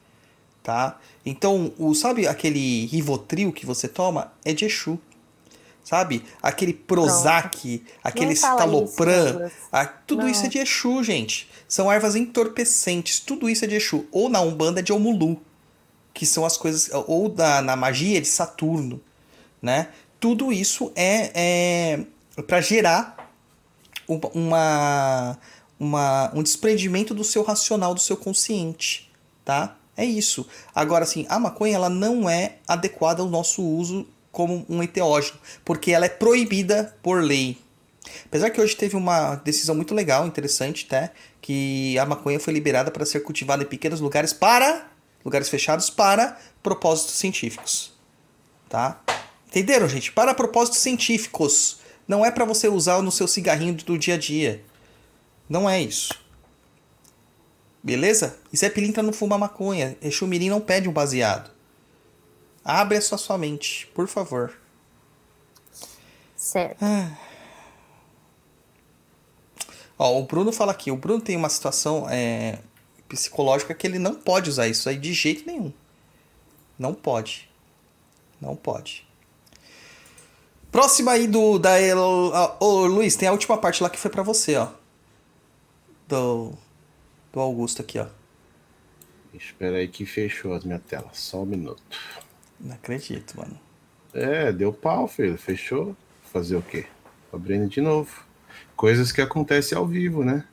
Tá? 0.63 0.97
Então, 1.25 1.73
o, 1.77 1.93
sabe 1.93 2.25
aquele 2.25 2.85
Rivotril 2.85 3.51
que 3.51 3.65
você 3.65 3.89
toma? 3.89 4.31
É 4.45 4.53
de 4.53 4.63
Exu. 4.63 4.97
Sabe? 5.83 6.23
Aquele 6.41 6.73
Prozac, 6.73 7.83
aquele 8.01 8.33
isso, 8.33 8.47
Citalopram, 8.47 9.25
Douglas. 9.25 9.51
ah, 9.69 9.85
tudo 9.85 10.21
Não. 10.21 10.29
isso 10.29 10.45
é 10.45 10.47
de 10.47 10.59
Exu, 10.59 11.03
gente. 11.03 11.49
São 11.67 11.91
ervas 11.91 12.15
entorpecentes, 12.15 13.19
tudo 13.19 13.49
isso 13.49 13.65
é 13.65 13.67
de 13.67 13.75
Exu. 13.75 14.05
Ou 14.13 14.29
na 14.29 14.39
Umbanda 14.39 14.79
é 14.79 14.83
de 14.83 14.93
Omulu, 14.93 15.41
que 16.13 16.25
são 16.25 16.45
as 16.45 16.55
coisas. 16.55 16.89
Ou 17.05 17.27
da, 17.27 17.61
na 17.61 17.75
magia 17.75 18.17
é 18.17 18.21
de 18.21 18.29
Saturno, 18.29 19.01
né? 19.61 19.89
Tudo 20.21 20.53
isso 20.53 20.91
é, 20.95 21.31
é 22.37 22.41
para 22.43 22.61
gerar 22.61 23.20
uma, 24.33 25.37
uma, 25.79 26.31
um 26.33 26.43
desprendimento 26.43 27.13
do 27.13 27.23
seu 27.23 27.43
racional, 27.43 27.93
do 27.93 27.99
seu 27.99 28.17
consciente, 28.17 29.11
tá? 29.43 29.77
É 29.95 30.05
isso. 30.05 30.47
Agora, 30.73 31.03
assim, 31.03 31.25
a 31.29 31.37
maconha 31.37 31.75
ela 31.75 31.89
não 31.89 32.29
é 32.29 32.57
adequada 32.67 33.21
ao 33.21 33.29
nosso 33.29 33.63
uso 33.63 34.07
como 34.31 34.65
um 34.69 34.81
enteógeno, 34.81 35.37
porque 35.65 35.91
ela 35.91 36.05
é 36.05 36.09
proibida 36.09 36.95
por 37.03 37.21
lei. 37.21 37.57
Apesar 38.25 38.49
que 38.49 38.59
hoje 38.59 38.75
teve 38.75 38.95
uma 38.95 39.35
decisão 39.35 39.75
muito 39.75 39.93
legal, 39.93 40.25
interessante, 40.25 40.85
até, 40.87 41.11
que 41.41 41.97
a 41.99 42.05
maconha 42.05 42.39
foi 42.39 42.53
liberada 42.53 42.89
para 42.89 43.05
ser 43.05 43.21
cultivada 43.21 43.63
em 43.63 43.67
pequenos 43.67 43.99
lugares 43.99 44.33
para 44.33 44.87
lugares 45.23 45.49
fechados 45.49 45.89
para 45.89 46.37
propósitos 46.63 47.15
científicos, 47.15 47.93
tá? 48.69 49.01
Entenderam, 49.47 49.87
gente? 49.87 50.11
Para 50.11 50.33
propósitos 50.33 50.79
científicos. 50.79 51.80
Não 52.11 52.25
é 52.25 52.29
para 52.29 52.43
você 52.43 52.67
usar 52.67 53.01
no 53.01 53.09
seu 53.09 53.25
cigarrinho 53.25 53.73
do 53.73 53.97
dia 53.97 54.15
a 54.15 54.17
dia. 54.17 54.61
Não 55.47 55.69
é 55.69 55.81
isso. 55.81 56.13
Beleza? 57.81 58.37
E 58.51 58.57
Zé 58.57 58.69
Pilintra 58.69 59.01
não 59.01 59.13
fuma 59.13 59.37
maconha. 59.37 59.95
Exu 60.01 60.27
Mirim 60.27 60.49
não 60.49 60.59
pede 60.59 60.89
um 60.89 60.91
baseado. 60.91 61.49
Abre 62.65 62.97
a 62.97 63.01
sua, 63.01 63.37
mente, 63.37 63.87
por 63.95 64.09
favor. 64.09 64.53
Certo. 66.35 66.83
Ó, 69.97 70.19
o 70.19 70.25
Bruno 70.25 70.51
fala 70.51 70.73
aqui. 70.73 70.91
O 70.91 70.97
Bruno 70.97 71.21
tem 71.21 71.37
uma 71.37 71.47
situação 71.47 72.09
é, 72.09 72.59
psicológica 73.07 73.73
que 73.73 73.87
ele 73.87 73.99
não 73.99 74.15
pode 74.15 74.49
usar 74.49 74.67
isso 74.67 74.89
aí 74.89 74.97
de 74.97 75.13
jeito 75.13 75.47
nenhum. 75.47 75.71
Não 76.77 76.93
pode. 76.93 77.49
Não 78.41 78.53
pode. 78.53 79.07
Próxima 80.71 81.11
aí 81.11 81.27
do 81.27 81.59
da 81.59 81.79
El... 81.79 81.99
ah, 82.33 82.55
Ô, 82.59 82.85
Luiz, 82.85 83.15
tem 83.15 83.27
a 83.27 83.31
última 83.31 83.57
parte 83.57 83.83
lá 83.83 83.89
que 83.89 83.99
foi 83.99 84.09
pra 84.09 84.23
você, 84.23 84.55
ó. 84.55 84.69
Do 86.07 86.53
do 87.33 87.39
Augusto 87.39 87.81
aqui, 87.81 87.97
ó. 87.99 88.07
Espera 89.33 89.77
aí 89.77 89.87
que 89.87 90.05
fechou 90.05 90.53
as 90.53 90.63
minhas 90.65 90.81
telas. 90.83 91.17
Só 91.17 91.41
um 91.41 91.45
minuto. 91.45 91.81
Não 92.59 92.75
acredito, 92.75 93.37
mano. 93.37 93.57
É, 94.13 94.51
deu 94.51 94.73
pau, 94.73 95.07
filho. 95.07 95.37
Fechou. 95.37 95.95
Fazer 96.33 96.57
o 96.57 96.61
quê? 96.61 96.85
Abrindo 97.31 97.67
de 97.67 97.79
novo. 97.79 98.23
Coisas 98.75 99.11
que 99.11 99.21
acontecem 99.21 99.77
ao 99.77 99.87
vivo, 99.87 100.23
né? 100.23 100.45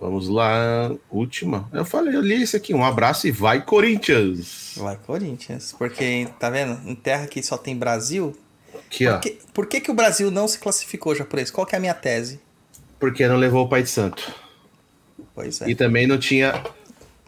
Vamos 0.00 0.28
lá. 0.28 0.92
Última. 1.10 1.68
Eu 1.72 1.84
falei, 1.84 2.14
eu 2.14 2.20
li 2.20 2.42
isso 2.42 2.56
aqui. 2.56 2.72
Um 2.72 2.84
abraço 2.84 3.26
e 3.26 3.32
vai, 3.32 3.64
Corinthians! 3.64 4.74
Vai 4.76 4.96
Corinthians, 4.96 5.74
porque 5.76 6.28
tá 6.38 6.48
vendo? 6.48 6.78
Em 6.88 6.94
terra 6.94 7.26
que 7.26 7.42
só 7.42 7.58
tem 7.58 7.76
Brasil. 7.76 8.36
Aqui. 8.86 9.04
Por 9.04 9.20
que, 9.20 9.38
por 9.52 9.66
que, 9.66 9.80
que 9.80 9.90
o 9.90 9.94
Brasil 9.94 10.30
não 10.30 10.46
se 10.46 10.58
classificou 10.58 11.14
já 11.14 11.24
por 11.24 11.38
isso? 11.38 11.52
Qual 11.52 11.66
que 11.66 11.74
é 11.74 11.78
a 11.78 11.80
minha 11.80 11.94
tese? 11.94 12.40
Porque 12.98 13.26
não 13.26 13.36
levou 13.36 13.64
o 13.64 13.68
pai 13.68 13.82
de 13.82 13.90
santo. 13.90 14.32
Pois 15.34 15.60
é. 15.60 15.68
E 15.68 15.74
também 15.74 16.06
não 16.06 16.18
tinha 16.18 16.62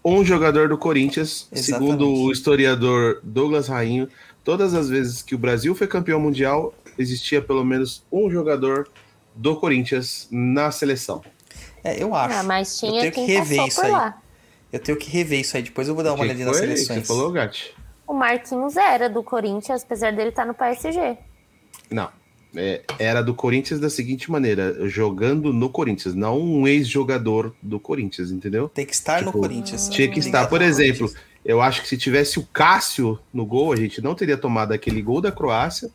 um 0.05 0.24
jogador 0.24 0.68
do 0.68 0.78
Corinthians, 0.78 1.48
Exatamente. 1.52 1.64
segundo 1.66 2.09
o 2.09 2.32
historiador 2.32 3.20
Douglas 3.22 3.68
Rainho. 3.68 4.09
Todas 4.44 4.74
as 4.74 4.88
vezes 4.88 5.22
que 5.22 5.34
o 5.34 5.38
Brasil 5.38 5.74
foi 5.74 5.86
campeão 5.86 6.18
mundial, 6.18 6.74
existia 6.98 7.42
pelo 7.42 7.64
menos 7.64 8.05
um 8.10 8.30
jogador 8.30 8.88
do 9.34 9.56
Corinthians 9.56 10.26
na 10.30 10.70
seleção. 10.70 11.22
É, 11.82 12.02
eu 12.02 12.15
acho. 12.15 12.39
Ah, 12.39 12.43
mas 12.43 12.82
eu 12.82 12.89
tinha 12.90 13.01
tenho 13.02 13.12
que 13.12 13.32
rever 13.32 13.66
isso 13.66 13.81
aí. 13.81 13.90
lá. 13.90 14.20
Eu 14.73 14.78
tenho 14.78 14.98
que 14.98 15.11
rever 15.11 15.40
isso 15.40 15.57
aí. 15.57 15.62
Depois 15.62 15.89
eu 15.89 15.94
vou 15.94 16.05
dar 16.05 16.12
uma 16.15 16.23
olhadinha 16.23 16.47
nas 16.47 16.57
seleções. 16.57 17.01
Você 17.01 17.05
falou, 17.07 17.31
Gatti? 17.32 17.74
O 18.07 18.12
Marquinhos 18.15 18.77
era 18.77 19.09
do 19.09 19.23
Corinthians, 19.23 19.82
apesar 19.82 20.12
dele 20.12 20.31
estar 20.31 20.44
no 20.44 20.55
PSG. 20.55 21.16
Não. 21.90 22.09
É, 22.57 22.82
era 22.98 23.23
do 23.23 23.32
Corinthians 23.32 23.78
da 23.78 23.89
seguinte 23.89 24.31
maneira: 24.31 24.89
jogando 24.89 25.52
no 25.52 25.70
Corinthians, 25.70 26.15
não 26.15 26.40
um 26.40 26.66
ex-jogador 26.66 27.55
do 27.62 27.78
Corinthians, 27.78 28.32
entendeu? 28.32 28.69
Tem 28.69 28.85
que 28.85 28.93
estar 28.94 29.23
no 29.23 29.28
Tipo, 29.28 29.39
Corinthians. 29.40 29.89
Tinha 29.89 30.09
que 30.09 30.19
estar, 30.19 30.48
por 30.48 30.59
no 30.59 30.66
exemplo, 30.66 31.12
eu 31.44 31.61
acho 31.61 31.82
que 31.82 31.89
se 31.89 31.97
tivesse 31.97 32.39
o 32.40 32.47
Cássio 32.52 33.19
no 33.32 33.47
gol, 33.47 33.73
a 33.73 33.77
gente 33.77 34.02
não 34.02 34.15
teria 34.16 34.36
tomado 34.36 34.73
aquele 34.73 35.01
gol 35.01 35.20
da 35.20 35.31
Croácia. 35.31 35.90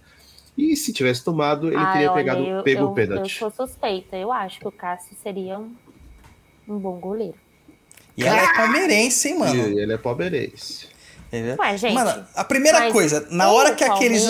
E 0.58 0.76
se 0.76 0.94
tivesse 0.94 1.24
tomado, 1.24 1.68
ele 1.68 1.78
Ah, 1.78 1.94
teria 1.94 2.12
olha, 2.12 2.24
pegado, 2.24 2.44
eu, 2.44 2.64
pego 2.64 2.82
eu, 2.82 2.88
o 2.88 2.94
pênalti. 2.94 3.42
Eu 3.42 3.52
sou 3.52 3.68
suspeita. 3.68 4.16
Eu 4.16 4.32
acho 4.32 4.60
que 4.60 4.68
o 4.68 4.72
Cássio 4.72 5.16
seria 5.22 5.60
um, 5.60 5.76
um 6.68 6.78
bom 6.78 6.98
goleiro. 7.00 7.36
E 8.18 8.24
ela 8.24 8.40
é 8.40 8.54
palmeirense, 8.56 9.30
hein, 9.30 9.40
mano? 9.40 9.68
E 9.68 9.80
ele 9.80 9.94
é 9.94 9.98
palmeirense. 9.98 10.88
Entendeu? 11.28 11.58
Ué, 11.60 11.78
gente, 11.78 11.94
Mano, 11.94 12.26
a 12.34 12.44
primeira 12.44 12.92
coisa, 12.92 13.28
na 13.30 13.52
hora 13.52 13.76
que 13.76 13.84
aqueles. 13.84 14.24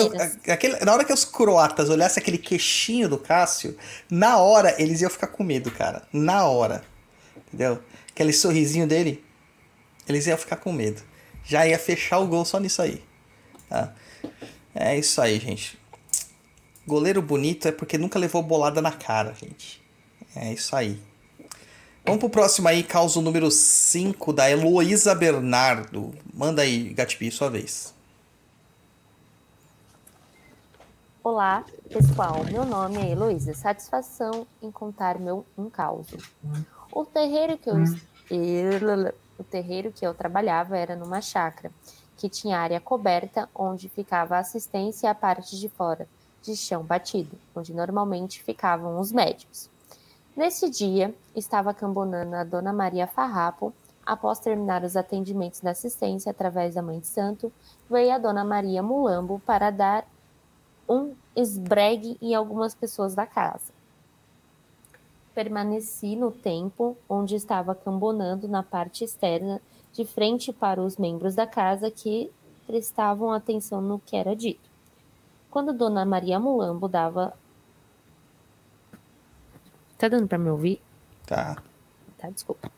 Aquele, 0.48 0.84
na 0.84 0.92
hora 0.92 1.04
que 1.04 1.12
os 1.12 1.24
croatas 1.24 1.88
olhassem 1.88 2.20
aquele 2.20 2.38
queixinho 2.38 3.08
do 3.08 3.18
Cássio, 3.18 3.76
na 4.10 4.38
hora 4.38 4.74
eles 4.82 5.02
iam 5.02 5.10
ficar 5.10 5.28
com 5.28 5.44
medo, 5.44 5.70
cara. 5.70 6.02
Na 6.12 6.46
hora. 6.46 6.82
Entendeu? 7.46 7.80
Aquele 8.10 8.32
sorrisinho 8.32 8.86
dele, 8.88 9.22
eles 10.08 10.26
iam 10.26 10.36
ficar 10.36 10.56
com 10.56 10.72
medo. 10.72 11.00
Já 11.44 11.66
ia 11.66 11.78
fechar 11.78 12.18
o 12.18 12.26
gol 12.26 12.44
só 12.44 12.58
nisso 12.58 12.82
aí. 12.82 13.04
Tá? 13.68 13.92
É 14.74 14.98
isso 14.98 15.20
aí, 15.20 15.38
gente. 15.38 15.78
Goleiro 16.86 17.20
bonito 17.20 17.66
é 17.66 17.72
porque 17.72 17.98
nunca 17.98 18.16
levou 18.16 18.40
bolada 18.42 18.80
na 18.80 18.92
cara, 18.92 19.34
gente. 19.34 19.82
É 20.36 20.52
isso 20.52 20.76
aí. 20.76 21.02
Vamos 22.04 22.20
pro 22.20 22.30
próximo 22.30 22.68
aí, 22.68 22.84
causa 22.84 23.20
número 23.20 23.50
5 23.50 24.32
da 24.32 24.48
Heloísa 24.48 25.12
Bernardo. 25.12 26.14
Manda 26.32 26.62
aí, 26.62 26.94
Gatpi, 26.94 27.28
sua 27.32 27.50
vez. 27.50 27.92
Olá, 31.24 31.64
pessoal. 31.88 32.44
Meu 32.44 32.64
nome 32.64 32.98
é 32.98 33.10
Heloísa. 33.10 33.52
Satisfação 33.52 34.46
em 34.62 34.70
contar 34.70 35.18
meu 35.18 35.44
um 35.58 35.68
caos. 35.68 36.06
O 36.92 37.04
terreiro 37.04 37.58
que 37.58 37.68
eu 37.68 37.76
o 39.38 39.44
terreiro 39.44 39.92
que 39.92 40.06
eu 40.06 40.14
trabalhava 40.14 40.78
era 40.78 40.94
numa 40.94 41.20
chácara 41.20 41.72
que 42.16 42.28
tinha 42.28 42.58
área 42.58 42.80
coberta 42.80 43.48
onde 43.54 43.88
ficava 43.88 44.36
a 44.36 44.38
assistência 44.38 45.06
e 45.06 45.10
a 45.10 45.14
parte 45.14 45.58
de 45.58 45.68
fora 45.68 46.08
de 46.46 46.56
chão 46.56 46.82
batido, 46.82 47.36
onde 47.54 47.74
normalmente 47.74 48.42
ficavam 48.42 48.98
os 48.98 49.12
médicos. 49.12 49.68
Nesse 50.36 50.70
dia, 50.70 51.14
estava 51.34 51.74
cambonando 51.74 52.36
a 52.36 52.44
Dona 52.44 52.72
Maria 52.72 53.06
Farrapo. 53.06 53.72
Após 54.04 54.38
terminar 54.38 54.84
os 54.84 54.96
atendimentos 54.96 55.60
da 55.60 55.70
assistência 55.70 56.30
através 56.30 56.74
da 56.74 56.82
Mãe 56.82 57.00
de 57.00 57.06
Santo, 57.06 57.52
veio 57.90 58.14
a 58.14 58.18
Dona 58.18 58.44
Maria 58.44 58.82
Mulambo 58.82 59.40
para 59.44 59.70
dar 59.70 60.06
um 60.88 61.14
esbregue 61.34 62.16
em 62.22 62.34
algumas 62.34 62.74
pessoas 62.74 63.14
da 63.14 63.26
casa. 63.26 63.72
Permaneci 65.34 66.14
no 66.16 66.30
tempo 66.30 66.96
onde 67.08 67.34
estava 67.34 67.74
cambonando 67.74 68.46
na 68.46 68.62
parte 68.62 69.04
externa, 69.04 69.60
de 69.92 70.04
frente 70.04 70.52
para 70.52 70.82
os 70.82 70.96
membros 70.96 71.34
da 71.34 71.46
casa 71.46 71.90
que 71.90 72.30
prestavam 72.66 73.32
atenção 73.32 73.80
no 73.80 73.98
que 73.98 74.16
era 74.16 74.36
dito. 74.36 74.65
Quando 75.56 75.72
Dona 75.72 76.04
Maria 76.04 76.38
Mulambo 76.38 76.86
dava. 76.86 77.32
Tá 79.96 80.06
dando 80.06 80.28
para 80.28 80.36
me 80.36 80.50
ouvir? 80.50 80.82
Tá. 81.24 81.56
Tá, 82.18 82.28
desculpa. 82.28 82.70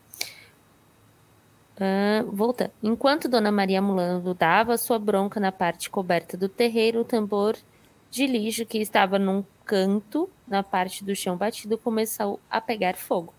Ah, 1.77 2.23
voltando. 2.25 2.71
Enquanto 2.81 3.27
Dona 3.27 3.51
Maria 3.51 3.81
Mulambo 3.81 4.33
dava 4.33 4.77
sua 4.77 4.97
bronca 4.97 5.41
na 5.41 5.51
parte 5.51 5.89
coberta 5.89 6.37
do 6.37 6.47
terreiro, 6.47 7.01
o 7.01 7.03
tambor 7.03 7.57
de 8.09 8.25
lixo 8.25 8.65
que 8.65 8.77
estava 8.77 9.19
num 9.19 9.43
canto, 9.65 10.29
na 10.47 10.63
parte 10.63 11.03
do 11.03 11.13
chão 11.13 11.35
batido, 11.35 11.77
começou 11.77 12.39
a 12.49 12.61
pegar 12.61 12.95
fogo. 12.95 13.33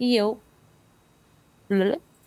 E 0.00 0.16
eu. 0.16 0.36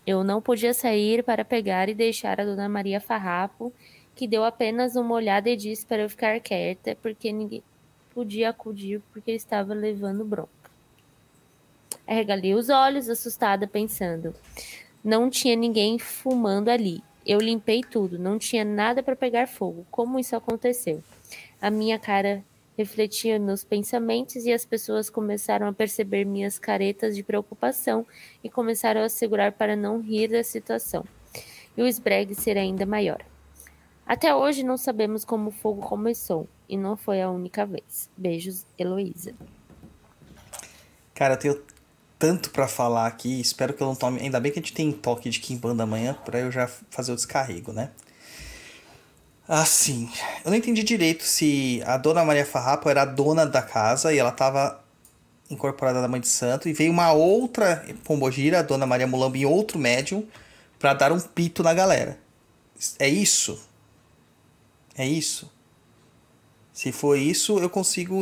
Eu 0.08 0.24
não 0.24 0.42
podia 0.42 0.74
sair 0.74 1.26
para 1.26 1.44
pegar 1.44 1.90
e 1.90 1.94
deixar 1.94 2.40
a 2.40 2.46
Dona 2.46 2.70
Maria 2.70 3.02
Farrapo, 3.02 3.74
que 4.16 4.28
deu 4.28 4.44
apenas 4.44 4.96
uma 4.96 5.16
olhada 5.16 5.50
e 5.50 5.56
disse 5.56 5.86
para 5.86 6.04
eu 6.04 6.10
ficar 6.10 6.40
quieta, 6.40 6.98
porque 7.02 7.32
ninguém 7.32 7.64
podia 8.14 8.50
acudir 8.50 9.02
porque 9.12 9.32
estava 9.32 9.74
levando 9.74 10.26
bronca. 10.26 10.50
Arregalei 12.08 12.54
os 12.54 12.70
olhos, 12.70 13.10
assustada, 13.10 13.68
pensando. 13.68 14.36
Não 15.04 15.30
tinha 15.30 15.56
ninguém 15.56 15.98
fumando 15.98 16.70
ali. 16.70 17.02
Eu 17.26 17.40
limpei 17.40 17.82
tudo, 17.82 18.20
não 18.20 18.38
tinha 18.38 18.66
nada 18.66 19.02
para 19.02 19.16
pegar 19.16 19.48
fogo. 19.48 19.86
Como 19.90 20.20
isso 20.20 20.36
aconteceu? 20.36 21.04
A 21.62 21.70
minha 21.70 21.98
cara 21.98 22.44
refletia 22.78 23.38
nos 23.38 23.64
pensamentos 23.64 24.46
e 24.46 24.52
as 24.52 24.66
pessoas 24.66 25.10
começaram 25.10 25.68
a 25.68 25.74
perceber 25.74 26.26
minhas 26.26 26.58
caretas 26.58 27.16
de 27.16 27.24
preocupação 27.24 28.06
e 28.44 28.50
começaram 28.50 29.02
a 29.02 29.10
segurar 29.10 29.52
para 29.52 29.76
não 29.76 30.02
rir 30.02 30.30
da 30.30 30.44
situação. 30.44 31.06
E 31.78 31.82
o 31.82 31.88
esbregue 31.88 32.36
ser 32.36 32.58
ainda 32.58 32.86
maior. 32.86 33.24
Até 34.12 34.36
hoje 34.36 34.62
não 34.62 34.76
sabemos 34.76 35.24
como 35.24 35.48
o 35.48 35.54
fogo 35.54 35.80
começou 35.80 36.46
e 36.68 36.76
não 36.76 36.98
foi 36.98 37.22
a 37.22 37.30
única 37.30 37.66
vez. 37.66 38.10
Beijos, 38.18 38.66
Heloísa. 38.78 39.34
Cara, 41.16 41.36
eu 41.36 41.38
tenho 41.38 41.64
tanto 42.20 42.50
pra 42.50 42.68
falar 42.68 43.08
aqui, 43.08 43.40
espero 43.40 43.74
que 43.74 43.82
eu 43.82 43.88
não 43.88 43.96
tome. 43.96 44.20
Ainda 44.20 44.38
bem 44.38 44.52
que 44.52 44.60
a 44.60 44.62
gente 44.62 44.74
tem 44.74 44.92
toque 44.92 45.30
de 45.30 45.40
Kimbanda 45.40 45.84
amanhã, 45.84 46.14
pra 46.26 46.40
eu 46.40 46.52
já 46.52 46.68
fazer 46.90 47.14
o 47.14 47.16
descarrego, 47.16 47.72
né? 47.72 47.90
Assim, 49.48 50.12
eu 50.44 50.52
não 50.52 50.58
entendi 50.58 50.84
direito 50.84 51.24
se 51.24 51.82
a 51.86 51.96
dona 51.96 52.26
Maria 52.26 52.46
Farrapo 52.46 52.90
era 52.90 53.04
a 53.04 53.06
dona 53.06 53.46
da 53.46 53.62
casa 53.62 54.14
e 54.14 54.18
ela 54.18 54.34
tava 54.34 54.84
incorporada 55.50 56.02
da 56.02 56.10
Mãe 56.10 56.20
de 56.20 56.28
Santo 56.28 56.68
e 56.68 56.74
veio 56.74 56.92
uma 56.92 57.14
outra 57.14 57.86
pombogira, 58.04 58.60
a 58.60 58.62
dona 58.62 58.86
Maria 58.86 59.08
Mulambo, 59.08 59.38
em 59.38 59.46
outro 59.46 59.80
médium, 59.80 60.28
pra 60.78 60.94
dar 60.94 61.14
um 61.14 61.20
pito 61.22 61.64
na 61.64 61.74
galera. 61.74 62.20
É 63.00 63.08
isso? 63.08 63.71
É 64.96 65.06
isso? 65.06 65.52
Se 66.74 66.92
for 66.92 67.18
isso, 67.18 67.60
eu 67.60 67.70
consigo 67.70 68.22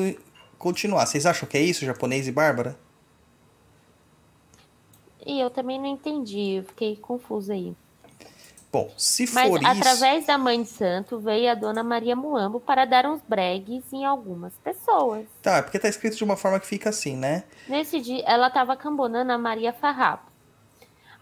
continuar. 0.57 1.05
Vocês 1.05 1.25
acham 1.25 1.47
que 1.47 1.57
é 1.57 1.61
isso, 1.61 1.85
japonês 1.85 2.27
e 2.27 2.31
Bárbara? 2.31 2.77
E 5.25 5.39
eu 5.39 5.49
também 5.49 5.79
não 5.79 5.87
entendi, 5.87 6.57
eu 6.57 6.63
fiquei 6.63 6.95
confusa 6.95 7.53
aí. 7.53 7.75
Bom, 8.71 8.91
se 8.97 9.27
Mas 9.33 9.49
for 9.49 9.59
isso. 9.59 9.71
através 9.71 10.27
da 10.27 10.37
Mãe 10.37 10.61
de 10.61 10.69
Santo 10.69 11.19
veio 11.19 11.51
a 11.51 11.55
Dona 11.55 11.83
Maria 11.83 12.15
Mulambo 12.15 12.59
para 12.59 12.85
dar 12.85 13.05
uns 13.07 13.19
bregues 13.27 13.83
em 13.91 14.05
algumas 14.05 14.53
pessoas. 14.63 15.25
Tá, 15.41 15.57
é 15.57 15.61
porque 15.63 15.79
tá 15.79 15.89
escrito 15.89 16.15
de 16.15 16.23
uma 16.23 16.37
forma 16.37 16.59
que 16.59 16.67
fica 16.67 16.89
assim, 16.89 17.15
né? 17.15 17.43
Nesse 17.67 17.99
dia, 17.99 18.23
ela 18.27 18.47
estava 18.47 18.77
cambonando 18.77 19.31
a 19.31 19.37
Maria 19.39 19.73
Farrapo. 19.73 20.28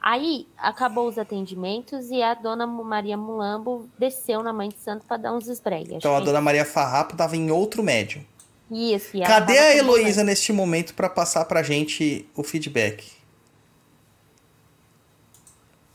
Aí 0.10 0.48
acabou 0.58 1.10
os 1.10 1.18
atendimentos 1.18 2.10
e 2.10 2.24
a 2.24 2.34
Dona 2.34 2.66
Maria 2.66 3.18
Mulambo 3.18 3.90
desceu 4.00 4.42
na 4.42 4.54
Mãe 4.54 4.70
de 4.70 4.80
Santo 4.80 5.06
para 5.06 5.18
dar 5.18 5.34
uns 5.34 5.50
esbregues. 5.50 5.98
Então 5.98 6.16
a 6.16 6.22
dona 6.22 6.40
Maria 6.40 6.64
Farrapo 6.64 7.18
tava 7.18 7.36
em 7.36 7.52
outro 7.52 7.84
médium. 7.84 8.24
Isso, 8.72 9.20
Cadê 9.20 9.60
a 9.60 9.74
cambonando. 9.74 9.98
Heloísa 9.98 10.24
neste 10.24 10.54
momento 10.54 10.94
pra 10.94 11.10
passar 11.10 11.44
pra 11.44 11.62
gente 11.62 12.26
o 12.34 12.42
feedback? 12.42 13.06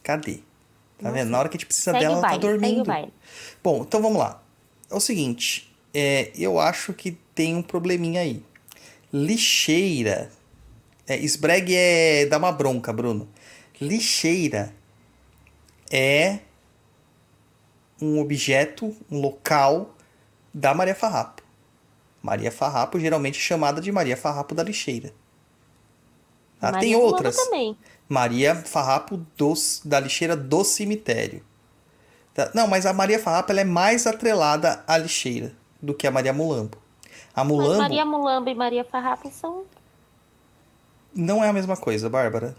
Cadê? 0.03 0.41
Tá 1.01 1.11
vendo? 1.11 1.31
Na 1.31 1.39
hora 1.39 1.49
que 1.49 1.57
a 1.57 1.59
gente 1.59 1.67
precisa 1.67 1.93
Segue 1.93 2.05
dela, 2.05 2.19
ela 2.19 2.29
tá 2.29 2.37
dormindo. 2.37 2.85
Bom, 3.65 3.81
então 3.81 4.03
vamos 4.03 4.19
lá. 4.19 4.43
É 4.91 4.95
o 4.95 5.01
seguinte, 5.01 5.75
é, 5.95 6.31
eu 6.37 6.61
acho 6.61 6.93
que 6.93 7.13
tem 7.35 7.57
um 7.57 7.63
probleminha 7.63 8.21
aí. 8.21 8.43
Lixeira. 9.11 10.31
É, 11.09 11.17
esbregue 11.17 11.75
é 11.75 12.27
dá 12.27 12.37
uma 12.37 12.53
bronca, 12.53 12.93
Bruno. 12.93 13.27
Lixeira 13.83 14.75
é 15.91 16.39
um 18.01 18.21
objeto, 18.21 18.97
um 19.11 19.21
local 19.21 19.95
da 20.53 20.75
Maria 20.75 20.95
Farrapo. 20.95 21.43
Maria 22.23 22.53
Farrapo 22.53 22.99
geralmente 22.99 23.39
é 23.39 23.43
chamada 23.43 23.81
de 23.81 23.91
Maria 23.91 24.17
Farrapo 24.17 24.55
da 24.55 24.63
lixeira. 24.63 25.13
Ah, 26.61 26.73
Maria 26.73 26.81
tem 26.81 26.97
outras. 26.97 27.37
também. 27.37 27.77
Maria 28.09 28.55
Farrapo 28.55 29.17
dos, 29.37 29.83
da 29.85 29.99
lixeira 29.99 30.37
do 30.37 30.63
cemitério. 30.63 31.45
Tá? 32.33 32.51
Não, 32.55 32.69
mas 32.69 32.87
a 32.87 32.93
Maria 32.93 33.19
Farrapo 33.19 33.51
ela 33.51 33.61
é 33.61 33.65
mais 33.65 34.07
atrelada 34.07 34.83
à 34.87 34.97
lixeira 34.97 35.53
do 35.81 35.93
que 35.93 36.07
a 36.07 36.11
Maria 36.11 36.33
Mulambo. 36.33 36.79
A 37.35 37.43
Mas 37.43 37.53
Mulambo 37.53 37.83
Maria 37.83 38.05
Mulamba 38.05 38.51
e 38.51 38.55
Maria 38.55 38.85
Farrapo 38.85 39.31
são. 39.31 39.65
não 41.15 41.43
é 41.43 41.49
a 41.49 41.53
mesma 41.53 41.77
coisa, 41.77 42.09
Bárbara. 42.09 42.57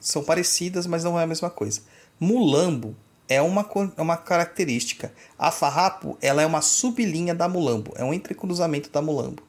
São 0.00 0.24
parecidas, 0.24 0.86
mas 0.86 1.04
não 1.04 1.18
é 1.18 1.24
a 1.24 1.26
mesma 1.26 1.50
coisa. 1.50 1.82
Mulambo 2.18 2.96
é 3.28 3.40
uma, 3.40 3.68
é 3.96 4.02
uma 4.02 4.16
característica. 4.16 5.12
A 5.38 5.52
Farrapo 5.52 6.18
ela 6.20 6.42
é 6.42 6.46
uma 6.46 6.60
sublinha 6.60 7.34
da 7.34 7.48
Mulambo. 7.48 7.92
É 7.96 8.04
um 8.04 8.12
entrecruzamento 8.12 8.90
da 8.90 9.00
Mulambo. 9.00 9.42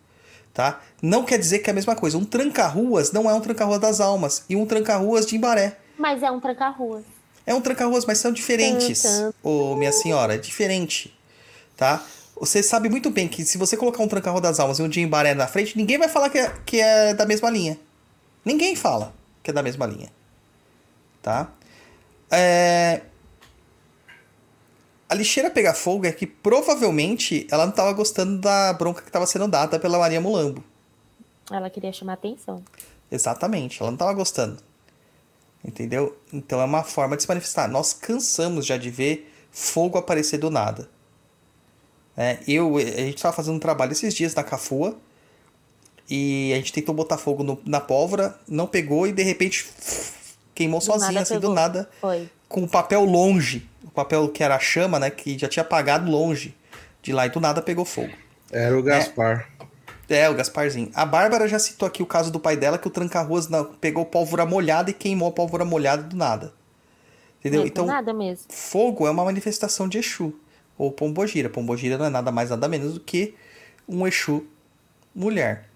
Tá? 0.54 0.82
Não 1.02 1.24
quer 1.24 1.40
dizer 1.40 1.60
que 1.60 1.70
é 1.70 1.72
a 1.72 1.74
mesma 1.74 1.96
coisa. 1.96 2.18
Um 2.18 2.26
tranca-ruas 2.26 3.12
não 3.12 3.30
é 3.30 3.34
um 3.34 3.42
tranca-ruas 3.42 3.80
das 3.80 4.00
almas. 4.00 4.44
E 4.48 4.56
um 4.56 4.66
tranca-ruas 4.66 5.26
de 5.26 5.36
Imbaré. 5.36 5.78
Mas 5.98 6.22
é 6.22 6.30
um 6.30 6.40
tranca-ruas. 6.40 7.04
É 7.46 7.56
um 7.56 7.62
tranca-ruas, 7.62 8.06
mas 8.06 8.20
são 8.20 8.32
diferentes. 8.32 9.04
Ô, 9.42 9.76
minha 9.76 9.92
senhora, 9.92 10.36
é 10.36 10.38
diferente. 10.38 11.18
Tá? 11.76 12.04
Você 12.40 12.62
sabe 12.62 12.90
muito 12.90 13.10
bem 13.10 13.28
que 13.28 13.44
se 13.46 13.58
você 13.58 13.76
colocar 13.76 14.04
um 14.04 14.08
tranca-ruas 14.08 14.44
das 14.44 14.60
almas 14.60 14.78
e 14.78 14.84
um 14.84 14.90
de 14.90 15.02
Imbaré 15.02 15.34
na 15.34 15.48
frente, 15.48 15.78
ninguém 15.78 15.98
vai 15.98 16.08
falar 16.08 16.30
que 16.30 16.38
é, 16.38 16.54
que 16.66 16.80
é 16.80 17.14
da 17.14 17.26
mesma 17.26 17.50
linha. 17.50 17.80
Ninguém 18.44 18.76
fala 18.76 19.14
que 19.42 19.50
é 19.50 19.54
da 19.54 19.64
mesma 19.64 19.86
linha. 19.86 20.12
Tá? 21.22 21.52
É... 22.30 23.02
A 25.10 25.14
lixeira 25.14 25.50
pegar 25.52 25.74
fogo 25.74 26.06
é 26.06 26.12
que 26.12 26.26
provavelmente 26.26 27.46
ela 27.52 27.66
não 27.66 27.72
estava 27.72 27.92
gostando 27.92 28.40
da 28.40 28.72
bronca 28.74 29.02
que 29.02 29.10
estava 29.10 29.26
sendo 29.28 29.48
dada 29.48 29.78
pela 29.78 30.00
Maria 30.00 30.22
Mulambo. 30.22 30.64
Ela 31.52 31.70
queria 31.70 31.92
chamar 31.92 32.14
atenção. 32.14 32.64
Exatamente, 33.12 33.82
ela 33.82 33.92
não 33.92 33.96
estava 33.96 34.14
gostando. 34.14 34.58
Entendeu? 35.64 36.18
Então 36.32 36.62
é 36.62 36.64
uma 36.64 36.82
forma 36.84 37.18
de 37.18 37.24
se 37.24 37.28
manifestar. 37.28 37.68
Nós 37.68 37.92
cansamos 37.94 38.66
já 38.66 38.78
de 38.78 38.90
ver 38.90 39.32
fogo 39.52 39.98
aparecer 39.98 40.38
do 40.38 40.50
nada. 40.50 40.90
É, 42.16 42.40
eu, 42.48 42.78
a 42.78 42.82
gente 42.82 43.16
estava 43.18 43.36
fazendo 43.36 43.56
um 43.56 43.60
trabalho 43.60 43.92
esses 43.92 44.14
dias 44.14 44.34
na 44.34 44.44
Cafua 44.44 44.98
e 46.10 46.52
a 46.54 46.56
gente 46.56 46.72
tentou 46.74 46.96
botar 46.96 47.18
fogo 47.18 47.44
no- 47.44 47.62
na 47.66 47.80
pólvora, 47.82 48.40
não 48.48 48.66
pegou 48.66 49.06
e 49.08 49.12
de 49.12 49.24
repente 49.24 49.66
queimou 50.62 50.80
Do 50.80 50.86
sozinho, 50.86 51.12
nada 51.12 51.24
assim, 51.24 51.36
do 51.36 51.42
pegou. 51.42 51.56
nada, 51.56 51.90
Foi. 52.00 52.30
com 52.48 52.64
o 52.64 52.68
papel 52.68 53.04
longe. 53.04 53.68
O 53.84 53.90
papel 53.90 54.30
que 54.30 54.44
era 54.44 54.56
a 54.56 54.60
chama, 54.60 55.00
né? 55.00 55.10
Que 55.10 55.38
já 55.38 55.48
tinha 55.48 55.64
apagado 55.64 56.10
longe 56.10 56.56
de 57.02 57.12
lá 57.12 57.26
e 57.26 57.30
do 57.30 57.40
nada 57.40 57.62
pegou 57.62 57.84
fogo. 57.84 58.12
Era 58.52 58.78
o 58.78 58.84
Gaspar. 58.84 59.50
É, 60.10 60.30
o 60.30 60.34
Gasparzinho. 60.34 60.92
A 60.94 61.06
Bárbara 61.06 61.48
já 61.48 61.58
citou 61.58 61.88
aqui 61.88 62.04
o 62.04 62.06
caso 62.06 62.30
do 62.32 62.40
pai 62.40 62.58
dela, 62.58 62.78
que 62.78 62.88
o 62.88 62.92
tranca-ruas 62.92 63.48
pegou 63.80 64.06
pólvora 64.06 64.46
molhada 64.46 64.90
e 64.90 64.94
queimou 64.94 65.30
a 65.30 65.32
pólvora 65.32 65.64
molhada 65.64 66.04
do 66.04 66.18
nada. 66.18 66.54
Entendeu? 67.40 67.62
Não, 67.62 67.68
Então, 67.68 67.86
Nada 67.86 68.14
mesmo. 68.14 68.46
fogo 68.50 69.08
é 69.08 69.10
uma 69.12 69.24
manifestação 69.24 69.88
de 69.88 69.98
Exu. 70.00 70.34
Ou 70.78 70.92
Pombogira. 70.92 71.50
Pombogira 71.50 71.98
não 71.98 72.06
é 72.06 72.10
nada 72.10 72.30
mais, 72.32 72.50
nada 72.50 72.68
menos 72.68 72.94
do 72.96 73.00
que 73.00 73.34
um 73.88 74.06
Exu 74.06 74.46
mulher. 75.16 75.70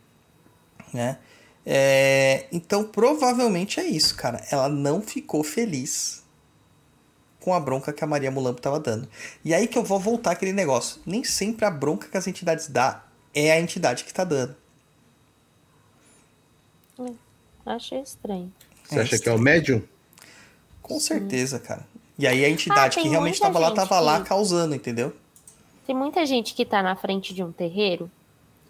Né? 0.94 1.18
É, 1.66 2.46
então, 2.52 2.84
provavelmente 2.84 3.80
é 3.80 3.84
isso, 3.86 4.16
cara. 4.16 4.46
Ela 4.52 4.70
não 4.70 5.02
ficou 5.02 5.44
feliz 5.44 6.24
com 7.40 7.54
a 7.54 7.60
bronca 7.60 7.92
que 7.94 8.04
a 8.04 8.08
Maria 8.08 8.30
Mulambo 8.32 8.58
estava 8.58 8.80
dando. 8.80 9.08
E 9.44 9.54
aí 9.54 9.68
que 9.68 9.78
eu 9.78 9.84
vou 9.84 10.00
voltar 10.00 10.32
aquele 10.32 10.54
negócio. 10.54 11.02
Nem 11.06 11.24
sempre 11.24 11.66
a 11.66 11.72
bronca 11.72 12.08
que 12.08 12.18
as 12.18 12.28
entidades 12.28 12.68
dá 12.68 13.04
é 13.34 13.52
a 13.52 13.60
entidade 13.60 14.04
que 14.04 14.12
está 14.12 14.24
dando. 14.24 14.56
Achei 17.66 18.00
estranho. 18.00 18.54
Você 18.84 19.00
acha 19.00 19.20
que 19.20 19.28
é 19.28 19.34
o 19.34 19.40
médium? 19.40 19.82
Com 20.82 21.00
certeza, 21.00 21.60
cara. 21.60 21.86
E 22.18 22.28
aí 22.28 22.46
a 22.46 22.50
entidade 22.50 23.00
Ah, 23.00 23.02
que 23.02 23.10
realmente 23.10 23.34
estava 23.36 23.58
lá, 23.60 23.70
estava 23.70 24.00
lá 24.00 24.22
que- 24.22 24.28
causando, 24.30 24.76
entendeu? 24.76 25.14
Tem 25.86 25.96
muita 25.96 26.26
gente 26.26 26.54
que 26.54 26.64
tá 26.66 26.82
na 26.82 26.96
frente 26.96 27.34
de 27.34 27.44
um 27.44 27.52
terreiro 27.52 28.10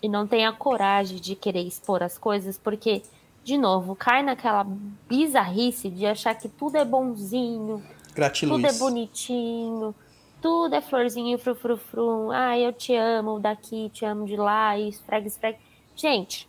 e 0.02 0.10
não 0.10 0.28
tem 0.28 0.46
a 0.46 0.54
coragem 0.54 1.20
de 1.20 1.36
querer 1.36 1.62
expor 1.62 2.04
as 2.04 2.18
coisas, 2.18 2.58
porque, 2.58 3.02
de 3.44 3.58
novo, 3.58 3.96
cai 3.96 4.22
naquela 4.24 4.66
bizarrice 5.08 5.90
de 5.90 6.06
achar 6.06 6.36
que 6.36 6.48
tudo 6.50 6.78
é 6.78 6.86
bonzinho, 6.86 7.84
Gratiluz. 8.14 8.62
tudo 8.62 8.68
é 8.68 8.78
bonitinho, 8.78 9.96
tudo 10.42 10.76
é 10.76 10.82
florzinho, 10.82 11.38
frufrufrum. 11.38 12.32
Ah, 12.32 12.58
eu 12.58 12.72
te 12.72 12.96
amo 12.96 13.40
daqui, 13.40 13.90
te 13.90 14.06
amo 14.06 14.26
de 14.26 14.36
lá, 14.36 14.78
e 14.78 14.90
esfrega, 14.90 15.28
esfrega. 15.28 15.58
Gente, 15.96 16.48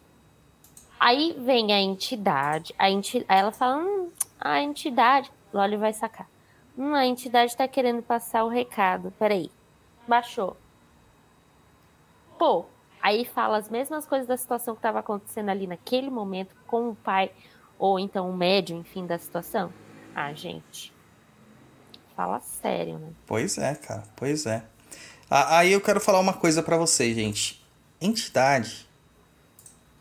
aí 0.98 1.36
vem 1.39 1.73
a 1.73 1.81
entidade, 1.81 2.74
a 2.78 2.90
enti... 2.90 3.24
aí 3.28 3.39
ela 3.39 3.52
fala, 3.52 3.78
hum, 3.78 4.10
a 4.40 4.60
entidade, 4.60 5.31
o 5.52 5.56
Loli 5.56 5.77
vai 5.77 5.93
sacar. 5.93 6.28
Hum, 6.77 6.94
a 6.94 7.06
entidade 7.06 7.56
tá 7.56 7.66
querendo 7.66 8.02
passar 8.02 8.44
o 8.44 8.48
recado. 8.48 9.10
Peraí. 9.18 9.51
Baixou. 10.06 10.56
Pô, 12.39 12.66
aí 13.07 13.24
fala 13.24 13.59
as 13.59 13.70
mesmas 13.70 14.05
coisas 14.05 14.27
da 14.27 14.37
situação 14.37 14.74
que 14.74 14.81
estava 14.81 14.99
acontecendo 14.99 15.49
ali 15.49 15.65
naquele 15.69 16.11
momento 16.11 16.57
com 16.66 16.91
o 16.91 16.97
pai, 16.97 17.31
ou 17.78 18.01
então 18.01 18.28
o 18.28 18.37
médium, 18.37 18.81
enfim, 18.81 19.07
da 19.07 19.16
situação. 19.16 19.73
Ah, 20.12 20.33
gente. 20.33 20.93
Fala 22.16 22.41
sério, 22.41 22.99
né? 22.99 23.12
Pois 23.24 23.59
é, 23.59 23.77
cara. 23.77 24.03
Pois 24.16 24.45
é. 24.45 24.65
Aí 25.31 25.73
eu 25.73 25.81
quero 25.81 26.01
falar 26.01 26.19
uma 26.19 26.33
coisa 26.33 26.65
pra 26.65 26.77
vocês, 26.77 27.15
gente. 27.15 27.65
Entidade, 28.01 28.89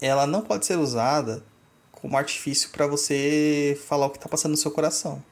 ela 0.01 0.25
não 0.25 0.41
pode 0.41 0.65
ser 0.65 0.77
usada 0.77 1.43
como 1.91 2.17
artifício 2.17 2.71
pra 2.71 2.87
você 2.87 3.79
falar 3.85 4.07
o 4.07 4.09
que 4.09 4.19
tá 4.19 4.27
passando 4.27 4.51
no 4.51 4.57
seu 4.57 4.71
coração. 4.71 5.23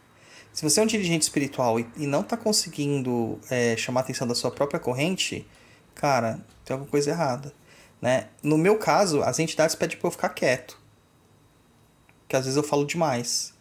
Se 0.51 0.61
você 0.61 0.79
é 0.79 0.83
um 0.83 0.87
dirigente 0.87 1.23
espiritual 1.23 1.79
e, 1.79 1.87
e 1.97 2.05
não 2.05 2.21
tá 2.21 2.37
conseguindo 2.37 3.39
é, 3.49 3.75
chamar 3.77 4.01
a 4.01 4.03
atenção 4.03 4.27
da 4.27 4.35
sua 4.35 4.51
própria 4.51 4.79
corrente, 4.79 5.47
cara, 5.95 6.39
tem 6.63 6.75
alguma 6.75 6.89
coisa 6.89 7.09
errada. 7.09 7.51
Né? 8.03 8.27
No 8.43 8.57
meu 8.57 8.77
caso, 8.77 9.23
as 9.23 9.39
entidades 9.39 9.75
pedem 9.75 9.95
pra 9.97 10.07
eu 10.07 10.11
ficar 10.11 10.27
quieto. 10.27 10.77
Que 12.27 12.35
às 12.35 12.43
vezes 12.43 12.57
eu 12.57 12.63
falo 12.63 12.85
demais. 12.85 13.53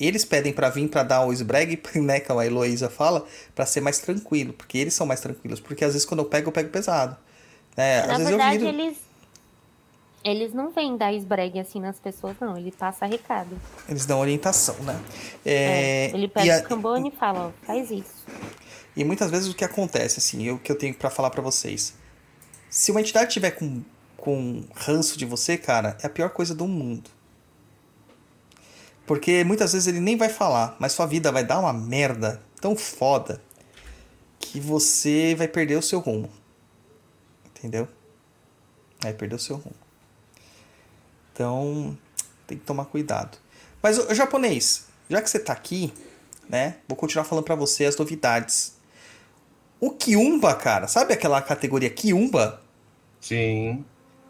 Eles 0.00 0.24
pedem 0.24 0.52
pra 0.52 0.68
vir 0.68 0.88
pra 0.88 1.04
dar 1.04 1.24
o 1.24 1.32
esbregue, 1.32 1.80
né, 2.02 2.18
como 2.18 2.40
a 2.40 2.46
Heloísa 2.46 2.90
fala, 2.90 3.24
pra 3.54 3.64
ser 3.64 3.80
mais 3.80 4.00
tranquilo, 4.00 4.52
porque 4.52 4.78
eles 4.78 4.94
são 4.94 5.06
mais 5.06 5.20
tranquilos, 5.20 5.60
porque 5.60 5.84
às 5.84 5.92
vezes 5.92 6.04
quando 6.04 6.18
eu 6.18 6.26
pego, 6.26 6.48
eu 6.48 6.52
pego 6.52 6.70
pesado. 6.70 7.16
Né? 7.76 8.04
Na 8.04 8.18
verdade, 8.18 8.58
viro... 8.58 8.68
eles. 8.70 8.98
Eles 10.24 10.52
não 10.52 10.72
vêm 10.72 10.96
dar 10.96 11.12
esbregue 11.12 11.60
assim 11.60 11.78
nas 11.78 12.00
pessoas, 12.00 12.34
não. 12.40 12.56
Ele 12.56 12.72
passa 12.72 13.06
recado. 13.06 13.56
Eles 13.88 14.04
dão 14.04 14.18
orientação, 14.18 14.74
né? 14.82 15.00
É, 15.46 16.08
É, 16.08 16.10
ele 16.12 16.26
pega 16.26 16.58
o 16.58 16.62
cambone 16.64 17.10
e 17.10 17.12
fala, 17.12 17.46
ó, 17.46 17.64
faz 17.64 17.92
isso. 17.92 18.26
E 18.96 19.04
muitas 19.04 19.30
vezes 19.30 19.48
o 19.48 19.54
que 19.54 19.64
acontece, 19.64 20.18
assim, 20.18 20.50
o 20.50 20.58
que 20.58 20.72
eu 20.72 20.76
tenho 20.76 20.92
pra 20.94 21.10
falar 21.10 21.30
pra 21.30 21.40
vocês. 21.40 21.94
Se 22.70 22.90
uma 22.90 23.00
entidade 23.00 23.32
tiver 23.32 23.52
com, 23.52 23.82
com 24.16 24.64
ranço 24.74 25.18
de 25.18 25.24
você, 25.24 25.56
cara, 25.56 25.96
é 26.02 26.06
a 26.06 26.10
pior 26.10 26.30
coisa 26.30 26.54
do 26.54 26.66
mundo. 26.66 27.10
Porque 29.06 29.42
muitas 29.42 29.72
vezes 29.72 29.88
ele 29.88 30.00
nem 30.00 30.16
vai 30.16 30.28
falar, 30.28 30.76
mas 30.78 30.92
sua 30.92 31.06
vida 31.06 31.32
vai 31.32 31.42
dar 31.42 31.60
uma 31.60 31.72
merda 31.72 32.42
tão 32.60 32.76
foda 32.76 33.42
que 34.38 34.60
você 34.60 35.34
vai 35.34 35.48
perder 35.48 35.76
o 35.76 35.82
seu 35.82 35.98
rumo. 35.98 36.30
Entendeu? 37.46 37.88
Vai 39.00 39.14
perder 39.14 39.36
o 39.36 39.38
seu 39.38 39.56
rumo. 39.56 39.76
Então, 41.32 41.96
tem 42.46 42.58
que 42.58 42.64
tomar 42.64 42.84
cuidado. 42.86 43.38
Mas, 43.82 43.98
ô, 43.98 44.12
japonês, 44.12 44.86
já 45.08 45.22
que 45.22 45.30
você 45.30 45.38
tá 45.38 45.52
aqui, 45.52 45.92
né? 46.48 46.76
Vou 46.88 46.96
continuar 46.96 47.24
falando 47.24 47.44
pra 47.44 47.54
você 47.54 47.84
as 47.84 47.96
novidades. 47.96 48.77
O 49.80 49.90
Kiumba, 49.90 50.54
cara, 50.54 50.88
sabe 50.88 51.14
aquela 51.14 51.40
categoria 51.40 51.88
Kiumba? 51.88 52.60
Sim. 53.20 53.84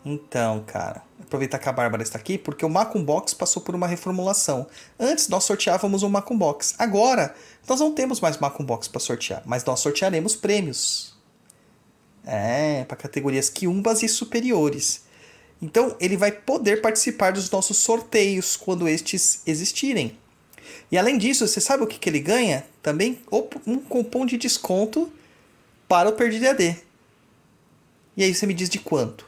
Então, 0.05 0.63
cara, 0.67 1.03
aproveitar 1.21 1.59
que 1.59 1.69
a 1.69 1.73
Bárbara 1.73 2.03
está 2.03 2.19
aqui, 2.19 2.39
porque 2.39 2.65
o 2.65 2.69
Macum 2.69 3.03
Box 3.03 3.35
passou 3.35 3.63
por 3.63 3.75
uma 3.75 3.87
reformulação. 3.87 4.67
Antes 4.99 5.29
nós 5.29 5.45
sorteávamos 5.45 6.03
um 6.03 6.09
Macum 6.09 6.37
Box. 6.37 6.75
Agora, 6.79 7.35
nós 7.67 7.81
não 7.81 7.93
temos 7.93 8.21
mais 8.21 8.39
Macum 8.39 8.65
Box 8.65 8.89
para 8.89 9.01
sortear, 9.01 9.43
mas 9.45 9.65
nós 9.65 9.81
sortearemos 9.81 10.37
prêmios. 10.37 11.17
É, 12.27 12.85
para 12.85 12.97
categorias 12.97 13.49
quiumbas 13.49 14.03
e 14.03 14.09
superiores. 14.09 15.07
Então, 15.61 15.97
ele 15.99 16.17
vai 16.17 16.31
poder 16.31 16.81
participar 16.81 17.33
dos 17.33 17.51
nossos 17.51 17.79
sorteios 17.79 18.57
quando 18.57 18.87
estes 18.87 19.43
existirem. 19.47 20.17
E 20.93 20.99
além 20.99 21.19
disso, 21.19 21.47
você 21.47 21.61
sabe 21.61 21.83
o 21.83 21.87
que, 21.87 21.99
que 21.99 22.09
ele 22.09 22.21
ganha? 22.21 22.67
Também 22.83 23.19
um 23.67 23.79
cupom 23.79 24.25
de 24.25 24.37
desconto 24.37 25.11
para 25.89 26.09
o 26.09 26.13
Perdido 26.13 26.45
EAD. 26.45 26.77
E 28.17 28.23
aí 28.25 28.35
você 28.35 28.47
me 28.47 28.55
diz 28.55 28.69
de 28.69 28.79
quanto? 28.79 29.27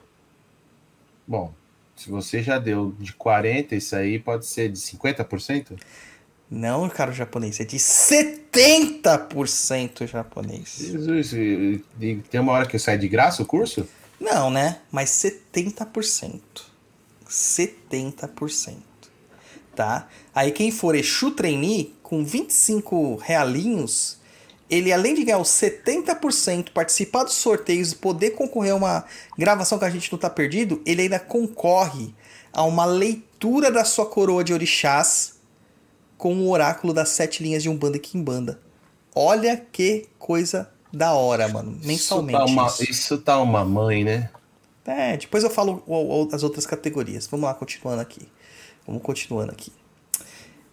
Bom, 1.27 1.53
se 1.97 2.09
você 2.11 2.43
já 2.43 2.59
deu 2.59 2.95
de 2.99 3.13
40, 3.13 3.75
isso 3.77 3.95
aí 3.97 4.19
pode 4.19 4.47
ser 4.47 4.69
de 4.71 4.79
50%? 4.79 5.79
Não, 6.51 6.89
caro 6.89 7.13
japonês, 7.13 7.61
é 7.61 7.65
de 7.65 7.77
70% 7.79 10.07
japonês. 10.09 10.77
Jesus, 10.79 11.33
e- 11.33 11.85
e 12.01 12.17
tem 12.17 12.41
uma 12.41 12.53
hora 12.53 12.67
que 12.67 12.77
sai 12.79 12.99
de 12.99 13.07
graça 13.09 13.43
o 13.43 13.47
curso? 13.47 13.87
Não, 14.21 14.51
né? 14.51 14.81
Mas 14.91 15.11
70%. 15.11 16.69
70%. 17.29 18.79
Tá? 19.77 20.09
Aí 20.35 20.51
quem 20.51 20.73
for 20.73 20.95
Exu 20.97 21.31
Trainee, 21.31 21.95
com 22.03 22.25
25 22.25 23.15
realinhos, 23.17 24.19
ele 24.71 24.93
além 24.93 25.15
de 25.15 25.25
ganhar 25.25 25.39
os 25.39 25.49
70%, 25.49 26.71
participar 26.71 27.25
dos 27.25 27.35
sorteios 27.35 27.93
e 27.93 27.97
poder 27.97 28.31
concorrer 28.31 28.73
a 28.73 28.77
uma 28.77 29.05
gravação 29.37 29.79
que 29.79 29.85
a 29.85 29.91
gente 29.91 30.11
não 30.13 30.19
tá 30.19 30.31
perdido, 30.31 30.81
ele 30.87 31.03
ainda 31.03 31.19
concorre 31.19 32.15
a 32.53 32.63
uma 32.63 32.85
leitura 32.85 33.71
da 33.71 33.85
sua 33.85 34.07
coroa 34.07 34.45
de 34.45 34.53
orixás 34.53 35.41
com 36.17 36.35
o 36.35 36.51
oráculo 36.51 36.93
das 36.93 37.09
sete 37.09 37.43
linhas 37.43 37.63
de 37.63 37.69
Umbanda 37.69 37.97
e 37.97 38.01
Kimbanda. 38.01 38.61
Olha 39.15 39.57
que 39.57 40.07
coisa 40.19 40.71
da 40.93 41.15
hora, 41.15 41.49
mano. 41.49 41.79
Mensalmente. 41.83 42.39
Isso 42.39 42.47
tá 42.47 42.63
uma, 42.63 42.67
isso. 42.69 42.91
isso 42.91 43.19
tá 43.19 43.41
uma 43.41 43.65
mãe, 43.65 44.05
né? 44.05 44.31
É, 44.85 45.17
depois 45.17 45.45
eu 45.45 45.51
falo 45.51 45.83
as 46.33 46.43
outras 46.43 46.67
categorias. 46.67 47.27
Vamos 47.27 47.47
lá, 47.47 47.55
continuando 47.55 48.01
aqui. 48.01 48.29
Vamos 48.87 49.03
continuando 49.03 49.53
aqui. 49.53 49.73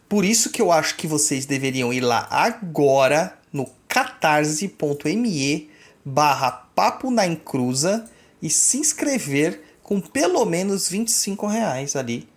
Por 0.10 0.24
isso 0.24 0.50
que 0.50 0.62
eu 0.62 0.72
acho 0.72 0.96
que 0.96 1.08
vocês 1.08 1.46
deveriam 1.46 1.94
ir 1.94 2.02
lá 2.02 2.28
agora 2.30 3.37
no 3.52 3.70
catarse.me 3.88 5.70
barra 6.04 6.52
papo 6.52 7.12
na 7.12 7.26
encruza 7.26 8.10
e 8.42 8.50
se 8.50 8.78
inscrever 8.78 9.62
com 9.82 10.00
pelo 10.00 10.46
menos 10.46 10.90
25 10.90 11.48
reais 11.48 11.96
ali 11.96 12.30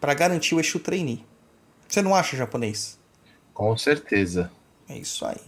para 0.00 0.14
garantir 0.14 0.54
o 0.54 0.60
Exu 0.60 0.78
Trainee. 0.78 1.24
Você 1.88 2.02
não 2.02 2.14
acha, 2.14 2.36
japonês? 2.36 2.98
Com 3.52 3.76
certeza. 3.76 4.50
É 4.88 4.96
isso 4.96 5.24
aí. 5.24 5.40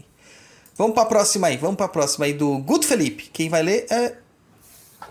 Vamos 0.77 0.95
pra 0.95 1.05
próxima 1.05 1.47
aí, 1.47 1.57
vamos 1.57 1.77
pra 1.77 1.89
próxima 1.89 2.27
aí 2.27 2.33
do 2.33 2.59
Guto 2.59 2.87
Felipe. 2.87 3.31
Quem 3.33 3.49
vai 3.49 3.63
ler 3.63 3.87
é 3.91 4.17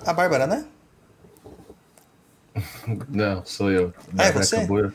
a 0.05 0.13
Bárbara, 0.13 0.45
né? 0.45 0.65
Não, 3.09 3.45
sou 3.45 3.71
eu. 3.71 3.93
Ah, 4.17 4.25
é 4.25 4.31
você? 4.31 4.57
Acabou, 4.57 4.91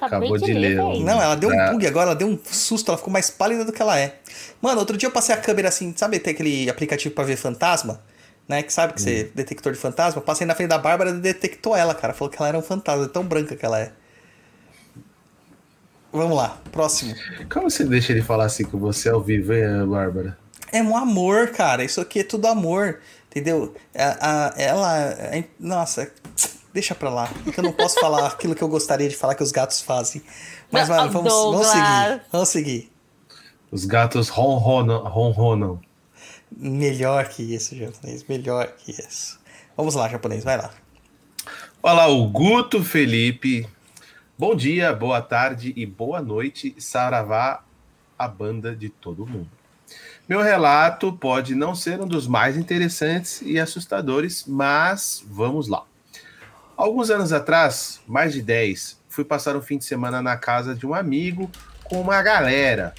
Acabei 0.00 0.28
acabou 0.28 0.38
de 0.38 0.52
ler. 0.52 0.80
o- 0.80 1.00
Não, 1.00 1.20
ela 1.20 1.34
deu 1.34 1.50
um 1.50 1.52
É. 1.60 1.70
bug 1.72 1.86
agora, 1.86 2.06
ela 2.10 2.16
deu 2.16 2.28
um 2.28 2.38
susto, 2.44 2.90
ela 2.90 2.98
ficou 2.98 3.12
mais 3.12 3.30
pálida 3.30 3.64
do 3.64 3.72
que 3.72 3.82
ela 3.82 3.98
é. 3.98 4.16
Mano, 4.62 4.78
outro 4.80 4.96
dia 4.96 5.08
eu 5.08 5.12
passei 5.12 5.34
a 5.34 5.38
câmera 5.38 5.68
assim, 5.68 5.92
sabe, 5.96 6.18
tem 6.18 6.32
aquele 6.32 6.68
aplicativo 6.70 7.14
pra 7.14 7.24
ver 7.24 7.36
fantasma? 7.36 8.00
Né, 8.48 8.62
que 8.62 8.72
sabe 8.72 8.94
que 8.94 9.02
você 9.02 9.30
detector 9.34 9.72
de 9.74 9.78
fantasma? 9.78 10.22
Passei 10.22 10.46
na 10.46 10.54
frente 10.54 10.70
da 10.70 10.78
Bárbara 10.78 11.10
e 11.10 11.14
detectou 11.14 11.76
ela, 11.76 11.94
cara. 11.94 12.14
Falou 12.14 12.30
que 12.32 12.38
ela 12.38 12.48
era 12.48 12.56
um 12.58 12.62
fantasma, 12.62 13.06
tão 13.06 13.22
branca 13.22 13.54
que 13.54 13.64
ela 13.66 13.78
é. 13.78 13.92
Vamos 16.10 16.34
lá, 16.36 16.58
próximo. 16.72 17.14
Como 17.52 17.70
você 17.70 17.84
deixa 17.84 18.12
ele 18.12 18.22
falar 18.22 18.46
assim 18.46 18.64
com 18.64 18.78
você 18.78 19.10
ao 19.10 19.20
vivo, 19.20 19.52
hein, 19.52 19.86
Bárbara? 19.86 20.38
É 20.72 20.82
um 20.82 20.96
amor, 20.96 21.48
cara. 21.48 21.84
Isso 21.84 22.00
aqui 22.00 22.20
é 22.20 22.24
tudo 22.24 22.46
amor. 22.46 23.00
Entendeu? 23.30 23.74
A, 23.94 24.46
a- 24.48 24.54
ela. 24.56 25.10
a- 25.10 25.44
nossa, 25.60 26.10
deixa 26.72 26.94
pra 26.94 27.10
lá. 27.10 27.28
Porque 27.44 27.60
eu 27.60 27.64
não 27.64 27.72
posso 27.72 27.98
falar 28.00 28.26
aquilo 28.26 28.54
que 28.54 28.62
eu 28.62 28.68
gostaria 28.68 29.08
de 29.08 29.16
falar 29.16 29.34
que 29.34 29.42
os 29.42 29.52
gatos 29.52 29.80
fazem. 29.80 30.22
Mas, 30.70 30.88
mano, 30.88 31.10
vamos, 31.10 31.32
vamos 31.32 31.66
seguir. 31.66 32.22
Vamos 32.30 32.48
seguir. 32.48 32.92
Os 33.70 33.84
gatos 33.84 34.28
ronronam. 34.28 35.02
ronronam. 35.04 35.80
Melhor 36.50 37.28
que 37.28 37.42
isso, 37.42 37.76
japonês. 37.76 38.24
Melhor 38.28 38.66
que 38.76 38.92
isso. 38.92 39.38
Vamos 39.76 39.94
lá, 39.94 40.08
japonês, 40.08 40.42
vai 40.44 40.56
lá. 40.56 40.70
Olá, 41.82 42.08
o 42.08 42.26
Guto 42.28 42.82
Felipe. 42.82 43.68
Bom 44.36 44.54
dia, 44.54 44.92
boa 44.92 45.20
tarde 45.20 45.72
e 45.76 45.84
boa 45.84 46.22
noite, 46.22 46.74
Saravá, 46.78 47.64
a 48.18 48.28
banda 48.28 48.74
de 48.74 48.88
todo 48.88 49.26
mundo. 49.26 49.50
Meu 50.28 50.42
relato 50.42 51.12
pode 51.12 51.54
não 51.54 51.74
ser 51.74 52.00
um 52.00 52.06
dos 52.06 52.26
mais 52.26 52.56
interessantes 52.56 53.40
e 53.42 53.58
assustadores, 53.58 54.44
mas 54.46 55.24
vamos 55.26 55.68
lá. 55.68 55.84
Alguns 56.78 57.10
anos 57.10 57.32
atrás, 57.32 58.00
mais 58.06 58.32
de 58.32 58.40
10, 58.40 59.00
fui 59.08 59.24
passar 59.24 59.56
um 59.56 59.60
fim 59.60 59.78
de 59.78 59.84
semana 59.84 60.22
na 60.22 60.36
casa 60.36 60.76
de 60.76 60.86
um 60.86 60.94
amigo 60.94 61.50
com 61.82 62.00
uma 62.00 62.22
galera. 62.22 62.94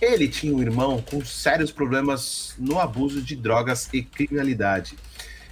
Ele 0.00 0.28
tinha 0.28 0.54
um 0.54 0.62
irmão 0.62 1.02
com 1.02 1.24
sérios 1.24 1.72
problemas 1.72 2.54
no 2.56 2.78
abuso 2.78 3.20
de 3.20 3.34
drogas 3.34 3.88
e 3.92 4.00
criminalidade. 4.00 4.96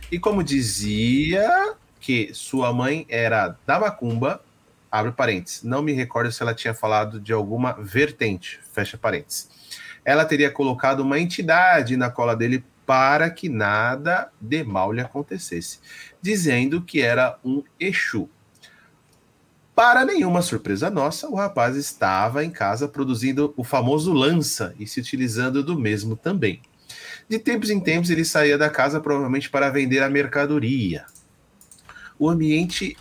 E 0.09 0.21
como 0.21 0.45
dizia 0.45 1.75
que 1.99 2.31
sua 2.33 2.73
mãe 2.73 3.05
era 3.09 3.57
da 3.67 3.81
macumba, 3.81 4.41
abre 4.89 5.11
parênteses, 5.11 5.65
não 5.65 5.83
me 5.83 5.93
recordo 5.93 6.31
se 6.31 6.41
ela 6.41 6.55
tinha 6.55 6.75
falado 6.75 7.19
de 7.19 7.33
alguma 7.33 7.73
vertente, 7.73 8.61
fecha 8.73 8.97
parênteses. 8.97 9.49
Ela 10.05 10.25
teria 10.25 10.49
colocado 10.49 11.01
uma 11.01 11.19
entidade 11.19 11.97
na 11.97 12.09
cola 12.09 12.37
dele 12.37 12.65
para 12.91 13.31
que 13.31 13.49
nada 13.49 14.33
de 14.41 14.65
mal 14.65 14.93
lhe 14.93 15.01
acontecesse, 15.01 15.79
dizendo 16.21 16.83
que 16.83 17.01
era 17.01 17.39
um 17.45 17.63
Exu. 17.79 18.29
Para 19.77 20.05
nenhuma 20.05 20.43
surpresa 20.43 20.91
nossa, 20.91 21.29
o 21.29 21.37
rapaz 21.37 21.77
estava 21.77 22.45
em 22.45 22.51
casa 22.51 22.89
produzindo 22.89 23.55
o 23.57 23.63
famoso 23.63 24.13
lança 24.13 24.75
e 24.77 24.89
se 24.89 24.99
utilizando 24.99 25.63
do 25.63 25.79
mesmo 25.79 26.17
também. 26.17 26.63
De 27.29 27.39
tempos 27.39 27.71
em 27.71 27.79
tempos 27.79 28.11
ele 28.11 28.25
saía 28.25 28.59
da 28.59 28.69
casa 28.69 28.99
provavelmente 28.99 29.49
para 29.49 29.71
vender 29.71 30.03
a 30.03 30.11
mercadoria. 30.11 31.07
O 32.19 32.29
ambiente 32.29 32.97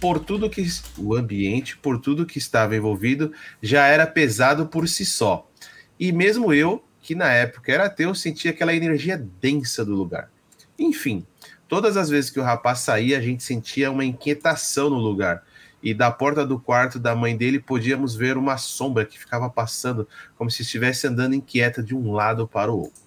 por 0.00 0.20
tudo 0.20 0.48
que 0.48 0.64
o 0.96 1.16
ambiente 1.16 1.76
por 1.76 2.00
tudo 2.00 2.26
que 2.26 2.38
estava 2.38 2.76
envolvido 2.76 3.32
já 3.60 3.88
era 3.88 4.06
pesado 4.06 4.68
por 4.68 4.88
si 4.88 5.04
só. 5.04 5.50
E 5.98 6.12
mesmo 6.12 6.54
eu, 6.54 6.86
que 7.06 7.14
na 7.14 7.32
época 7.32 7.72
era 7.72 7.86
ateu, 7.86 8.14
sentia 8.14 8.50
aquela 8.50 8.74
energia 8.74 9.16
densa 9.40 9.84
do 9.84 9.94
lugar. 9.94 10.30
Enfim, 10.78 11.24
todas 11.68 11.96
as 11.96 12.08
vezes 12.08 12.30
que 12.30 12.40
o 12.40 12.42
rapaz 12.42 12.80
saía, 12.80 13.18
a 13.18 13.20
gente 13.22 13.44
sentia 13.44 13.90
uma 13.90 14.04
inquietação 14.04 14.90
no 14.90 14.98
lugar. 14.98 15.44
E 15.82 15.94
da 15.94 16.10
porta 16.10 16.44
do 16.44 16.58
quarto 16.58 16.98
da 16.98 17.14
mãe 17.14 17.36
dele 17.36 17.60
podíamos 17.60 18.16
ver 18.16 18.36
uma 18.36 18.56
sombra 18.56 19.04
que 19.04 19.18
ficava 19.18 19.48
passando 19.48 20.08
como 20.36 20.50
se 20.50 20.62
estivesse 20.62 21.06
andando 21.06 21.34
inquieta 21.34 21.80
de 21.80 21.94
um 21.94 22.10
lado 22.10 22.48
para 22.48 22.72
o 22.72 22.80
outro 22.80 23.06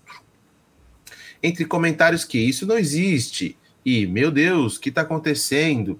entre 1.41 1.65
comentários 1.65 2.25
que 2.25 2.37
isso 2.37 2.65
não 2.65 2.77
existe 2.77 3.57
e 3.85 4.05
meu 4.05 4.29
Deus, 4.29 4.75
o 4.75 4.79
que 4.79 4.89
está 4.89 5.01
acontecendo? 5.01 5.99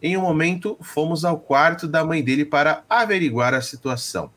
Em 0.00 0.16
um 0.16 0.22
momento, 0.22 0.78
fomos 0.80 1.24
ao 1.24 1.38
quarto 1.38 1.86
da 1.86 2.04
mãe 2.04 2.22
dele 2.22 2.44
para 2.44 2.84
averiguar 2.88 3.52
a 3.52 3.60
situação 3.60 4.30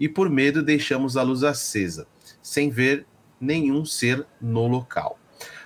e, 0.00 0.08
por 0.08 0.30
medo, 0.30 0.62
deixamos 0.62 1.16
a 1.16 1.22
luz 1.22 1.42
acesa, 1.42 2.06
sem 2.48 2.70
ver 2.70 3.04
nenhum 3.38 3.84
ser 3.84 4.26
no 4.40 4.66
local. 4.66 5.18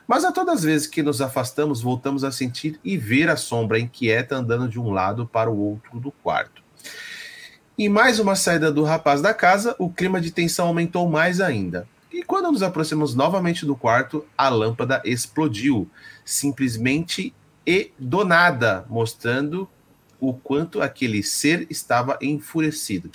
Mas 0.07 0.25
a 0.25 0.33
todas 0.33 0.57
as 0.57 0.63
vezes 0.65 0.87
que 0.87 1.03
nos 1.03 1.21
afastamos, 1.21 1.81
voltamos 1.81 2.25
a 2.25 2.33
sentir 2.33 2.79
e 2.85 2.99
ver 2.99 3.31
a 3.31 3.37
sombra 3.37 3.79
inquieta 3.79 4.37
andando 4.37 4.69
de 4.69 4.81
um 4.81 4.91
lado 4.91 5.27
para 5.27 5.49
o 5.49 5.57
outro 5.57 6.01
do 6.01 6.11
quarto. 6.11 6.61
Em 7.79 7.89
mais 7.89 8.19
uma 8.19 8.35
saída 8.35 8.71
do 8.71 8.83
rapaz 8.83 9.23
da 9.23 9.33
casa, 9.33 9.77
o 9.79 9.89
clima 9.89 10.21
de 10.21 10.33
tensão 10.33 10.67
aumentou 10.67 11.09
mais 11.09 11.41
ainda. 11.41 11.89
E 12.13 12.23
quando 12.23 12.51
nos 12.51 12.63
aproximamos 12.63 13.15
novamente 13.15 13.65
do 13.65 13.77
quarto, 13.77 14.27
a 14.37 14.49
lâmpada 14.49 15.01
explodiu, 15.05 15.89
simplesmente 16.25 17.33
e 17.65 17.93
do 17.97 18.25
nada, 18.25 18.85
mostrando 18.91 19.69
o 20.21 20.35
quanto 20.35 20.83
aquele 20.83 21.23
ser 21.23 21.67
estava 21.71 22.19
enfurecido. 22.21 23.11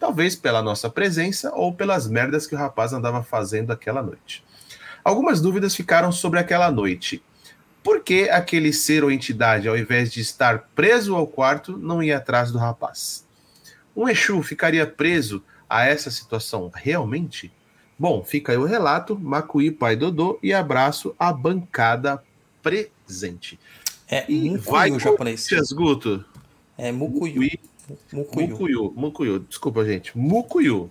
Talvez 0.00 0.34
pela 0.34 0.62
nossa 0.62 0.88
presença 0.88 1.52
ou 1.54 1.74
pelas 1.74 2.08
merdas 2.08 2.46
que 2.46 2.54
o 2.54 2.58
rapaz 2.58 2.94
andava 2.94 3.22
fazendo 3.22 3.70
aquela 3.70 4.02
noite. 4.02 4.42
Algumas 5.04 5.42
dúvidas 5.42 5.76
ficaram 5.76 6.10
sobre 6.10 6.40
aquela 6.40 6.70
noite. 6.70 7.22
Por 7.82 8.02
que 8.02 8.30
aquele 8.30 8.72
ser 8.72 9.04
ou 9.04 9.10
entidade, 9.10 9.68
ao 9.68 9.76
invés 9.76 10.10
de 10.10 10.20
estar 10.20 10.70
preso 10.74 11.14
ao 11.14 11.26
quarto, 11.26 11.76
não 11.76 12.02
ia 12.02 12.16
atrás 12.16 12.50
do 12.50 12.56
rapaz? 12.56 13.26
Um 13.94 14.08
Exu 14.08 14.42
ficaria 14.42 14.86
preso 14.86 15.44
a 15.68 15.84
essa 15.84 16.10
situação 16.10 16.70
realmente? 16.74 17.52
Bom, 17.98 18.24
fica 18.24 18.52
aí 18.52 18.58
o 18.58 18.64
relato, 18.64 19.18
Macuí, 19.18 19.70
pai 19.70 19.96
Dodô, 19.96 20.38
e 20.42 20.54
abraço 20.54 21.14
à 21.18 21.30
bancada 21.30 22.22
presente. 22.62 23.60
É 24.08 24.24
E 24.26 24.50
Mukuyu, 24.50 24.62
vai, 24.62 24.98
japonês. 24.98 25.46
Corinthians, 25.46 25.72
Guto. 25.72 26.24
É. 26.78 26.90
Mucuí, 26.90 27.60
Mukuyu. 28.12 28.48
Mucuyu, 28.48 28.92
Mucuyu, 28.96 29.38
desculpa, 29.40 29.84
gente. 29.84 30.16
Mucuyu. 30.16 30.90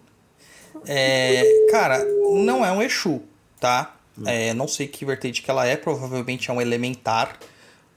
É, 0.88 1.44
cara, 1.72 2.04
não 2.44 2.66
é 2.66 2.72
um 2.72 2.82
Exu, 2.82 3.22
tá? 3.60 3.96
É, 4.26 4.54
não 4.54 4.68
sei 4.68 4.88
que 4.88 5.06
vertente 5.06 5.42
que 5.42 5.50
ela 5.50 5.66
é, 5.66 5.78
provavelmente 5.78 6.50
é 6.50 6.54
um 6.54 6.62
elementar 6.62 7.38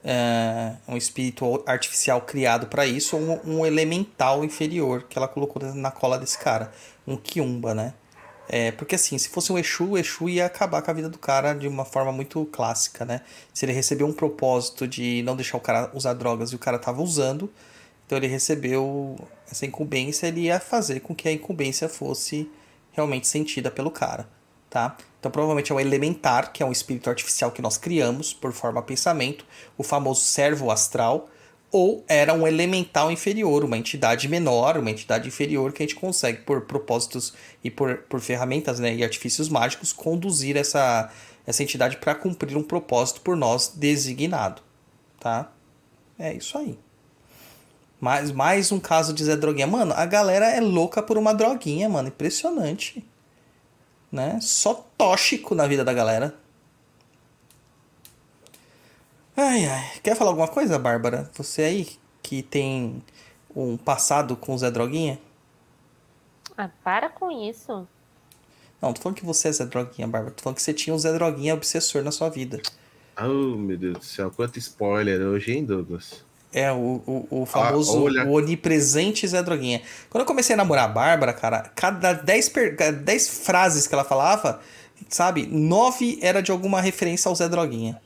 é, 0.03 0.73
um 0.87 0.97
espírito 0.97 1.63
artificial 1.65 2.21
criado 2.21 2.67
para 2.67 2.85
isso, 2.85 3.15
ou 3.15 3.21
um, 3.21 3.59
um 3.59 3.65
elemental 3.65 4.43
inferior 4.43 5.03
que 5.03 5.17
ela 5.17 5.27
colocou 5.27 5.61
na 5.73 5.91
cola 5.91 6.17
desse 6.17 6.37
cara. 6.37 6.71
Um 7.07 7.15
Kiumba, 7.15 7.73
né? 7.73 7.93
É, 8.49 8.71
porque 8.73 8.95
assim, 8.95 9.17
se 9.17 9.29
fosse 9.29 9.53
um 9.53 9.57
Exu, 9.57 9.91
o 9.91 9.97
Exu 9.97 10.27
ia 10.27 10.45
acabar 10.45 10.81
com 10.81 10.91
a 10.91 10.93
vida 10.93 11.07
do 11.07 11.17
cara 11.17 11.53
de 11.53 11.67
uma 11.67 11.85
forma 11.85 12.11
muito 12.11 12.45
clássica, 12.51 13.05
né? 13.05 13.21
Se 13.53 13.65
ele 13.65 13.71
recebeu 13.71 14.05
um 14.05 14.13
propósito 14.13 14.85
de 14.85 15.23
não 15.23 15.35
deixar 15.35 15.57
o 15.57 15.61
cara 15.61 15.89
usar 15.93 16.13
drogas 16.13 16.51
e 16.51 16.55
o 16.55 16.59
cara 16.59 16.77
tava 16.77 17.01
usando, 17.01 17.49
então 18.13 18.19
ele 18.19 18.27
recebeu 18.27 19.15
essa 19.49 19.65
incumbência, 19.65 20.27
ele 20.27 20.41
ia 20.41 20.59
fazer 20.59 20.99
com 20.99 21.15
que 21.15 21.27
a 21.27 21.31
incumbência 21.31 21.89
fosse 21.89 22.47
realmente 22.91 23.27
sentida 23.27 23.71
pelo 23.71 23.89
cara, 23.89 24.29
tá? 24.69 24.95
Então 25.19 25.31
provavelmente 25.31 25.71
é 25.71 25.75
um 25.75 25.79
elementar, 25.79 26.53
que 26.53 26.61
é 26.61 26.65
um 26.65 26.71
espírito 26.71 27.09
artificial 27.09 27.51
que 27.51 27.59
nós 27.59 27.75
criamos 27.75 28.31
por 28.31 28.53
forma 28.53 28.83
pensamento, 28.83 29.47
o 29.75 29.81
famoso 29.81 30.21
servo 30.21 30.69
astral, 30.69 31.27
ou 31.71 32.05
era 32.07 32.35
um 32.35 32.45
elemental 32.45 33.11
inferior, 33.11 33.63
uma 33.63 33.79
entidade 33.79 34.27
menor, 34.27 34.77
uma 34.77 34.91
entidade 34.91 35.27
inferior 35.27 35.73
que 35.73 35.81
a 35.81 35.85
gente 35.87 35.95
consegue, 35.95 36.43
por 36.43 36.61
propósitos 36.61 37.33
e 37.63 37.71
por, 37.71 37.97
por 38.03 38.21
ferramentas 38.21 38.79
né, 38.79 38.93
e 38.93 39.03
artifícios 39.03 39.49
mágicos, 39.49 39.91
conduzir 39.91 40.55
essa, 40.55 41.11
essa 41.47 41.63
entidade 41.63 41.97
para 41.97 42.13
cumprir 42.13 42.55
um 42.55 42.63
propósito 42.63 43.21
por 43.21 43.35
nós 43.35 43.69
designado. 43.69 44.61
Tá? 45.19 45.51
É 46.19 46.31
isso 46.31 46.55
aí. 46.59 46.77
Mais, 48.03 48.33
mais 48.33 48.69
um 48.69 48.81
caso 48.81 49.13
de 49.13 49.23
Zé 49.23 49.37
Droguinha. 49.37 49.65
Mano, 49.65 49.93
a 49.95 50.05
galera 50.05 50.47
é 50.47 50.59
louca 50.59 51.01
por 51.01 51.17
uma 51.17 51.33
droguinha, 51.33 51.87
mano. 51.87 52.09
Impressionante. 52.09 53.01
Né? 54.11 54.39
Só 54.41 54.73
tóxico 54.97 55.55
na 55.55 55.65
vida 55.67 55.85
da 55.85 55.93
galera. 55.93 56.35
Ai, 59.37 59.65
ai. 59.65 59.91
Quer 60.03 60.17
falar 60.17 60.31
alguma 60.31 60.49
coisa, 60.49 60.77
Bárbara? 60.77 61.31
Você 61.35 61.61
aí 61.61 61.87
que 62.21 62.43
tem 62.43 63.01
um 63.55 63.77
passado 63.77 64.35
com 64.35 64.53
o 64.53 64.57
Zé 64.57 64.69
Droguinha? 64.69 65.17
Ah, 66.57 66.69
para 66.83 67.07
com 67.07 67.31
isso. 67.31 67.87
Não, 68.81 68.91
tô 68.91 69.01
falando 69.01 69.15
que 69.15 69.25
você 69.25 69.47
é 69.47 69.51
Zé 69.53 69.65
Droguinha, 69.65 70.09
Bárbara. 70.09 70.35
Tô 70.35 70.43
falando 70.43 70.57
que 70.57 70.61
você 70.61 70.73
tinha 70.73 70.93
um 70.93 70.99
Zé 70.99 71.13
Droguinha 71.13 71.53
obsessor 71.53 72.03
na 72.03 72.11
sua 72.11 72.27
vida. 72.27 72.61
Oh, 73.17 73.55
meu 73.55 73.77
Deus 73.77 73.97
do 73.97 74.03
céu, 74.03 74.29
quanto 74.29 74.59
spoiler 74.59 75.21
hoje, 75.21 75.53
hein, 75.53 75.63
Douglas? 75.63 76.25
É, 76.53 76.71
o, 76.71 77.01
o, 77.07 77.41
o 77.41 77.45
famoso, 77.47 78.07
Ah, 78.19 78.25
o 78.25 78.33
onipresente 78.33 79.27
Zé 79.27 79.41
Droguinha. 79.41 79.81
Quando 80.09 80.21
eu 80.21 80.25
comecei 80.27 80.53
a 80.53 80.57
namorar 80.57 80.85
a 80.85 80.87
Bárbara, 80.87 81.33
cara, 81.33 81.71
cada 81.75 82.13
10, 82.13 82.49
per... 82.49 82.75
cada 82.75 82.91
10 82.91 83.27
frases 83.39 83.87
que 83.87 83.93
ela 83.95 84.03
falava, 84.03 84.59
sabe, 85.09 85.47
9 85.47 86.19
era 86.21 86.41
de 86.41 86.51
alguma 86.51 86.79
referência 86.79 87.27
ao 87.27 87.35
Zé 87.35 87.49
Droguinha. 87.49 87.99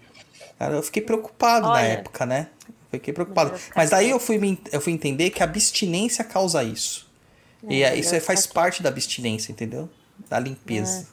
Cara, 0.57 0.75
eu 0.75 0.81
fiquei 0.83 1.01
preocupado 1.01 1.67
na 1.67 1.73
Olha. 1.73 1.81
época, 1.85 2.25
né? 2.25 2.47
Fiquei 2.89 3.13
preocupado. 3.13 3.53
Mas 3.75 3.89
daí 3.89 4.09
eu 4.09 4.19
fui, 4.19 4.37
me- 4.37 4.59
eu 4.71 4.79
fui 4.79 4.93
entender 4.93 5.29
que 5.29 5.43
a 5.43 5.45
abstinência 5.45 6.23
causa 6.23 6.63
isso. 6.63 7.05
e 7.67 7.83
É, 7.83 7.89
aí 7.89 7.99
isso 7.99 8.19
faz 8.21 8.47
parte 8.47 8.81
da 8.81 8.87
abstinência, 8.89 9.51
entendeu? 9.51 9.89
Da 10.29 10.39
limpeza. 10.39 11.05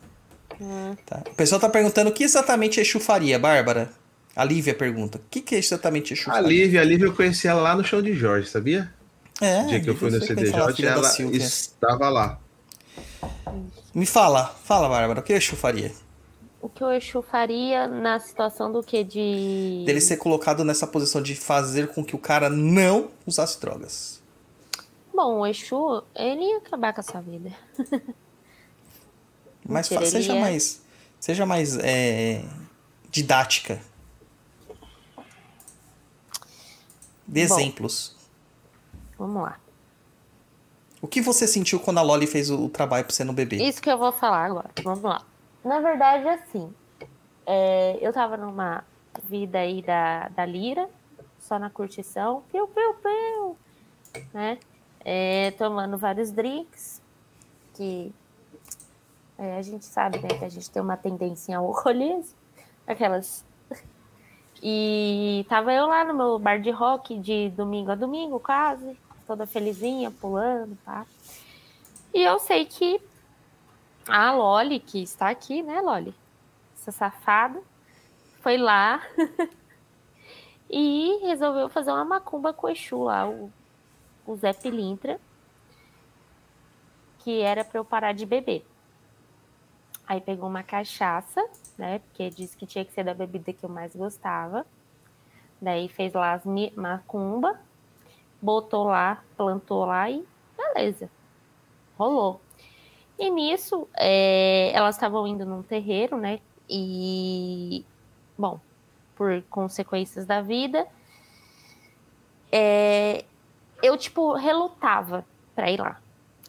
Hum. 0.61 0.95
Tá. 1.05 1.21
O 1.29 1.35
pessoal 1.35 1.61
tá 1.61 1.69
perguntando 1.69 2.11
o 2.11 2.13
que 2.13 2.23
exatamente 2.23 2.79
Exu 2.81 3.01
faria, 3.01 3.39
Bárbara? 3.41 3.91
A 4.37 4.45
Lívia 4.45 4.75
pergunta. 4.75 5.19
O 5.19 5.23
que, 5.31 5.41
que 5.41 5.55
é 5.55 5.59
exatamente 5.59 6.13
Exu 6.13 6.31
A? 6.31 6.41
Lívia, 6.41 6.81
a 6.81 6.85
Lívia 6.85 7.07
eu 7.07 7.15
conheci 7.15 7.47
ela 7.47 7.61
lá 7.61 7.77
no 7.77 7.85
show 7.85 8.03
de 8.03 8.13
Jorge, 8.15 8.49
sabia? 8.49 8.93
É, 9.41 9.63
O 9.63 9.67
dia 9.67 9.81
que 9.81 9.91
eu 9.91 9.97
fui 9.97 10.11
no 10.11 10.21
CDJ, 10.21 10.87
ela 10.87 11.05
Silvia. 11.09 11.39
estava 11.39 12.09
lá. 12.09 12.39
Me 13.95 14.07
fala, 14.07 14.47
fala, 14.65 14.89
Bárbara, 14.89 15.21
o 15.21 15.23
que 15.23 15.33
Exu 15.33 15.57
faria? 15.57 15.93
O 16.61 16.69
que 16.69 16.83
o 16.83 16.91
Exu 16.91 17.23
faria 17.23 17.87
na 17.87 18.19
situação 18.19 18.73
do 18.73 18.83
que? 18.83 19.05
De. 19.05 19.85
Dele 19.85 20.01
ser 20.01 20.17
colocado 20.17 20.65
nessa 20.65 20.87
posição 20.87 21.21
de 21.23 21.35
fazer 21.35 21.89
com 21.89 22.05
que 22.05 22.17
o 22.17 22.19
cara 22.19 22.49
não 22.49 23.11
usasse 23.27 23.61
drogas. 23.61 24.23
Bom, 25.15 25.41
o 25.41 25.47
Exu, 25.47 26.03
ele 26.17 26.41
ia 26.41 26.57
acabar 26.59 26.93
com 26.93 27.01
a 27.01 27.05
sua 27.05 27.21
vida. 27.21 27.53
Mas 29.69 29.87
seja 29.87 30.35
é- 30.35 30.41
mais. 30.41 30.83
Seja 31.21 31.47
mais 31.47 31.77
é, 31.79 32.43
didática. 33.11 33.81
Dê 37.27 37.47
Bom. 37.47 37.55
exemplos. 37.55 38.17
Vamos 39.19 39.43
lá. 39.43 39.59
O 41.01 41.07
que 41.07 41.21
você 41.21 41.47
sentiu 41.47 41.79
quando 41.79 41.99
a 41.99 42.03
Loli 42.03 42.27
fez 42.27 42.51
o, 42.51 42.69
trabalho 42.69 43.05
pra 43.05 43.15
você 43.15 43.25
não 43.25 43.35
beber? 43.35 43.61
Isso 43.61 43.83
que 43.83 43.91
eu 43.91 43.99
vou 43.99 44.11
falar 44.11 44.47
agora. 44.47 44.71
Vamos 44.83 45.03
lá. 45.03 45.23
Na 45.63 45.81
verdade, 45.81 46.27
assim, 46.29 46.73
é, 47.47 47.99
eu 48.01 48.13
tava 48.13 48.37
numa 48.37 48.85
vida 49.23 49.59
aí 49.59 49.83
da, 49.83 50.29
da 50.29 50.47
lira, 50.47 50.89
só 51.39 51.59
na 51.59 51.69
curtição, 51.69 52.43
piu, 52.51 52.67
piu, 52.69 52.95
piu, 52.95 53.57
né? 54.33 54.59
É, 55.05 55.51
tomando 55.53 55.99
vários 55.99 56.31
drinks, 56.31 57.03
que 57.75 58.13
é, 59.39 59.59
a 59.59 59.63
gente 59.63 59.85
sabe, 59.85 60.19
né, 60.21 60.29
que 60.29 60.45
a 60.45 60.49
gente 60.49 60.71
tem 60.71 60.81
uma 60.81 60.97
tendência 60.97 61.57
ao 61.57 61.67
alcoolismo, 61.67 62.35
aquelas... 62.87 63.45
E 64.63 65.45
tava 65.49 65.73
eu 65.73 65.87
lá 65.87 66.05
no 66.05 66.15
meu 66.15 66.39
bar 66.39 66.61
de 66.61 66.71
rock 66.71 67.19
de 67.19 67.51
domingo 67.51 67.91
a 67.91 67.95
domingo, 67.95 68.41
quase, 68.41 68.97
toda 69.27 69.47
felizinha, 69.47 70.11
pulando, 70.11 70.77
pá. 70.85 71.07
E 72.13 72.23
eu 72.23 72.39
sei 72.39 72.65
que 72.65 73.01
a 74.09 74.33
Loli, 74.33 74.81
que 74.81 75.03
está 75.03 75.29
aqui, 75.29 75.63
né, 75.63 75.81
Loli? 75.81 76.15
Essa 76.77 76.93
safada, 76.93 77.61
foi 78.41 78.57
lá 78.57 79.03
e 80.69 81.19
resolveu 81.23 81.69
fazer 81.69 81.91
uma 81.91 82.05
macumba 82.05 82.53
com 82.53 82.67
o 82.67 82.71
Exu 82.71 83.05
lá, 83.05 83.29
o, 83.29 83.51
o 84.27 84.37
Zé 84.37 84.53
Pilintra, 84.53 85.21
que 87.21 87.41
era 87.41 87.65
para 87.65 87.79
eu 87.79 87.85
parar 87.85 88.13
de 88.13 88.27
beber. 88.27 88.67
Aí 90.07 90.21
pegou 90.21 90.49
uma 90.49 90.63
cachaça, 90.63 91.43
né? 91.79 91.99
Porque 92.01 92.31
disse 92.31 92.57
que 92.57 92.67
tinha 92.67 92.85
que 92.85 92.93
ser 92.93 93.05
da 93.05 93.15
bebida 93.15 93.53
que 93.53 93.65
eu 93.65 93.71
mais 93.71 93.95
gostava. 93.97 94.67
Daí 95.61 95.89
fez 95.89 96.13
lá 96.13 96.35
as 96.35 96.45
macumba, 96.77 97.59
botou 98.41 98.85
lá, 98.85 99.23
plantou 99.37 99.87
lá 99.87 100.11
e 100.11 100.25
beleza. 100.57 101.09
Rolou. 101.97 102.41
E 103.19 103.31
nisso, 103.31 103.89
é, 103.97 104.73
elas 104.75 104.97
estavam 104.97 105.27
indo 105.27 105.47
num 105.47 105.63
terreiro, 105.63 106.17
né? 106.17 106.41
E, 106.69 107.85
bom, 108.37 108.59
por 109.15 109.43
consequências 109.49 110.27
da 110.27 110.43
vida, 110.43 110.87
é, 112.51 113.25
eu, 113.83 113.97
tipo, 113.97 114.35
relutava 114.35 115.25
pra 115.55 115.71
ir 115.71 115.81
lá. 115.81 116.01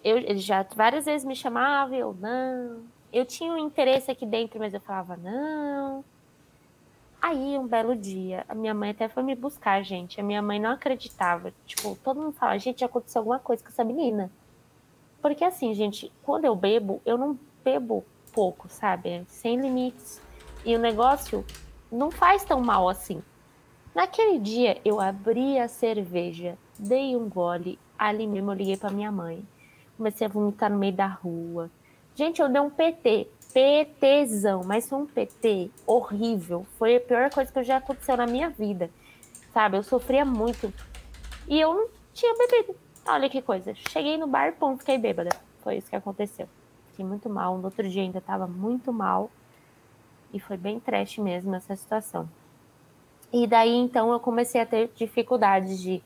Eu, 0.03 0.18
ele 0.18 0.40
já 0.40 0.64
várias 0.76 1.06
vezes 1.06 1.26
me 1.26 1.36
chamava, 1.36 1.95
eu 1.95 2.15
não. 2.19 2.84
Eu 3.16 3.26
tinha 3.26 3.50
um 3.54 3.58
interesse 3.58 4.12
aqui 4.12 4.26
dentro, 4.26 4.60
mas 4.60 4.74
eu 4.74 4.82
falava 4.82 5.16
não. 5.16 6.04
Aí, 7.22 7.58
um 7.58 7.66
belo 7.66 7.96
dia, 7.96 8.44
a 8.50 8.54
minha 8.54 8.74
mãe 8.74 8.90
até 8.90 9.08
foi 9.08 9.24
me 9.24 9.34
buscar, 9.34 9.82
gente. 9.84 10.20
A 10.20 10.24
minha 10.24 10.42
mãe 10.42 10.60
não 10.60 10.72
acreditava. 10.72 11.54
Tipo, 11.66 11.96
todo 12.04 12.20
mundo 12.20 12.34
fala, 12.34 12.58
gente, 12.60 12.84
aconteceu 12.84 13.22
alguma 13.22 13.40
coisa 13.40 13.64
com 13.64 13.70
essa 13.70 13.86
menina. 13.86 14.30
Porque 15.22 15.46
assim, 15.46 15.74
gente, 15.74 16.12
quando 16.24 16.44
eu 16.44 16.54
bebo, 16.58 17.02
eu 17.06 17.18
não 17.18 17.40
bebo 17.64 18.04
pouco, 18.34 18.68
sabe? 18.68 19.24
Sem 19.30 19.62
limites. 19.62 20.22
E 20.66 20.76
o 20.76 20.80
negócio 20.80 21.46
não 21.90 22.12
faz 22.12 22.44
tão 22.44 22.60
mal 22.60 22.90
assim. 22.90 23.24
Naquele 23.96 24.38
dia, 24.40 24.82
eu 24.84 25.00
abri 25.00 25.58
a 25.58 25.70
cerveja, 25.70 26.58
dei 26.78 27.16
um 27.16 27.30
gole, 27.30 27.80
ali 27.98 28.28
mesmo 28.28 28.52
eu 28.52 28.56
liguei 28.56 28.76
pra 28.76 28.90
minha 28.90 29.10
mãe. 29.10 29.42
Comecei 29.96 30.28
a 30.28 30.30
vomitar 30.30 30.70
no 30.70 30.78
meio 30.78 30.92
da 30.92 31.08
rua. 31.08 31.72
Gente, 32.16 32.42
eu 32.42 32.48
dei 32.48 32.62
um 32.62 32.70
PT. 32.70 33.28
PTzão, 33.56 34.64
mas 34.66 34.88
foi 34.90 35.00
um 35.00 35.06
PT 35.06 35.72
horrível. 35.88 36.66
Foi 36.78 36.98
a 36.98 37.00
pior 37.00 37.30
coisa 37.30 37.52
que 37.52 37.64
já 37.64 37.78
aconteceu 37.78 38.18
na 38.18 38.28
minha 38.28 38.50
vida. 38.50 38.90
Sabe? 39.54 39.78
Eu 39.78 39.84
sofria 39.84 40.26
muito. 40.26 40.74
E 41.48 41.60
eu 41.60 41.74
não 41.74 41.88
tinha 42.14 42.34
bebido. 42.38 42.76
Olha 43.08 43.30
que 43.30 43.42
coisa. 43.42 43.74
Cheguei 43.74 44.18
no 44.18 44.28
bar, 44.28 44.54
pum, 44.54 44.78
fiquei 44.78 44.98
bêbada. 44.98 45.30
Foi 45.62 45.78
isso 45.78 45.90
que 45.90 45.96
aconteceu. 45.96 46.50
Fiquei 46.90 47.06
muito 47.06 47.30
mal. 47.30 47.58
No 47.58 47.66
outro 47.66 47.88
dia 47.88 48.02
ainda 48.02 48.20
tava 48.20 48.46
muito 48.46 48.92
mal. 48.92 49.30
E 50.34 50.40
foi 50.40 50.58
bem 50.58 50.80
trash 50.80 51.18
mesmo 51.18 51.56
essa 51.56 51.76
situação. 51.78 52.30
E 53.32 53.48
daí 53.48 53.74
então 53.74 54.12
eu 54.12 54.20
comecei 54.20 54.60
a 54.60 54.66
ter 54.66 54.92
dificuldades 54.96 55.82
de 55.82 56.04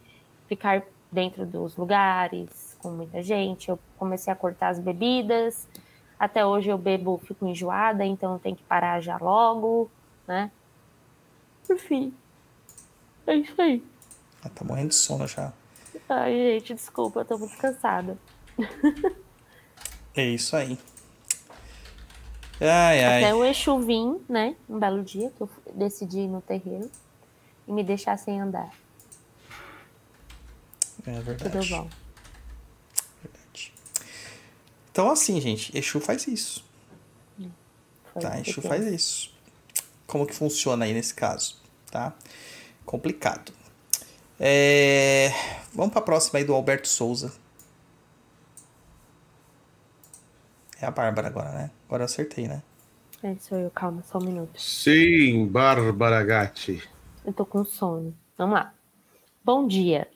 ficar 0.48 0.84
dentro 1.12 1.46
dos 1.46 1.76
lugares 1.78 2.78
com 2.80 2.92
muita 2.92 3.24
gente. 3.24 3.70
Eu 3.70 3.80
comecei 3.98 4.32
a 4.32 4.36
cortar 4.36 4.70
as 4.70 4.80
bebidas. 4.80 5.68
Até 6.20 6.46
hoje 6.46 6.70
eu 6.70 6.78
bebo, 6.78 7.18
fico 7.26 7.48
enjoada, 7.48 8.04
então 8.06 8.34
eu 8.34 8.40
tenho 8.40 8.56
que 8.56 8.64
parar 8.64 9.00
já 9.00 9.18
logo, 9.18 9.90
né? 10.28 10.52
Enfim. 11.70 12.14
É 13.26 13.36
isso 13.36 13.62
aí. 13.62 13.84
Ah, 14.44 14.50
tá 14.50 14.66
morrendo 14.66 14.90
de 14.90 14.96
sono 14.96 15.26
já. 15.28 15.54
Ai, 16.10 16.34
gente, 16.34 16.74
desculpa, 16.74 17.22
eu 17.22 17.26
tô 17.26 17.38
muito 17.38 17.58
cansada. 17.58 18.18
É 20.16 20.26
isso 20.26 20.56
aí. 20.56 20.78
Ai, 22.60 23.04
ai. 23.06 23.24
Até 23.24 23.34
o 23.34 23.46
Exu 23.46 23.80
vim, 23.80 24.20
né? 24.28 24.56
Um 24.68 24.78
belo 24.80 25.02
dia 25.04 25.30
que 25.30 25.42
eu 25.42 25.50
decidi 25.74 26.20
ir 26.22 26.28
no 26.28 26.42
terreiro. 26.42 26.90
e 27.68 27.72
me 27.72 27.84
deixassem 27.84 28.42
andar. 28.42 28.70
É 31.06 31.20
verdade. 31.22 31.52
Tudo 31.52 31.70
bom. 31.70 31.88
verdade. 33.24 33.74
Então, 35.00 35.10
assim, 35.10 35.40
gente, 35.40 35.72
Exu 35.78 36.02
faz 36.02 36.28
isso. 36.28 36.62
Foi 38.12 38.22
Tá, 38.22 38.38
Exu 38.38 38.62
faz 38.62 38.86
isso. 38.86 39.34
Como 40.06 40.28
que 40.28 40.36
funciona 40.36 40.84
aí 40.84 40.92
nesse 40.92 41.14
caso, 41.14 41.56
tá? 41.90 42.14
Complicado. 42.86 43.54
É, 44.38 45.32
Vamos 45.74 45.94
para 45.94 46.02
a 46.02 46.04
próxima 46.04 46.40
aí 46.40 46.44
do 46.44 46.54
Alberto 46.54 46.90
Souza. 46.90 47.32
É 50.82 50.86
a 50.86 50.92
Bárbara 50.92 51.30
agora, 51.30 51.52
né? 51.54 51.72
Agora 51.88 52.02
eu 52.02 52.06
acertei, 52.06 52.50
né? 52.50 52.62
É, 53.24 53.38
sou 53.40 53.58
eu, 53.58 53.72
calma, 53.72 54.04
só 54.04 54.18
um 54.18 54.26
minuto. 54.26 54.62
Sim, 54.62 55.48
Bárbara 55.48 56.22
Gatti. 56.26 56.84
Eu 57.24 57.32
tô 57.32 57.46
com 57.46 57.64
sono. 57.64 58.14
Vamos 58.38 58.56
lá. 58.56 58.74
Bom 59.46 59.66
dia. 59.66 60.10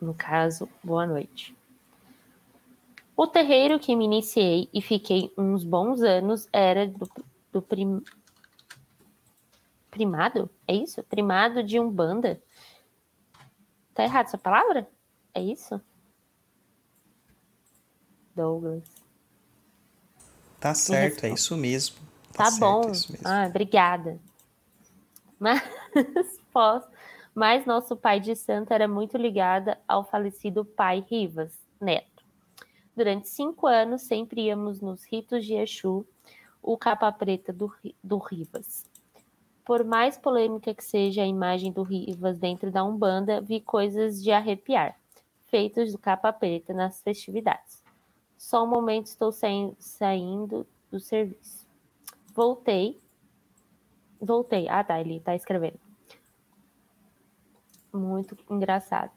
No 0.00 0.14
caso, 0.14 0.68
boa 0.84 1.08
noite. 1.08 1.56
O 3.22 3.26
terreiro 3.28 3.78
que 3.78 3.94
me 3.94 4.04
iniciei 4.04 4.68
e 4.74 4.82
fiquei 4.82 5.32
uns 5.38 5.62
bons 5.62 6.02
anos 6.02 6.48
era 6.52 6.88
do, 6.88 7.08
do 7.52 7.62
prim... 7.62 8.02
primado? 9.92 10.50
É 10.66 10.74
isso? 10.74 11.00
Primado 11.04 11.62
de 11.62 11.78
Umbanda. 11.78 12.42
Tá 13.94 14.02
errado 14.02 14.26
essa 14.26 14.36
palavra? 14.36 14.88
É 15.32 15.40
isso? 15.40 15.80
Douglas. 18.34 18.82
Tá 20.58 20.74
certo, 20.74 21.22
é 21.22 21.30
isso 21.30 21.56
mesmo. 21.56 21.98
Tá, 22.32 22.46
certo, 22.46 22.58
bom. 22.58 22.80
é 22.82 22.88
mesmo. 22.88 23.18
Ah, 23.24 23.46
obrigada. 23.46 24.18
Mas, 25.38 25.62
pós, 26.52 26.82
mas 27.32 27.64
nosso 27.66 27.96
pai 27.96 28.18
de 28.18 28.34
santo 28.34 28.72
era 28.72 28.88
muito 28.88 29.16
ligado 29.16 29.76
ao 29.86 30.02
falecido 30.02 30.64
pai 30.64 31.06
Rivas 31.08 31.52
Neto. 31.80 32.11
Durante 32.94 33.28
cinco 33.28 33.66
anos, 33.66 34.02
sempre 34.02 34.42
íamos 34.42 34.80
nos 34.80 35.04
ritos 35.04 35.44
de 35.46 35.54
Exu, 35.54 36.06
o 36.62 36.76
capa 36.76 37.10
preta 37.10 37.52
do, 37.52 37.72
do 38.02 38.18
Rivas. 38.18 38.84
Por 39.64 39.84
mais 39.84 40.18
polêmica 40.18 40.74
que 40.74 40.84
seja 40.84 41.22
a 41.22 41.26
imagem 41.26 41.72
do 41.72 41.82
Rivas 41.82 42.38
dentro 42.38 42.70
da 42.70 42.84
Umbanda, 42.84 43.40
vi 43.40 43.60
coisas 43.60 44.22
de 44.22 44.30
arrepiar, 44.30 44.98
feitos 45.46 45.92
do 45.92 45.98
capa 45.98 46.32
preta 46.32 46.74
nas 46.74 47.00
festividades. 47.00 47.82
Só 48.36 48.64
um 48.64 48.68
momento 48.68 49.06
estou 49.06 49.32
sain- 49.32 49.74
saindo 49.78 50.66
do 50.90 50.98
serviço. 51.00 51.66
Voltei. 52.34 53.00
Voltei. 54.20 54.68
Ah, 54.68 54.82
tá, 54.82 55.00
ele 55.00 55.20
tá 55.20 55.34
escrevendo. 55.34 55.78
Muito 57.92 58.36
engraçado. 58.50 59.12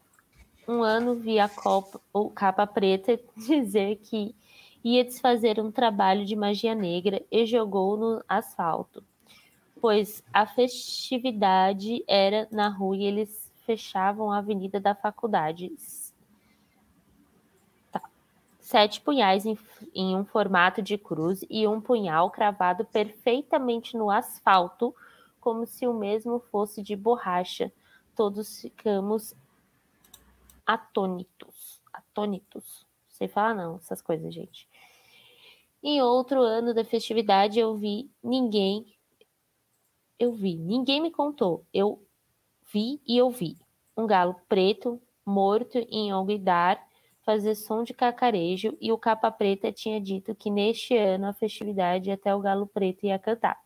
Um 0.68 0.82
ano 0.82 1.14
vi 1.14 1.40
a 1.40 1.48
copa, 1.48 2.02
ou 2.12 2.30
capa 2.30 2.66
preta 2.66 3.20
dizer 3.38 3.98
que 3.98 4.36
ia 4.84 5.04
desfazer 5.04 5.60
um 5.60 5.72
trabalho 5.72 6.26
de 6.26 6.36
magia 6.36 6.74
negra 6.74 7.22
e 7.32 7.46
jogou 7.46 7.98
no 7.98 8.24
asfalto, 8.28 9.04
pois 9.80 10.24
a 10.34 10.46
festividade 10.46 12.04
era 12.08 12.48
na 12.52 12.68
rua 12.68 12.98
e 12.98 13.04
eles 13.04 13.52
fechavam 13.66 14.32
a 14.32 14.38
avenida 14.38 14.80
da 14.80 14.94
faculdade. 14.94 15.72
Tá. 17.92 18.02
Sete 18.60 19.02
punhais 19.02 19.46
em, 19.46 19.58
em 19.94 20.16
um 20.16 20.26
formato 20.26 20.82
de 20.82 20.98
cruz 20.98 21.44
e 21.50 21.68
um 21.68 21.82
punhal 21.82 22.30
cravado 22.30 22.86
perfeitamente 22.86 23.98
no 23.98 24.10
asfalto, 24.10 24.96
como 25.40 25.66
se 25.66 25.88
o 25.88 25.94
mesmo 25.94 26.40
fosse 26.52 26.82
de 26.82 26.96
borracha. 26.96 27.72
Todos 28.16 28.62
ficamos 28.62 29.36
atônitos. 30.66 31.82
Atônitos. 31.94 32.86
Não 33.10 33.16
sei 33.18 33.28
falar 33.28 33.54
não, 33.54 33.78
essas 33.78 34.02
coisas, 34.02 34.34
gente. 34.34 34.68
Em 35.82 36.02
outro 36.02 36.42
ano 36.42 36.74
da 36.74 36.84
festividade, 36.84 37.60
eu 37.60 37.76
vi 37.76 38.10
ninguém. 38.24 38.86
Eu 40.18 40.34
vi, 40.34 40.56
ninguém 40.56 41.02
me 41.02 41.12
contou. 41.12 41.66
Eu 41.74 42.04
vi 42.74 43.02
e 43.08 43.18
eu 43.18 43.30
vi. 43.30 43.58
Um 43.96 44.08
galo 44.08 44.36
preto, 44.48 45.02
morto 45.26 45.78
em 45.90 46.12
Alguidar, 46.12 46.86
fazer 47.26 47.56
som 47.56 47.84
de 47.84 47.94
cacarejo, 47.94 48.78
e 48.80 48.92
o 48.92 48.98
capa 48.98 49.32
preta 49.32 49.72
tinha 49.72 50.00
dito 50.00 50.36
que 50.36 50.52
neste 50.52 50.96
ano 50.96 51.28
a 51.28 51.34
festividade 51.34 52.12
até 52.12 52.34
o 52.34 52.40
galo 52.40 52.68
preto 52.68 53.06
ia 53.06 53.18
cantar. 53.18 53.65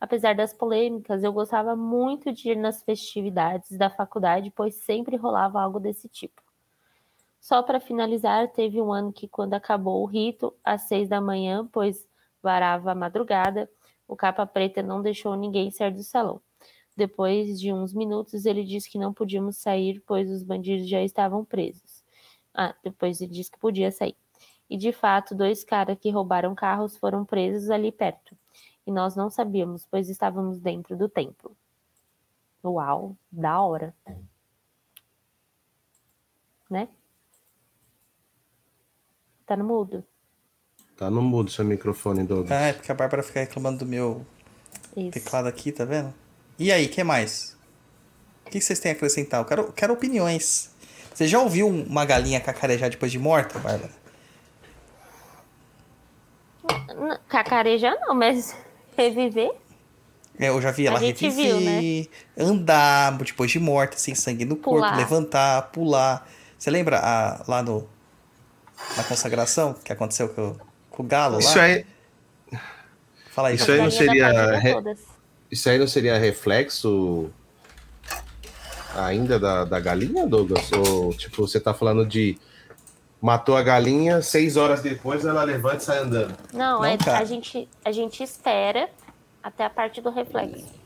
Apesar 0.00 0.34
das 0.34 0.52
polêmicas, 0.52 1.24
eu 1.24 1.32
gostava 1.32 1.74
muito 1.74 2.32
de 2.32 2.50
ir 2.50 2.56
nas 2.56 2.82
festividades 2.82 3.76
da 3.76 3.90
faculdade, 3.90 4.52
pois 4.54 4.76
sempre 4.76 5.16
rolava 5.16 5.60
algo 5.60 5.80
desse 5.80 6.08
tipo. 6.08 6.40
Só 7.40 7.62
para 7.62 7.80
finalizar, 7.80 8.48
teve 8.52 8.80
um 8.80 8.92
ano 8.92 9.12
que, 9.12 9.26
quando 9.26 9.54
acabou 9.54 10.02
o 10.02 10.06
rito, 10.06 10.54
às 10.62 10.82
seis 10.82 11.08
da 11.08 11.20
manhã, 11.20 11.68
pois 11.72 12.06
varava 12.42 12.92
a 12.92 12.94
madrugada, 12.94 13.68
o 14.06 14.16
capa 14.16 14.46
preta 14.46 14.82
não 14.82 15.02
deixou 15.02 15.36
ninguém 15.36 15.70
sair 15.70 15.92
do 15.92 16.02
salão. 16.02 16.40
Depois 16.96 17.60
de 17.60 17.72
uns 17.72 17.94
minutos, 17.94 18.44
ele 18.44 18.64
disse 18.64 18.90
que 18.90 18.98
não 18.98 19.12
podíamos 19.12 19.58
sair, 19.58 20.02
pois 20.06 20.30
os 20.30 20.42
bandidos 20.42 20.88
já 20.88 21.02
estavam 21.02 21.44
presos. 21.44 22.02
Ah, 22.52 22.74
depois 22.82 23.20
ele 23.20 23.32
disse 23.32 23.50
que 23.50 23.58
podia 23.58 23.92
sair. 23.92 24.16
E 24.68 24.76
de 24.76 24.92
fato, 24.92 25.34
dois 25.34 25.62
caras 25.64 25.96
que 25.98 26.10
roubaram 26.10 26.54
carros 26.54 26.96
foram 26.96 27.24
presos 27.24 27.70
ali 27.70 27.92
perto. 27.92 28.36
E 28.88 28.90
nós 28.90 29.14
não 29.14 29.28
sabíamos, 29.28 29.86
pois 29.90 30.08
estávamos 30.08 30.60
dentro 30.60 30.96
do 30.96 31.10
templo. 31.10 31.54
Uau, 32.64 33.14
da 33.30 33.60
hora. 33.60 33.94
Né? 36.70 36.88
Tá 39.44 39.58
no 39.58 39.64
mudo. 39.64 40.02
Tá 40.96 41.10
no 41.10 41.20
mudo 41.20 41.50
seu 41.50 41.66
microfone, 41.66 42.24
Douglas. 42.24 42.50
Ah, 42.50 42.68
é 42.68 42.72
porque 42.72 42.90
a 42.90 42.94
Bárbara 42.94 43.22
fica 43.22 43.40
reclamando 43.40 43.80
do 43.80 43.84
meu 43.84 44.24
Isso. 44.96 45.10
teclado 45.10 45.48
aqui, 45.48 45.70
tá 45.70 45.84
vendo? 45.84 46.14
E 46.58 46.72
aí, 46.72 46.88
que 46.88 47.04
mais? 47.04 47.58
O 48.46 48.50
que 48.50 48.58
vocês 48.58 48.80
têm 48.80 48.92
a 48.92 48.94
acrescentar? 48.94 49.42
Eu 49.42 49.44
quero, 49.44 49.72
quero 49.74 49.92
opiniões. 49.92 50.74
Você 51.12 51.28
já 51.28 51.38
ouviu 51.38 51.68
uma 51.68 52.06
galinha 52.06 52.40
cacarejar 52.40 52.88
depois 52.88 53.12
de 53.12 53.18
morta, 53.18 53.58
Bárbara? 53.58 53.92
Cacarejar 57.28 57.94
não, 58.00 58.14
mas 58.14 58.56
reviver? 59.02 59.52
É, 60.38 60.48
Eu 60.48 60.60
já 60.60 60.70
vi 60.70 60.86
ela 60.86 60.98
reviver, 60.98 61.32
viu, 61.56 61.60
né? 61.60 62.06
andar 62.36 63.16
depois 63.18 63.50
de 63.50 63.58
morta, 63.58 63.96
sem 63.96 64.14
sangue 64.14 64.44
no 64.44 64.54
corpo, 64.56 64.80
Pular. 64.86 64.96
levantar, 64.96 65.62
pular. 65.72 66.28
Você 66.58 66.70
lembra 66.70 66.98
a- 67.00 67.42
lá 67.48 67.62
no, 67.62 67.88
na 68.96 69.02
consagração 69.04 69.74
que 69.74 69.92
aconteceu 69.92 70.28
com, 70.28 70.50
o- 70.50 70.60
com 70.90 71.02
o 71.02 71.06
galo 71.06 71.34
lá? 71.34 71.40
Isso 71.40 71.58
aí, 71.58 71.84
Fala 73.30 73.48
aí, 73.48 73.54
Isso 73.56 73.70
aí 73.70 73.78
não 73.78 73.90
seria 73.90 74.56
re- 74.58 74.96
isso 75.50 75.68
aí 75.70 75.78
não 75.78 75.86
seria 75.86 76.18
reflexo 76.18 77.30
ainda 78.94 79.38
da, 79.38 79.64
da 79.64 79.78
galinha, 79.80 80.26
Douglas? 80.26 80.70
Ou, 80.72 81.12
tipo, 81.14 81.46
você 81.46 81.60
tá 81.60 81.72
falando 81.72 82.04
de 82.06 82.36
matou 83.20 83.56
a 83.56 83.62
galinha, 83.62 84.22
seis 84.22 84.56
horas 84.56 84.80
depois 84.80 85.24
ela 85.24 85.42
levanta 85.42 85.78
e 85.78 85.84
sai 85.84 85.98
andando. 85.98 86.36
Não, 86.52 86.78
Não, 86.78 86.84
é, 86.84 86.96
cara. 86.96 87.18
a, 87.18 87.24
gente, 87.24 87.68
a 87.84 87.92
gente 87.92 88.22
espera 88.22 88.88
até 89.42 89.64
a 89.64 89.70
parte 89.70 90.00
do 90.00 90.10
reflexo. 90.10 90.78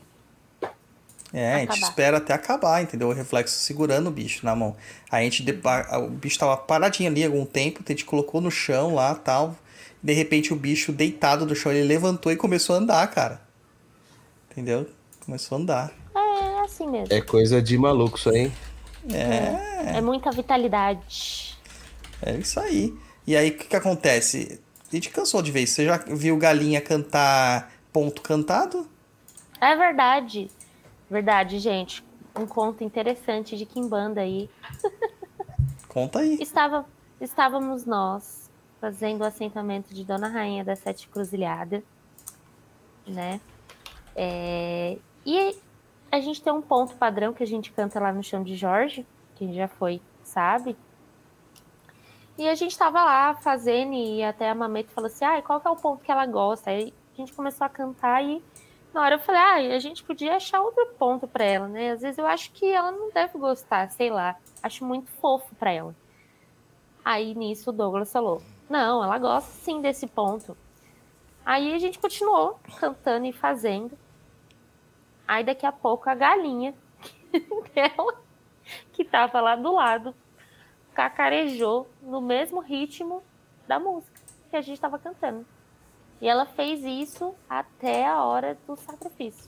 É, 1.33 1.55
a 1.55 1.59
gente 1.59 1.71
acabar. 1.71 1.87
espera 1.89 2.17
até 2.17 2.33
acabar, 2.33 2.83
entendeu? 2.83 3.09
O 3.09 3.13
reflexo 3.13 3.57
segurando 3.57 4.07
o 4.07 4.11
bicho 4.11 4.45
na 4.45 4.55
mão. 4.55 4.75
A 5.11 5.19
gente, 5.21 5.43
o 5.43 6.09
bicho 6.09 6.37
tava 6.37 6.55
paradinho 6.55 7.09
ali 7.09 7.23
algum 7.23 7.43
tempo, 7.43 7.81
a 7.83 7.91
gente 7.91 8.05
colocou 8.05 8.39
no 8.39 8.51
chão 8.51 8.93
lá 8.93 9.15
tal. 9.15 9.55
De 10.01 10.13
repente 10.13 10.53
o 10.53 10.55
bicho 10.55 10.91
deitado 10.91 11.45
do 11.45 11.55
chão, 11.55 11.71
ele 11.71 11.87
levantou 11.87 12.31
e 12.31 12.35
começou 12.35 12.75
a 12.75 12.79
andar, 12.79 13.07
cara. 13.09 13.41
Entendeu? 14.51 14.87
Começou 15.25 15.57
a 15.57 15.61
andar. 15.61 15.91
É 16.15 16.59
assim 16.65 16.87
mesmo. 16.87 17.07
É 17.11 17.19
coisa 17.19 17.59
de 17.61 17.77
maluco 17.79 18.17
isso 18.17 18.29
aí. 18.29 18.51
É, 19.11 19.97
É, 19.97 20.01
muita 20.01 20.31
vitalidade. 20.31 21.52
É 22.25 22.37
isso 22.37 22.59
aí. 22.59 22.93
E 23.25 23.35
aí 23.35 23.49
o 23.49 23.57
que, 23.57 23.67
que 23.67 23.75
acontece? 23.75 24.59
A 24.91 24.95
gente 24.95 25.09
cansou 25.09 25.41
de 25.41 25.51
ver 25.51 25.61
isso. 25.61 25.75
Você 25.75 25.85
já 25.85 25.97
viu 25.97 26.37
galinha 26.37 26.81
cantar 26.81 27.71
ponto 27.91 28.21
cantado? 28.21 28.87
É 29.59 29.75
verdade. 29.75 30.49
Verdade, 31.09 31.59
gente. 31.59 32.03
Um 32.35 32.45
conto 32.45 32.83
interessante 32.83 33.55
de 33.55 33.65
Kimbanda 33.65 34.21
aí. 34.21 34.49
Conta 35.87 36.19
aí. 36.19 36.37
Estava, 36.41 36.85
estávamos 37.21 37.85
nós 37.85 38.49
fazendo 38.81 39.21
o 39.21 39.23
assentamento 39.23 39.93
de 39.93 40.03
Dona 40.03 40.27
Rainha 40.27 40.63
da 40.63 40.75
Sete 40.75 41.07
Cruzilhada, 41.07 41.83
né? 43.07 43.39
É, 44.15 44.97
e 45.25 45.55
a 46.11 46.19
gente 46.19 46.41
tem 46.41 46.51
um 46.51 46.61
ponto 46.61 46.95
padrão 46.95 47.31
que 47.31 47.43
a 47.43 47.47
gente 47.47 47.71
canta 47.71 47.99
lá 47.99 48.11
no 48.11 48.23
chão 48.23 48.43
de 48.43 48.55
Jorge, 48.55 49.05
quem 49.35 49.53
já 49.53 49.67
foi 49.67 50.01
sabe. 50.23 50.75
E 52.37 52.49
a 52.49 52.55
gente 52.55 52.71
estava 52.71 53.03
lá 53.03 53.35
fazendo 53.35 53.93
e 53.93 54.23
até 54.23 54.49
a 54.49 54.55
Mameta 54.55 54.91
falou 54.91 55.07
assim, 55.07 55.23
ah, 55.23 55.41
qual 55.41 55.61
que 55.61 55.67
é 55.67 55.71
o 55.71 55.75
ponto 55.75 56.03
que 56.03 56.11
ela 56.11 56.25
gosta? 56.25 56.71
Aí 56.71 56.93
a 57.13 57.15
gente 57.15 57.31
começou 57.33 57.65
a 57.65 57.69
cantar 57.69 58.23
e 58.23 58.43
na 58.93 59.01
hora 59.01 59.15
eu 59.15 59.19
falei, 59.19 59.41
ah, 59.41 59.75
a 59.75 59.79
gente 59.79 60.03
podia 60.03 60.35
achar 60.35 60.61
outro 60.61 60.85
ponto 60.97 61.27
pra 61.27 61.43
ela, 61.43 61.67
né? 61.67 61.91
Às 61.91 62.01
vezes 62.01 62.17
eu 62.17 62.25
acho 62.25 62.51
que 62.51 62.65
ela 62.65 62.91
não 62.91 63.11
deve 63.11 63.37
gostar, 63.37 63.89
sei 63.91 64.09
lá. 64.09 64.35
Acho 64.61 64.83
muito 64.85 65.11
fofo 65.11 65.53
pra 65.55 65.71
ela. 65.71 65.95
Aí 67.05 67.35
nisso 67.35 67.69
o 67.69 67.73
Douglas 67.73 68.11
falou: 68.11 68.41
Não, 68.69 69.03
ela 69.03 69.17
gosta 69.17 69.51
sim 69.51 69.81
desse 69.81 70.07
ponto. 70.07 70.55
Aí 71.45 71.73
a 71.73 71.79
gente 71.79 71.99
continuou 71.99 72.59
cantando 72.79 73.25
e 73.25 73.33
fazendo. 73.33 73.97
Aí 75.27 75.43
daqui 75.43 75.65
a 75.65 75.71
pouco 75.71 76.09
a 76.09 76.15
galinha 76.15 76.73
dela, 77.73 78.21
que 78.91 79.03
tava 79.03 79.41
lá 79.41 79.55
do 79.55 79.73
lado, 79.73 80.15
cacarejou 80.93 81.89
no 82.01 82.21
mesmo 82.21 82.59
ritmo 82.59 83.23
da 83.67 83.79
música 83.79 84.19
que 84.49 84.55
a 84.55 84.61
gente 84.61 84.75
estava 84.75 84.99
cantando. 84.99 85.45
E 86.21 86.27
ela 86.27 86.45
fez 86.45 86.83
isso 86.83 87.33
até 87.49 88.05
a 88.05 88.23
hora 88.23 88.57
do 88.67 88.75
sacrifício. 88.75 89.43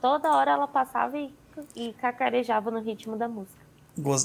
Toda 0.00 0.30
hora 0.34 0.52
ela 0.52 0.68
passava 0.68 1.18
e, 1.18 1.34
e 1.74 1.92
cacarejava 1.94 2.70
no 2.70 2.80
ritmo 2.80 3.16
da 3.16 3.28
música. 3.28 3.66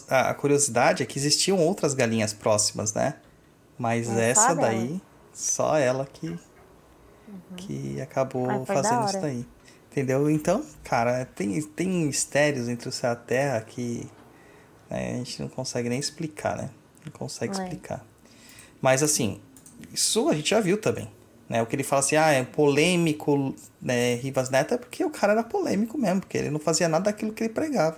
A 0.09 0.33
curiosidade 0.35 1.01
é 1.01 1.05
que 1.05 1.17
existiam 1.17 1.57
outras 1.59 1.93
galinhas 1.93 2.31
próximas, 2.31 2.93
né? 2.93 3.15
Mas 3.77 4.07
É, 4.07 4.13
só 4.13 4.19
essa 4.21 4.55
dela. 4.55 4.67
daí, 4.67 5.01
só 5.33 5.77
ela 5.77 6.05
que, 6.05 6.39
que 7.57 7.99
acabou 7.99 8.47
Ai, 8.49 8.63
foi 8.65 8.75
da 8.75 8.83
fazendo 8.83 9.05
isso 9.05 9.19
daí. 9.19 9.45
Entendeu? 9.91 10.29
Então, 10.29 10.63
cara, 10.83 11.25
tem, 11.25 11.61
tem 11.61 11.87
mistérios 11.87 12.69
entre 12.69 12.87
o 12.87 12.91
céu 12.91 13.09
e 13.09 13.13
a 13.13 13.15
terra 13.15 13.61
que 13.61 14.09
né, 14.93 15.13
a 15.13 15.17
gente 15.17 15.41
não 15.41 15.49
consegue 15.49 15.89
nem 15.89 15.99
explicar, 15.99 16.55
né? 16.57 16.69
Não 17.05 17.11
consegue 17.11 17.57
É. 17.59 17.63
explicar. 17.63 18.05
Mas 18.81 19.01
assim, 19.03 19.41
isso 19.91 20.29
a 20.29 20.33
gente 20.35 20.49
já 20.51 20.59
viu 20.59 20.79
também. 20.79 21.09
Né? 21.49 21.61
O 21.61 21.65
que 21.65 21.75
ele 21.75 21.83
fala 21.83 21.99
assim, 21.99 22.15
ah, 22.15 22.31
é 22.31 22.43
polêmico, 22.43 23.53
né, 23.81 24.15
Rivas 24.15 24.49
Neto, 24.49 24.73
é 24.73 24.77
porque 24.77 25.03
o 25.03 25.09
cara 25.09 25.33
era 25.33 25.43
polêmico 25.43 25.97
mesmo, 25.97 26.21
porque 26.21 26.37
ele 26.37 26.49
não 26.49 26.59
fazia 26.59 26.87
nada 26.87 27.05
daquilo 27.05 27.33
que 27.33 27.43
ele 27.43 27.53
pregava. 27.53 27.97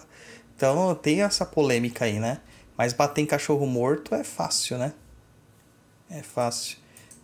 Então 0.56 0.96
tem 0.96 1.22
essa 1.22 1.46
polêmica 1.46 2.06
aí, 2.06 2.20
né? 2.20 2.40
Mas 2.78 2.92
bater 2.94 3.22
em 3.22 3.26
cachorro 3.26 3.66
morto 3.68 4.16
é 4.16 4.24
fácil, 4.24 4.78
né? 4.78 4.94
É 6.10 6.22
fácil. 6.22 6.78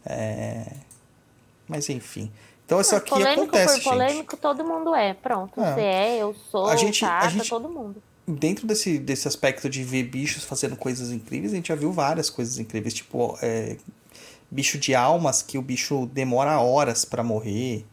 É... 0.05 0.65
Mas 1.67 1.89
enfim. 1.89 2.31
Então 2.65 2.79
isso 2.79 2.95
aqui 2.95 3.09
polêmico 3.09 3.41
acontece, 3.41 3.81
por 3.81 3.91
polêmico, 3.91 4.37
todo 4.37 4.63
mundo 4.63 4.95
é. 4.95 5.13
Pronto, 5.13 5.59
É. 5.61 5.73
você 5.73 5.81
é, 5.81 6.17
eu 6.19 6.33
sou, 6.49 6.67
A 6.67 6.75
gente- 6.75 7.03
a 7.03 7.09
Tata, 7.09 7.29
gente- 7.29 7.49
todo 7.49 7.67
mundo. 7.69 8.01
Dentro 8.31 8.67
desse, 8.67 8.97
desse 8.97 9.27
aspecto 9.27 9.69
de 9.69 9.83
ver 9.83 10.03
bichos 10.03 10.43
fazendo 10.43 10.75
coisas 10.75 11.11
incríveis, 11.11 11.53
a 11.53 11.55
gente 11.55 11.69
já 11.69 11.75
viu 11.75 11.91
várias 11.91 12.29
coisas 12.29 12.59
incríveis. 12.59 12.93
Tipo, 12.93 13.37
é, 13.41 13.77
bicho 14.49 14.77
de 14.77 14.93
almas 14.93 15.41
que 15.41 15.57
o 15.57 15.61
bicho 15.61 16.05
demora 16.07 16.59
horas 16.59 17.05
pra 17.05 17.23
morrer, 17.23 17.85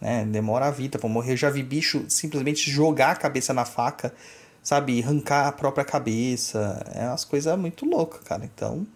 né? 0.00 0.24
Demora 0.24 0.66
a 0.66 0.70
vida 0.70 0.98
pra 0.98 1.08
morrer. 1.08 1.32
Eu 1.32 1.36
já 1.36 1.50
vi 1.50 1.62
bicho 1.62 2.04
simplesmente 2.08 2.70
jogar 2.70 3.10
a 3.10 3.16
cabeça 3.16 3.52
na 3.52 3.64
faca, 3.64 4.14
sabe? 4.62 5.02
Arrancar 5.02 5.48
a 5.48 5.52
própria 5.52 5.84
cabeça. 5.84 6.84
É 6.94 7.06
umas 7.06 7.24
coisas 7.24 7.58
muito 7.58 7.84
loucas, 7.84 8.20
cara. 8.20 8.44
Então, 8.44 8.86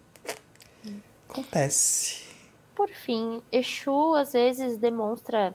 acontece. 1.29 2.23
Por 2.75 2.89
fim, 2.89 3.41
Exu 3.51 4.15
às 4.15 4.33
vezes 4.33 4.77
demonstra 4.77 5.53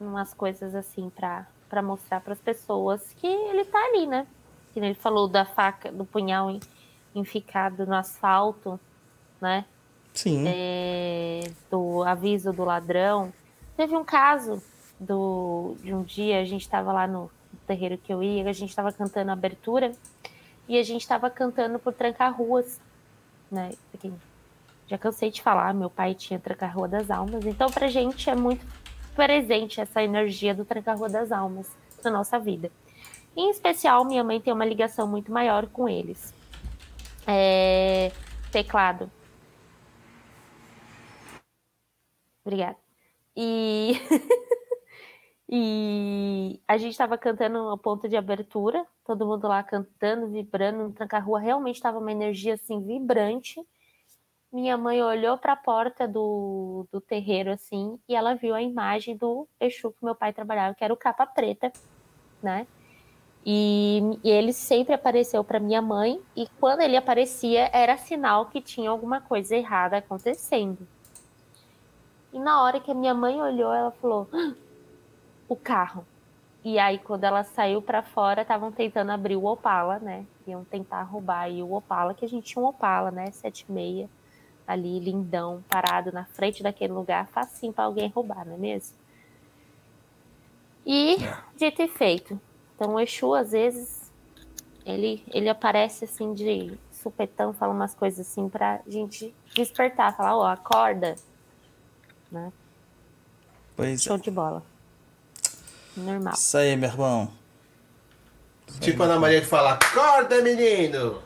umas 0.00 0.32
coisas 0.32 0.74
assim 0.74 1.10
pra 1.14 1.46
para 1.76 1.82
mostrar 1.82 2.22
para 2.22 2.32
as 2.32 2.38
pessoas 2.40 3.02
que 3.18 3.26
ele 3.26 3.62
tá 3.66 3.78
ali, 3.78 4.06
né? 4.06 4.26
Que 4.72 4.80
ele 4.80 4.94
falou 4.94 5.28
da 5.28 5.44
faca, 5.44 5.92
do 5.92 6.06
punhal 6.06 6.50
en- 6.50 6.60
enficado 7.14 7.84
no 7.84 7.94
asfalto, 7.94 8.80
né? 9.38 9.66
Sim. 10.14 10.44
é, 10.48 11.40
do 11.70 12.02
aviso 12.04 12.50
do 12.50 12.64
ladrão. 12.64 13.30
Teve 13.76 13.94
um 13.94 14.02
caso 14.02 14.62
do, 14.98 15.76
de 15.82 15.92
um 15.92 16.02
dia, 16.02 16.40
a 16.40 16.44
gente 16.46 16.62
estava 16.62 16.90
lá 16.94 17.06
no 17.06 17.30
terreiro 17.66 17.98
que 17.98 18.10
eu 18.10 18.22
ia, 18.22 18.48
a 18.48 18.52
gente 18.54 18.70
estava 18.70 18.90
cantando 18.90 19.28
a 19.28 19.34
abertura 19.34 19.92
e 20.66 20.78
a 20.78 20.82
gente 20.82 21.02
estava 21.02 21.28
cantando 21.28 21.78
por 21.78 21.92
trancar-ruas, 21.92 22.80
né? 23.52 23.72
Porque 23.92 24.10
já 24.86 24.96
cansei 24.96 25.30
de 25.30 25.42
falar, 25.42 25.74
meu 25.74 25.90
pai 25.90 26.14
tinha 26.14 26.40
trancar-rua 26.40 26.88
das 26.88 27.10
almas, 27.10 27.44
então 27.44 27.68
pra 27.70 27.88
gente 27.88 28.30
é 28.30 28.34
muito 28.34 28.64
presente 29.16 29.80
essa 29.80 30.02
energia 30.02 30.54
do 30.54 30.64
trancar-rua 30.64 31.08
das 31.08 31.32
almas 31.32 31.74
na 32.04 32.10
nossa 32.10 32.38
vida. 32.38 32.70
Em 33.34 33.50
especial, 33.50 34.04
minha 34.04 34.22
mãe 34.22 34.40
tem 34.40 34.52
uma 34.52 34.64
ligação 34.64 35.08
muito 35.08 35.32
maior 35.32 35.66
com 35.66 35.88
eles. 35.88 36.32
É, 37.26 38.12
teclado. 38.52 39.10
Obrigada. 42.44 42.76
E, 43.36 44.00
e 45.50 46.60
a 46.68 46.78
gente 46.78 46.92
estava 46.92 47.18
cantando 47.18 47.62
no 47.70 47.76
ponto 47.76 48.08
de 48.08 48.16
abertura, 48.16 48.86
todo 49.04 49.26
mundo 49.26 49.48
lá 49.48 49.62
cantando, 49.62 50.28
vibrando, 50.28 50.84
no 50.84 50.92
tranca-rua 50.92 51.40
realmente 51.40 51.76
estava 51.76 51.98
uma 51.98 52.12
energia 52.12 52.54
assim 52.54 52.80
vibrante. 52.80 53.60
Minha 54.52 54.76
mãe 54.76 55.02
olhou 55.02 55.36
para 55.36 55.52
a 55.52 55.56
porta 55.56 56.06
do, 56.06 56.86
do 56.90 57.00
terreiro 57.00 57.50
assim 57.50 57.98
e 58.08 58.14
ela 58.14 58.34
viu 58.34 58.54
a 58.54 58.62
imagem 58.62 59.16
do 59.16 59.46
Exu 59.60 59.90
que 59.90 60.04
meu 60.04 60.14
pai 60.14 60.32
trabalhava, 60.32 60.74
que 60.74 60.84
era 60.84 60.94
o 60.94 60.96
capa 60.96 61.26
preta, 61.26 61.72
né? 62.42 62.66
E, 63.44 64.18
e 64.24 64.30
ele 64.30 64.52
sempre 64.52 64.94
apareceu 64.94 65.44
para 65.44 65.60
minha 65.60 65.80
mãe 65.80 66.20
e 66.34 66.48
quando 66.58 66.80
ele 66.80 66.96
aparecia 66.96 67.70
era 67.72 67.96
sinal 67.96 68.46
que 68.46 68.60
tinha 68.60 68.90
alguma 68.90 69.20
coisa 69.20 69.54
errada 69.54 69.98
acontecendo. 69.98 70.86
E 72.32 72.38
na 72.38 72.62
hora 72.62 72.80
que 72.80 72.90
a 72.90 72.94
minha 72.94 73.14
mãe 73.14 73.40
olhou, 73.40 73.72
ela 73.72 73.90
falou: 73.92 74.28
"Ah, 74.32 74.52
o 75.48 75.56
carro. 75.56 76.04
E 76.64 76.78
aí, 76.78 76.98
quando 76.98 77.24
ela 77.24 77.44
saiu 77.44 77.80
para 77.80 78.02
fora, 78.02 78.42
estavam 78.42 78.72
tentando 78.72 79.12
abrir 79.12 79.36
o 79.36 79.44
Opala, 79.44 80.00
né? 80.00 80.26
Iam 80.46 80.64
tentar 80.64 81.02
roubar 81.04 81.42
aí 81.42 81.62
o 81.62 81.72
Opala, 81.72 82.12
que 82.14 82.24
a 82.24 82.28
gente 82.28 82.52
tinha 82.52 82.64
um 82.64 82.68
Opala, 82.68 83.10
né? 83.12 83.30
76, 83.30 84.08
ali, 84.66 84.98
lindão, 84.98 85.62
parado 85.68 86.10
na 86.12 86.24
frente 86.24 86.62
daquele 86.62 86.92
lugar, 86.92 87.28
facinho 87.28 87.72
para 87.72 87.84
alguém 87.84 88.08
roubar, 88.08 88.44
não 88.44 88.54
é 88.54 88.58
mesmo? 88.58 88.96
E, 90.84 91.16
dito 91.56 91.82
e 91.82 91.88
feito. 91.88 92.40
Então, 92.74 92.94
o 92.94 93.00
Exu, 93.00 93.34
às 93.34 93.52
vezes, 93.52 94.10
ele, 94.84 95.22
ele 95.32 95.48
aparece 95.48 96.04
assim 96.04 96.32
de 96.32 96.78
supetão, 96.92 97.52
fala 97.52 97.72
umas 97.72 97.94
coisas 97.94 98.26
assim 98.26 98.48
pra 98.48 98.80
gente 98.86 99.34
despertar, 99.54 100.16
falar: 100.16 100.36
ó, 100.36 100.46
acorda, 100.46 101.16
né? 102.30 102.52
Pois 103.76 104.02
Show 104.02 104.16
é. 104.16 104.18
de 104.18 104.30
bola. 104.30 104.62
Normal. 105.96 106.34
Isso 106.34 106.56
aí, 106.56 106.76
meu 106.76 106.88
irmão. 106.88 107.32
Tipo 108.80 109.02
a 109.02 109.06
Ana 109.06 109.18
Maria 109.18 109.40
que 109.40 109.46
fala, 109.46 109.72
acorda, 109.72 110.42
menino! 110.42 111.22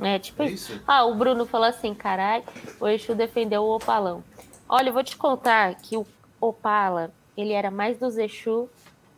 É 0.00 0.18
tipo 0.18 0.42
É 0.42 0.46
isso. 0.46 0.80
Ah, 0.86 1.04
o 1.04 1.14
Bruno 1.14 1.44
falou 1.44 1.66
assim, 1.66 1.94
carai, 1.94 2.44
o 2.80 2.86
Exu 2.86 3.14
defendeu 3.14 3.62
o 3.64 3.76
Opalão. 3.76 4.22
Olha, 4.68 4.90
eu 4.90 4.92
vou 4.92 5.02
te 5.02 5.16
contar 5.16 5.74
que 5.76 5.96
o 5.96 6.06
Opala, 6.40 7.12
ele 7.36 7.52
era 7.52 7.70
mais 7.70 7.98
dos 7.98 8.16
Exu 8.16 8.68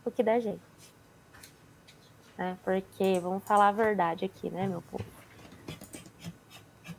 do 0.04 0.10
que 0.10 0.22
da 0.22 0.40
gente. 0.40 0.60
Né? 2.38 2.56
Porque, 2.64 3.18
vamos 3.20 3.44
falar 3.44 3.68
a 3.68 3.72
verdade 3.72 4.24
aqui, 4.24 4.48
né, 4.48 4.66
meu 4.66 4.82
povo? 4.82 5.04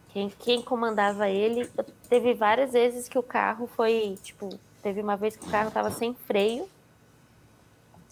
Quem, 0.10 0.30
quem 0.30 0.62
comandava 0.62 1.30
ele, 1.30 1.66
teve 2.10 2.34
várias 2.34 2.74
vezes 2.74 3.08
que 3.08 3.18
o 3.18 3.24
carro 3.24 3.66
foi, 3.66 4.20
tipo, 4.22 4.50
teve 4.84 5.02
uma 5.02 5.16
vez 5.16 5.36
que 5.38 5.46
o 5.46 5.50
carro 5.50 5.72
tava 5.72 5.90
sem 5.90 6.14
freio 6.14 6.70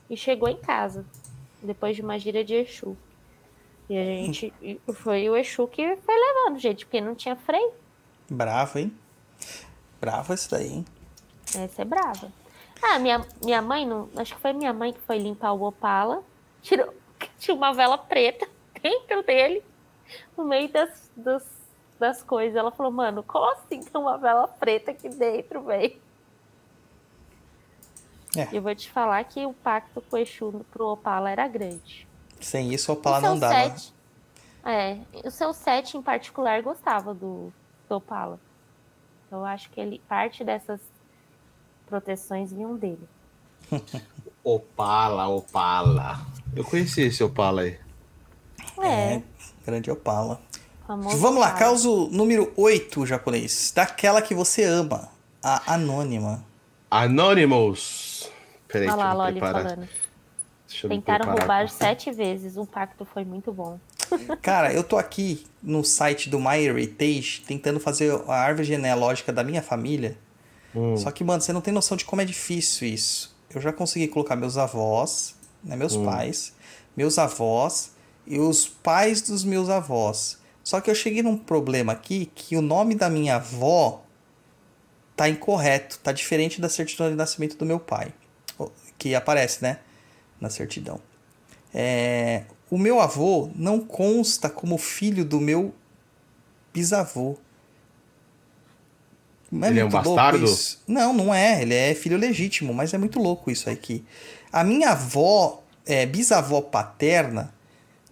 e 0.09 0.15
chegou 0.15 0.47
em 0.47 0.57
casa, 0.57 1.05
depois 1.61 1.95
de 1.95 2.01
uma 2.01 2.17
gira 2.17 2.43
de 2.43 2.55
Exu. 2.55 2.97
E 3.89 3.97
a 3.97 4.03
gente. 4.03 4.53
Foi 4.93 5.27
o 5.29 5.35
Exu 5.35 5.67
que 5.67 5.97
foi 5.97 6.15
levando, 6.15 6.59
gente, 6.59 6.85
porque 6.85 7.01
não 7.01 7.15
tinha 7.15 7.35
freio. 7.35 7.73
Bravo, 8.29 8.77
hein? 8.77 8.95
Bravo 9.99 10.33
isso 10.33 10.51
daí, 10.51 10.67
hein? 10.67 10.85
Essa 11.55 11.81
é 11.81 11.85
brava. 11.85 12.31
Ah, 12.81 12.99
minha, 12.99 13.25
minha 13.43 13.61
mãe, 13.61 13.85
não, 13.85 14.07
acho 14.15 14.35
que 14.35 14.41
foi 14.41 14.53
minha 14.53 14.71
mãe 14.71 14.93
que 14.93 15.01
foi 15.01 15.17
limpar 15.17 15.51
o 15.53 15.63
Opala, 15.63 16.23
tirou, 16.61 16.93
tinha 17.37 17.55
uma 17.55 17.73
vela 17.73 17.97
preta 17.97 18.47
dentro 18.81 19.23
dele, 19.23 19.63
no 20.37 20.45
meio 20.45 20.69
das, 20.69 21.11
das, 21.15 21.45
das 21.99 22.23
coisas. 22.23 22.55
Ela 22.55 22.71
falou, 22.71 22.91
mano, 22.91 23.23
como 23.23 23.51
assim 23.51 23.81
tem 23.81 24.01
uma 24.01 24.17
vela 24.17 24.47
preta 24.47 24.91
aqui 24.91 25.09
dentro, 25.09 25.63
velho? 25.63 25.99
É. 28.37 28.47
Eu 28.53 28.61
vou 28.61 28.75
te 28.75 28.89
falar 28.91 29.23
que 29.23 29.43
o 29.45 29.53
pacto 29.53 30.01
com 30.01 30.15
o 30.15 30.19
Exu 30.19 30.63
pro 30.71 30.89
Opala 30.89 31.31
era 31.31 31.47
grande. 31.47 32.07
Sem 32.39 32.73
isso, 32.73 32.91
o 32.91 32.95
Opala 32.95 33.17
o 33.17 33.21
seu 33.21 33.29
não 33.29 33.39
dá, 33.39 33.49
né? 33.49 33.75
é, 34.65 34.97
o 35.25 35.31
seu 35.31 35.53
set 35.53 35.95
em 35.97 36.01
particular 36.01 36.61
gostava 36.61 37.13
do, 37.13 37.51
do 37.87 37.95
Opala. 37.95 38.39
Eu 39.31 39.45
acho 39.45 39.69
que 39.69 39.79
ele 39.79 40.01
parte 40.07 40.43
dessas 40.43 40.79
proteções 41.85 42.51
vinham 42.51 42.75
dele. 42.75 43.07
Opala, 44.43 45.27
Opala. 45.27 46.19
Eu 46.55 46.63
conheci 46.63 47.01
esse 47.01 47.23
Opala 47.23 47.61
aí. 47.61 47.79
É, 48.81 49.15
É, 49.15 49.23
grande 49.65 49.91
Opala. 49.91 50.41
famoso 50.87 51.17
Vamos 51.17 51.39
lá, 51.41 51.51
causo 51.53 52.07
número 52.11 52.51
8, 52.55 53.05
japonês. 53.05 53.71
Daquela 53.75 54.21
que 54.21 54.33
você 54.33 54.63
ama, 54.63 55.09
a 55.43 55.73
Anônima. 55.73 56.43
Anonymous. 56.89 58.31
Peraí, 58.67 58.87
Olha 58.87 58.95
lá, 58.95 59.13
Loli 59.13 59.31
preparar. 59.33 59.63
falando. 59.63 59.89
Deixa 60.69 60.85
eu 60.85 60.89
me 60.89 60.97
Tentaram 60.97 61.25
roubar 61.31 61.63
aqui. 61.65 61.73
sete 61.73 62.11
vezes. 62.11 62.55
O 62.55 62.65
pacto 62.65 63.03
foi 63.03 63.25
muito 63.25 63.51
bom. 63.51 63.79
Cara, 64.41 64.71
eu 64.71 64.83
tô 64.83 64.97
aqui 64.97 65.45
no 65.61 65.83
site 65.83 66.29
do 66.29 66.39
MyHeritage 66.39 67.41
tentando 67.45 67.79
fazer 67.79 68.13
a 68.27 68.33
árvore 68.35 68.67
genealógica 68.67 69.33
da 69.33 69.43
minha 69.43 69.61
família. 69.63 70.17
Hum. 70.75 70.95
Só 70.95 71.09
que, 71.11 71.23
mano, 71.23 71.41
você 71.41 71.51
não 71.51 71.61
tem 71.61 71.73
noção 71.73 71.97
de 71.97 72.05
como 72.05 72.21
é 72.21 72.25
difícil 72.25 72.87
isso. 72.87 73.35
Eu 73.53 73.59
já 73.59 73.73
consegui 73.73 74.07
colocar 74.07 74.35
meus 74.35 74.57
avós, 74.57 75.35
né, 75.63 75.75
meus 75.75 75.95
Hum. 75.95 76.05
pais, 76.05 76.53
meus 76.95 77.17
avós 77.17 77.91
e 78.27 78.37
os 78.39 78.67
pais 78.67 79.23
dos 79.23 79.43
meus 79.43 79.69
avós. 79.69 80.37
Só 80.63 80.79
que 80.79 80.89
eu 80.91 80.93
cheguei 80.95 81.23
num 81.23 81.35
problema 81.35 81.93
aqui 81.93 82.27
que 82.35 82.55
o 82.55 82.61
nome 82.61 82.93
da 82.93 83.09
minha 83.09 83.37
avó 83.37 84.03
tá 85.15 85.27
incorreto, 85.27 85.97
tá 85.99 86.11
diferente 86.11 86.61
da 86.61 86.69
certidão 86.69 87.09
de 87.09 87.15
nascimento 87.15 87.57
do 87.57 87.65
meu 87.65 87.79
pai, 87.79 88.13
que 88.99 89.15
aparece, 89.15 89.63
né, 89.63 89.79
na 90.39 90.49
certidão. 90.49 90.99
É, 91.73 92.43
o 92.69 92.77
meu 92.77 92.99
avô 92.99 93.49
não 93.55 93.79
consta 93.79 94.49
como 94.49 94.77
filho 94.77 95.25
do 95.25 95.39
meu 95.39 95.73
bisavô. 96.73 97.37
Não 99.51 99.67
Ele 99.67 99.79
é 99.79 99.85
um 99.85 99.89
bastardo? 99.89 100.45
isso? 100.45 100.81
Não, 100.87 101.11
não 101.11 101.33
é. 101.33 101.61
Ele 101.61 101.73
é 101.73 101.95
filho 101.95 102.17
legítimo, 102.17 102.73
mas 102.73 102.93
é 102.93 102.97
muito 102.97 103.19
louco 103.19 103.49
isso 103.49 103.69
aqui. 103.69 104.05
A 104.51 104.63
minha 104.63 104.91
avó, 104.91 105.63
é, 105.85 106.05
bisavó 106.05 106.61
paterna, 106.61 107.53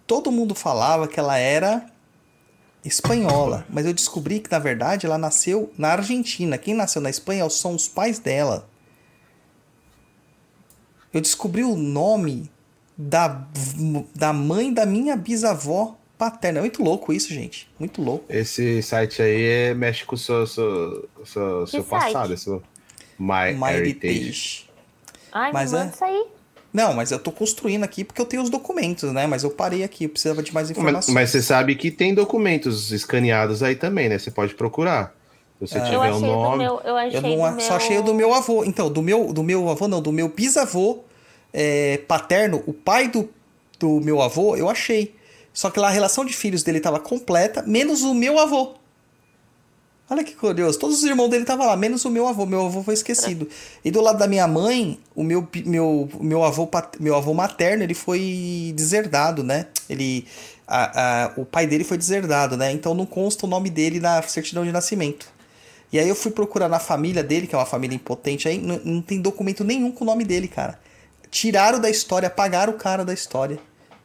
todo 0.06 0.32
mundo 0.32 0.54
falava 0.54 1.06
que 1.06 1.20
ela 1.20 1.36
era 1.38 1.86
espanhola, 2.84 3.66
mas 3.68 3.84
eu 3.86 3.92
descobri 3.92 4.40
que 4.40 4.50
na 4.50 4.58
verdade 4.58 5.04
ela 5.04 5.18
nasceu 5.18 5.72
na 5.76 5.90
Argentina. 5.90 6.58
Quem 6.58 6.74
nasceu 6.74 7.02
na 7.02 7.10
Espanha 7.10 7.48
são 7.50 7.74
os 7.74 7.86
pais 7.86 8.18
dela. 8.18 8.68
Eu 11.12 11.20
descobri 11.20 11.62
o 11.64 11.74
nome 11.76 12.50
da, 12.96 13.46
da 14.14 14.32
mãe 14.32 14.72
da 14.72 14.84
minha 14.84 15.16
bisavó 15.16 15.96
paterna. 16.18 16.58
É 16.58 16.62
muito 16.62 16.82
louco 16.82 17.12
isso, 17.12 17.32
gente. 17.32 17.68
Muito 17.78 18.02
louco. 18.02 18.24
Esse 18.28 18.82
site 18.82 19.22
aí 19.22 19.42
é, 19.42 19.74
mexe 19.74 20.04
com 20.04 20.16
o 20.16 20.18
seu, 20.18 20.46
seu, 20.46 21.08
seu, 21.24 21.66
seu 21.66 21.84
passado, 21.84 22.36
seu 22.36 22.62
My, 23.18 23.54
My 23.54 23.72
Heritage. 23.74 24.16
Heritage. 24.16 24.70
Ai, 25.32 25.52
Mas 25.52 25.72
é- 25.72 25.86
isso 25.86 26.04
aí. 26.04 26.26
Não, 26.70 26.92
mas 26.92 27.10
eu 27.10 27.18
tô 27.18 27.32
construindo 27.32 27.82
aqui 27.82 28.04
porque 28.04 28.20
eu 28.20 28.26
tenho 28.26 28.42
os 28.42 28.50
documentos, 28.50 29.10
né? 29.10 29.26
Mas 29.26 29.42
eu 29.42 29.50
parei 29.50 29.82
aqui, 29.82 30.04
eu 30.04 30.10
precisava 30.10 30.42
de 30.42 30.52
mais 30.52 30.68
Mas, 30.68 30.76
informações. 30.78 31.14
mas 31.14 31.30
você 31.30 31.40
sabe 31.40 31.74
que 31.74 31.90
tem 31.90 32.14
documentos 32.14 32.92
escaneados 32.92 33.62
aí 33.62 33.74
também, 33.74 34.08
né? 34.08 34.18
Você 34.18 34.30
pode 34.30 34.54
procurar. 34.54 35.14
Se 35.60 35.66
você 35.66 35.78
Eu 35.78 35.84
tiver 35.84 36.12
o 36.12 36.20
nome. 36.20 36.58
meu. 36.64 36.80
Eu 36.84 36.96
achei 36.96 37.16
Eu 37.18 37.22
não, 37.22 37.30
do 37.56 37.60
só 37.60 37.68
meu... 37.68 37.76
achei 37.76 37.98
o 37.98 38.02
do 38.02 38.14
meu 38.14 38.32
avô. 38.34 38.64
Então, 38.64 38.90
do 38.90 39.02
meu, 39.02 39.32
do 39.32 39.42
meu 39.42 39.68
avô, 39.68 39.88
não, 39.88 40.00
do 40.00 40.12
meu 40.12 40.28
bisavô 40.28 41.00
é, 41.52 41.98
paterno, 42.06 42.62
o 42.66 42.72
pai 42.72 43.08
do, 43.08 43.28
do 43.78 44.00
meu 44.00 44.22
avô, 44.22 44.56
eu 44.56 44.68
achei. 44.68 45.14
Só 45.52 45.70
que 45.70 45.80
lá 45.80 45.88
a 45.88 45.90
relação 45.90 46.24
de 46.24 46.32
filhos 46.32 46.62
dele 46.62 46.78
tava 46.78 47.00
completa, 47.00 47.62
menos 47.66 48.02
o 48.04 48.14
meu 48.14 48.38
avô. 48.38 48.74
Olha 50.10 50.24
que 50.24 50.34
curioso. 50.34 50.78
Todos 50.78 50.98
os 50.98 51.04
irmãos 51.04 51.28
dele 51.28 51.42
estavam 51.42 51.66
lá, 51.66 51.76
menos 51.76 52.04
o 52.04 52.10
meu 52.10 52.26
avô. 52.26 52.46
Meu 52.46 52.64
avô 52.66 52.82
foi 52.82 52.94
esquecido. 52.94 53.46
E 53.84 53.90
do 53.90 54.00
lado 54.00 54.18
da 54.18 54.26
minha 54.26 54.46
mãe, 54.48 54.98
o 55.14 55.22
meu, 55.22 55.46
meu, 55.66 56.08
meu, 56.20 56.44
avô, 56.44 56.66
meu 56.98 57.14
avô 57.14 57.34
materno, 57.34 57.82
ele 57.82 57.92
foi 57.94 58.72
deserdado, 58.74 59.42
né? 59.42 59.66
Ele, 59.90 60.24
a, 60.66 61.24
a- 61.26 61.32
o 61.36 61.44
pai 61.44 61.66
dele 61.66 61.84
foi 61.84 61.98
deserdado, 61.98 62.56
né? 62.56 62.72
Então 62.72 62.94
não 62.94 63.04
consta 63.04 63.44
o 63.44 63.48
nome 63.48 63.68
dele 63.68 64.00
na 64.00 64.22
certidão 64.22 64.64
de 64.64 64.72
nascimento. 64.72 65.28
E 65.92 65.98
aí 65.98 66.08
eu 66.08 66.14
fui 66.14 66.30
procurar 66.30 66.68
na 66.68 66.78
família 66.78 67.22
dele, 67.22 67.46
que 67.46 67.54
é 67.54 67.58
uma 67.58 67.66
família 67.66 67.96
impotente 67.96 68.46
aí, 68.46 68.58
não, 68.58 68.78
não 68.84 69.02
tem 69.02 69.20
documento 69.20 69.64
nenhum 69.64 69.90
com 69.90 70.04
o 70.04 70.06
nome 70.06 70.24
dele, 70.24 70.46
cara. 70.46 70.78
Tiraram 71.30 71.80
da 71.80 71.88
história, 71.88 72.26
apagaram 72.26 72.74
o 72.74 72.76
cara 72.76 73.04
da 73.04 73.12
história. 73.12 73.58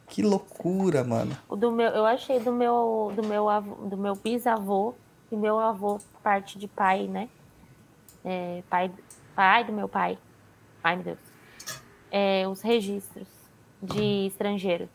Que 0.08 0.22
loucura, 0.22 1.04
mano. 1.04 1.36
O 1.50 1.56
do 1.56 1.72
meu, 1.72 1.90
eu 1.90 2.06
achei 2.06 2.40
do 2.40 2.52
meu, 2.52 3.12
do 3.16 3.26
meu, 3.26 3.50
avô, 3.50 3.76
do 3.86 3.98
meu 3.98 4.16
bisavô 4.16 4.94
e 5.32 5.36
meu 5.36 5.60
avô, 5.60 6.00
parte 6.22 6.58
de 6.58 6.68
pai, 6.68 7.08
né? 7.08 7.28
É, 8.24 8.62
pai, 8.70 8.92
pai 9.36 9.64
do 9.64 9.74
meu 9.74 9.90
pai. 9.90 10.18
Ai, 10.84 10.96
meu 10.96 11.06
Deus. 11.06 11.20
É, 12.12 12.48
os 12.48 12.62
registros 12.62 13.28
de 13.82 14.28
estrangeiro. 14.28 14.88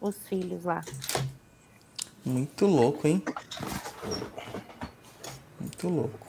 Os 0.00 0.16
filhos 0.26 0.64
lá. 0.64 0.82
Muito 2.24 2.66
louco, 2.66 3.06
hein? 3.06 3.22
Muito 5.62 5.88
louco. 5.88 6.26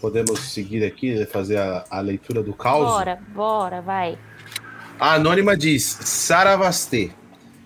Podemos 0.00 0.40
seguir 0.40 0.84
aqui, 0.84 1.24
fazer 1.26 1.58
a, 1.58 1.84
a 1.90 2.00
leitura 2.00 2.42
do 2.42 2.54
caos. 2.54 2.90
Bora, 2.90 3.22
bora, 3.34 3.82
vai. 3.82 4.18
A 4.98 5.14
anônima 5.14 5.56
diz: 5.56 5.82
Saravastê. 5.84 7.10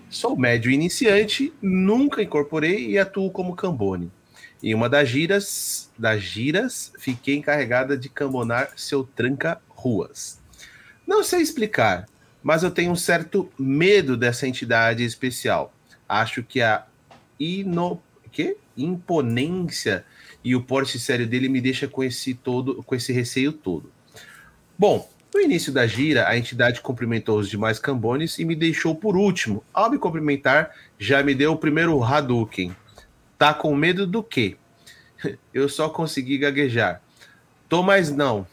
Sou 0.09 0.35
médio 0.35 0.71
iniciante, 0.71 1.53
nunca 1.61 2.21
incorporei 2.21 2.89
e 2.89 2.97
atuo 2.97 3.31
como 3.31 3.55
cambone. 3.55 4.11
Em 4.61 4.73
uma 4.73 4.89
das 4.89 5.07
giras, 5.07 5.89
das 5.97 6.21
giras, 6.21 6.91
fiquei 6.99 7.35
encarregada 7.35 7.97
de 7.97 8.09
cambonar 8.09 8.71
seu 8.75 9.03
tranca-ruas. 9.03 10.41
Não 11.07 11.23
sei 11.23 11.41
explicar, 11.41 12.07
mas 12.43 12.63
eu 12.63 12.71
tenho 12.71 12.91
um 12.91 12.95
certo 12.95 13.49
medo 13.57 14.17
dessa 14.17 14.47
entidade 14.47 15.03
especial. 15.03 15.73
Acho 16.07 16.43
que 16.43 16.61
a 16.61 16.85
ino... 17.39 18.01
que? 18.31 18.57
imponência 18.83 20.05
e 20.43 20.55
o 20.55 20.61
porte 20.61 20.99
sério 20.99 21.27
dele 21.27 21.49
me 21.49 21.61
deixa 21.61 21.87
com 21.87 22.03
esse 22.03 22.33
todo, 22.33 22.83
com 22.83 22.95
esse 22.95 23.11
receio 23.11 23.51
todo. 23.51 23.91
Bom, 24.77 25.09
no 25.33 25.39
início 25.39 25.71
da 25.71 25.85
gira, 25.85 26.27
a 26.27 26.37
entidade 26.37 26.81
cumprimentou 26.81 27.37
os 27.37 27.49
demais 27.49 27.77
cambones 27.77 28.39
e 28.39 28.45
me 28.45 28.55
deixou 28.55 28.95
por 28.95 29.15
último. 29.15 29.63
Ao 29.73 29.89
me 29.89 29.97
cumprimentar, 29.97 30.73
já 30.97 31.21
me 31.21 31.35
deu 31.35 31.51
o 31.51 31.57
primeiro 31.57 32.03
Hadouken. 32.03 32.75
Tá 33.37 33.53
com 33.53 33.75
medo 33.75 34.07
do 34.07 34.23
quê? 34.23 34.57
Eu 35.53 35.69
só 35.69 35.89
consegui 35.89 36.37
gaguejar. 36.37 37.01
Tô 37.67 37.83
mais 37.83 38.09
não. 38.09 38.47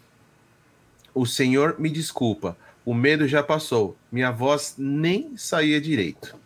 O 1.15 1.25
senhor 1.25 1.77
me 1.79 1.89
desculpa. 1.89 2.57
O 2.85 2.93
medo 2.93 3.27
já 3.27 3.43
passou. 3.43 3.97
Minha 4.13 4.31
voz 4.31 4.75
nem 4.77 5.37
saía 5.37 5.81
direito. 5.81 6.37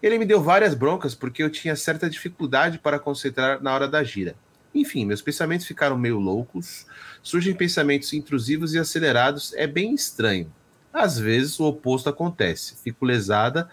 Ele 0.00 0.18
me 0.18 0.24
deu 0.24 0.40
várias 0.40 0.74
broncas 0.74 1.14
porque 1.14 1.42
eu 1.42 1.50
tinha 1.50 1.74
certa 1.74 2.08
dificuldade 2.08 2.78
para 2.78 2.98
concentrar 2.98 3.60
na 3.60 3.74
hora 3.74 3.88
da 3.88 4.04
gira. 4.04 4.36
Enfim, 4.76 5.06
meus 5.06 5.22
pensamentos 5.22 5.66
ficaram 5.66 5.96
meio 5.96 6.18
loucos, 6.18 6.86
surgem 7.22 7.54
pensamentos 7.54 8.12
intrusivos 8.12 8.74
e 8.74 8.78
acelerados, 8.78 9.54
é 9.54 9.66
bem 9.66 9.94
estranho. 9.94 10.52
Às 10.92 11.18
vezes 11.18 11.58
o 11.58 11.64
oposto 11.64 12.10
acontece, 12.10 12.76
fico 12.82 13.04
lesada, 13.04 13.70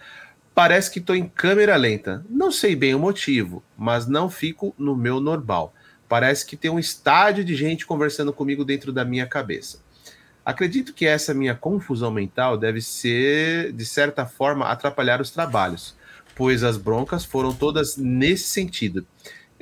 parece 0.55 0.89
que 0.89 0.99
estou 0.99 1.15
em 1.15 1.27
câmera 1.27 1.75
lenta. 1.75 2.25
Não 2.29 2.51
sei 2.51 2.73
bem 2.73 2.95
o 2.95 2.99
motivo, 2.99 3.61
mas 3.77 4.07
não 4.07 4.29
fico 4.29 4.73
no 4.77 4.95
meu 4.95 5.19
normal. 5.19 5.73
Parece 6.07 6.45
que 6.45 6.55
tem 6.55 6.71
um 6.71 6.79
estádio 6.79 7.43
de 7.43 7.53
gente 7.53 7.85
conversando 7.85 8.31
comigo 8.31 8.63
dentro 8.63 8.93
da 8.93 9.03
minha 9.03 9.27
cabeça. 9.27 9.79
Acredito 10.45 10.93
que 10.93 11.05
essa 11.05 11.33
minha 11.33 11.55
confusão 11.55 12.11
mental 12.11 12.57
deve 12.57 12.81
ser, 12.81 13.73
de 13.73 13.85
certa 13.85 14.25
forma, 14.25 14.67
atrapalhar 14.67 15.19
os 15.19 15.31
trabalhos, 15.31 15.95
pois 16.35 16.63
as 16.63 16.77
broncas 16.77 17.25
foram 17.25 17.53
todas 17.53 17.97
nesse 17.97 18.45
sentido. 18.45 19.05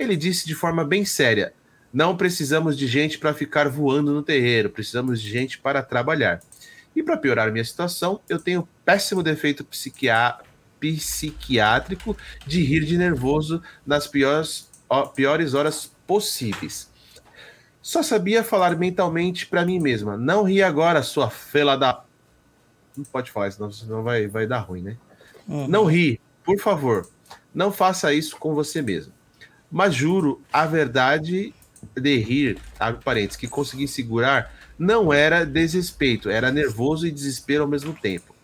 Ele 0.01 0.17
disse 0.17 0.47
de 0.47 0.55
forma 0.55 0.83
bem 0.83 1.05
séria: 1.05 1.53
não 1.93 2.17
precisamos 2.17 2.75
de 2.75 2.87
gente 2.87 3.19
para 3.19 3.35
ficar 3.35 3.69
voando 3.69 4.11
no 4.11 4.23
terreiro, 4.23 4.69
precisamos 4.69 5.21
de 5.21 5.29
gente 5.29 5.59
para 5.59 5.83
trabalhar. 5.83 6.41
E 6.95 7.03
para 7.03 7.17
piorar 7.17 7.51
minha 7.51 7.63
situação, 7.63 8.19
eu 8.27 8.39
tenho 8.39 8.67
péssimo 8.83 9.21
defeito 9.21 9.63
psiquia- 9.63 10.39
psiquiátrico 10.79 12.17
de 12.45 12.63
rir 12.63 12.83
de 12.83 12.97
nervoso 12.97 13.61
nas 13.85 14.07
piores, 14.07 14.69
ó, 14.89 15.05
piores 15.05 15.53
horas 15.53 15.91
possíveis. 16.07 16.89
Só 17.81 18.01
sabia 18.01 18.43
falar 18.43 18.75
mentalmente 18.75 19.45
para 19.45 19.63
mim 19.63 19.79
mesma: 19.79 20.17
não 20.17 20.43
ri 20.43 20.63
agora, 20.63 21.03
sua 21.03 21.29
fela 21.29 21.77
da. 21.77 22.03
Não 22.97 23.05
pode 23.05 23.29
falar, 23.29 23.51
senão, 23.51 23.71
senão 23.71 24.01
vai, 24.01 24.27
vai 24.27 24.47
dar 24.47 24.59
ruim, 24.59 24.81
né? 24.81 24.97
Uhum. 25.47 25.67
Não 25.67 25.85
ri, 25.85 26.19
por 26.43 26.59
favor. 26.59 27.07
Não 27.53 27.71
faça 27.71 28.11
isso 28.13 28.35
com 28.37 28.55
você 28.55 28.81
mesmo. 28.81 29.13
Mas 29.71 29.95
juro, 29.95 30.41
a 30.51 30.65
verdade 30.65 31.53
de 31.95 32.17
rir, 32.17 32.59
abre 32.79 33.03
parênteses, 33.03 33.37
que 33.37 33.47
consegui 33.47 33.87
segurar, 33.87 34.53
não 34.77 35.13
era 35.13 35.45
desrespeito, 35.45 36.29
era 36.29 36.51
nervoso 36.51 37.07
e 37.07 37.11
desespero 37.11 37.63
ao 37.63 37.69
mesmo 37.69 37.93
tempo. 37.93 38.35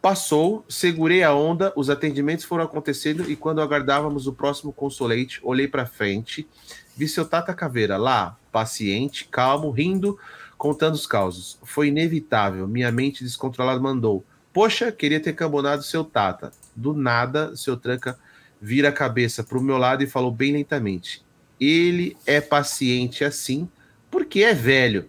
Passou, 0.00 0.64
segurei 0.68 1.22
a 1.24 1.34
onda, 1.34 1.72
os 1.76 1.90
atendimentos 1.90 2.44
foram 2.44 2.64
acontecendo 2.64 3.28
e 3.30 3.34
quando 3.34 3.60
aguardávamos 3.60 4.26
o 4.26 4.32
próximo 4.32 4.72
consolate, 4.72 5.40
olhei 5.42 5.66
para 5.66 5.86
frente, 5.86 6.48
vi 6.96 7.08
seu 7.08 7.24
Tata 7.24 7.52
Caveira 7.52 7.96
lá, 7.96 8.36
paciente, 8.52 9.26
calmo, 9.26 9.70
rindo, 9.70 10.18
contando 10.56 10.94
os 10.94 11.06
causos. 11.06 11.58
Foi 11.64 11.88
inevitável, 11.88 12.66
minha 12.66 12.90
mente 12.92 13.24
descontrolada 13.24 13.80
mandou. 13.80 14.24
Poxa, 14.52 14.90
queria 14.92 15.20
ter 15.20 15.32
cambonado 15.32 15.82
seu 15.82 16.04
Tata. 16.04 16.52
Do 16.74 16.94
nada, 16.94 17.56
seu 17.56 17.76
tranca 17.76 18.18
vira 18.60 18.88
a 18.88 18.92
cabeça 18.92 19.42
para 19.42 19.58
o 19.58 19.62
meu 19.62 19.78
lado 19.78 20.02
e 20.02 20.06
falou 20.06 20.30
bem 20.30 20.52
lentamente: 20.52 21.22
Ele 21.60 22.16
é 22.26 22.40
paciente 22.40 23.24
assim 23.24 23.68
porque 24.10 24.42
é 24.42 24.54
velho. 24.54 25.08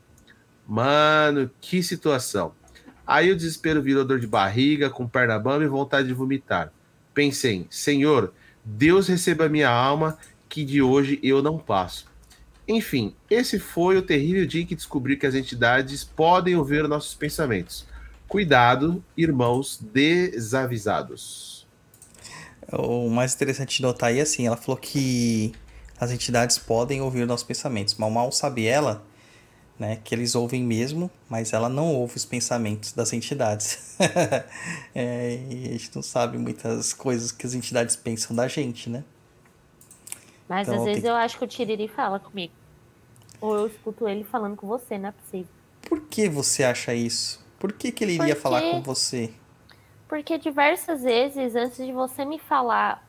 Mano, 0.67 1.49
que 1.59 1.81
situação. 1.81 2.53
Aí 3.05 3.31
o 3.31 3.35
desespero 3.35 3.81
virou 3.81 4.05
dor 4.05 4.19
de 4.19 4.27
barriga, 4.27 4.89
com 4.89 5.07
perna 5.07 5.39
bamba 5.39 5.63
e 5.63 5.67
vontade 5.67 6.07
de 6.07 6.13
vomitar. 6.13 6.71
Pensei, 7.13 7.65
Senhor, 7.69 8.31
Deus 8.63 9.07
receba 9.07 9.49
minha 9.49 9.69
alma, 9.69 10.17
que 10.47 10.63
de 10.63 10.81
hoje 10.81 11.19
eu 11.23 11.41
não 11.41 11.57
passo. 11.57 12.05
Enfim, 12.67 13.15
esse 13.27 13.57
foi 13.57 13.97
o 13.97 14.01
terrível 14.03 14.45
dia 14.45 14.63
que 14.63 14.75
descobri 14.75 15.17
que 15.17 15.25
as 15.25 15.33
entidades 15.33 16.03
podem 16.03 16.55
ouvir 16.55 16.87
nossos 16.87 17.15
pensamentos. 17.15 17.87
Cuidado, 18.27 19.03
irmãos 19.17 19.79
desavisados. 19.91 21.58
O 22.71 23.09
mais 23.09 23.33
interessante 23.33 23.77
de 23.77 23.81
notar 23.83 24.09
aí, 24.09 24.21
assim, 24.21 24.45
ela 24.47 24.55
falou 24.57 24.77
que 24.77 25.51
as 25.99 26.11
entidades 26.11 26.57
podem 26.57 27.01
ouvir 27.01 27.25
nossos 27.25 27.45
pensamentos, 27.45 27.95
mas 27.95 28.11
mal 28.11 28.31
sabe 28.31 28.65
ela, 28.65 29.03
né, 29.77 29.99
que 30.03 30.13
eles 30.13 30.35
ouvem 30.35 30.63
mesmo, 30.63 31.09
mas 31.29 31.51
ela 31.53 31.67
não 31.69 31.93
ouve 31.95 32.15
os 32.17 32.25
pensamentos 32.25 32.91
das 32.93 33.11
entidades. 33.13 33.95
é, 34.93 35.39
e 35.49 35.65
a 35.67 35.71
gente 35.71 35.91
não 35.95 36.01
sabe 36.03 36.37
muitas 36.37 36.93
coisas 36.93 37.31
que 37.31 37.45
as 37.45 37.53
entidades 37.53 37.95
pensam 37.95 38.35
da 38.35 38.47
gente, 38.47 38.89
né? 38.89 39.03
Mas 40.47 40.67
Então, 40.67 40.79
às 40.79 40.83
tem 40.83 40.93
vezes 40.93 41.01
que- 41.03 41.09
eu 41.09 41.15
acho 41.15 41.37
que 41.37 41.43
o 41.43 41.47
Tiriri 41.47 41.87
fala 41.87 42.19
comigo. 42.19 42.53
Ou 43.41 43.55
eu 43.55 43.67
escuto 43.67 44.07
ele 44.07 44.23
falando 44.23 44.55
com 44.57 44.67
você, 44.67 44.97
não 44.97 45.09
é 45.09 45.11
possível. 45.11 45.47
Por 45.87 46.01
que 46.01 46.27
você 46.27 46.63
acha 46.63 46.93
isso? 46.93 47.43
Por 47.57 47.71
que, 47.71 47.91
que 47.91 48.03
ele 48.03 48.13
iria 48.13 48.27
Porque- 48.27 48.41
falar 48.41 48.61
com 48.61 48.81
você? 48.81 49.31
Porque 50.09 50.37
diversas 50.37 51.03
vezes, 51.03 51.55
antes 51.55 51.77
de 51.85 51.93
você 51.93 52.25
me 52.25 52.37
falar 52.39 53.07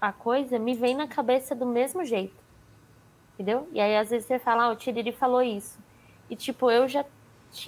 a 0.00 0.12
coisa, 0.12 0.58
me 0.58 0.74
vem 0.74 0.94
na 0.96 1.06
cabeça 1.08 1.54
do 1.54 1.66
mesmo 1.66 2.04
jeito. 2.04 2.40
Entendeu? 3.34 3.68
E 3.72 3.80
aí, 3.80 3.96
às 3.96 4.08
vezes, 4.10 4.26
você 4.28 4.38
fala, 4.38 4.64
ah, 4.64 4.70
o 4.70 4.76
Tiriri 4.76 5.12
falou 5.12 5.42
isso. 5.42 5.78
E, 6.30 6.36
tipo, 6.36 6.70
eu 6.70 6.86
já, 6.86 7.04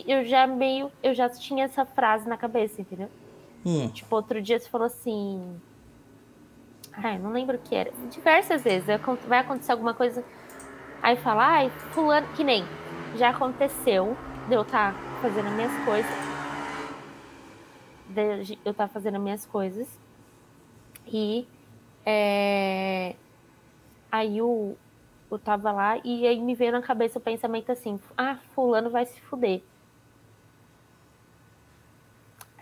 eu 0.07 0.25
já 0.25 0.47
meio, 0.47 0.91
eu 1.03 1.13
já 1.15 1.29
tinha 1.29 1.65
essa 1.65 1.85
frase 1.85 2.29
na 2.29 2.37
cabeça, 2.37 2.81
entendeu? 2.81 3.11
Hum, 3.67 3.89
Tipo, 3.89 4.15
outro 4.17 4.41
dia 4.41 4.59
você 4.61 4.69
falou 4.69 4.87
assim. 4.87 5.61
Ai, 6.93 7.19
não 7.19 7.33
lembro 7.33 7.57
o 7.57 7.61
que 7.61 7.75
era. 7.75 7.91
Diversas 8.11 8.63
vezes. 8.63 8.87
vai 8.87 8.97
acon- 8.97 9.19
Vai 9.27 9.39
acontecer 9.41 9.73
alguma 9.73 9.95
coisa. 9.95 10.23
Aí 11.03 11.17
fala, 11.17 11.45
ai, 11.47 11.71
fulano. 11.91 12.27
Que 12.37 12.45
nem. 12.45 12.65
Já 13.17 13.31
aconteceu 13.31 14.17
de 14.49 14.55
eu 14.55 14.63
estar 14.63 14.95
fazendo 15.21 15.47
as 15.49 15.55
minhas 15.55 15.85
coisas. 15.85 16.34
De 18.15 18.59
eu 18.65 18.73
estar 18.73 18.89
fazendo 18.89 19.17
as 19.17 19.23
minhas 19.23 19.47
coisas. 19.47 19.89
E. 21.07 21.47
é, 22.07 23.15
Aí 24.11 24.41
o. 24.41 24.77
Eu 25.31 25.39
tava 25.39 25.73
lá 25.73 25.99
e 26.05 26.27
aí 26.27 26.41
me 26.41 26.55
veio 26.55 26.71
na 26.71 26.81
cabeça 26.83 27.19
o 27.19 27.23
pensamento 27.23 27.73
assim: 27.73 27.99
ah, 28.17 28.37
fulano 28.55 28.91
vai 28.91 29.05
se 29.07 29.21
fuder. 29.23 29.63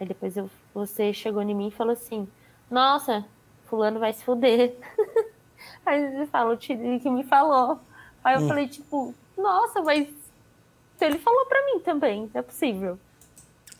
Aí 0.01 0.07
depois 0.07 0.37
eu, 0.37 0.49
você 0.73 1.13
chegou 1.13 1.43
em 1.43 1.55
mim 1.55 1.69
e 1.69 1.73
falou 1.73 1.93
assim: 1.93 2.27
Nossa, 2.71 3.25
fulano 3.67 4.01
vai 4.01 4.13
se 4.13 4.25
fuder. 4.25 4.77
Aí 5.85 6.11
você 6.13 6.27
fala, 6.27 6.55
o 6.55 6.59
que 6.59 6.75
me 6.77 7.25
falou. 7.25 7.81
Aí 8.25 8.37
eu 8.37 8.41
Hum. 8.43 8.49
falei, 8.49 8.69
tipo, 8.69 9.15
nossa, 9.37 9.83
mas 9.83 10.09
ele 11.01 11.19
falou 11.19 11.47
pra 11.47 11.65
mim 11.67 11.81
também, 11.81 12.31
não 12.33 12.41
é 12.41 12.43
possível. 12.43 12.99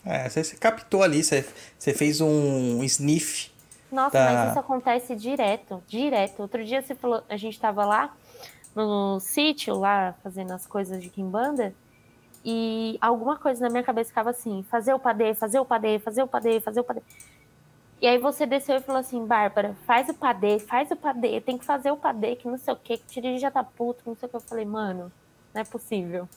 É, 0.05 0.29
você, 0.29 0.43
você 0.43 0.57
captou 0.57 1.03
ali, 1.03 1.23
você, 1.23 1.47
você 1.79 1.93
fez 1.95 2.21
um 2.21 2.83
sniff. 2.85 3.51
Nossa, 3.91 4.19
Tá. 4.19 4.33
mas 4.33 4.51
isso 4.51 4.59
acontece 4.59 5.15
direto, 5.15 5.83
direto. 5.87 6.41
Outro 6.41 6.65
dia 6.65 6.81
você 6.83 6.95
falou, 6.95 7.23
a 7.29 7.37
gente 7.37 7.61
tava 7.61 7.85
lá 7.85 8.15
no 8.75 9.21
sítio, 9.21 9.75
lá 9.79 10.15
fazendo 10.23 10.53
as 10.53 10.67
coisas 10.67 11.03
de 11.03 11.11
Kimbanda, 11.11 11.75
e 12.45 12.99
alguma 13.01 13.37
coisa 13.37 13.61
na 13.61 13.71
minha 13.71 13.83
cabeça 13.83 14.09
ficava 14.09 14.31
assim: 14.31 14.65
fazer 14.71 14.93
o 14.95 14.99
padê, 14.99 15.35
fazer 15.35 15.61
o 15.61 15.65
padê, 15.65 15.99
fazer 15.99 16.23
o 16.23 16.27
padê, 16.27 16.61
fazer 16.61 16.81
o 16.81 16.85
padê. 16.85 17.03
E 18.01 18.07
aí 18.09 18.19
você 18.19 18.45
desceu 18.47 18.77
e 18.79 18.81
falou 18.81 19.01
assim: 19.01 19.25
Bárbara, 19.25 19.77
faz 19.87 20.09
o 20.09 20.15
padê, 20.15 20.59
faz 20.59 20.91
o 20.91 20.97
padê, 20.97 21.41
tem 21.41 21.57
que 21.57 21.65
fazer 21.65 21.93
o 21.93 21.97
padê, 21.97 22.35
que 22.35 22.49
não 22.49 22.59
sei 22.59 22.75
o 22.75 22.77
que, 22.77 22.97
que 22.97 23.05
o 23.05 23.09
Tiriri 23.09 23.39
já 23.39 23.51
tá 23.51 23.63
puto, 23.63 24.03
não 24.05 24.17
sei 24.17 24.27
o 24.27 24.31
que. 24.31 24.37
Eu 24.37 24.41
falei, 24.41 24.65
mano, 24.65 25.13
não 25.55 25.61
é 25.61 25.65
possível. 25.65 26.29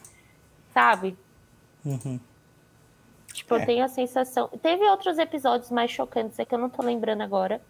Sabe? 0.73 1.17
Uhum. 1.83 2.19
Tipo, 3.35 3.55
É. 3.55 3.61
eu 3.61 3.65
tenho 3.65 3.83
a 3.83 3.87
sensação. 3.89 4.47
Teve 4.61 4.83
outros 4.85 5.17
episódios 5.17 5.69
mais 5.69 5.91
chocantes, 5.91 6.39
é 6.39 6.45
que 6.45 6.55
eu 6.55 6.59
não 6.59 6.69
tô 6.69 6.81
lembrando 6.81 7.21
agora. 7.21 7.61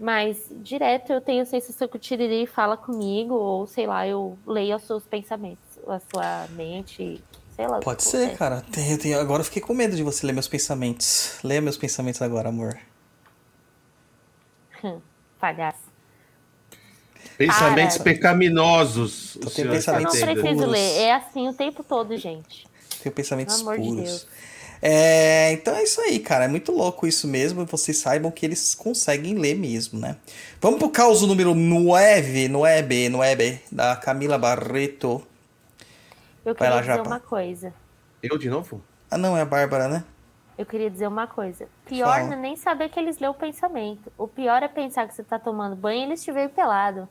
Mas 0.00 0.48
direto 0.50 1.12
eu 1.12 1.20
tenho 1.20 1.42
a 1.42 1.44
sensação 1.46 1.86
que 1.86 1.96
o 1.96 1.98
Tiriri 1.98 2.44
fala 2.46 2.76
comigo, 2.76 3.34
ou 3.34 3.66
sei 3.68 3.86
lá, 3.86 4.06
eu 4.06 4.36
leio 4.44 4.74
os 4.74 4.82
seus 4.82 5.04
pensamentos, 5.04 5.62
a 5.86 6.00
sua 6.00 6.48
mente, 6.56 7.22
sei 7.54 7.68
lá. 7.68 7.78
Pode 7.78 8.02
ser, 8.02 8.30
é. 8.30 8.34
cara. 8.34 8.62
Tem- 8.72 8.96
tem- 8.98 9.14
agora 9.14 9.42
eu 9.42 9.44
fiquei 9.44 9.62
com 9.62 9.72
medo 9.74 9.94
de 9.94 10.02
você 10.02 10.26
ler 10.26 10.32
meus 10.32 10.48
pensamentos. 10.48 11.38
Leia 11.44 11.60
meus 11.60 11.76
pensamentos 11.76 12.20
agora, 12.20 12.48
amor. 12.48 12.76
Palhaço. 15.38 15.92
Pensamentos 17.38 17.96
Cara. 17.98 18.04
pecaminosos. 18.10 19.34
Tô 19.34 19.40
tendo 19.40 19.52
senhor 19.52 19.66
Eu 19.68 19.72
pensamentos 19.74 20.20
não 20.20 20.26
preciso 20.26 20.54
puros. 20.56 20.72
ler, 20.72 20.98
é 21.00 21.12
assim 21.12 21.48
o 21.48 21.54
tempo 21.54 21.82
todo, 21.84 22.16
gente. 22.16 22.66
Tenho 23.02 23.14
pensamentos 23.14 23.62
Pelo 23.62 23.72
de 23.72 23.78
puros. 23.78 24.04
Deus. 24.04 24.28
É, 24.84 25.52
então 25.52 25.76
é 25.76 25.84
isso 25.84 26.00
aí, 26.00 26.18
cara. 26.18 26.46
É 26.46 26.48
muito 26.48 26.72
louco 26.72 27.06
isso 27.06 27.28
mesmo. 27.28 27.64
Vocês 27.64 27.98
saibam 27.98 28.30
que 28.32 28.44
eles 28.44 28.74
conseguem 28.74 29.34
ler 29.34 29.54
mesmo, 29.54 29.98
né? 29.98 30.16
Vamos 30.60 30.80
pro 30.80 30.90
caos 30.90 31.22
número 31.22 31.54
9, 31.54 32.48
9, 32.48 33.08
9, 33.08 33.60
da 33.70 33.94
Camila 33.94 34.36
Barreto. 34.36 35.22
Eu 36.44 36.54
queria 36.54 36.74
lá, 36.74 36.80
dizer 36.80 36.96
Japa. 36.96 37.08
uma 37.08 37.20
coisa. 37.20 37.72
Eu 38.20 38.36
de 38.36 38.50
novo? 38.50 38.82
Ah, 39.08 39.16
não, 39.16 39.36
é 39.36 39.42
a 39.42 39.44
Bárbara, 39.44 39.86
né? 39.86 40.04
Eu 40.58 40.66
queria 40.66 40.90
dizer 40.90 41.06
uma 41.06 41.26
coisa. 41.26 41.68
Pior 41.86 42.06
Fala. 42.06 42.24
não 42.26 42.32
é 42.32 42.36
nem 42.36 42.56
saber 42.56 42.88
que 42.88 42.98
eles 42.98 43.18
lêem 43.18 43.30
o 43.30 43.34
pensamento. 43.34 44.12
O 44.18 44.26
pior 44.26 44.62
é 44.62 44.68
pensar 44.68 45.06
que 45.06 45.14
você 45.14 45.22
tá 45.22 45.38
tomando 45.38 45.76
banho 45.76 46.00
e 46.00 46.04
eles 46.04 46.24
te 46.24 46.32
veem 46.32 46.48
pelado. 46.48 47.08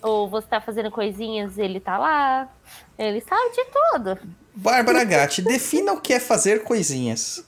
Ou 0.00 0.28
você 0.28 0.46
tá 0.46 0.60
fazendo 0.60 0.90
coisinhas, 0.90 1.58
ele 1.58 1.80
tá 1.80 1.98
lá. 1.98 2.48
Ele 2.96 3.20
sabe 3.20 3.50
de 3.50 3.64
tudo. 3.64 4.18
Bárbara 4.60 5.04
Gatti, 5.04 5.40
defina 5.40 5.92
o 5.92 6.00
que 6.00 6.12
é 6.12 6.18
fazer 6.18 6.64
coisinhas. 6.64 7.44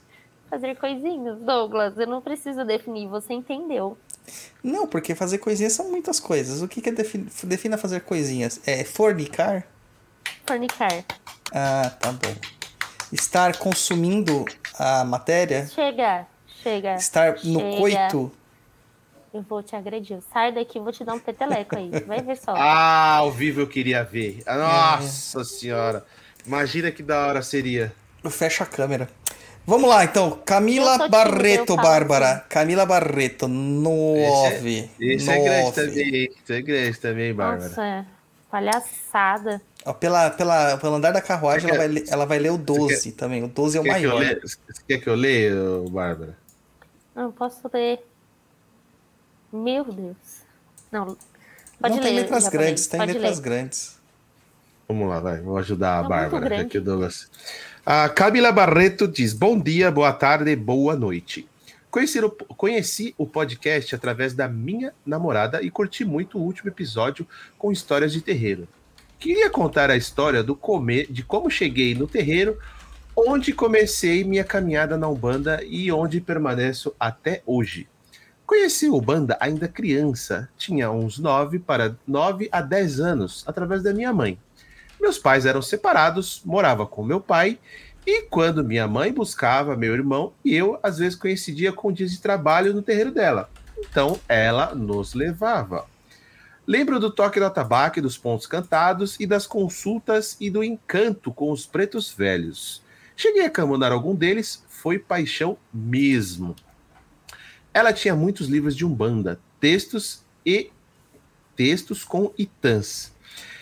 Fazer 0.48 0.76
coisinhas. 0.76 1.40
Douglas, 1.40 1.98
eu 1.98 2.06
não 2.06 2.22
preciso 2.22 2.64
definir, 2.64 3.08
você 3.08 3.34
entendeu. 3.34 3.98
Não, 4.62 4.86
porque 4.86 5.12
fazer 5.16 5.38
coisinhas 5.38 5.72
são 5.72 5.90
muitas 5.90 6.20
coisas. 6.20 6.62
O 6.62 6.68
que, 6.68 6.80
que 6.80 6.88
é 6.88 6.92
defi 6.92 7.18
defina 7.42 7.76
fazer 7.76 8.02
coisinhas? 8.02 8.60
É 8.64 8.84
fornicar? 8.84 9.66
Fornicar. 10.46 11.04
Ah, 11.52 11.90
tá 11.98 12.12
bom. 12.12 12.36
Estar 13.10 13.56
consumindo 13.56 14.44
a 14.78 15.02
matéria? 15.02 15.66
Chega, 15.66 16.28
chega. 16.62 16.94
Estar 16.94 17.34
no 17.42 17.58
chega. 17.58 17.76
coito? 17.76 18.32
Eu 19.34 19.42
vou 19.42 19.64
te 19.64 19.74
agredir. 19.74 20.20
Sai 20.32 20.52
daqui, 20.52 20.78
vou 20.78 20.92
te 20.92 21.02
dar 21.02 21.14
um 21.14 21.18
peteleco 21.18 21.76
aí. 21.76 21.90
Vai 22.06 22.22
ver 22.22 22.36
só. 22.36 22.54
Ah, 22.56 23.16
ao 23.16 23.32
vivo 23.32 23.62
eu 23.62 23.66
queria 23.66 24.04
ver. 24.04 24.44
Ah, 24.46 24.98
Nossa 25.00 25.42
senhora. 25.42 26.06
Imagina 26.46 26.90
que 26.90 27.02
da 27.02 27.26
hora 27.26 27.42
seria. 27.42 27.92
Fecha 28.30 28.64
a 28.64 28.66
câmera. 28.66 29.08
Vamos 29.66 29.88
lá, 29.88 30.04
então. 30.04 30.40
Camila 30.44 31.08
Barreto, 31.08 31.76
Bárbara. 31.76 32.32
assim. 32.32 32.42
Camila 32.48 32.86
Barreto, 32.86 33.46
nove. 33.46 34.90
Esse 34.98 35.30
é 35.30 35.38
grande 35.44 35.62
nove. 35.64 35.72
também. 35.74 36.24
Isso 36.42 36.52
é 36.52 36.62
grande 36.62 36.98
também, 36.98 37.34
Bárbara. 37.34 37.68
Nossa, 37.68 38.06
palhaçada. 38.50 39.62
Ó, 39.84 39.92
pela, 39.92 40.30
pela, 40.30 40.76
pelo 40.78 40.94
andar 40.94 41.12
da 41.12 41.20
carruagem, 41.22 41.68
Você 41.68 41.74
ela 41.74 41.78
quer- 41.78 41.88
vai, 41.88 41.88
ler- 42.02 42.04
ela 42.10 42.26
vai 42.26 42.38
ler 42.38 42.50
o 42.50 42.58
12 42.58 43.12
também. 43.12 43.42
O 43.44 43.48
12 43.48 43.78
é 43.78 43.80
o 43.80 43.84
Quer 43.84 43.94
que 43.94 44.06
maior. 44.06 44.18
leia- 44.18 44.40
Você 44.42 44.56
quer 44.88 44.98
que 44.98 45.08
eu 45.08 45.14
leia, 45.14 45.54
Bárbara? 45.90 46.36
Não 47.14 47.30
posso 47.30 47.60
ler. 47.72 48.00
Meu 49.52 49.84
Deus. 49.84 50.16
Não, 50.92 51.06
pode 51.80 51.94
Não 51.94 51.96
ler. 51.96 52.02
tem 52.02 52.14
letras 52.16 52.48
grandes, 52.48 52.86
tem 52.86 52.98
pode 53.00 53.12
letras 53.12 53.36
ler. 53.38 53.42
grandes. 53.44 53.99
Vamos 54.90 55.08
lá, 55.08 55.20
vai. 55.20 55.40
Vou 55.40 55.56
ajudar 55.56 56.00
a 56.00 56.02
Tá 56.02 56.08
Bárbara. 56.08 56.62
Aqui 56.62 56.80
Douglas. 56.80 57.30
A 57.86 58.08
Camila 58.08 58.50
Barreto 58.50 59.06
diz: 59.06 59.32
Bom 59.32 59.56
dia, 59.56 59.88
boa 59.88 60.12
tarde, 60.12 60.56
boa 60.56 60.96
noite. 60.96 61.48
Conheci 61.88 62.18
o, 62.18 62.28
conheci 62.28 63.14
o 63.16 63.24
podcast 63.24 63.94
através 63.94 64.34
da 64.34 64.48
minha 64.48 64.92
namorada 65.06 65.62
e 65.62 65.70
curti 65.70 66.04
muito 66.04 66.38
o 66.38 66.42
último 66.42 66.70
episódio 66.70 67.24
com 67.56 67.70
histórias 67.70 68.12
de 68.12 68.20
terreiro. 68.20 68.66
Queria 69.16 69.48
contar 69.48 69.90
a 69.90 69.96
história 69.96 70.42
do 70.42 70.56
come, 70.56 71.06
de 71.06 71.22
como 71.22 71.48
cheguei 71.48 71.94
no 71.94 72.08
terreiro, 72.08 72.58
onde 73.14 73.52
comecei 73.52 74.24
minha 74.24 74.42
caminhada 74.42 74.98
na 74.98 75.08
Umbanda 75.08 75.62
e 75.62 75.92
onde 75.92 76.20
permaneço 76.20 76.92
até 76.98 77.44
hoje. 77.46 77.88
Conheci 78.44 78.88
o 78.88 78.96
Umbanda 78.96 79.38
ainda 79.38 79.68
criança, 79.68 80.48
tinha 80.58 80.90
uns 80.90 81.16
9 81.16 81.60
para 81.60 81.94
9 82.04 82.48
a 82.50 82.60
10 82.60 82.98
anos, 82.98 83.44
através 83.46 83.84
da 83.84 83.94
minha 83.94 84.12
mãe. 84.12 84.36
Meus 85.00 85.18
pais 85.18 85.46
eram 85.46 85.62
separados, 85.62 86.42
morava 86.44 86.86
com 86.86 87.02
meu 87.02 87.20
pai, 87.20 87.58
e 88.06 88.22
quando 88.22 88.64
minha 88.64 88.86
mãe 88.86 89.12
buscava 89.12 89.76
meu 89.76 89.94
irmão, 89.94 90.32
eu 90.44 90.78
às 90.82 90.98
vezes 90.98 91.16
coincidia 91.16 91.72
com 91.72 91.92
dias 91.92 92.10
de 92.10 92.20
trabalho 92.20 92.74
no 92.74 92.82
terreiro 92.82 93.10
dela. 93.10 93.50
Então 93.78 94.18
ela 94.28 94.74
nos 94.74 95.14
levava. 95.14 95.86
Lembro 96.66 97.00
do 97.00 97.10
toque 97.10 97.40
do 97.40 97.46
atabaque, 97.46 98.00
dos 98.00 98.16
pontos 98.16 98.46
cantados 98.46 99.16
e 99.18 99.26
das 99.26 99.46
consultas 99.46 100.36
e 100.38 100.50
do 100.50 100.62
encanto 100.62 101.32
com 101.32 101.50
os 101.50 101.66
pretos 101.66 102.12
velhos. 102.12 102.82
Cheguei 103.16 103.44
a 103.44 103.50
camunar 103.50 103.92
algum 103.92 104.14
deles, 104.14 104.64
foi 104.68 104.98
paixão 104.98 105.58
mesmo. 105.72 106.54
Ela 107.72 107.92
tinha 107.92 108.14
muitos 108.14 108.48
livros 108.48 108.76
de 108.76 108.84
Umbanda, 108.84 109.40
textos 109.58 110.24
e 110.44 110.70
textos 111.56 112.04
com 112.04 112.32
itãs. 112.38 113.12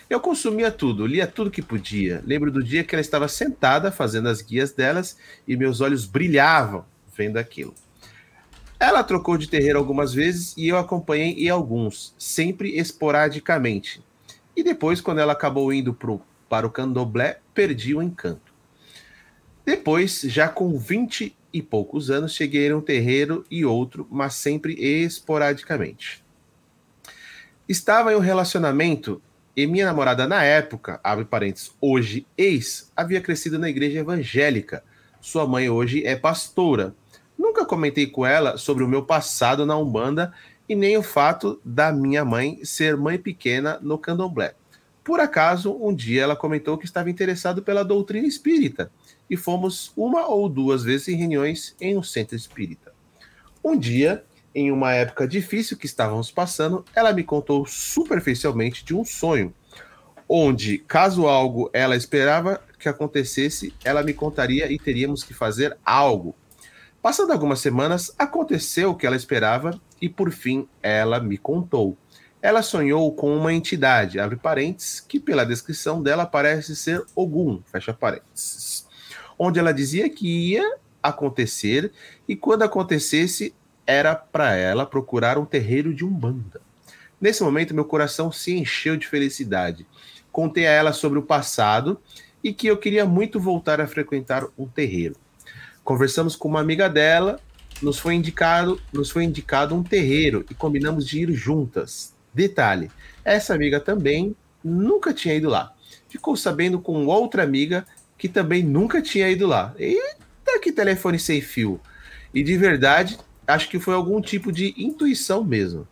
Eu 0.09 0.21
consumia 0.21 0.71
tudo, 0.71 1.07
lia 1.07 1.27
tudo 1.27 1.51
que 1.51 1.61
podia. 1.61 2.23
Lembro 2.27 2.51
do 2.51 2.63
dia 2.63 2.83
que 2.83 2.95
ela 2.95 3.03
estava 3.03 3.29
sentada 3.29 3.93
fazendo 3.93 4.29
as 4.29 4.41
guias 4.41 4.73
delas 4.73 5.19
e 5.47 5.55
meus 5.55 5.83
olhos 5.83 6.07
brilhavam 6.07 6.85
vendo 7.15 7.37
aquilo. 7.37 7.75
Ela 8.81 9.03
trocou 9.03 9.37
de 9.37 9.49
terreiro 9.49 9.79
algumas 9.79 10.15
vezes 10.15 10.57
e 10.57 10.69
eu 10.69 10.79
acompanhei 10.79 11.33
em 11.33 11.51
alguns, 11.51 12.15
sempre 12.17 12.79
esporadicamente. 12.79 14.03
E 14.57 14.63
depois, 14.63 15.01
quando 15.01 15.19
ela 15.19 15.33
acabou 15.33 15.73
indo 15.73 15.93
pro, 15.93 16.23
para 16.49 16.67
o 16.67 16.71
candomblé, 16.71 17.41
perdi 17.53 17.95
o 17.95 18.03
encanto. 18.03 18.55
Depois, 19.65 20.23
já 20.23 20.49
com 20.49 20.79
20 20.79 21.37
e 21.53 21.61
poucos 21.61 22.11
anos, 22.11 22.33
cheguei 22.33 22.71
a 22.71 22.77
um 22.77 22.81
terreiro 22.81 23.45
e 23.51 23.65
outro, 23.65 24.07
mas 24.11 24.35
sempre 24.35 24.75
esporadicamente. 24.75 26.25
Estava 27.69 28.13
em 28.13 28.17
um 28.17 28.21
relacionamento 28.21 29.21
e 29.59 29.67
minha 29.67 29.87
namorada 29.87 30.25
na 30.29 30.45
época, 30.45 31.01
abre 31.03 31.25
parênteses, 31.25 31.73
hoje 31.81 32.25
ex, 32.39 32.93
havia 32.95 33.21
crescido 33.21 33.59
na 33.59 33.69
igreja 33.69 33.99
evangélica. 33.99 34.85
Sua 35.21 35.49
mãe 35.49 35.69
hoje 35.69 36.07
é 36.07 36.15
pastora. 36.15 36.95
Nunca 37.37 37.67
comentei 37.67 38.07
com 38.07 38.25
ela 38.25 38.57
sobre 38.57 38.85
o 38.85 38.89
meu 38.89 39.03
passado 39.03 39.67
na 39.67 39.77
Umbanda 39.77 40.33
e 40.69 40.77
nem 40.77 40.97
o 40.97 41.03
fato 41.03 41.61
da 41.65 41.91
minha 41.91 42.25
mãe 42.25 42.61
ser 42.63 42.97
mãe 42.97 43.19
pequena 43.19 43.81
no 43.83 43.99
candomblé. 43.99 44.55
Por 45.03 45.19
acaso, 45.19 45.77
um 45.83 45.93
dia 45.93 46.23
ela 46.23 46.37
comentou 46.37 46.79
que 46.79 46.85
estava 46.85 47.11
interessado 47.11 47.61
pela 47.61 47.85
doutrina 47.85 48.29
espírita 48.29 48.93
e 49.29 49.37
fomos 49.37 49.91
uma 49.97 50.29
ou 50.29 50.49
duas 50.49 50.85
vezes 50.85 51.09
em 51.09 51.17
reuniões 51.17 51.75
em 51.81 51.99
um 51.99 52.03
centro 52.05 52.37
espírita. 52.37 52.93
Um 53.65 53.77
dia, 53.77 54.25
em 54.59 54.73
uma 54.73 54.93
época 54.93 55.27
difícil 55.29 55.77
que 55.77 55.87
estávamos 55.87 56.33
passando, 56.33 56.85
ela 56.93 57.13
me 57.13 57.23
contou 57.23 57.65
superficialmente 57.65 58.85
de 58.85 58.93
um 58.93 59.05
sonho, 59.05 59.55
onde, 60.29 60.79
caso 60.79 61.29
algo 61.29 61.71
ela 61.73 61.95
esperava 61.95 62.61
que 62.77 62.89
acontecesse, 62.89 63.73
ela 63.85 64.03
me 64.03 64.13
contaria 64.13 64.71
e 64.71 64.77
teríamos 64.77 65.23
que 65.23 65.33
fazer 65.33 65.77
algo. 65.85 66.35
Passando 67.01 67.33
algumas 67.33 67.61
semanas, 67.61 68.13
aconteceu 68.19 68.91
o 68.91 68.97
que 68.97 69.07
ela 69.07 69.15
esperava 69.15 69.81
e, 70.03 70.09
por 70.09 70.33
fim, 70.33 70.69
ela 70.83 71.21
me 71.21 71.39
contou. 71.39 71.97
Ela 72.43 72.61
sonhou 72.61 73.13
com 73.15 73.37
uma 73.37 73.53
entidade, 73.53 74.19
abre 74.19 74.37
parênteses, 74.37 75.01
que 75.01 75.21
pela 75.21 75.47
descrição 75.47 76.03
dela 76.03 76.27
parece 76.27 76.75
ser 76.75 77.05
Ogum, 77.15 77.63
fecha 77.65 77.93
parênteses, 77.93 78.87
onde 79.39 79.59
ela 79.61 79.73
dizia 79.73 80.11
que 80.11 80.51
ia 80.51 80.79
acontecer 81.03 81.93
e 82.29 82.35
quando 82.35 82.63
acontecesse 82.63 83.55
era 83.89 84.15
para 84.15 84.55
ela 84.55 84.85
procurar 84.85 85.39
um 85.39 85.47
terreiro 85.47 85.95
de 85.95 86.05
umbanda. 86.05 86.61
Nesse 87.19 87.43
momento, 87.43 87.75
meu 87.75 87.87
coração 87.87 88.31
se 88.31 88.55
encheu 88.55 88.99
de 88.99 89.09
felicidade. 89.09 89.87
Contei 90.31 90.67
a 90.67 90.71
ela 90.71 90.93
sobre 90.93 91.19
o 91.19 91.23
passado 91.23 91.99
e 92.45 92.53
que 92.53 92.67
eu 92.67 92.77
queria 92.77 93.07
muito 93.07 93.41
voltar 93.41 93.81
a 93.81 93.87
frequentar 93.87 94.47
um 94.59 94.69
terreiro. 94.69 95.17
Conversamos 95.83 96.37
com 96.37 96.49
uma 96.49 96.61
amiga 96.61 96.87
dela, 96.87 97.41
nos 97.81 97.99
foi 97.99 98.15
indicado, 98.15 98.79
nos 98.93 99.11
foi 99.11 99.25
indicado 99.25 99.75
um 99.75 99.83
terreiro 99.83 100.45
e 100.51 100.55
combinamos 100.55 101.07
de 101.07 101.23
ir 101.23 101.33
juntas. 101.33 102.15
Detalhe, 102.35 102.91
essa 103.25 103.55
amiga 103.55 103.81
também 103.81 104.37
nunca 104.63 105.15
tinha 105.15 105.35
ido 105.35 105.49
lá. 105.49 105.73
Ficou 106.11 106.37
sabendo 106.37 106.79
com 106.79 107.07
outra 107.07 107.43
amiga 107.43 107.87
que 108.19 108.29
também 108.29 108.63
nunca 108.63 109.01
tinha 109.01 109.31
ido 109.31 109.47
lá. 109.47 109.75
Eita, 109.79 110.61
que 110.61 110.73
telefone 110.73 111.19
sem 111.19 111.41
fio. 111.41 111.81
E 112.35 112.43
de 112.43 112.55
verdade, 112.59 113.19
acho 113.49 113.69
que 113.69 113.81
foi 113.81 113.95
algum 113.95 114.21
tipo 114.21 114.53
de 114.53 114.75
intuição 114.77 115.43
mesmo. 115.43 115.89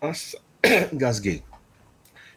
Nossa, 0.00 0.38
gasguei. 0.92 1.42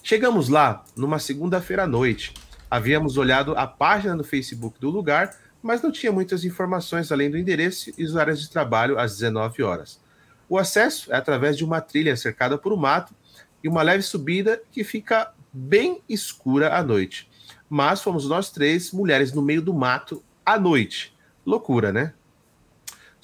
Chegamos 0.03 0.49
lá 0.49 0.85
numa 0.95 1.18
segunda-feira 1.18 1.84
à 1.84 1.88
noite. 1.88 2.31
Havíamos 2.69 3.18
olhado 3.18 3.57
a 3.57 3.65
página 3.65 4.15
no 4.15 4.23
Facebook 4.23 4.80
do 4.80 4.91
lugar, 4.91 5.35
mas 5.64 5.81
não 5.81 5.91
tinha 5.91 6.11
muitas 6.11 6.45
informações 6.45 7.11
além 7.11 7.31
do 7.31 7.38
endereço 7.38 7.91
e 7.97 8.03
os 8.03 8.14
horários 8.14 8.41
de 8.41 8.49
trabalho 8.49 8.99
às 8.99 9.14
19 9.14 9.64
horas. 9.64 9.99
O 10.47 10.60
acesso 10.60 11.11
é 11.11 11.18
através 11.18 11.57
de 11.57 11.65
uma 11.65 11.81
trilha 11.81 12.15
cercada 12.15 12.56
por 12.56 12.72
um 12.72 12.77
mato 12.77 13.15
e 13.64 13.68
uma 13.68 13.81
leve 13.81 14.03
subida 14.03 14.61
que 14.72 14.84
fica 14.84 15.34
bem 15.52 16.03
escura 16.07 16.76
à 16.76 16.84
noite. 16.84 17.27
Mas 17.68 18.02
fomos 18.02 18.30
nós 18.30 18.52
três 18.52 18.91
mulheres 18.91 19.34
no 19.34 19.41
meio 19.41 19.61
do 19.61 19.73
mato 19.73 20.23
à 20.45 20.60
noite. 20.60 21.15
Loucura, 21.43 21.91
né? 21.91 22.14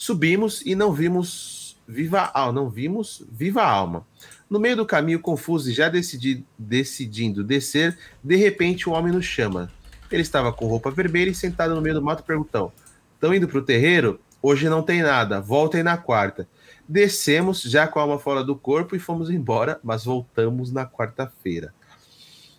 Subimos 0.01 0.63
e 0.65 0.73
não 0.73 0.91
vimos 0.91 1.77
viva 1.87 2.31
alma, 2.33 2.53
não 2.53 2.67
vimos 2.71 3.23
viva 3.31 3.61
alma. 3.61 4.03
No 4.49 4.59
meio 4.59 4.75
do 4.75 4.83
caminho 4.83 5.19
confuso 5.19 5.69
e 5.69 5.73
já 5.73 5.89
decidi, 5.89 6.43
decidindo 6.57 7.43
descer, 7.43 7.95
de 8.23 8.35
repente 8.35 8.89
um 8.89 8.93
homem 8.93 9.13
nos 9.13 9.25
chama. 9.25 9.71
Ele 10.11 10.23
estava 10.23 10.51
com 10.51 10.65
roupa 10.65 10.89
vermelha 10.89 11.29
e 11.29 11.35
sentado 11.35 11.75
no 11.75 11.81
meio 11.81 11.93
do 11.93 12.01
mato 12.01 12.23
perguntou: 12.23 12.73
"Estão 13.13 13.31
indo 13.31 13.47
para 13.47 13.59
o 13.59 13.61
terreiro? 13.61 14.19
Hoje 14.41 14.67
não 14.67 14.81
tem 14.81 15.03
nada. 15.03 15.39
Voltem 15.39 15.83
na 15.83 15.97
quarta." 15.97 16.49
Descemos 16.89 17.61
já 17.61 17.87
com 17.87 17.99
a 17.99 18.01
alma 18.01 18.17
fora 18.17 18.43
do 18.43 18.55
corpo 18.55 18.95
e 18.95 18.99
fomos 18.99 19.29
embora, 19.29 19.79
mas 19.83 20.05
voltamos 20.05 20.71
na 20.71 20.83
quarta-feira. 20.83 21.75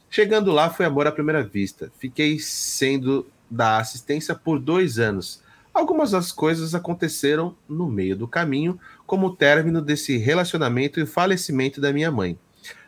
Chegando 0.08 0.52
lá 0.52 0.70
foi 0.70 0.86
amor 0.86 1.08
à 1.08 1.10
primeira 1.10 1.42
vista. 1.42 1.90
Fiquei 1.98 2.38
sendo 2.38 3.26
da 3.50 3.78
assistência 3.78 4.32
por 4.32 4.60
dois 4.60 5.00
anos. 5.00 5.42
Algumas 5.74 6.10
das 6.10 6.30
coisas 6.30 6.74
aconteceram 6.74 7.56
no 7.66 7.88
meio 7.88 8.14
do 8.14 8.28
caminho, 8.28 8.78
como 9.06 9.28
o 9.28 9.36
término 9.36 9.80
desse 9.80 10.18
relacionamento 10.18 11.00
e 11.00 11.04
o 11.04 11.06
falecimento 11.06 11.80
da 11.80 11.92
minha 11.92 12.10
mãe. 12.10 12.38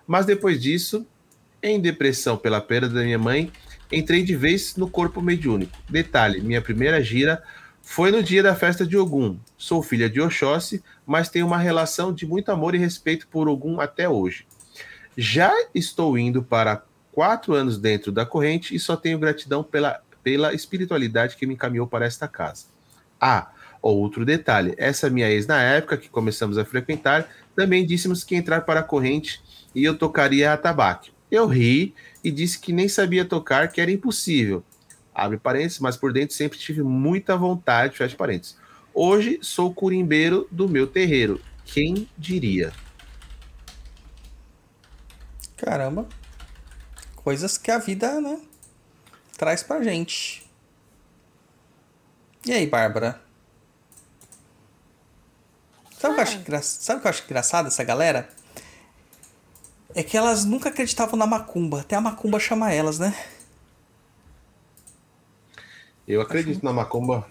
Mas 0.06 0.26
depois 0.26 0.60
disso, 0.60 1.06
em 1.62 1.80
depressão 1.80 2.36
pela 2.36 2.60
perda 2.60 2.90
da 2.90 3.02
minha 3.02 3.18
mãe, 3.18 3.50
entrei 3.90 4.22
de 4.22 4.36
vez 4.36 4.76
no 4.76 4.88
corpo 4.88 5.22
mediúnico. 5.22 5.72
Detalhe: 5.88 6.42
minha 6.42 6.60
primeira 6.60 7.02
gira 7.02 7.42
foi 7.82 8.10
no 8.10 8.22
dia 8.22 8.42
da 8.42 8.54
festa 8.54 8.86
de 8.86 8.98
Ogum. 8.98 9.38
Sou 9.56 9.82
filha 9.82 10.08
de 10.08 10.20
Oxóssi, 10.20 10.84
mas 11.06 11.30
tenho 11.30 11.46
uma 11.46 11.58
relação 11.58 12.12
de 12.12 12.26
muito 12.26 12.50
amor 12.52 12.74
e 12.74 12.78
respeito 12.78 13.26
por 13.28 13.48
Ogum 13.48 13.80
até 13.80 14.06
hoje. 14.06 14.46
Já 15.16 15.52
estou 15.74 16.18
indo 16.18 16.42
para 16.42 16.82
quatro 17.12 17.54
anos 17.54 17.78
dentro 17.78 18.12
da 18.12 18.26
corrente 18.26 18.74
e 18.74 18.78
só 18.78 18.94
tenho 18.96 19.18
gratidão 19.18 19.62
pela, 19.62 20.02
pela 20.22 20.52
espiritualidade 20.52 21.36
que 21.36 21.46
me 21.46 21.54
encaminhou 21.54 21.86
para 21.86 22.04
esta 22.04 22.28
casa. 22.28 22.73
Ah, 23.20 23.50
outro 23.80 24.24
detalhe: 24.24 24.74
essa 24.76 25.10
minha 25.10 25.30
ex, 25.30 25.46
na 25.46 25.60
época 25.60 25.96
que 25.96 26.08
começamos 26.08 26.58
a 26.58 26.64
frequentar, 26.64 27.28
também 27.54 27.86
dissemos 27.86 28.24
que 28.24 28.34
entrar 28.34 28.62
para 28.62 28.80
a 28.80 28.84
corrente 28.84 29.40
e 29.74 29.84
eu 29.84 29.96
tocaria 29.96 30.52
a 30.52 30.56
tabaque. 30.56 31.12
Eu 31.30 31.46
ri 31.46 31.94
e 32.22 32.30
disse 32.30 32.58
que 32.58 32.72
nem 32.72 32.88
sabia 32.88 33.24
tocar, 33.24 33.68
que 33.68 33.80
era 33.80 33.90
impossível. 33.90 34.62
Abre 35.14 35.38
parênteses, 35.38 35.78
mas 35.78 35.96
por 35.96 36.12
dentro 36.12 36.34
sempre 36.34 36.58
tive 36.58 36.82
muita 36.82 37.36
vontade, 37.36 37.96
fecha 37.96 38.16
parênteses. 38.16 38.56
Hoje 38.92 39.38
sou 39.42 39.72
curimbeiro 39.74 40.46
do 40.50 40.68
meu 40.68 40.86
terreiro. 40.86 41.40
Quem 41.64 42.08
diria? 42.16 42.72
Caramba. 45.56 46.08
Coisas 47.16 47.56
que 47.56 47.70
a 47.70 47.78
vida, 47.78 48.20
né, 48.20 48.38
traz 49.36 49.62
pra 49.62 49.82
gente. 49.82 50.43
E 52.46 52.52
aí, 52.52 52.66
Bárbara? 52.66 53.20
Sabe 55.98 56.12
o 56.12 56.14
que 56.16 56.20
eu 56.20 56.22
acho, 56.22 56.36
engra... 56.38 56.62
Sabe 56.62 56.98
o 56.98 57.00
que 57.00 57.06
eu 57.06 57.10
acho 57.10 57.24
engraçado 57.24 57.68
essa 57.68 57.82
galera? 57.82 58.28
É 59.94 60.02
que 60.02 60.16
elas 60.16 60.44
nunca 60.44 60.68
acreditavam 60.68 61.16
na 61.18 61.26
macumba. 61.26 61.80
Até 61.80 61.96
a 61.96 62.00
macumba 62.00 62.38
chama 62.38 62.72
elas, 62.72 62.98
né? 62.98 63.14
Eu 66.06 66.20
acredito 66.20 66.62
na 66.62 66.72
macumba. 66.72 67.26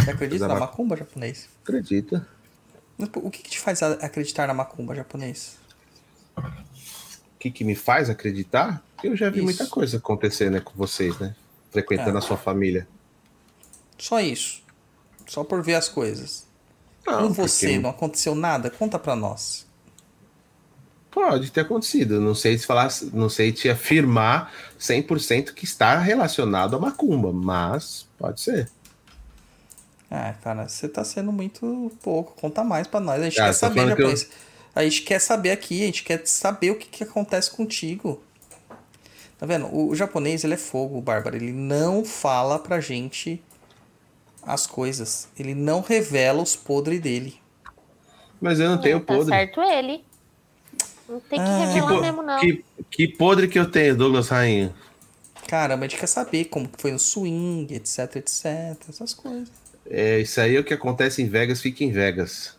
Você 0.00 0.10
acredita 0.10 0.48
na 0.48 0.54
ma- 0.54 0.60
macumba 0.60 0.96
japonês? 0.96 1.48
Acredita? 1.62 2.26
O 3.16 3.30
que, 3.30 3.42
que 3.42 3.50
te 3.50 3.60
faz 3.60 3.82
acreditar 3.82 4.46
na 4.48 4.54
macumba 4.54 4.94
japonês? 4.94 5.56
O 6.36 6.42
que, 7.38 7.50
que 7.50 7.62
me 7.64 7.74
faz 7.76 8.10
acreditar? 8.10 8.82
Eu 9.02 9.16
já 9.16 9.28
vi 9.30 9.36
Isso. 9.36 9.44
muita 9.44 9.66
coisa 9.66 9.98
acontecer, 9.98 10.50
né, 10.50 10.60
com 10.60 10.72
vocês, 10.74 11.16
né? 11.20 11.36
Frequentando 11.70 12.16
É. 12.16 12.18
a 12.18 12.20
sua 12.22 12.36
família. 12.36 12.88
Só 13.98 14.20
isso. 14.20 14.62
Só 15.26 15.44
por 15.44 15.62
ver 15.62 15.74
as 15.74 15.88
coisas. 15.88 16.46
Não, 17.06 17.28
Com 17.28 17.34
porque 17.34 17.48
você, 17.48 17.78
não 17.78 17.90
aconteceu 17.90 18.34
nada? 18.34 18.70
Conta 18.70 18.98
pra 18.98 19.14
nós. 19.16 19.66
Pode 21.10 21.50
ter 21.52 21.60
acontecido. 21.60 22.20
Não 22.20 22.34
sei 22.34 22.58
te 22.58 22.66
falar, 22.66 22.88
não 23.12 23.28
sei 23.28 23.52
te 23.52 23.68
afirmar 23.68 24.52
100% 24.78 25.52
que 25.54 25.64
está 25.64 25.96
relacionado 25.98 26.74
a 26.76 26.78
macumba, 26.80 27.32
mas 27.32 28.08
pode 28.18 28.40
ser. 28.40 28.68
Ah, 30.10 30.34
cara, 30.42 30.68
você 30.68 30.88
tá 30.88 31.04
sendo 31.04 31.32
muito 31.32 31.92
pouco. 32.02 32.34
Conta 32.40 32.62
mais 32.64 32.86
pra 32.86 33.00
nós. 33.00 33.20
A 33.20 33.24
gente 33.24 33.40
Ah, 33.40 33.46
quer 33.46 33.52
saber 33.52 33.96
que 33.96 34.02
eu-. 34.02 34.14
A 34.74 34.82
gente 34.82 35.02
quer 35.02 35.20
saber 35.20 35.50
aqui, 35.52 35.82
a 35.82 35.86
gente 35.86 36.02
quer 36.02 36.26
saber 36.26 36.70
o 36.70 36.76
que, 36.76 36.86
que 36.88 37.04
acontece 37.04 37.50
contigo. 37.50 38.20
Tá 39.38 39.46
vendo? 39.46 39.66
O, 39.66 39.90
o 39.90 39.94
japonês, 39.94 40.42
ele 40.42 40.54
é 40.54 40.56
fogo, 40.58 41.00
Bárbara. 41.00 41.36
Ele 41.36 41.52
não 41.52 42.04
fala 42.04 42.58
pra 42.58 42.80
gente 42.80 43.42
as 44.46 44.66
coisas. 44.66 45.28
Ele 45.38 45.54
não 45.54 45.80
revela 45.80 46.42
os 46.42 46.54
podres 46.56 47.00
dele. 47.00 47.40
Mas 48.40 48.60
eu 48.60 48.68
não 48.68 48.78
tenho 48.80 49.00
tá 49.00 49.14
podre. 49.14 49.30
certo 49.34 49.60
ele. 49.60 50.04
Não 51.08 51.20
tem 51.20 51.38
que 51.38 51.44
Ah. 51.46 51.66
revelar 51.66 51.94
po- 51.94 52.00
mesmo, 52.00 52.22
não. 52.22 52.40
que, 52.40 52.64
que 52.90 53.08
podre 53.08 53.48
que 53.48 53.58
eu 53.58 53.70
tenho, 53.70 53.96
Douglas 53.96 54.28
Rainha? 54.28 54.74
Caramba, 55.46 55.84
a 55.84 55.88
gente 55.88 56.00
quer 56.00 56.06
saber 56.06 56.46
como 56.46 56.66
que 56.68 56.80
foi 56.80 56.90
no 56.92 56.98
swing, 56.98 57.74
etc, 57.74 58.16
etc. 58.16 58.46
Essas 58.88 59.12
coisas. 59.12 59.50
É, 59.88 60.18
isso 60.20 60.40
aí 60.40 60.56
é 60.56 60.60
o 60.60 60.64
que 60.64 60.72
acontece 60.72 61.20
em 61.22 61.28
Vegas, 61.28 61.60
fica 61.60 61.84
em 61.84 61.90
Vegas. 61.92 62.56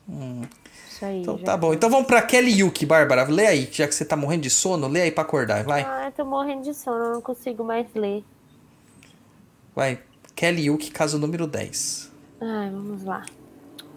Isso 0.87 1.03
aí. 1.03 1.21
Então 1.21 1.37
já. 1.39 1.43
tá 1.45 1.57
bom. 1.57 1.73
Então 1.73 1.89
vamos 1.89 2.05
pra 2.05 2.21
Kelly 2.21 2.59
Yuki, 2.59 2.85
Bárbara. 2.85 3.23
Lê 3.23 3.47
aí, 3.47 3.67
já 3.71 3.87
que 3.87 3.95
você 3.95 4.05
tá 4.05 4.15
morrendo 4.15 4.43
de 4.43 4.51
sono, 4.51 4.87
lê 4.87 5.01
aí 5.01 5.11
pra 5.11 5.23
acordar. 5.23 5.63
Vai, 5.63 5.81
Ai, 5.83 6.11
tô 6.11 6.23
morrendo 6.23 6.61
de 6.61 6.73
sono, 6.75 7.03
eu 7.03 7.13
não 7.15 7.21
consigo 7.21 7.63
mais 7.63 7.87
ler. 7.95 8.23
vai. 9.75 9.99
Kelly 10.35 10.63
Yuki, 10.63 10.91
caso 10.91 11.17
número 11.17 11.47
10. 11.47 12.11
Ai, 12.41 12.69
vamos 12.69 13.03
lá. 13.03 13.23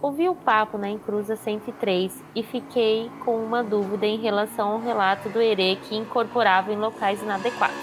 Ouvi 0.00 0.28
o 0.28 0.34
papo 0.36 0.78
na 0.78 0.88
Encruza 0.88 1.34
103 1.34 2.12
e 2.36 2.44
fiquei 2.44 3.10
com 3.24 3.42
uma 3.44 3.64
dúvida 3.64 4.06
em 4.06 4.20
relação 4.20 4.68
ao 4.68 4.80
relato 4.80 5.28
do 5.28 5.42
Herê 5.42 5.74
que 5.76 5.96
incorporava 5.96 6.72
em 6.72 6.76
locais 6.76 7.20
inadequados. 7.20 7.76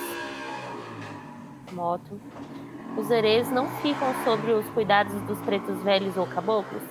Moto. 1.74 2.20
Os 2.98 3.12
herês 3.12 3.52
não 3.52 3.68
ficam 3.82 4.08
sobre 4.24 4.54
os 4.54 4.66
cuidados 4.70 5.22
dos 5.24 5.38
pretos 5.40 5.84
velhos 5.84 6.16
ou 6.16 6.26
caboclos? 6.26 6.84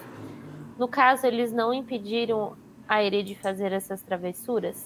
No 0.79 0.87
caso, 0.87 1.27
eles 1.27 1.51
não 1.51 1.73
impediram 1.73 2.55
a 2.87 3.03
Herê 3.03 3.23
de 3.23 3.35
fazer 3.35 3.73
essas 3.73 4.03
travessuras? 4.03 4.85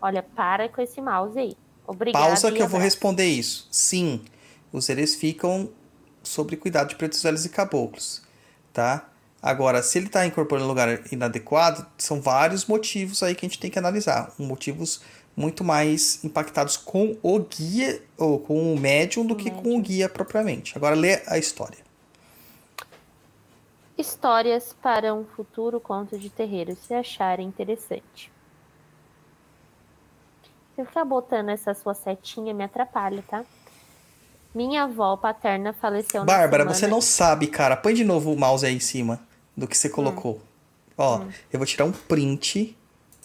Olha, 0.00 0.22
para 0.22 0.70
com 0.70 0.80
esse 0.80 1.02
mouse 1.02 1.38
aí. 1.38 1.54
Obrigada. 1.86 2.24
Pausa 2.24 2.50
que 2.50 2.62
eu 2.62 2.68
vou 2.68 2.80
responder 2.80 3.26
isso. 3.26 3.68
Sim, 3.70 4.22
os 4.72 4.84
seres 4.84 5.14
ficam 5.14 5.70
sobre 6.22 6.56
cuidado 6.56 6.88
de 6.88 6.96
pretos 6.96 7.22
velhos 7.22 7.44
e 7.44 7.48
caboclos, 7.48 8.22
tá? 8.72 9.08
Agora, 9.40 9.82
se 9.82 9.98
ele 9.98 10.06
está 10.06 10.26
incorporando 10.26 10.66
lugar 10.66 11.12
inadequado, 11.12 11.86
são 11.96 12.20
vários 12.20 12.66
motivos 12.66 13.22
aí 13.22 13.34
que 13.34 13.46
a 13.46 13.48
gente 13.48 13.60
tem 13.60 13.70
que 13.70 13.78
analisar. 13.78 14.32
Motivos 14.38 15.02
muito 15.36 15.62
mais 15.62 16.24
impactados 16.24 16.76
com 16.76 17.16
o 17.22 17.38
guia, 17.38 18.02
ou 18.16 18.40
com 18.40 18.74
o 18.74 18.80
médium, 18.80 19.24
do 19.24 19.36
que 19.36 19.50
com 19.50 19.76
o 19.76 19.80
guia 19.80 20.08
propriamente. 20.08 20.76
Agora, 20.76 20.96
lê 20.96 21.22
a 21.26 21.38
história. 21.38 21.78
Histórias 23.96 24.74
para 24.82 25.14
um 25.14 25.24
futuro 25.24 25.78
conto 25.78 26.18
de 26.18 26.28
terreiro, 26.28 26.76
se 26.76 26.92
acharem 26.92 27.46
interessante. 27.46 28.32
Se 30.74 30.84
ficar 30.84 31.04
botando 31.04 31.50
essa 31.50 31.72
sua 31.72 31.94
setinha, 31.94 32.52
me 32.52 32.64
atrapalha, 32.64 33.22
tá? 33.26 33.44
Minha 34.56 34.84
avó 34.84 35.18
paterna 35.18 35.74
faleceu 35.74 36.20
na 36.20 36.24
Bárbara, 36.24 36.62
semana... 36.62 36.74
você 36.74 36.86
não 36.86 37.02
sabe, 37.02 37.46
cara. 37.46 37.76
Põe 37.76 37.92
de 37.92 38.02
novo 38.04 38.32
o 38.32 38.38
mouse 38.38 38.64
aí 38.64 38.74
em 38.74 38.80
cima 38.80 39.20
do 39.54 39.68
que 39.68 39.76
você 39.76 39.90
colocou. 39.90 40.40
Ó, 40.96 41.20
eu 41.52 41.58
vou 41.58 41.66
tirar 41.66 41.84
um 41.84 41.92
print. 41.92 42.74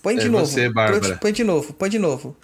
Põe 0.04 0.18
de 0.18 0.26
É 0.26 0.30
novo. 0.30 0.46
você, 0.46 0.68
Bárbara. 0.70 1.16
Põe 1.16 1.32
de 1.32 1.46
novo, 1.46 1.72
põe 1.74 1.90
de 1.90 1.98
novo. 1.98 2.36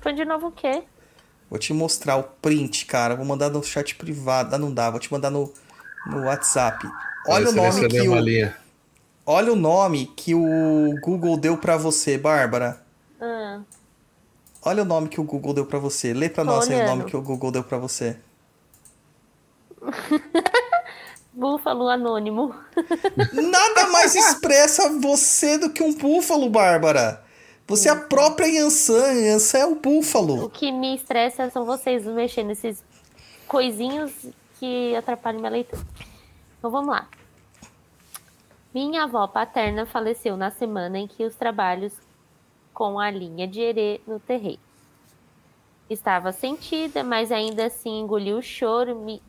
Foi 0.00 0.12
de 0.12 0.24
novo 0.24 0.48
o 0.48 0.52
quê? 0.52 0.82
Vou 1.48 1.56
te 1.58 1.72
mostrar 1.72 2.16
o 2.16 2.24
print, 2.24 2.84
cara. 2.86 3.14
Vou 3.14 3.24
mandar 3.24 3.48
no 3.48 3.62
chat 3.62 3.94
privado. 3.94 4.54
Ah, 4.54 4.58
não 4.58 4.74
dá. 4.74 4.90
Vou 4.90 4.98
te 4.98 5.12
mandar 5.12 5.30
no, 5.30 5.52
no 6.04 6.24
WhatsApp. 6.24 6.84
Olha 7.28 7.48
o 7.48 7.52
Você 7.52 7.60
vai 7.60 7.70
nome 7.70 7.88
que 7.88 8.08
o, 8.08 8.18
linha. 8.18 8.56
olha 9.24 9.52
o 9.52 9.56
nome 9.56 10.06
que 10.16 10.34
o 10.34 10.98
Google 11.00 11.36
deu 11.36 11.56
pra 11.56 11.76
você, 11.76 12.18
Bárbara. 12.18 12.82
Ah, 13.20 13.60
Olha 14.62 14.82
o 14.82 14.86
nome 14.86 15.08
que 15.08 15.20
o 15.20 15.24
Google 15.24 15.54
deu 15.54 15.66
pra 15.66 15.78
você. 15.78 16.12
Lê 16.12 16.28
pra 16.28 16.44
Tô 16.44 16.50
nós 16.50 16.68
aí 16.68 16.82
o 16.82 16.86
nome 16.86 17.04
que 17.04 17.16
o 17.16 17.22
Google 17.22 17.50
deu 17.52 17.64
pra 17.64 17.78
você. 17.78 18.18
búfalo 21.32 21.88
anônimo. 21.88 22.54
Nada 23.32 23.88
mais 23.88 24.14
expressa 24.14 24.88
você 24.98 25.56
do 25.58 25.70
que 25.70 25.82
um 25.82 25.94
búfalo, 25.94 26.50
Bárbara. 26.50 27.24
Você 27.66 27.88
é 27.88 27.92
a 27.92 27.96
própria 27.96 28.46
Yansan. 28.46 29.12
Yansan 29.12 29.58
é 29.58 29.66
o 29.66 29.72
O 29.72 29.74
búfalo. 29.76 30.50
que 30.50 30.72
me 30.72 30.96
estressa 30.96 31.48
são 31.50 31.64
vocês 31.64 32.04
mexendo 32.04 32.48
nesses 32.48 32.82
coisinhos 33.46 34.12
que 34.58 34.96
atrapalham 34.96 35.38
minha 35.38 35.52
leitura. 35.52 35.82
Então 36.58 36.70
vamos 36.70 36.88
lá. 36.90 37.06
Minha 38.74 39.04
avó 39.04 39.26
paterna 39.26 39.86
faleceu 39.86 40.36
na 40.36 40.50
semana 40.50 40.98
em 40.98 41.06
que 41.06 41.24
os 41.24 41.34
trabalhos 41.34 41.92
com 42.78 42.98
a 43.00 43.10
linha 43.10 43.48
de 43.48 43.60
herê 43.60 44.00
no 44.06 44.20
terreiro. 44.20 44.60
Estava 45.90 46.30
sentida, 46.30 47.02
mas 47.02 47.32
ainda 47.32 47.66
assim 47.66 47.98
engoliu 47.98 48.38
o 48.38 48.42
choro, 48.42 48.94
mi- 48.94 49.20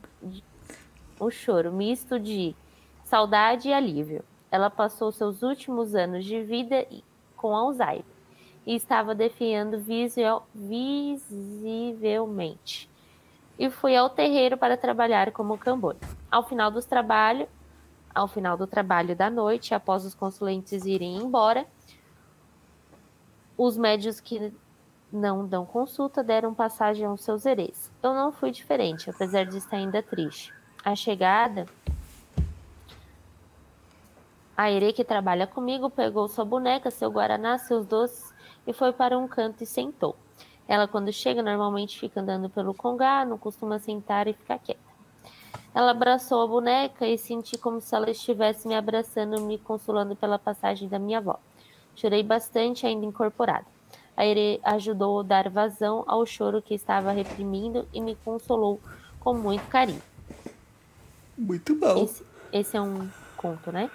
o 1.18 1.32
choro 1.32 1.72
misto 1.72 2.20
de 2.20 2.54
saudade 3.02 3.68
e 3.68 3.72
alívio. 3.72 4.22
Ela 4.52 4.70
passou 4.70 5.10
seus 5.10 5.42
últimos 5.42 5.96
anos 5.96 6.24
de 6.24 6.40
vida 6.44 6.86
com 7.36 7.56
Alzheimer 7.56 8.04
e 8.64 8.76
estava 8.76 9.16
definhando 9.16 9.80
visual- 9.80 10.46
visivelmente. 10.54 12.88
E 13.58 13.68
fui 13.68 13.96
ao 13.96 14.08
terreiro 14.08 14.56
para 14.56 14.76
trabalhar 14.76 15.32
como 15.32 15.58
cambona. 15.58 15.98
Ao 16.30 16.44
final 16.44 16.70
dos 16.70 16.84
trabalhos, 16.84 17.48
ao 18.14 18.28
final 18.28 18.56
do 18.56 18.68
trabalho 18.68 19.16
da 19.16 19.28
noite, 19.28 19.74
após 19.74 20.04
os 20.04 20.14
consulentes 20.14 20.84
irem 20.84 21.16
embora, 21.16 21.66
os 23.62 23.76
médios 23.76 24.20
que 24.20 24.54
não 25.12 25.46
dão 25.46 25.66
consulta 25.66 26.24
deram 26.24 26.54
passagem 26.54 27.04
aos 27.04 27.20
seus 27.20 27.44
herês. 27.44 27.92
Eu 28.02 28.14
não 28.14 28.32
fui 28.32 28.50
diferente, 28.50 29.10
apesar 29.10 29.44
de 29.44 29.58
estar 29.58 29.76
ainda 29.76 30.02
triste. 30.02 30.50
A 30.82 30.96
chegada, 30.96 31.66
a 34.56 34.70
herê 34.70 34.94
que 34.94 35.04
trabalha 35.04 35.46
comigo 35.46 35.90
pegou 35.90 36.26
sua 36.26 36.42
boneca, 36.42 36.90
seu 36.90 37.10
guaraná, 37.10 37.58
seus 37.58 37.84
doces 37.84 38.32
e 38.66 38.72
foi 38.72 38.94
para 38.94 39.18
um 39.18 39.28
canto 39.28 39.62
e 39.62 39.66
sentou. 39.66 40.16
Ela, 40.66 40.88
quando 40.88 41.12
chega, 41.12 41.42
normalmente 41.42 42.00
fica 42.00 42.22
andando 42.22 42.48
pelo 42.48 42.72
congá, 42.72 43.26
não 43.26 43.36
costuma 43.36 43.78
sentar 43.78 44.26
e 44.26 44.32
ficar 44.32 44.58
quieta. 44.58 44.80
Ela 45.74 45.90
abraçou 45.90 46.42
a 46.42 46.46
boneca 46.46 47.06
e 47.06 47.18
senti 47.18 47.58
como 47.58 47.78
se 47.78 47.94
ela 47.94 48.10
estivesse 48.10 48.66
me 48.66 48.74
abraçando, 48.74 49.38
me 49.42 49.58
consolando 49.58 50.16
pela 50.16 50.38
passagem 50.38 50.88
da 50.88 50.98
minha 50.98 51.18
avó. 51.18 51.38
Chorei 52.00 52.22
bastante, 52.22 52.86
ainda 52.86 53.04
incorporada. 53.04 53.66
A 54.16 54.24
Ere 54.24 54.58
ajudou 54.64 55.20
a 55.20 55.22
dar 55.22 55.50
vazão 55.50 56.02
ao 56.06 56.24
choro 56.24 56.62
que 56.62 56.72
estava 56.72 57.12
reprimindo 57.12 57.86
e 57.92 58.00
me 58.00 58.16
consolou 58.24 58.80
com 59.18 59.34
muito 59.34 59.66
carinho. 59.68 60.00
Muito 61.36 61.74
bom. 61.74 62.02
Esse, 62.02 62.24
esse 62.50 62.76
é 62.76 62.80
um 62.80 63.06
conto, 63.36 63.70
né? 63.70 63.90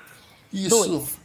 Isso. 0.53 0.69
Dois. 0.69 1.19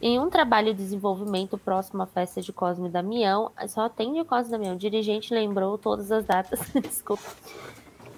Em 0.00 0.18
um 0.18 0.30
trabalho 0.30 0.72
de 0.72 0.82
desenvolvimento 0.82 1.58
próximo 1.58 2.02
à 2.02 2.06
festa 2.06 2.40
de 2.40 2.52
Cosme 2.54 2.88
e 2.88 2.90
Damião, 2.90 3.52
só 3.68 3.88
tem 3.88 4.14
de 4.14 4.24
Cosme 4.24 4.48
e 4.48 4.52
Damião, 4.52 4.76
o 4.76 4.78
dirigente 4.78 5.34
lembrou 5.34 5.76
todas 5.76 6.10
as 6.10 6.24
datas, 6.24 6.60
desculpa, 6.80 7.34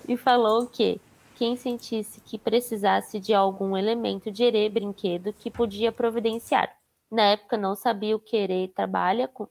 e 0.06 0.16
falou 0.16 0.66
que 0.66 1.00
quem 1.34 1.56
sentisse 1.56 2.20
que 2.20 2.38
precisasse 2.38 3.18
de 3.18 3.34
algum 3.34 3.76
elemento 3.76 4.30
de 4.30 4.44
herê 4.44 4.68
brinquedo 4.68 5.32
que 5.32 5.50
podia 5.50 5.90
providenciar. 5.90 6.79
Na 7.10 7.22
época 7.22 7.56
não 7.56 7.74
sabia 7.74 8.14
o 8.14 8.20
que 8.20 8.36
herê 8.36 8.68
trabalha 8.68 9.26
com. 9.26 9.48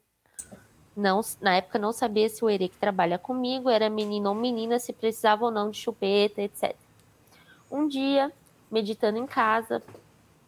Não, 0.96 1.22
na 1.42 1.56
época 1.56 1.78
não 1.78 1.92
sabia 1.92 2.30
se 2.30 2.44
o 2.44 2.50
herê 2.50 2.70
que 2.70 2.78
trabalha 2.78 3.18
comigo 3.18 3.70
era 3.70 3.90
menino 3.90 4.30
ou 4.30 4.36
menina, 4.36 4.80
se 4.80 4.94
precisava 4.94 5.46
ou 5.46 5.52
não 5.52 5.70
de 5.70 5.78
chupeta, 5.78 6.42
etc. 6.42 6.76
Um 7.72 7.88
dia, 7.88 8.32
meditando 8.72 9.18
em 9.18 9.26
casa, 9.26 9.84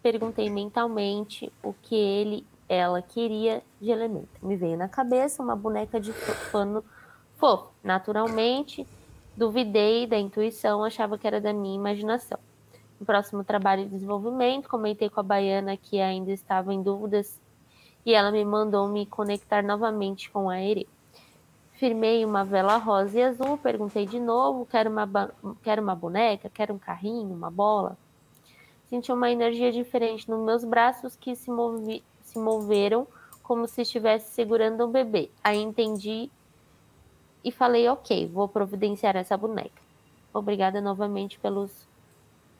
perguntei 0.02 0.50
mentalmente 0.50 1.52
o 1.64 1.74
que 1.74 1.96
ele, 1.96 2.46
ela 2.68 3.02
queria 3.02 3.62
de 3.80 3.92
elemento. 3.92 4.30
Me 4.42 4.56
veio 4.56 4.78
na 4.78 4.90
cabeça 4.90 5.44
uma 5.44 5.56
boneca 5.56 6.00
de 6.00 6.14
pano 6.52 6.84
fofo. 7.38 7.72
Naturalmente, 7.84 8.88
duvidei 9.36 10.08
da 10.08 10.18
intuição, 10.18 10.84
achava 10.84 11.18
que 11.18 11.28
era 11.28 11.40
da 11.40 11.54
minha 11.54 11.76
imaginação. 11.76 12.40
Próximo 13.06 13.44
trabalho 13.44 13.84
de 13.84 13.90
desenvolvimento, 13.90 14.70
comentei 14.70 15.10
com 15.10 15.20
a 15.20 15.24
baiana 15.24 15.76
que 15.76 16.00
ainda 16.00 16.32
estava 16.32 16.72
em 16.72 16.84
dúvidas 16.84 17.42
e 18.06 18.14
ela 18.14 18.32
me 18.32 18.46
mandou 18.46 18.88
me 18.88 19.06
conectar 19.06 19.64
novamente 19.64 20.30
com 20.30 20.50
a 20.50 20.60
Ere. 20.60 20.88
Firmei 21.74 22.24
uma 22.24 22.46
vela 22.46 22.78
rosa 22.78 23.20
e 23.20 23.24
azul, 23.24 23.58
perguntei 23.58 24.06
de 24.06 24.20
novo, 24.20 24.68
quero 24.68 24.90
uma, 24.90 25.32
quero 25.64 25.82
uma 25.82 25.96
boneca, 25.96 26.48
quero 26.48 26.76
um 26.76 26.78
carrinho, 26.78 27.34
uma 27.34 27.50
bola. 27.50 27.98
Senti 28.88 29.12
uma 29.12 29.32
energia 29.32 29.72
diferente 29.72 30.30
nos 30.30 30.46
meus 30.46 30.64
braços 30.64 31.16
que 31.16 31.36
se, 31.36 31.50
movi- 31.50 32.04
se 32.24 32.38
moveram 32.38 33.08
como 33.42 33.68
se 33.68 33.82
estivesse 33.82 34.32
segurando 34.32 34.86
um 34.86 34.92
bebê. 34.92 35.32
Aí 35.44 35.60
entendi 35.60 36.30
e 37.44 37.52
falei, 37.52 37.88
ok, 37.90 38.28
vou 38.28 38.48
providenciar 38.48 39.16
essa 39.16 39.36
boneca. 39.36 39.82
Obrigada 40.32 40.80
novamente 40.80 41.40
pelos 41.40 41.90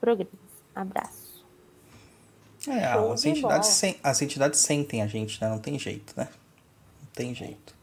programas. 0.02 0.34
Abraço. 0.74 1.44
É, 2.68 2.84
as 2.84 3.22
de 3.22 3.28
entidades, 3.30 3.68
sen- 3.70 3.96
as 4.02 4.22
entidades 4.22 4.60
sentem 4.60 5.02
a 5.02 5.06
gente, 5.06 5.40
né? 5.40 5.48
Não 5.48 5.58
tem 5.58 5.78
jeito, 5.78 6.12
né? 6.16 6.28
Não 7.02 7.08
tem 7.14 7.34
jeito. 7.34 7.74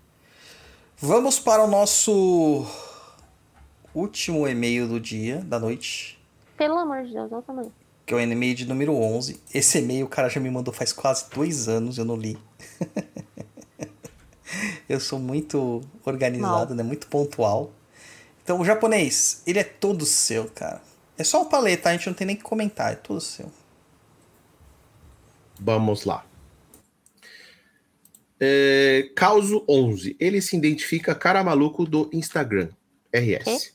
Vamos 0.98 1.40
para 1.40 1.64
o 1.64 1.68
nosso 1.68 2.66
último 3.96 4.48
e-mail 4.48 4.88
do 4.88 5.00
dia, 5.00 5.38
da 5.38 5.60
noite, 5.60 6.18
Pelo 6.58 6.78
amor 6.78 7.04
de 7.06 7.14
Deus, 7.14 7.32
olha 7.32 7.40
o 7.40 7.42
tamanho. 7.42 7.74
que 8.06 8.14
é 8.14 8.18
o 8.18 8.20
e-mail 8.20 8.54
de 8.56 8.66
número 8.68 8.94
11. 8.94 9.40
Esse 9.54 9.80
e-mail 9.80 10.06
o 10.06 10.10
cara 10.10 10.28
já 10.30 10.40
me 10.42 10.50
mandou 10.50 10.74
faz 10.74 10.92
quase 10.92 11.30
dois 11.30 11.70
anos, 11.70 11.98
eu 11.98 12.04
não 12.06 12.16
li. 12.18 12.38
eu 14.90 15.00
sou 15.00 15.20
muito 15.20 15.82
organizado, 16.06 16.74
né? 16.76 16.84
Muito 16.84 17.08
pontual. 17.08 17.72
Então, 18.44 18.60
o 18.60 18.66
japonês, 18.66 19.42
ele 19.46 19.60
é 19.60 19.64
todo 19.64 20.06
seu, 20.06 20.50
cara. 20.50 20.82
É 21.20 21.24
só 21.26 21.42
o 21.42 21.50
paleta, 21.50 21.90
a 21.90 21.92
gente 21.92 22.08
não 22.08 22.14
tem 22.14 22.26
nem 22.28 22.36
que 22.36 22.42
comentar, 22.44 22.94
é 22.94 22.96
todo 22.96 23.20
seu. 23.20 23.52
Vamos 25.60 26.06
lá. 26.06 26.26
É, 28.40 29.12
Causo 29.16 29.66
11. 29.68 30.16
Ele 30.18 30.42
se 30.42 30.56
identifica 30.56 31.14
cara 31.14 31.44
maluco 31.44 31.86
do 31.86 32.10
Instagram. 32.14 32.70
RS. 33.14 33.74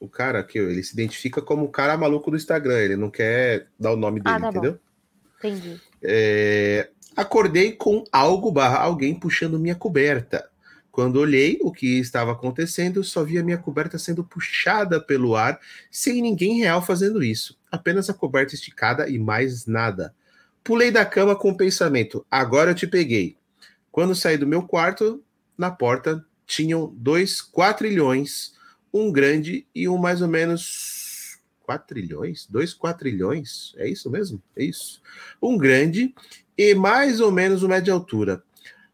O 0.00 0.08
cara 0.08 0.38
aqui, 0.38 0.58
ele 0.58 0.82
se 0.82 0.94
identifica 0.94 1.42
como 1.42 1.64
o 1.66 1.68
cara 1.68 1.96
maluco 1.98 2.30
do 2.30 2.36
Instagram. 2.36 2.78
Ele 2.78 2.96
não 2.96 3.10
quer 3.10 3.66
dar 3.78 3.92
o 3.92 3.96
nome 3.96 4.20
dele, 4.20 4.36
Ah, 4.36 4.40
tá 4.40 4.50
bom. 4.52 4.58
entendeu? 4.58 4.80
Entendi. 5.38 5.78
É, 6.02 6.88
acordei 7.14 7.72
com 7.72 8.02
algo 8.10 8.50
barra 8.50 8.78
alguém 8.78 9.14
puxando 9.14 9.58
minha 9.58 9.74
coberta. 9.74 10.48
Quando 10.98 11.20
olhei 11.20 11.60
o 11.62 11.70
que 11.70 12.00
estava 12.00 12.32
acontecendo, 12.32 13.04
só 13.04 13.22
vi 13.22 13.38
a 13.38 13.42
minha 13.44 13.56
coberta 13.56 13.96
sendo 14.00 14.24
puxada 14.24 15.00
pelo 15.00 15.36
ar, 15.36 15.60
sem 15.92 16.20
ninguém 16.20 16.58
real 16.58 16.84
fazendo 16.84 17.22
isso. 17.22 17.56
Apenas 17.70 18.10
a 18.10 18.14
coberta 18.14 18.56
esticada 18.56 19.08
e 19.08 19.16
mais 19.16 19.64
nada. 19.64 20.12
Pulei 20.64 20.90
da 20.90 21.06
cama 21.06 21.36
com 21.36 21.50
o 21.50 21.56
pensamento: 21.56 22.26
agora 22.28 22.72
eu 22.72 22.74
te 22.74 22.84
peguei. 22.84 23.36
Quando 23.92 24.12
saí 24.12 24.36
do 24.36 24.44
meu 24.44 24.64
quarto, 24.64 25.22
na 25.56 25.70
porta 25.70 26.26
tinham 26.44 26.92
dois 26.96 27.40
quatrilhões, 27.40 28.54
um 28.92 29.12
grande 29.12 29.68
e 29.72 29.88
um 29.88 29.98
mais 29.98 30.20
ou 30.20 30.26
menos. 30.26 31.38
Quatrilhões? 31.62 32.44
Dois 32.50 32.74
quatrilhões? 32.74 33.72
É 33.76 33.88
isso 33.88 34.10
mesmo? 34.10 34.42
É 34.56 34.64
isso. 34.64 35.00
Um 35.40 35.56
grande 35.56 36.12
e 36.56 36.74
mais 36.74 37.20
ou 37.20 37.30
menos 37.30 37.62
um 37.62 37.68
médio 37.68 37.84
de 37.84 37.90
altura, 37.92 38.42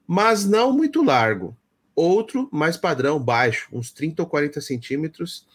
mas 0.06 0.44
não 0.44 0.70
muito 0.70 1.02
largo. 1.02 1.56
Outro 1.94 2.48
mais 2.52 2.76
padrão, 2.76 3.18
baixo, 3.18 3.68
uns 3.72 3.90
30 3.90 4.22
ou 4.22 4.28
40 4.28 4.60
centímetros, 4.60 5.46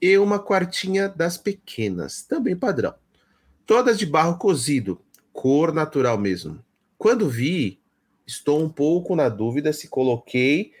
e 0.00 0.16
uma 0.18 0.38
quartinha 0.38 1.08
das 1.08 1.36
pequenas, 1.36 2.22
também 2.22 2.56
padrão. 2.56 2.94
Todas 3.66 3.98
de 3.98 4.06
barro 4.06 4.38
cozido, 4.38 5.00
cor 5.32 5.72
natural 5.72 6.18
mesmo. 6.18 6.62
Quando 6.96 7.28
vi, 7.28 7.80
estou 8.26 8.62
um 8.62 8.68
pouco 8.68 9.16
na 9.16 9.28
dúvida 9.28 9.72
se 9.72 9.88
coloquei 9.88 10.72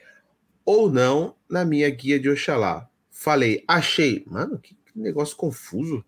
ou 0.64 0.90
não 0.90 1.34
na 1.48 1.64
minha 1.64 1.88
guia 1.90 2.20
de 2.20 2.28
Oxalá. 2.28 2.88
Falei, 3.10 3.64
achei. 3.66 4.24
Mano, 4.26 4.58
que 4.58 4.76
negócio 4.94 5.36
confuso. 5.36 6.04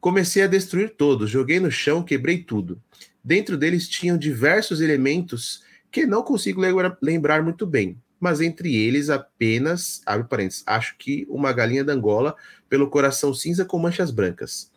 Comecei 0.00 0.42
a 0.42 0.46
destruir 0.46 0.94
todos, 0.96 1.30
joguei 1.30 1.58
no 1.58 1.70
chão, 1.70 2.02
quebrei 2.02 2.42
tudo. 2.42 2.80
Dentro 3.22 3.56
deles 3.56 3.88
tinham 3.88 4.18
diversos 4.18 4.80
elementos 4.82 5.63
que 5.94 6.06
não 6.06 6.24
consigo 6.24 6.60
lembra- 6.60 6.98
lembrar 7.00 7.40
muito 7.40 7.64
bem, 7.64 7.96
mas 8.18 8.40
entre 8.40 8.74
eles 8.74 9.10
apenas, 9.10 10.02
abre 10.04 10.26
parênteses, 10.26 10.64
acho 10.66 10.96
que 10.98 11.24
uma 11.30 11.52
galinha 11.52 11.84
da 11.84 11.92
Angola 11.92 12.34
pelo 12.68 12.90
coração 12.90 13.32
cinza 13.32 13.64
com 13.64 13.78
manchas 13.78 14.10
brancas. 14.10 14.72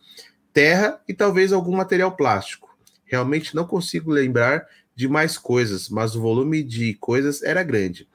Terra 0.52 1.00
e 1.08 1.12
talvez 1.12 1.52
algum 1.52 1.76
material 1.76 2.14
plástico. 2.14 2.78
Realmente 3.04 3.56
não 3.56 3.66
consigo 3.66 4.12
lembrar 4.12 4.64
de 4.94 5.08
mais 5.08 5.36
coisas, 5.36 5.88
mas 5.88 6.14
o 6.14 6.20
volume 6.20 6.62
de 6.62 6.94
coisas 6.94 7.42
era 7.42 7.64
grande. 7.64 8.08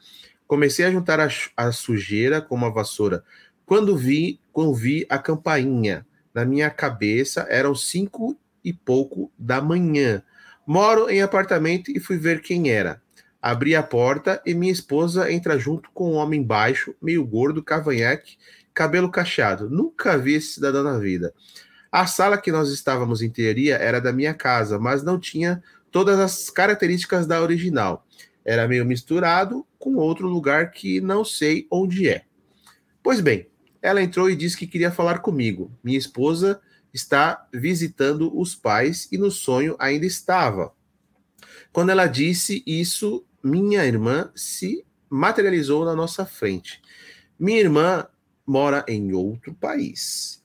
Comecei 0.47 0.85
a 0.85 0.91
juntar 0.91 1.19
a, 1.19 1.27
a 1.57 1.73
sujeira 1.73 2.41
com 2.41 2.55
uma 2.55 2.71
vassoura. 2.71 3.21
Quando 3.65 3.97
vi, 3.97 4.39
quando 4.53 4.73
vi 4.73 5.05
a 5.09 5.17
campainha 5.17 6.05
na 6.34 6.45
minha 6.45 6.69
cabeça, 6.69 7.45
eram 7.49 7.75
cinco 7.75 8.38
e 8.63 8.71
pouco 8.71 9.30
da 9.38 9.61
manhã. 9.61 10.23
Moro 10.65 11.10
em 11.10 11.22
apartamento 11.22 11.91
e 11.91 11.99
fui 11.99 12.18
ver 12.18 12.41
quem 12.41 12.69
era. 12.69 13.02
Abri 13.41 13.76
a 13.76 13.84
porta 13.84 14.41
e 14.45 14.53
minha 14.53 14.72
esposa 14.72 15.30
entra 15.31 15.60
junto 15.60 15.90
com 15.94 16.14
um 16.14 16.15
homem 16.15 16.41
baixo, 16.41 16.95
meio 17.02 17.26
gordo, 17.26 17.61
cavanhaque, 17.61 18.38
cabelo 18.73 19.11
cacheado. 19.11 19.69
Nunca 19.69 20.18
vi 20.18 20.35
esse 20.35 20.53
cidadão 20.53 20.84
na 20.84 20.98
vida. 20.98 21.34
A 21.91 22.07
sala 22.07 22.38
que 22.38 22.52
nós 22.52 22.69
estávamos 22.69 23.22
em 23.22 23.30
teoria 23.30 23.76
era 23.76 23.99
da 23.99 24.14
minha 24.14 24.34
casa, 24.34 24.80
mas 24.80 25.03
não 25.03 25.19
tinha 25.19 25.61
todas 25.91 26.18
as 26.19 26.49
características 26.49 27.27
da 27.27 27.41
original. 27.41 28.07
Era 28.45 28.68
meio 28.68 28.85
misturado 28.85 29.65
com 29.77 29.95
outro 29.95 30.27
lugar 30.27 30.72
que 30.72 31.02
não 31.02 31.26
sei 31.26 31.68
onde 31.69 32.10
é. 32.10 32.23
Pois 33.03 33.19
bem, 33.19 33.48
ela 33.81 34.02
entrou 34.02 34.30
e 34.30 34.35
disse 34.35 34.57
que 34.57 34.65
queria 34.65 34.90
falar 34.90 35.19
comigo. 35.19 35.69
Minha 35.84 35.98
esposa 35.98 36.61
está 36.94 37.48
visitando 37.52 38.38
os 38.38 38.56
pais 38.56 39.07
e 39.11 39.18
no 39.18 39.32
sonho 39.32 39.76
ainda 39.80 40.06
estava. 40.06 40.74
Quando 41.72 41.90
ela 41.90 42.06
disse 42.06 42.64
isso, 42.68 43.26
minha 43.44 43.86
irmã 43.86 44.32
se 44.36 44.86
materializou 45.10 45.86
na 45.86 45.95
nossa 45.95 46.26
frente. 46.26 46.82
Minha 47.40 47.60
irmã 47.60 48.07
mora 48.45 48.86
em 48.88 49.14
outro 49.14 49.53
país. 49.53 50.44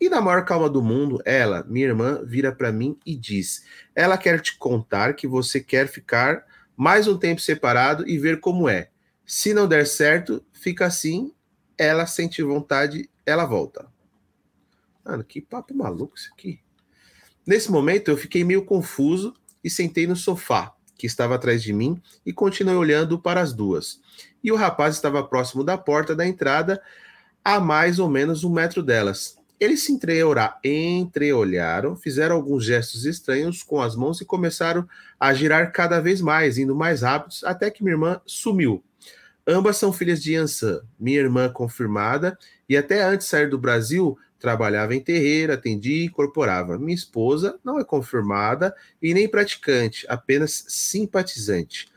E 0.00 0.08
na 0.08 0.20
maior 0.20 0.44
calma 0.44 0.68
do 0.68 0.82
mundo, 0.82 1.20
ela, 1.24 1.62
minha 1.68 1.86
irmã, 1.86 2.22
vira 2.24 2.50
para 2.50 2.72
mim 2.72 2.98
e 3.04 3.14
diz: 3.14 3.64
Ela 3.94 4.16
quer 4.16 4.40
te 4.40 4.56
contar 4.56 5.14
que 5.14 5.26
você 5.26 5.60
quer 5.60 5.86
ficar 5.86 6.44
mais 6.74 7.06
um 7.06 7.18
tempo 7.18 7.40
separado 7.40 8.08
e 8.08 8.18
ver 8.18 8.40
como 8.40 8.68
é. 8.68 8.88
Se 9.26 9.52
não 9.52 9.68
der 9.68 9.86
certo, 9.86 10.44
fica 10.52 10.86
assim. 10.86 11.34
Ela 11.76 12.06
sente 12.06 12.42
vontade, 12.42 13.08
ela 13.24 13.44
volta. 13.44 13.86
Mano, 15.04 15.24
que 15.24 15.40
papo 15.40 15.74
maluco 15.74 16.16
isso 16.16 16.30
aqui. 16.32 16.60
Nesse 17.46 17.70
momento, 17.70 18.10
eu 18.10 18.16
fiquei 18.16 18.44
meio 18.44 18.64
confuso 18.64 19.34
e 19.64 19.70
sentei 19.70 20.06
no 20.06 20.14
sofá, 20.14 20.74
que 20.96 21.06
estava 21.06 21.34
atrás 21.34 21.62
de 21.62 21.72
mim, 21.72 22.00
e 22.24 22.32
continuei 22.32 22.76
olhando 22.76 23.18
para 23.18 23.40
as 23.40 23.52
duas. 23.52 24.00
E 24.44 24.52
o 24.52 24.56
rapaz 24.56 24.94
estava 24.94 25.26
próximo 25.26 25.64
da 25.64 25.76
porta 25.76 26.14
da 26.14 26.26
entrada, 26.26 26.80
a 27.44 27.58
mais 27.58 27.98
ou 27.98 28.08
menos 28.08 28.44
um 28.44 28.50
metro 28.50 28.82
delas. 28.82 29.38
Eles 29.58 29.82
se 29.82 29.92
entreolha- 29.92 30.56
entreolharam, 30.64 31.94
fizeram 31.96 32.36
alguns 32.36 32.64
gestos 32.64 33.04
estranhos 33.04 33.62
com 33.62 33.80
as 33.80 33.94
mãos 33.94 34.20
e 34.20 34.24
começaram 34.24 34.88
a 35.18 35.34
girar 35.34 35.72
cada 35.72 36.00
vez 36.00 36.20
mais, 36.20 36.56
indo 36.56 36.74
mais 36.74 37.02
rápidos, 37.02 37.44
até 37.44 37.70
que 37.70 37.82
minha 37.82 37.94
irmã 37.94 38.20
sumiu. 38.24 38.82
Ambas 39.46 39.76
são 39.76 39.92
filhas 39.92 40.22
de 40.22 40.34
Yansan, 40.34 40.80
minha 40.98 41.18
irmã 41.18 41.50
confirmada, 41.50 42.38
e 42.68 42.76
até 42.76 43.02
antes 43.02 43.26
de 43.26 43.30
sair 43.30 43.48
do 43.50 43.58
Brasil, 43.58 44.16
trabalhava 44.40 44.94
em 44.94 45.00
terreiro, 45.00 45.52
atendia 45.52 46.02
e 46.02 46.06
incorporava. 46.06 46.78
Minha 46.78 46.94
esposa 46.94 47.60
não 47.62 47.78
é 47.78 47.84
confirmada 47.84 48.74
e 49.00 49.12
nem 49.12 49.28
praticante, 49.28 50.06
apenas 50.08 50.64
simpatizante. 50.66 51.88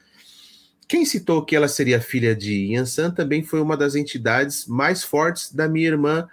Quem 0.88 1.06
citou 1.06 1.44
que 1.44 1.56
ela 1.56 1.68
seria 1.68 2.02
filha 2.02 2.36
de 2.36 2.74
Yansan 2.74 3.10
também 3.10 3.42
foi 3.44 3.62
uma 3.62 3.78
das 3.78 3.96
entidades 3.96 4.68
mais 4.68 5.04
fortes 5.04 5.52
da 5.52 5.68
minha 5.68 5.88
irmã 5.88 6.28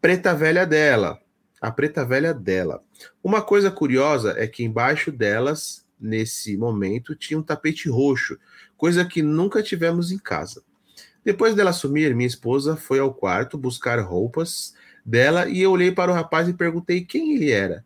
preta 0.00 0.34
velha 0.34 0.66
dela. 0.66 1.20
A 1.60 1.70
preta 1.70 2.04
velha 2.04 2.34
dela. 2.34 2.82
Uma 3.22 3.40
coisa 3.40 3.70
curiosa 3.70 4.34
é 4.36 4.46
que 4.46 4.64
embaixo 4.64 5.12
delas, 5.12 5.86
nesse 6.00 6.56
momento, 6.56 7.14
tinha 7.14 7.38
um 7.38 7.42
tapete 7.42 7.88
roxo, 7.88 8.38
coisa 8.76 9.04
que 9.04 9.22
nunca 9.22 9.62
tivemos 9.62 10.10
em 10.10 10.18
casa. 10.18 10.62
Depois 11.24 11.54
dela 11.54 11.72
sumir, 11.72 12.14
minha 12.14 12.26
esposa 12.26 12.76
foi 12.76 12.98
ao 12.98 13.14
quarto 13.14 13.56
buscar 13.56 13.98
roupas 14.00 14.74
dela 15.04 15.48
e 15.48 15.60
eu 15.60 15.70
olhei 15.70 15.92
para 15.92 16.10
o 16.10 16.14
rapaz 16.14 16.48
e 16.48 16.54
perguntei 16.54 17.04
quem 17.04 17.34
ele 17.34 17.50
era. 17.50 17.84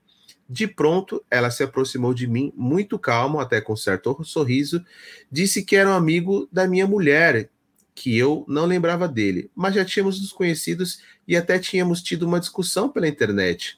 De 0.48 0.66
pronto, 0.66 1.22
ela 1.30 1.50
se 1.50 1.62
aproximou 1.62 2.14
de 2.14 2.26
mim, 2.26 2.52
muito 2.56 2.98
calmo, 2.98 3.38
até 3.38 3.60
com 3.60 3.76
certo 3.76 4.24
sorriso, 4.24 4.82
disse 5.30 5.62
que 5.62 5.76
era 5.76 5.90
um 5.90 5.92
amigo 5.92 6.48
da 6.50 6.66
minha 6.66 6.86
mulher, 6.86 7.50
que 7.94 8.16
eu 8.16 8.44
não 8.48 8.64
lembrava 8.64 9.06
dele, 9.06 9.50
mas 9.54 9.74
já 9.74 9.84
tínhamos 9.84 10.20
nos 10.20 10.32
conhecidos 10.32 11.00
e 11.26 11.36
até 11.36 11.58
tínhamos 11.58 12.00
tido 12.00 12.22
uma 12.22 12.40
discussão 12.40 12.88
pela 12.88 13.08
internet. 13.08 13.76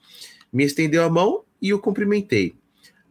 Me 0.52 0.62
estendeu 0.62 1.02
a 1.02 1.10
mão 1.10 1.42
e 1.60 1.74
o 1.74 1.80
cumprimentei, 1.80 2.54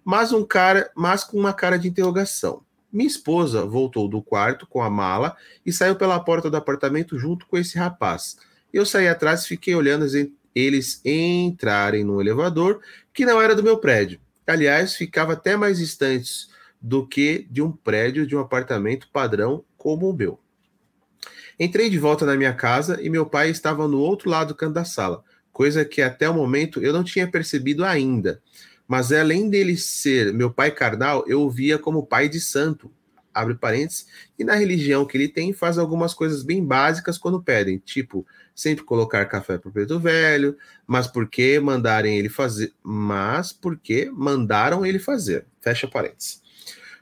mas 0.06 0.31
um 0.31 0.45
cara, 0.45 0.89
mas 0.95 1.23
com 1.23 1.38
uma 1.38 1.51
cara 1.51 1.77
de 1.77 1.89
interrogação. 1.89 2.61
Minha 2.91 3.07
esposa 3.07 3.65
voltou 3.65 4.07
do 4.07 4.22
quarto 4.22 4.65
com 4.65 4.81
a 4.81 4.89
mala 4.89 5.35
e 5.65 5.73
saiu 5.73 5.95
pela 5.95 6.19
porta 6.19 6.49
do 6.49 6.57
apartamento 6.57 7.19
junto 7.19 7.45
com 7.45 7.57
esse 7.57 7.77
rapaz. 7.77 8.38
Eu 8.74 8.86
saí 8.86 9.08
atrás 9.08 9.44
e 9.44 9.48
fiquei 9.48 9.76
olhando 9.76 10.06
eles 10.54 11.02
entrarem 11.04 12.04
no 12.04 12.22
elevador 12.22 12.82
que 13.14 13.26
não 13.26 13.41
era 13.41 13.56
do 13.56 13.64
meu 13.64 13.78
prédio. 13.78 14.20
Aliás, 14.46 14.96
ficava 14.96 15.34
até 15.34 15.56
mais 15.56 15.78
distante 15.78 16.48
do 16.82 17.06
que 17.06 17.48
de 17.50 17.62
um 17.62 17.72
prédio 17.72 18.26
de 18.26 18.36
um 18.36 18.40
apartamento 18.40 19.10
padrão 19.12 19.64
como 19.78 20.10
o 20.10 20.14
meu. 20.14 20.40
Entrei 21.60 21.90
de 21.90 22.00
volta 22.00 22.26
na 22.26 22.38
minha 22.38 22.54
casa 22.54 23.00
e 23.02 23.10
meu 23.10 23.26
pai 23.26 23.50
estava 23.50 23.88
no 23.88 24.00
outro 24.00 24.30
lado 24.30 24.50
do 24.50 24.56
canto 24.56 24.74
da 24.74 24.86
sala, 24.86 25.24
coisa 25.52 25.84
que 25.84 26.02
até 26.02 26.30
o 26.30 26.34
momento 26.34 26.82
eu 26.82 26.94
não 26.94 27.04
tinha 27.04 27.30
percebido 27.30 27.84
ainda. 27.84 28.41
Mas 28.88 29.12
além 29.12 29.50
dele 29.50 29.78
ser 29.78 30.34
meu 30.34 30.52
pai 30.52 30.72
carnal, 30.72 31.24
eu 31.28 31.41
o 31.41 31.50
via 31.50 31.78
como 31.78 32.06
pai 32.06 32.30
de 32.30 32.40
santo, 32.40 32.91
abre 33.34 33.56
parênteses, 33.56 34.08
e 34.38 34.44
na 34.44 34.56
religião 34.56 35.06
que 35.06 35.18
ele 35.18 35.28
tem 35.28 35.54
faz 35.54 35.78
algumas 35.78 36.14
coisas 36.14 36.44
bem 36.44 36.64
básicas 36.66 37.18
quando 37.18 37.44
pedem, 37.44 37.78
tipo, 37.78 38.26
sempre 38.60 38.84
colocar 38.84 39.26
café 39.26 39.57
pro 39.57 39.72
preto 39.72 39.99
velho, 39.99 40.57
mas 40.86 41.07
por 41.07 41.27
que 41.27 41.60
mandarem 41.60 42.18
ele 42.18 42.27
fazer, 42.27 42.73
mas 42.84 43.53
por 43.53 43.77
que 43.77 44.10
mandaram 44.11 44.86
ele 44.86 44.99
fazer, 44.99 45.45
fecha 45.61 45.88
parênteses. 45.88 46.41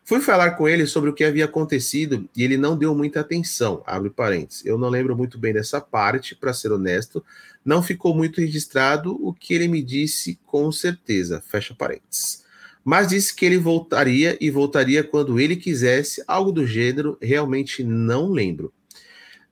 Fui 0.04 0.22
falar 0.22 0.52
com 0.52 0.70
ele 0.70 0.86
sobre 0.86 1.10
o 1.10 1.14
que 1.14 1.24
havia 1.24 1.46
acontecido 1.46 2.30
e 2.36 2.44
ele 2.44 2.58
não 2.58 2.78
deu 2.78 2.96
muita 2.96 3.22
atenção, 3.22 3.84
abre 3.86 4.10
parênteses. 4.10 4.66
Eu 4.66 4.78
não 4.78 4.88
lembro 4.88 5.18
muito 5.18 5.38
bem 5.38 5.52
dessa 5.52 5.82
parte, 5.82 6.36
para 6.36 6.54
ser 6.54 6.72
honesto, 6.72 7.26
não 7.66 7.82
ficou 7.82 8.16
muito 8.16 8.40
registrado 8.40 9.18
o 9.20 9.34
que 9.34 9.54
ele 9.54 9.68
me 9.68 9.82
disse 9.82 10.40
com 10.46 10.72
certeza, 10.72 11.44
fecha 11.46 11.74
parênteses 11.74 12.46
mas 12.88 13.10
disse 13.10 13.36
que 13.36 13.46
ele 13.46 13.58
voltaria 13.58 14.38
e 14.40 14.50
voltaria 14.50 15.04
quando 15.04 15.38
ele 15.42 15.58
quisesse, 15.58 16.24
algo 16.26 16.54
do 16.54 16.66
gênero, 16.66 17.18
realmente 17.22 17.84
não 17.84 18.32
lembro. 18.32 18.72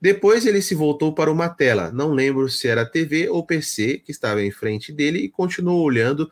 Depois 0.00 0.44
ele 0.44 0.60
se 0.60 0.74
voltou 0.74 1.14
para 1.14 1.30
uma 1.30 1.48
tela, 1.48 1.90
não 1.90 2.12
lembro 2.12 2.48
se 2.48 2.68
era 2.68 2.84
TV 2.84 3.28
ou 3.28 3.44
PC 3.44 3.98
que 3.98 4.10
estava 4.10 4.42
em 4.42 4.50
frente 4.50 4.92
dele 4.92 5.20
e 5.20 5.28
continuou 5.28 5.82
olhando 5.82 6.30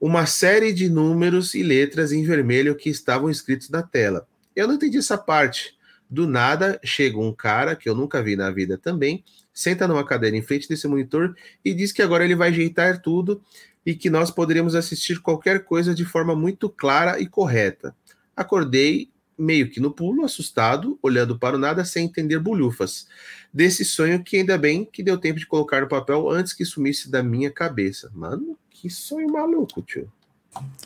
uma 0.00 0.26
série 0.26 0.72
de 0.72 0.88
números 0.88 1.54
e 1.54 1.62
letras 1.62 2.12
em 2.12 2.24
vermelho 2.24 2.74
que 2.74 2.90
estavam 2.90 3.30
escritos 3.30 3.70
na 3.70 3.82
tela. 3.82 4.26
Eu 4.54 4.66
não 4.66 4.74
entendi 4.74 4.98
essa 4.98 5.16
parte. 5.16 5.76
Do 6.08 6.26
nada 6.26 6.78
chega 6.84 7.18
um 7.18 7.32
cara 7.32 7.74
que 7.74 7.88
eu 7.88 7.94
nunca 7.94 8.22
vi 8.22 8.36
na 8.36 8.50
vida 8.50 8.78
também, 8.78 9.24
senta 9.52 9.88
numa 9.88 10.04
cadeira 10.04 10.36
em 10.36 10.42
frente 10.42 10.68
desse 10.68 10.86
monitor 10.86 11.34
e 11.64 11.74
diz 11.74 11.90
que 11.90 12.02
agora 12.02 12.24
ele 12.24 12.36
vai 12.36 12.50
ajeitar 12.50 13.00
tudo 13.00 13.42
e 13.84 13.94
que 13.94 14.10
nós 14.10 14.30
poderíamos 14.30 14.74
assistir 14.74 15.20
qualquer 15.20 15.64
coisa 15.64 15.94
de 15.94 16.04
forma 16.04 16.34
muito 16.34 16.68
clara 16.68 17.20
e 17.20 17.26
correta. 17.26 17.94
Acordei 18.36 19.10
meio 19.38 19.70
que 19.70 19.80
no 19.80 19.90
pulo, 19.90 20.24
assustado, 20.24 20.98
olhando 21.02 21.38
para 21.38 21.56
o 21.56 21.58
nada 21.58 21.84
sem 21.84 22.06
entender 22.06 22.38
bolhufas. 22.38 23.06
Desse 23.52 23.84
sonho 23.84 24.22
que 24.22 24.36
ainda 24.36 24.56
bem 24.56 24.84
que 24.84 25.02
deu 25.02 25.18
tempo 25.18 25.38
de 25.38 25.46
colocar 25.46 25.80
no 25.80 25.88
papel 25.88 26.28
antes 26.30 26.52
que 26.52 26.64
sumisse 26.64 27.10
da 27.10 27.22
minha 27.22 27.50
cabeça. 27.50 28.10
Mano, 28.14 28.58
que 28.70 28.88
sonho 28.88 29.30
maluco, 29.30 29.82
tio. 29.82 30.10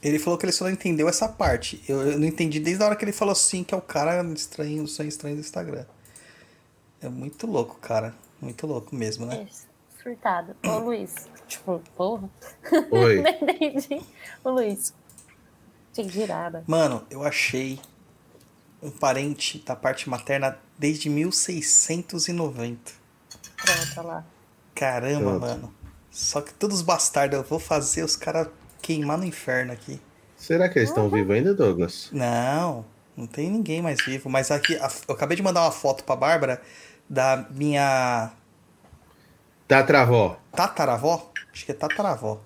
Ele 0.02 0.18
falou 0.18 0.38
que 0.38 0.44
ele 0.44 0.52
só 0.52 0.64
não 0.64 0.72
entendeu 0.72 1.08
essa 1.08 1.28
parte. 1.28 1.82
Eu, 1.88 2.00
eu 2.02 2.18
não 2.18 2.26
entendi 2.26 2.58
desde 2.58 2.82
a 2.82 2.86
hora 2.86 2.96
que 2.96 3.04
ele 3.04 3.12
falou 3.12 3.32
assim, 3.32 3.62
que 3.62 3.74
é 3.74 3.76
o 3.76 3.82
cara 3.82 4.22
estranho, 4.32 4.82
o 4.82 4.88
sonho 4.88 5.08
estranho 5.08 5.36
do 5.36 5.40
Instagram. 5.40 5.84
É 7.00 7.08
muito 7.08 7.46
louco, 7.46 7.78
cara. 7.80 8.14
Muito 8.40 8.66
louco 8.66 8.94
mesmo, 8.94 9.26
né? 9.26 9.46
É, 9.46 10.02
surtado. 10.02 10.56
Ô, 10.66 10.78
Luiz. 10.78 11.14
Tipo, 11.46 11.80
porra. 11.96 12.28
Oi. 12.90 13.22
Não 13.22 13.50
entendi. 13.50 14.02
Ô, 14.42 14.50
Luiz. 14.50 14.94
Que 15.92 16.08
girada. 16.08 16.64
Mano, 16.66 17.04
eu 17.10 17.22
achei 17.22 17.80
um 18.82 18.90
parente 18.90 19.58
da 19.64 19.76
parte 19.76 20.08
materna 20.08 20.58
desde 20.78 21.08
1690. 21.10 22.92
Pronto, 23.56 24.06
lá. 24.06 24.24
Caramba, 24.74 25.30
Pronto. 25.30 25.40
mano. 25.40 25.74
Só 26.10 26.40
que 26.40 26.52
todos 26.54 26.76
os 26.78 26.82
bastardos 26.82 27.38
eu 27.38 27.44
vou 27.44 27.58
fazer 27.60 28.02
os 28.02 28.16
caras 28.16 28.48
queimar 28.82 29.18
no 29.18 29.24
inferno 29.24 29.72
aqui. 29.72 30.00
Será 30.36 30.68
que 30.68 30.78
eles 30.78 30.88
estão 30.88 31.08
vivos 31.10 31.34
ainda, 31.36 31.52
Douglas? 31.54 32.08
Não, 32.12 32.84
não 33.16 33.26
tem 33.26 33.50
ninguém 33.50 33.82
mais 33.82 34.02
vivo. 34.04 34.28
Mas 34.30 34.50
aqui, 34.50 34.76
a- 34.76 34.90
eu 35.06 35.14
acabei 35.14 35.36
de 35.36 35.42
mandar 35.42 35.62
uma 35.62 35.70
foto 35.72 36.02
pra 36.02 36.16
Bárbara 36.16 36.62
da 37.08 37.46
minha 37.50 38.32
Tatravó. 39.68 40.38
tataravó. 40.52 41.30
Acho 41.52 41.64
que 41.66 41.72
é 41.72 41.74
tataravó. 41.74 42.40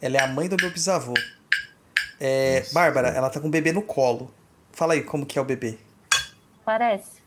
Ela 0.00 0.16
é 0.16 0.22
a 0.22 0.26
mãe 0.26 0.48
do 0.48 0.56
meu 0.60 0.70
bisavô. 0.70 1.14
É, 2.20 2.66
Bárbara, 2.72 3.08
ela 3.08 3.30
tá 3.30 3.38
com 3.40 3.46
o 3.46 3.50
bebê 3.50 3.72
no 3.72 3.82
colo. 3.82 4.32
Fala 4.78 4.92
aí 4.94 5.02
como 5.02 5.26
que 5.26 5.36
é 5.36 5.42
o 5.42 5.44
bebê. 5.44 5.76
Parece. 6.64 7.20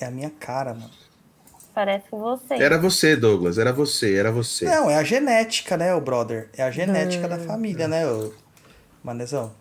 É 0.00 0.06
a 0.06 0.10
minha 0.10 0.30
cara, 0.30 0.74
mano. 0.74 0.90
Parece 1.72 2.08
com 2.10 2.18
você. 2.18 2.54
Era 2.54 2.76
você, 2.76 3.14
Douglas. 3.14 3.56
Era 3.56 3.72
você, 3.72 4.16
era 4.16 4.32
você. 4.32 4.64
Não, 4.64 4.90
é 4.90 4.96
a 4.96 5.04
genética, 5.04 5.76
né, 5.76 5.94
o 5.94 6.00
brother? 6.00 6.48
É 6.56 6.64
a 6.64 6.72
genética 6.72 7.28
da 7.28 7.38
família, 7.38 7.86
né, 7.86 8.04
o 8.04 8.34
Manezão? 9.04 9.54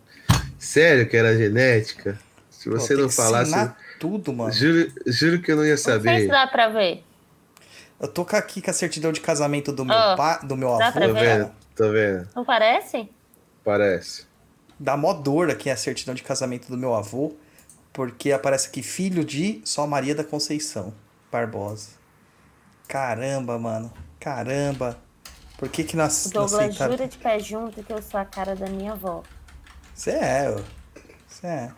Sério 0.58 1.08
que 1.08 1.16
era 1.16 1.38
genética? 1.38 2.20
Se 2.50 2.68
Pô, 2.68 2.80
você 2.80 2.96
tem 2.96 3.04
não 3.04 3.10
falasse. 3.12 3.72
tudo, 4.00 4.34
mano. 4.34 4.52
Juro, 4.52 4.92
juro 5.06 5.42
que 5.44 5.52
eu 5.52 5.58
não 5.58 5.66
ia 5.66 5.74
Não 5.74 5.78
sei 5.78 5.94
se 5.94 6.00
saber. 6.00 6.28
dá 6.28 6.48
pra 6.48 6.70
ver. 6.70 7.04
Eu 8.02 8.08
tô 8.08 8.26
aqui 8.32 8.64
com 8.64 8.72
a 8.72 8.74
certidão 8.74 9.12
de 9.12 9.22
casamento 9.22 9.72
do 9.72 9.86
meu 9.86 9.96
Ó, 9.96 10.16
pai, 10.16 10.40
do 10.44 10.58
meu 10.58 10.76
dá 10.76 10.88
avô. 10.88 10.98
pra 10.98 11.08
Tô 11.08 11.14
ver? 11.14 11.20
vendo, 11.38 11.52
tô 11.76 11.92
vendo. 11.92 12.30
Não 12.36 12.44
parece? 12.44 13.08
Parece. 13.64 14.33
Dá 14.84 14.98
mó 14.98 15.14
dor 15.14 15.50
aqui 15.50 15.70
a 15.70 15.78
certidão 15.78 16.14
de 16.14 16.22
casamento 16.22 16.68
do 16.68 16.78
meu 16.78 16.94
avô, 16.94 17.34
porque 17.94 18.34
aparece 18.34 18.68
aqui 18.68 18.84
filho 18.84 19.24
de 19.24 19.62
só 19.64 19.88
Maria 19.88 20.14
da 20.14 20.26
Conceição 20.26 20.94
Barbosa. 21.32 21.92
Caramba, 22.86 23.58
mano. 23.58 23.94
Caramba. 24.20 25.00
Por 25.58 25.70
que 25.70 25.86
que 25.86 25.96
nós 25.96 26.26
O 26.26 26.28
não 26.28 26.34
Douglas 26.34 26.54
aceitaram? 26.60 26.92
jura 26.92 27.08
de 27.08 27.18
pé 27.18 27.40
junto 27.40 27.82
que 27.82 27.94
eu 27.94 28.02
sou 28.02 28.20
a 28.20 28.26
cara 28.26 28.58
da 28.58 28.68
minha 28.68 28.92
avó. 28.92 29.24
Você 29.96 30.12
é. 30.12 30.54
Você 31.30 31.48
é. 31.48 31.72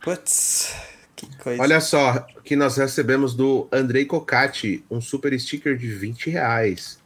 Putz, 0.00 0.72
que 1.16 1.26
coisa. 1.38 1.60
Olha 1.60 1.80
só, 1.80 2.20
que 2.44 2.54
nós 2.54 2.76
recebemos 2.76 3.34
do 3.34 3.66
Andrei 3.72 4.04
Cocati, 4.04 4.84
um 4.88 5.00
super 5.00 5.36
sticker 5.40 5.76
de 5.76 5.92
20 5.92 6.30
reais. 6.30 7.00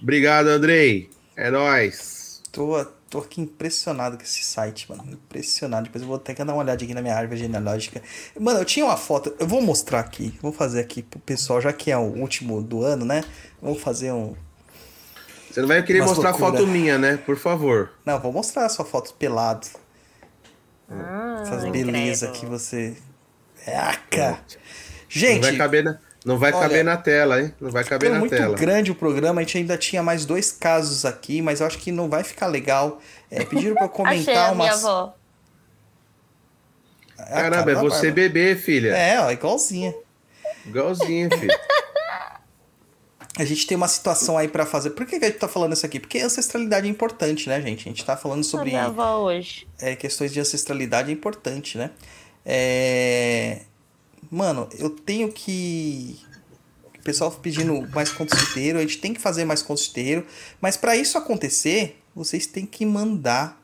Obrigado, 0.00 0.46
Andrei. 0.46 1.10
É 1.34 1.50
nóis. 1.50 2.40
Tô, 2.52 2.86
tô 3.10 3.18
aqui 3.18 3.40
impressionado 3.40 4.16
com 4.16 4.22
esse 4.22 4.42
site, 4.42 4.90
mano. 4.90 5.04
Impressionado. 5.12 5.84
Depois 5.84 6.02
eu 6.02 6.08
vou 6.08 6.18
ter 6.18 6.34
que 6.34 6.44
dar 6.44 6.52
uma 6.52 6.62
olhada 6.62 6.82
aqui 6.82 6.94
na 6.94 7.02
minha 7.02 7.14
árvore 7.14 7.40
genealógica. 7.40 8.02
Mano, 8.38 8.60
eu 8.60 8.64
tinha 8.64 8.84
uma 8.84 8.96
foto. 8.96 9.34
Eu 9.38 9.46
vou 9.46 9.60
mostrar 9.62 10.00
aqui. 10.00 10.38
Vou 10.42 10.52
fazer 10.52 10.80
aqui 10.80 11.02
pro 11.02 11.18
pessoal, 11.20 11.60
já 11.60 11.72
que 11.72 11.90
é 11.90 11.96
o 11.96 12.02
último 12.02 12.62
do 12.62 12.82
ano, 12.82 13.04
né? 13.04 13.24
Vou 13.60 13.74
fazer 13.74 14.12
um. 14.12 14.34
Você 15.50 15.60
não 15.60 15.68
vai 15.68 15.82
querer 15.82 16.00
Umas 16.00 16.10
mostrar 16.10 16.30
loucura. 16.30 16.52
foto 16.52 16.66
minha, 16.66 16.98
né? 16.98 17.16
Por 17.16 17.36
favor. 17.36 17.90
Não, 18.04 18.20
vou 18.20 18.32
mostrar 18.32 18.66
a 18.66 18.68
sua 18.68 18.84
foto 18.84 19.14
pelado. 19.14 19.66
Ah, 20.90 21.42
Essas 21.42 21.64
belezas 21.70 22.30
que 22.36 22.46
você. 22.46 22.96
Eca! 23.66 24.30
Não 24.30 24.38
Gente, 25.08 25.42
vai 25.42 25.56
caber 25.56 25.84
na, 25.84 25.98
não 26.28 26.38
vai 26.38 26.52
olha, 26.52 26.60
caber 26.62 26.84
na 26.84 26.96
tela, 26.96 27.40
hein? 27.40 27.54
Não 27.60 27.70
vai 27.70 27.82
caber 27.84 28.10
na 28.10 28.18
muito 28.18 28.30
tela. 28.36 28.54
grande 28.54 28.90
o 28.90 28.94
programa. 28.94 29.40
A 29.40 29.44
gente 29.44 29.56
ainda 29.58 29.78
tinha 29.78 30.02
mais 30.02 30.26
dois 30.26 30.52
casos 30.52 31.04
aqui, 31.06 31.40
mas 31.40 31.60
eu 31.60 31.66
acho 31.66 31.78
que 31.78 31.90
não 31.90 32.08
vai 32.08 32.22
ficar 32.22 32.46
legal. 32.46 33.00
É, 33.30 33.44
pediram 33.44 33.74
pra 33.74 33.86
eu 33.86 33.88
Achei 34.04 34.24
comentar 34.24 34.50
a 34.50 34.54
minha 34.54 34.72
umas. 34.72 34.84
avó. 34.84 35.14
a 37.18 37.22
Caramba, 37.24 37.64
cara 37.64 37.72
é 37.72 37.74
você 37.76 38.06
Bárbara. 38.08 38.12
bebê, 38.12 38.56
filha. 38.56 38.94
É, 38.94 39.20
ó, 39.20 39.30
igualzinha. 39.30 39.94
Igualzinho, 40.66 41.30
filho. 41.38 41.58
A 43.38 43.44
gente 43.44 43.66
tem 43.66 43.76
uma 43.76 43.88
situação 43.88 44.36
aí 44.36 44.48
pra 44.48 44.66
fazer. 44.66 44.90
Por 44.90 45.06
que, 45.06 45.18
que 45.18 45.24
a 45.24 45.28
gente 45.28 45.38
tá 45.38 45.48
falando 45.48 45.72
isso 45.72 45.86
aqui? 45.86 46.00
Porque 46.00 46.18
ancestralidade 46.18 46.86
é 46.88 46.90
importante, 46.90 47.48
né, 47.48 47.60
gente? 47.62 47.82
A 47.88 47.90
gente 47.92 48.04
tá 48.04 48.16
falando 48.16 48.40
A 48.40 48.44
sobre 48.44 48.70
minha 48.70 48.84
avó 48.86 49.18
hoje. 49.18 49.66
é, 49.80 49.94
questões 49.96 50.32
de 50.32 50.40
ancestralidade 50.40 51.08
é 51.10 51.12
importante, 51.12 51.78
né? 51.78 51.90
É... 52.44 53.60
Mano, 54.30 54.68
eu 54.78 54.90
tenho 54.90 55.32
que. 55.32 56.18
O 56.98 57.02
pessoal 57.02 57.30
pedindo 57.30 57.88
mais 57.90 58.10
contos 58.10 58.38
de 58.38 58.54
terreiro, 58.54 58.78
a 58.78 58.82
gente 58.82 58.98
tem 58.98 59.14
que 59.14 59.20
fazer 59.20 59.44
mais 59.44 59.62
contos 59.62 59.84
de 59.84 59.90
terreiro, 59.90 60.26
mas 60.60 60.76
pra 60.76 60.96
isso 60.96 61.16
acontecer, 61.16 62.02
vocês 62.14 62.46
têm 62.46 62.66
que 62.66 62.84
mandar 62.84 63.62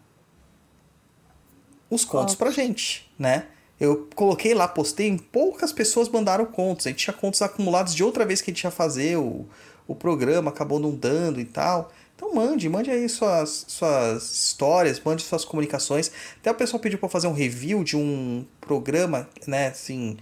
os 1.91 2.05
contos 2.05 2.35
pra 2.35 2.51
gente, 2.51 3.11
né? 3.19 3.47
Eu 3.79 4.09
coloquei 4.15 4.55
lá, 4.55 4.69
postei, 4.69 5.19
poucas 5.33 5.73
pessoas 5.73 6.09
mandaram 6.09 6.47
contos. 6.47 6.87
A 6.87 6.91
gente 6.91 7.01
tinha 7.01 7.15
contos 7.15 7.43
acumulados 7.43 7.95
de 7.95 8.03
outra 8.05 8.25
vez 8.25 8.41
que 8.41 8.51
a 8.51 8.55
gente 8.55 8.63
ia 8.63 8.71
fazer 8.71 9.19
o, 9.19 9.47
o 9.87 9.95
programa, 9.95 10.51
acabou 10.51 10.79
não 10.79 10.95
dando 10.95 11.41
e 11.41 11.45
tal. 11.45 11.93
Então 12.17 12.33
mande, 12.33 12.69
mande 12.69 12.91
aí 12.91 13.09
suas, 13.09 13.67
suas 13.69 14.33
histórias, 14.33 15.01
mande 15.05 15.23
suas 15.23 15.45
comunicações. 15.45 16.11
Até 16.37 16.51
o 16.51 16.55
pessoal 16.55 16.81
pediu 16.81 16.99
para 16.99 17.09
fazer 17.09 17.27
um 17.27 17.33
review 17.33 17.83
de 17.83 17.97
um 17.97 18.47
programa, 18.61 19.29
né, 19.47 19.69
assim, 19.69 20.17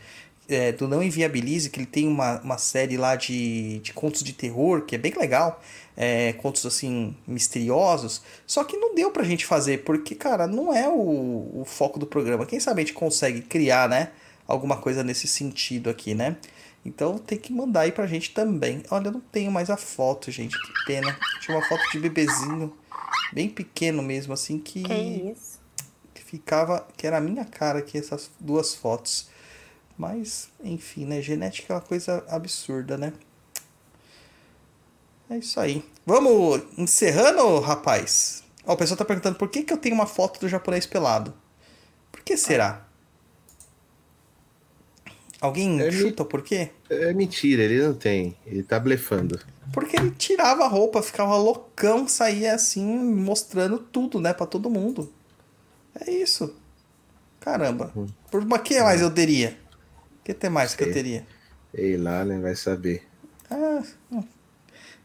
é, 0.48 0.72
do 0.72 0.88
Não 0.88 1.02
Inviabilize, 1.02 1.70
que 1.70 1.78
ele 1.78 1.86
tem 1.86 2.06
uma, 2.06 2.40
uma 2.40 2.58
série 2.58 2.96
lá 2.96 3.16
de, 3.16 3.78
de 3.80 3.92
contos 3.92 4.22
de 4.22 4.32
terror, 4.32 4.82
que 4.82 4.94
é 4.94 4.98
bem 4.98 5.12
legal. 5.16 5.60
É, 5.96 6.32
contos, 6.34 6.64
assim, 6.64 7.14
misteriosos. 7.26 8.22
Só 8.46 8.64
que 8.64 8.76
não 8.76 8.94
deu 8.94 9.10
pra 9.10 9.24
gente 9.24 9.44
fazer, 9.44 9.84
porque, 9.84 10.14
cara, 10.14 10.46
não 10.46 10.74
é 10.74 10.88
o, 10.88 11.60
o 11.60 11.64
foco 11.66 11.98
do 11.98 12.06
programa. 12.06 12.46
Quem 12.46 12.58
sabe 12.58 12.80
a 12.80 12.84
gente 12.84 12.94
consegue 12.94 13.42
criar, 13.42 13.88
né, 13.88 14.10
alguma 14.46 14.76
coisa 14.78 15.02
nesse 15.02 15.28
sentido 15.28 15.90
aqui, 15.90 16.14
né? 16.14 16.36
Então 16.84 17.16
tem 17.18 17.38
que 17.38 17.52
mandar 17.52 17.82
aí 17.82 17.92
pra 17.92 18.06
gente 18.06 18.32
também. 18.32 18.82
Olha, 18.90 19.08
eu 19.08 19.12
não 19.12 19.20
tenho 19.20 19.52
mais 19.52 19.70
a 19.70 19.76
foto, 19.76 20.30
gente. 20.30 20.58
Que 20.58 20.84
pena. 20.86 21.16
Tinha 21.40 21.56
uma 21.56 21.66
foto 21.66 21.82
de 21.92 22.00
bebezinho, 22.00 22.72
bem 23.32 23.48
pequeno 23.48 24.02
mesmo, 24.02 24.32
assim, 24.32 24.58
que, 24.58 24.82
Que 24.82 25.34
que 26.14 26.24
ficava. 26.24 26.86
Que 26.96 27.06
era 27.06 27.18
a 27.18 27.20
minha 27.20 27.44
cara 27.44 27.78
aqui, 27.78 27.98
essas 27.98 28.30
duas 28.40 28.74
fotos. 28.74 29.28
Mas, 29.96 30.48
enfim, 30.62 31.04
né? 31.04 31.20
Genética 31.20 31.72
é 31.72 31.76
uma 31.76 31.82
coisa 31.82 32.24
absurda, 32.28 32.96
né? 32.96 33.12
É 35.30 35.38
isso 35.38 35.58
aí. 35.58 35.84
Vamos 36.04 36.62
encerrando, 36.76 37.60
rapaz? 37.60 38.42
Ó, 38.66 38.74
o 38.74 38.76
pessoal 38.76 38.98
tá 38.98 39.04
perguntando 39.04 39.36
por 39.36 39.48
que, 39.48 39.62
que 39.62 39.72
eu 39.72 39.78
tenho 39.78 39.94
uma 39.94 40.06
foto 40.06 40.40
do 40.40 40.48
japonês 40.48 40.86
pelado. 40.86 41.34
Por 42.10 42.22
que 42.22 42.36
será? 42.36 42.86
Alguém 45.40 45.80
É, 45.80 45.90
chuta 45.90 46.22
o 46.22 46.26
porquê? 46.26 46.70
É 46.88 47.12
mentira, 47.12 47.62
ele 47.62 47.82
não 47.82 47.94
tem. 47.94 48.36
Ele 48.46 48.62
tá 48.62 48.78
blefando. 48.78 49.40
Porque 49.72 49.96
ele 49.96 50.12
tirava 50.12 50.64
a 50.64 50.68
roupa, 50.68 51.02
ficava 51.02 51.36
loucão, 51.36 52.06
saía 52.06 52.54
assim, 52.54 52.84
mostrando 52.84 53.78
tudo, 53.78 54.20
né, 54.20 54.32
pra 54.32 54.46
todo 54.46 54.70
mundo. 54.70 55.12
É 55.98 56.10
isso. 56.10 56.54
Caramba. 57.40 57.92
Por 58.30 58.42
uma 58.42 58.58
que 58.58 58.80
mais 58.80 59.00
eu 59.00 59.10
teria? 59.10 59.58
O 60.22 60.24
que 60.24 60.32
tem 60.32 60.48
mais 60.48 60.72
que 60.72 60.84
eu 60.84 60.86
Sei. 60.86 60.94
teria? 60.94 61.26
Sei 61.74 61.96
lá, 61.96 62.24
né? 62.24 62.38
Vai 62.38 62.54
saber. 62.54 63.02
Ah, 63.50 63.82
hum. 64.12 64.20
o 64.20 64.24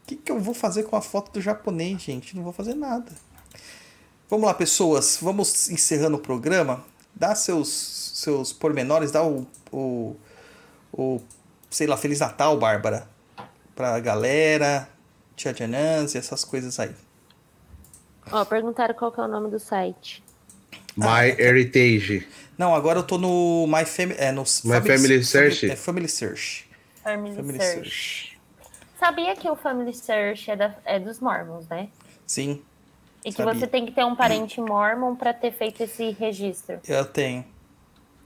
que, 0.06 0.14
que 0.14 0.30
eu 0.30 0.38
vou 0.38 0.54
fazer 0.54 0.84
com 0.84 0.94
a 0.94 1.02
foto 1.02 1.32
do 1.32 1.40
japonês, 1.40 2.00
gente? 2.00 2.36
Não 2.36 2.44
vou 2.44 2.52
fazer 2.52 2.74
nada. 2.74 3.10
Vamos 4.30 4.46
lá, 4.46 4.54
pessoas. 4.54 5.18
Vamos 5.20 5.70
encerrando 5.70 6.18
o 6.18 6.20
programa. 6.20 6.84
Dá 7.12 7.34
seus, 7.34 7.68
seus 8.14 8.52
pormenores, 8.52 9.10
dá 9.10 9.24
o, 9.24 9.44
o, 9.72 10.16
o, 10.92 11.20
sei 11.68 11.88
lá, 11.88 11.96
Feliz 11.96 12.20
Natal, 12.20 12.56
Bárbara. 12.56 13.08
Pra 13.74 13.98
galera, 13.98 14.88
Tia 15.34 15.52
Janans 15.52 16.14
e 16.14 16.18
essas 16.18 16.44
coisas 16.44 16.78
aí. 16.78 16.94
Ó, 18.30 18.44
perguntaram 18.44 18.94
qual 18.94 19.10
que 19.10 19.18
é 19.18 19.24
o 19.24 19.28
nome 19.28 19.50
do 19.50 19.58
site. 19.58 20.22
My 20.96 21.34
Heritage. 21.36 22.24
Não, 22.58 22.74
agora 22.74 22.98
eu 22.98 23.06
tô 23.06 23.16
no 23.18 23.66
My 23.68 23.84
Family. 23.84 24.18
É, 24.18 24.32
no 24.32 24.42
My 24.42 24.80
Family 24.82 25.24
Search? 25.24 25.70
É 25.70 25.76
Family 25.76 26.08
Search. 26.08 26.68
Family, 27.02 27.36
Family 27.36 27.58
Search. 27.62 27.74
Search. 27.90 28.38
Sabia 28.98 29.36
que 29.36 29.48
o 29.48 29.54
Family 29.54 29.94
Search 29.94 30.50
é, 30.50 30.56
da- 30.56 30.74
é 30.84 30.98
dos 30.98 31.20
Mormons, 31.20 31.68
né? 31.68 31.88
Sim, 32.26 32.60
E 33.24 33.30
que 33.32 33.42
Sabia. 33.42 33.54
você 33.54 33.66
tem 33.66 33.86
que 33.86 33.92
ter 33.92 34.04
um 34.04 34.14
parente 34.16 34.60
Mormon 34.60 35.14
pra 35.14 35.32
ter 35.32 35.52
feito 35.52 35.82
esse 35.82 36.10
registro. 36.10 36.80
eu 36.86 37.04
tenho. 37.04 37.44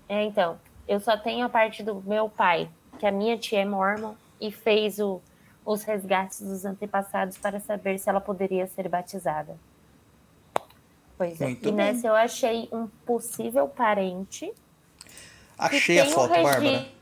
É, 0.08 0.22
então, 0.24 0.58
eu 0.88 0.98
só 1.00 1.16
tenho 1.16 1.44
a 1.44 1.48
parte 1.48 1.82
do 1.82 2.02
meu 2.06 2.28
pai, 2.28 2.68
que 2.98 3.06
a 3.06 3.10
minha 3.12 3.36
tia 3.38 3.60
é 3.60 3.64
Mormon 3.64 4.14
e 4.40 4.50
fez 4.50 4.98
o- 4.98 5.20
os 5.64 5.82
resgates 5.84 6.40
dos 6.40 6.64
antepassados 6.64 7.36
para 7.38 7.60
saber 7.60 7.98
se 7.98 8.08
ela 8.08 8.20
poderia 8.20 8.66
ser 8.66 8.88
batizada. 8.88 9.56
Pois 11.22 11.40
é. 11.40 11.44
Muito 11.44 11.68
e 11.68 11.70
bem. 11.70 11.72
nessa 11.72 12.08
eu 12.08 12.16
achei 12.16 12.68
um 12.72 12.88
possível 13.06 13.68
parente 13.68 14.52
Achei 15.56 16.00
a 16.00 16.06
foto, 16.06 16.30
Bárbara. 16.30 16.58
registro 16.58 16.92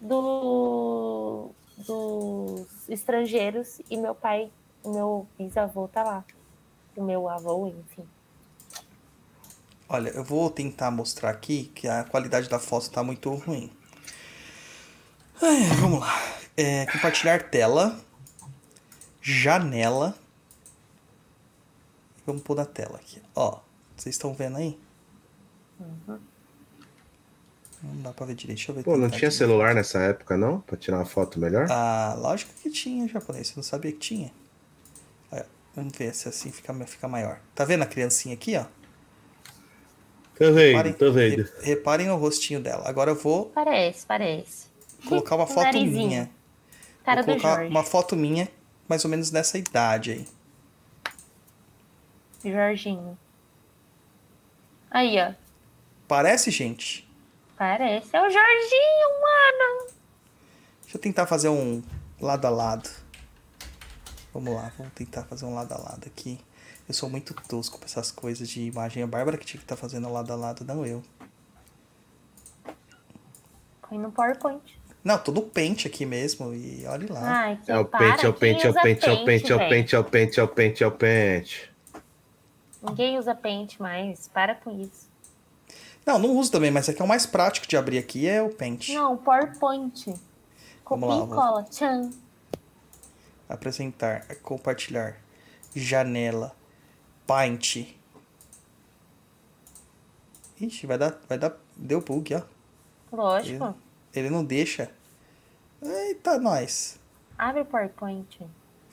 do, 0.00 1.50
dos 1.78 2.88
estrangeiros 2.88 3.80
e 3.90 3.96
meu 3.96 4.14
pai, 4.14 4.52
meu 4.84 5.26
bisavô 5.36 5.88
tá 5.88 6.04
lá. 6.04 6.24
O 6.96 7.02
meu 7.02 7.28
avô, 7.28 7.66
enfim. 7.66 8.08
Olha, 9.88 10.10
eu 10.10 10.22
vou 10.22 10.48
tentar 10.48 10.92
mostrar 10.92 11.30
aqui 11.30 11.72
que 11.74 11.88
a 11.88 12.04
qualidade 12.04 12.48
da 12.48 12.60
foto 12.60 12.88
tá 12.88 13.02
muito 13.02 13.34
ruim. 13.34 13.72
Ai, 15.42 15.62
vamos 15.80 15.98
lá. 15.98 16.14
É, 16.56 16.86
compartilhar 16.86 17.50
tela. 17.50 17.98
Janela. 19.20 20.14
Vamos 22.28 22.42
pôr 22.42 22.54
na 22.56 22.66
tela 22.66 22.96
aqui. 22.96 23.22
Ó, 23.34 23.60
vocês 23.96 24.14
estão 24.14 24.34
vendo 24.34 24.58
aí? 24.58 24.78
Não 27.82 28.02
dá 28.02 28.12
pra 28.12 28.26
ver 28.26 28.34
direito. 28.34 28.58
Deixa 28.58 28.70
eu 28.70 28.74
ver. 28.76 28.82
Pô, 28.84 28.96
não 28.98 29.04
tentar 29.06 29.16
tinha 29.16 29.28
aqui. 29.28 29.36
celular 29.38 29.74
nessa 29.74 29.98
época, 30.00 30.36
não? 30.36 30.60
Pra 30.60 30.76
tirar 30.76 30.98
uma 30.98 31.06
foto 31.06 31.38
melhor? 31.40 31.66
Ah, 31.70 32.14
lógico 32.18 32.52
que 32.62 32.68
tinha 32.70 33.08
japonês. 33.08 33.48
Você 33.48 33.54
não 33.56 33.62
sabia 33.62 33.90
que 33.92 33.98
tinha? 33.98 34.30
Olha, 35.32 35.46
vamos 35.74 35.96
ver 35.96 36.14
se 36.14 36.28
assim 36.28 36.50
fica, 36.50 36.74
fica 36.86 37.08
maior. 37.08 37.40
Tá 37.54 37.64
vendo 37.64 37.82
a 37.82 37.86
criancinha 37.86 38.34
aqui, 38.34 38.56
ó? 38.56 38.64
Tô 40.36 40.52
vendo, 40.52 40.56
Reparem, 40.56 40.92
tô 40.92 41.12
vendo. 41.12 41.36
re- 41.42 41.50
reparem 41.62 42.10
o 42.10 42.16
rostinho 42.16 42.60
dela. 42.60 42.82
Agora 42.86 43.10
eu 43.10 43.16
vou 43.16 43.46
Parece, 43.46 44.04
parece. 44.06 44.66
colocar 45.08 45.34
uma 45.36 45.46
foto 45.46 45.64
narizinho. 45.64 45.90
minha. 46.08 46.30
Cara 47.04 47.22
vou 47.22 47.34
do 47.34 47.40
colocar 47.40 47.56
Jorge. 47.60 47.70
uma 47.70 47.82
foto 47.84 48.14
minha, 48.16 48.48
mais 48.86 49.02
ou 49.04 49.10
menos 49.10 49.30
nessa 49.30 49.56
idade 49.56 50.10
aí. 50.12 50.28
Jorginho. 52.52 53.18
Aí, 54.90 55.16
ó. 55.20 55.34
Parece, 56.06 56.50
gente? 56.50 57.08
Parece. 57.56 58.08
É 58.16 58.20
o 58.20 58.30
Jorginho, 58.30 59.20
mano. 59.20 59.90
Deixa 60.82 60.96
eu 60.96 61.00
tentar 61.00 61.26
fazer 61.26 61.48
um 61.48 61.82
lado 62.20 62.46
a 62.46 62.50
lado. 62.50 62.88
Vamos 64.32 64.54
lá, 64.54 64.72
vamos 64.78 64.92
tentar 64.92 65.24
fazer 65.24 65.44
um 65.44 65.54
lado 65.54 65.72
a 65.72 65.78
lado 65.78 66.06
aqui. 66.06 66.40
Eu 66.88 66.94
sou 66.94 67.10
muito 67.10 67.34
tosco 67.48 67.78
pra 67.78 67.86
essas 67.86 68.10
coisas 68.10 68.48
de 68.48 68.62
imagem. 68.62 69.02
A 69.02 69.06
Bárbara 69.06 69.36
que 69.36 69.44
tinha 69.44 69.58
que 69.58 69.64
estar 69.64 69.76
fazendo 69.76 70.10
lado 70.10 70.32
a 70.32 70.36
lado, 70.36 70.64
não 70.64 70.86
eu. 70.86 71.02
Põe 73.82 73.98
no 73.98 74.10
PowerPoint. 74.10 74.78
Não, 75.04 75.18
tô 75.18 75.32
no 75.32 75.42
pente 75.42 75.86
aqui 75.86 76.04
mesmo 76.04 76.54
e 76.54 76.84
olhe 76.86 77.06
lá. 77.06 77.20
Ai, 77.20 77.58
que 77.64 77.70
É 77.70 77.78
o 77.78 77.84
pente, 77.84 78.26
é 78.26 78.28
o 78.28 78.34
pente, 78.34 78.66
é 78.66 78.70
o 78.70 78.74
pente, 78.74 79.08
é 79.08 79.12
o 79.12 79.24
pente, 79.24 79.52
é 79.52 79.56
o 79.56 79.68
pente, 79.68 79.94
é 79.94 79.98
o 79.98 80.04
pente, 80.04 80.40
é 80.40 80.42
o 80.42 80.48
pente, 80.48 80.84
é 80.84 80.86
o 80.86 80.92
pente. 80.92 81.72
Ninguém 82.82 83.18
usa 83.18 83.34
pente 83.34 83.80
mais. 83.80 84.28
Para 84.28 84.54
com 84.54 84.70
isso. 84.80 85.08
Não, 86.06 86.18
não 86.18 86.36
uso 86.36 86.50
também, 86.50 86.70
mas 86.70 86.88
é 86.88 86.94
que 86.94 87.02
é 87.02 87.04
o 87.04 87.08
mais 87.08 87.26
prático 87.26 87.66
de 87.66 87.76
abrir 87.76 87.98
aqui 87.98 88.26
é 88.26 88.42
o 88.42 88.48
pente. 88.48 88.94
Não, 88.94 89.16
PowerPoint. 89.16 90.14
Copia 90.84 91.06
e 91.06 91.28
cola. 91.28 91.64
Tchan. 91.64 92.10
Apresentar, 93.48 94.26
compartilhar, 94.36 95.16
janela, 95.74 96.54
paint. 97.26 97.94
Ixi, 100.58 100.86
vai 100.86 100.98
dar, 100.98 101.18
vai 101.28 101.38
dar, 101.38 101.56
deu 101.76 102.00
bug, 102.00 102.34
ó. 102.34 102.42
Lógico. 103.12 103.74
Ele 104.14 104.30
não 104.30 104.44
deixa. 104.44 104.90
Eita, 105.82 106.38
nós. 106.38 106.98
Abre 107.36 107.60
o 107.60 107.64
PowerPoint. 107.66 108.40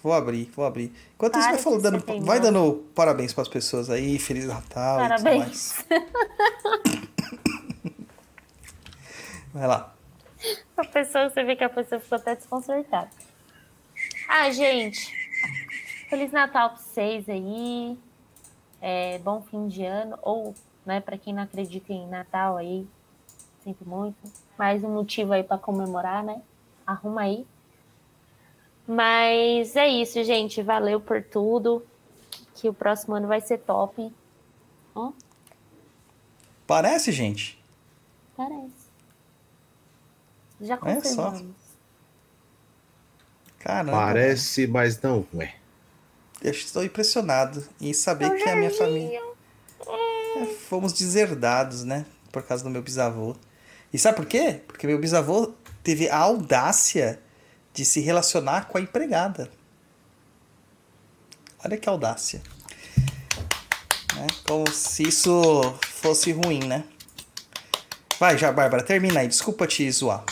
Vou 0.05 0.13
abrir, 0.13 0.51
vou 0.55 0.63
abrir. 0.63 0.93
Enquanto 1.15 1.33
isso, 1.33 1.47
Para 1.47 1.53
vai, 1.53 1.63
falando, 1.63 1.81
dando, 1.81 2.23
vai 2.23 2.39
dando 2.39 2.85
parabéns 2.93 3.33
pras 3.33 3.47
pessoas 3.47 3.89
aí, 3.89 4.19
Feliz 4.19 4.45
Natal 4.45 5.03
e 5.03 5.09
tudo 5.09 5.23
mais. 5.23 5.83
Parabéns. 5.89 7.09
Vai 9.51 9.65
lá. 9.65 9.95
A 10.77 10.85
pessoa, 10.85 11.27
você 11.27 11.43
vê 11.43 11.55
que 11.55 11.63
a 11.63 11.69
pessoa 11.69 11.99
ficou 11.99 12.17
até 12.17 12.35
desconcertada. 12.35 13.09
Ah, 14.29 14.51
gente. 14.51 15.11
Feliz 16.07 16.31
Natal 16.31 16.69
pra 16.69 16.77
vocês 16.77 17.27
aí. 17.27 17.97
É, 18.79 19.17
bom 19.17 19.41
fim 19.41 19.67
de 19.67 19.83
ano. 19.83 20.19
Ou, 20.21 20.53
né, 20.85 21.01
pra 21.01 21.17
quem 21.17 21.33
não 21.33 21.41
acredita 21.41 21.91
em 21.91 22.07
Natal 22.07 22.57
aí, 22.57 22.85
sinto 23.63 23.83
muito. 23.89 24.31
Mais 24.55 24.83
um 24.83 24.93
motivo 24.93 25.33
aí 25.33 25.41
pra 25.41 25.57
comemorar, 25.57 26.23
né? 26.23 26.43
Arruma 26.85 27.21
aí. 27.21 27.47
Mas 28.87 29.75
é 29.75 29.87
isso, 29.87 30.23
gente. 30.23 30.61
Valeu 30.61 30.99
por 31.01 31.23
tudo. 31.23 31.85
Que 32.55 32.69
o 32.69 32.73
próximo 32.73 33.15
ano 33.15 33.27
vai 33.27 33.41
ser 33.41 33.59
top. 33.59 34.13
Ó, 34.93 35.11
Parece, 36.67 37.11
gente? 37.11 37.61
parece. 38.35 38.85
Já 40.61 40.75
É 40.75 40.77
só. 41.01 41.31
confirmamos. 41.31 41.55
Caramba. 43.59 43.91
Parece, 43.91 44.67
mas 44.67 45.01
não 45.01 45.25
é. 45.39 45.53
Eu 46.41 46.51
estou 46.51 46.83
impressionado 46.83 47.63
em 47.81 47.93
saber 47.93 48.25
É 48.31 48.35
que 48.37 48.49
a 48.49 48.55
minha 48.55 48.71
família. 48.71 49.19
Jorginho. 49.19 49.35
É, 50.37 50.45
fomos 50.67 50.93
deserdados, 50.93 51.83
né? 51.83 52.05
Por 52.31 52.43
causa 52.43 52.63
do 52.63 52.69
meu 52.69 52.81
bisavô. 52.81 53.35
E 53.91 53.97
sabe 53.97 54.17
por 54.17 54.25
quê? 54.25 54.61
Porque 54.67 54.85
meu 54.85 54.99
bisavô 54.99 55.53
teve 55.83 56.09
a 56.09 56.17
audácia 56.17 57.19
de 57.75 57.83
se 57.83 57.99
relacionar 57.99 58.69
com 58.69 58.77
a 58.77 58.81
empregada. 58.81 59.51
Olha 61.63 61.77
que 61.77 61.89
audácia. 61.89 62.41
Né? 64.15 64.27
Como 64.47 64.71
se 64.71 65.03
isso 65.03 65.61
fosse 65.81 66.31
ruim, 66.31 66.63
né? 66.63 66.85
Vai 68.17 68.37
já, 68.37 68.51
Bárbara, 68.51 68.81
termina 68.81 69.19
aí. 69.19 69.27
Desculpa 69.27 69.67
te 69.67 69.91
zoar. 69.91 70.23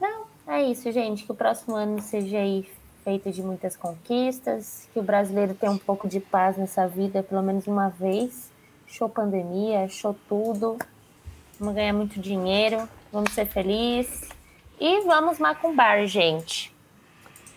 Não, 0.00 0.24
é 0.46 0.62
isso, 0.62 0.90
gente. 0.90 1.24
Que 1.24 1.32
o 1.32 1.34
próximo 1.34 1.76
ano 1.76 2.00
seja 2.00 2.38
aí 2.38 2.66
feito 3.04 3.30
de 3.30 3.42
muitas 3.42 3.76
conquistas, 3.76 4.88
que 4.92 4.98
o 4.98 5.02
brasileiro 5.02 5.54
tenha 5.54 5.72
um 5.72 5.78
pouco 5.78 6.08
de 6.08 6.20
paz 6.20 6.56
nessa 6.56 6.88
vida, 6.88 7.22
pelo 7.22 7.42
menos 7.42 7.66
uma 7.66 7.90
vez. 7.90 8.50
Show 8.86 9.10
pandemia, 9.10 9.86
show 9.88 10.16
tudo. 10.26 10.78
Vamos 11.60 11.74
ganhar 11.74 11.92
muito 11.92 12.18
dinheiro, 12.18 12.88
vamos 13.12 13.32
ser 13.32 13.46
felizes. 13.46 14.37
E 14.80 15.00
vamos 15.02 15.38
macumbar, 15.38 16.06
gente. 16.06 16.74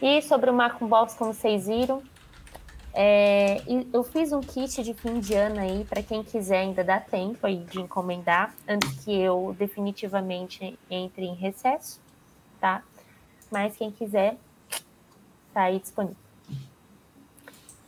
E 0.02 0.22
sobre 0.22 0.50
o 0.50 0.54
macumbox, 0.54 1.14
como 1.14 1.34
vocês 1.34 1.68
viram, 1.68 2.02
é, 2.94 3.62
eu 3.94 4.04
fiz 4.04 4.34
um 4.34 4.42
kit 4.42 4.84
de 4.84 4.94
fim 4.94 5.20
de 5.20 5.34
ano 5.34 5.60
aí, 5.60 5.86
para 5.86 6.02
quem 6.02 6.24
quiser, 6.24 6.62
ainda 6.62 6.84
dá 6.84 7.00
tempo 7.00 7.46
aí 7.46 7.58
de 7.58 7.80
encomendar, 7.80 8.54
antes 8.68 9.04
que 9.04 9.16
eu 9.16 9.56
definitivamente 9.58 10.78
entre 10.90 11.26
em 11.26 11.36
recesso, 11.36 12.02
tá? 12.60 12.84
Mas 13.52 13.78
quem 13.78 13.92
quiser, 13.92 14.38
Tá 15.54 15.64
aí 15.64 15.80
disponível. 15.80 16.16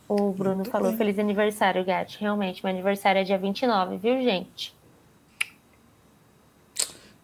O 0.06 0.32
Bruno 0.32 0.56
Muito 0.56 0.70
falou 0.70 0.88
bem. 0.88 0.98
feliz 0.98 1.18
aniversário, 1.18 1.84
Gatti. 1.84 2.20
Realmente, 2.20 2.62
meu 2.62 2.72
aniversário 2.72 3.20
é 3.20 3.24
dia 3.24 3.38
29, 3.38 3.96
viu, 3.96 4.22
gente? 4.22 4.74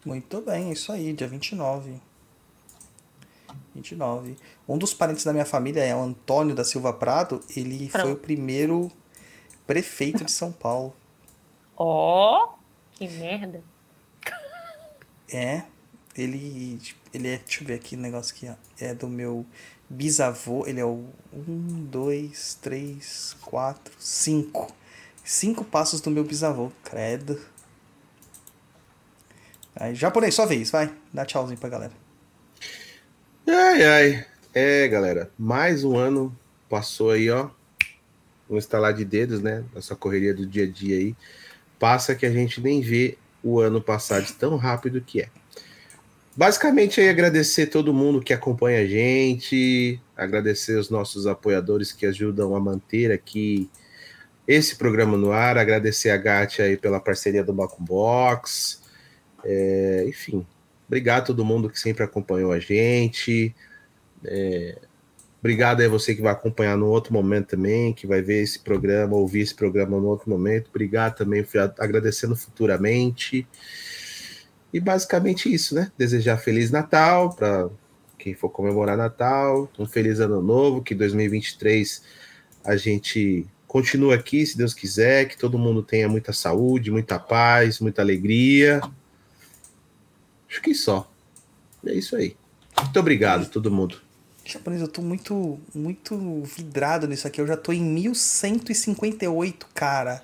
Muito 0.05 0.41
bem, 0.41 0.71
é 0.71 0.73
isso 0.73 0.91
aí, 0.93 1.13
dia 1.13 1.29
29. 1.29 2.01
29. 3.75 4.37
Um 4.69 4.79
dos 4.79 4.95
parentes 4.95 5.25
da 5.25 5.33
minha 5.33 5.45
família 5.45 5.83
é 5.83 5.95
o 5.95 6.01
Antônio 6.01 6.55
da 6.55 6.65
Silva 6.65 6.93
Prado. 6.93 7.41
Ele 7.55 7.89
foi 7.89 8.01
Pronto. 8.01 8.15
o 8.15 8.17
primeiro 8.17 8.93
prefeito 9.67 10.25
de 10.25 10.33
São 10.33 10.53
Paulo. 10.53 10.95
Ó, 11.77 12.55
que 12.93 13.09
merda. 13.09 13.63
É, 15.33 15.63
ele, 16.17 16.81
ele 17.15 17.29
é, 17.29 17.39
deixa 17.39 17.63
eu 17.63 17.67
ver 17.67 17.75
aqui 17.75 17.95
o 17.95 17.99
negócio 17.99 18.35
aqui, 18.35 18.49
ó. 18.49 18.55
É 18.79 18.95
do 18.95 19.07
meu 19.07 19.47
bisavô, 19.89 20.67
ele 20.67 20.81
é 20.81 20.85
o 20.85 21.05
um, 21.33 21.87
dois, 21.91 22.59
três, 22.61 23.37
quatro, 23.43 23.95
cinco. 23.99 24.73
Cinco 25.25 25.65
passos 25.65 26.01
do 26.01 26.11
meu 26.11 26.25
bisavô, 26.25 26.73
credo. 26.83 27.41
Aí, 29.75 29.95
japonês, 29.95 30.35
sua 30.35 30.47
vez, 30.47 30.71
vai. 30.71 30.93
Dá 31.13 31.25
tchauzinho 31.25 31.59
pra 31.59 31.69
galera. 31.69 31.93
Ai, 33.47 33.85
ai. 33.85 34.27
É, 34.53 34.89
galera, 34.89 35.31
mais 35.39 35.85
um 35.85 35.97
ano 35.97 36.37
passou 36.69 37.11
aí, 37.11 37.31
ó. 37.31 37.51
Um 38.49 38.59
estalar 38.59 38.93
de 38.93 39.05
dedos, 39.05 39.41
né? 39.41 39.65
Nossa 39.75 39.95
correria 39.95 40.35
do 40.35 40.45
dia 40.45 40.65
a 40.65 40.67
dia 40.67 40.97
aí. 40.97 41.17
Passa 41.79 42.15
que 42.15 42.27
a 42.27 42.31
gente 42.31 42.61
nem 42.61 42.81
vê 42.81 43.17
o 43.43 43.61
ano 43.61 43.81
passar 43.81 44.21
de 44.21 44.33
tão 44.33 44.57
rápido 44.57 45.01
que 45.01 45.23
é. 45.23 45.29
Basicamente 46.37 47.01
aí 47.01 47.09
agradecer 47.09 47.67
todo 47.67 47.93
mundo 47.93 48.21
que 48.21 48.33
acompanha 48.33 48.81
a 48.81 48.87
gente, 48.87 50.01
agradecer 50.17 50.79
os 50.79 50.91
nossos 50.91 51.27
apoiadores 51.27 51.93
que 51.93 52.07
ajudam 52.07 52.55
a 52.55 52.61
manter 52.61 53.13
aqui 53.13 53.69
esse 54.47 54.75
programa 54.77 55.17
no 55.17 55.33
ar, 55.33 55.59
agradecer 55.59 56.11
a 56.11 56.17
Gatti 56.17 56.61
aí 56.61 56.77
pela 56.77 56.99
parceria 56.99 57.45
do 57.45 57.53
Baco 57.53 57.83
Box, 57.83 58.80
é, 59.45 60.05
enfim, 60.09 60.47
obrigado 60.87 61.23
a 61.23 61.27
todo 61.27 61.45
mundo 61.45 61.71
que 61.71 61.79
sempre 61.79 62.03
acompanhou 62.03 62.53
a 62.53 62.59
gente, 62.59 63.55
é, 64.25 64.79
obrigado 65.39 65.83
a 65.83 65.89
você 65.89 66.15
que 66.15 66.23
vai 66.23 66.33
acompanhar 66.33 66.77
no 66.77 66.87
outro 66.87 67.13
momento 67.13 67.49
também, 67.49 67.93
que 67.93 68.07
vai 68.07 68.23
ver 68.23 68.43
esse 68.43 68.59
programa, 68.59 69.17
ouvir 69.17 69.41
esse 69.41 69.55
programa 69.55 69.99
no 69.99 70.07
outro 70.07 70.29
momento, 70.29 70.69
obrigado 70.69 71.17
também, 71.17 71.47
agradecendo 71.79 72.37
futuramente, 72.37 73.47
e 74.73 74.79
basicamente 74.79 75.53
isso, 75.53 75.75
né? 75.75 75.91
Desejar 75.99 76.39
Feliz 76.39 76.71
Natal 76.71 77.35
para 77.35 77.69
quem 78.21 78.35
for 78.35 78.51
comemorar 78.51 78.97
Natal, 78.97 79.69
um 79.79 79.87
feliz 79.87 80.21
ano 80.21 80.43
novo, 80.43 80.83
que 80.83 80.95
2023 80.95 82.03
a 82.65 82.77
gente 82.77 83.47
continue 83.67 84.13
aqui, 84.13 84.45
se 84.45 84.59
Deus 84.59 84.75
quiser, 84.75 85.27
que 85.27 85.39
todo 85.39 85.59
mundo 85.59 85.83
tenha 85.83 86.09
muita 86.09 86.33
saúde, 86.33 86.91
muita 86.91 87.19
paz, 87.19 87.81
muita 87.81 88.03
alegria. 88.03 88.81
Acho 90.51 90.61
que 90.61 90.75
só. 90.75 91.09
É 91.87 91.95
isso 91.95 92.17
aí. 92.17 92.37
Muito 92.77 92.99
obrigado, 92.99 93.49
todo 93.49 93.71
mundo. 93.71 94.01
Japonês, 94.45 94.83
eu 94.83 94.89
tô 94.89 95.01
muito, 95.01 95.61
muito 95.75 96.43
vidrado 96.43 97.07
nisso 97.07 97.27
aqui. 97.27 97.41
Eu 97.41 97.47
já 97.47 97.57
tô 97.57 97.73
em 97.73 97.81
1158, 97.81 99.69
cara. 99.73 100.23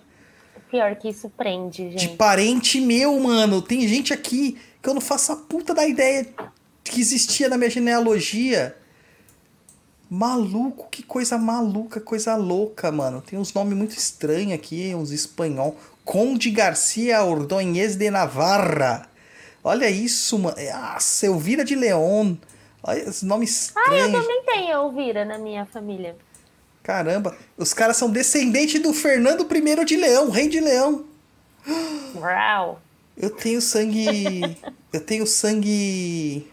Pior 0.71 0.97
que 0.97 1.09
isso 1.09 1.31
prende, 1.31 1.91
De 1.91 1.99
gente. 1.99 2.17
parente 2.17 2.81
meu, 2.81 3.19
mano. 3.21 3.63
Tem 3.63 3.87
gente 3.87 4.13
aqui 4.13 4.59
que 4.83 4.89
eu 4.89 4.95
não 4.95 5.01
faço 5.01 5.33
a 5.33 5.37
puta 5.37 5.73
da 5.73 5.87
ideia 5.87 6.27
que 6.83 7.01
existia 7.01 7.49
na 7.49 7.57
minha 7.57 7.71
genealogia. 7.71 8.77
Maluco, 10.09 10.89
que 10.91 11.03
coisa 11.03 11.37
maluca, 11.39 12.01
coisa 12.01 12.37
louca, 12.37 12.91
mano. 12.91 13.21
Tem 13.21 13.39
uns 13.39 13.53
nomes 13.53 13.77
muito 13.77 13.97
estranhos 13.97 14.55
aqui, 14.55 14.95
uns 14.95 15.11
espanhol. 15.11 15.77
Conde 16.05 16.51
Garcia 16.51 17.23
Ordonhez 17.25 17.97
de 17.97 18.11
Navarra. 18.11 19.09
Olha 19.69 19.91
isso, 19.91 20.39
mano. 20.39 20.57
Nossa, 20.73 21.27
Elvira 21.27 21.65
de 21.65 21.75
León. 21.75 22.37
Olha 22.85 23.01
esse 23.09 23.27
nome 23.27 23.45
Ah, 23.45 23.49
eu 23.49 23.97
estranho. 23.97 24.13
também 24.13 24.43
tenho 24.45 24.71
Elvira 24.71 25.25
na 25.25 25.39
minha 25.39 25.67
família. 25.67 26.15
Caramba, 26.85 27.37
os 27.59 27.75
caras 27.75 27.97
são 27.97 28.09
descendentes 28.09 28.81
do 28.81 28.95
Fernando 28.95 29.45
I 29.53 29.85
de 29.85 29.97
Leão, 29.97 30.31
rei 30.31 30.49
de 30.49 30.61
Leão. 30.61 31.05
Uau. 32.15 32.81
Eu 33.17 33.31
tenho 33.31 33.61
sangue. 33.61 34.57
eu 34.93 35.01
tenho 35.01 35.27
sangue. 35.27 36.49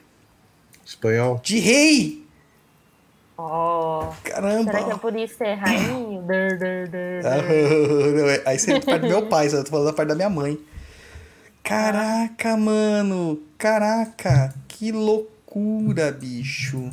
Espanhol. 0.84 1.40
de 1.44 1.60
rei! 1.60 2.26
Ó. 3.38 4.12
Caramba! 4.24 4.72
Será 4.72 4.84
que 4.86 4.92
é 4.92 4.98
por 4.98 5.16
isso 5.16 5.38
ser 5.38 5.54
rainho? 5.54 6.22
Dur, 6.26 6.58
dur, 6.58 6.88
dur, 6.90 7.26
Ah, 7.26 7.38
é- 8.34 8.50
Aí 8.50 8.58
você 8.58 8.74
é 8.74 8.80
parte 8.80 9.02
do 9.02 9.08
meu 9.08 9.28
pai, 9.28 9.48
eu 9.48 9.64
tô 9.64 9.70
falando 9.70 9.86
da 9.86 9.94
parte 9.94 10.10
da 10.10 10.16
minha 10.16 10.30
mãe. 10.32 10.58
Caraca, 11.64 12.58
mano! 12.58 13.42
Caraca! 13.58 14.54
Que 14.68 14.92
loucura, 14.92 16.12
bicho! 16.12 16.90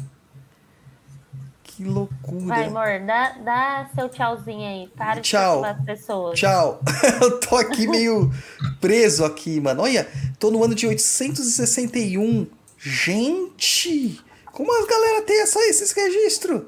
Que 1.64 1.82
loucura! 1.82 2.46
Vai, 2.46 2.66
amor, 2.66 3.04
dá, 3.04 3.30
dá 3.44 3.90
seu 3.92 4.08
tchauzinho 4.08 4.64
aí. 4.64 4.88
Para 4.96 5.16
de 5.16 5.22
Tchau. 5.22 5.62
perturbar 5.62 5.76
as 5.76 5.84
pessoas. 5.84 6.38
Tchau. 6.38 6.80
Eu 7.20 7.40
tô 7.40 7.56
aqui 7.56 7.88
meio 7.88 8.32
preso 8.80 9.24
aqui, 9.24 9.60
mano. 9.60 9.82
Olha, 9.82 10.08
tô 10.38 10.52
no 10.52 10.62
ano 10.62 10.76
de 10.76 10.86
861. 10.86 12.46
Gente! 12.78 14.20
Como 14.52 14.72
a 14.72 14.86
galera 14.86 15.22
tem 15.22 15.42
essa, 15.42 15.58
esses 15.66 15.90
registros? 15.90 16.62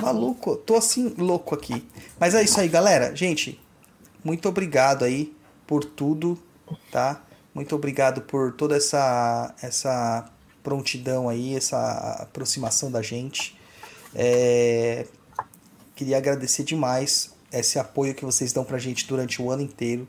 Maluco, 0.00 0.56
tô 0.56 0.74
assim, 0.74 1.14
louco 1.16 1.54
aqui. 1.54 1.86
Mas 2.18 2.34
é 2.34 2.42
isso 2.42 2.58
aí, 2.58 2.68
galera. 2.68 3.14
Gente, 3.14 3.60
muito 4.24 4.48
obrigado 4.48 5.04
aí 5.04 5.35
por 5.66 5.84
tudo, 5.84 6.38
tá? 6.90 7.22
Muito 7.54 7.74
obrigado 7.74 8.22
por 8.22 8.52
toda 8.52 8.76
essa, 8.76 9.54
essa 9.62 10.30
prontidão 10.62 11.28
aí, 11.28 11.54
essa 11.54 12.18
aproximação 12.20 12.90
da 12.90 13.02
gente. 13.02 13.58
É, 14.14 15.06
Queria 15.96 16.18
agradecer 16.18 16.62
demais 16.62 17.34
esse 17.50 17.78
apoio 17.78 18.14
que 18.14 18.22
vocês 18.22 18.52
dão 18.52 18.62
pra 18.62 18.76
gente 18.76 19.06
durante 19.08 19.40
o 19.40 19.50
ano 19.50 19.62
inteiro. 19.62 20.06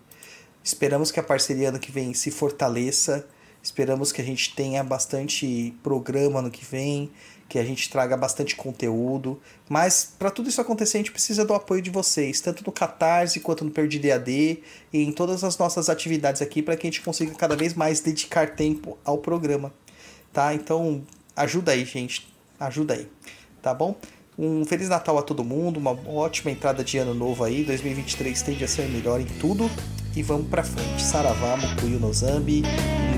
Esperamos 0.61 1.11
que 1.11 1.19
a 1.19 1.23
parceria 1.23 1.69
ano 1.69 1.79
que 1.79 1.93
vem 1.93 2.13
se 2.13 2.29
fortaleça. 2.29 3.25
Esperamos 3.63 4.11
que 4.11 4.21
a 4.21 4.23
gente 4.23 4.53
tenha 4.53 4.83
bastante 4.83 5.73
programa 5.81 6.39
ano 6.39 6.51
que 6.51 6.65
vem, 6.65 7.09
que 7.47 7.57
a 7.57 7.63
gente 7.63 7.89
traga 7.89 8.17
bastante 8.17 8.55
conteúdo. 8.55 9.39
Mas 9.69 10.13
para 10.17 10.29
tudo 10.29 10.49
isso 10.49 10.59
acontecer, 10.59 10.97
a 10.97 10.99
gente 10.99 11.11
precisa 11.11 11.45
do 11.45 11.53
apoio 11.53 11.81
de 11.81 11.89
vocês, 11.89 12.41
tanto 12.41 12.63
no 12.65 12.71
Catarse 12.71 13.39
quanto 13.39 13.63
no 13.63 13.71
Perdido 13.71 14.05
EAD 14.05 14.63
e 14.91 15.03
em 15.03 15.11
todas 15.11 15.43
as 15.43 15.57
nossas 15.57 15.89
atividades 15.89 16.41
aqui, 16.41 16.61
para 16.61 16.75
que 16.75 16.87
a 16.87 16.89
gente 16.89 17.01
consiga 17.01 17.33
cada 17.35 17.55
vez 17.55 17.73
mais 17.73 17.99
dedicar 17.99 18.55
tempo 18.55 18.97
ao 19.03 19.17
programa. 19.17 19.73
Tá? 20.33 20.53
Então, 20.53 21.03
ajuda 21.35 21.71
aí, 21.71 21.85
gente. 21.85 22.27
Ajuda 22.59 22.95
aí. 22.95 23.07
Tá 23.61 23.73
bom? 23.73 23.95
Um 24.37 24.63
Feliz 24.65 24.87
Natal 24.87 25.17
a 25.17 25.23
todo 25.23 25.43
mundo, 25.43 25.77
uma 25.77 25.97
ótima 26.07 26.51
entrada 26.51 26.83
de 26.83 26.97
ano 26.97 27.13
novo 27.13 27.43
aí. 27.43 27.63
2023 27.63 28.39
tende 28.43 28.63
a 28.63 28.67
ser 28.67 28.87
melhor 28.89 29.19
em 29.19 29.25
tudo. 29.25 29.69
E 30.15 30.23
vamos 30.23 30.47
pra 30.47 30.63
frente. 30.63 31.01
Saravá, 31.01 31.57
Mukuyu 31.57 31.99
no 31.99 32.11
Zambi, 32.11 32.63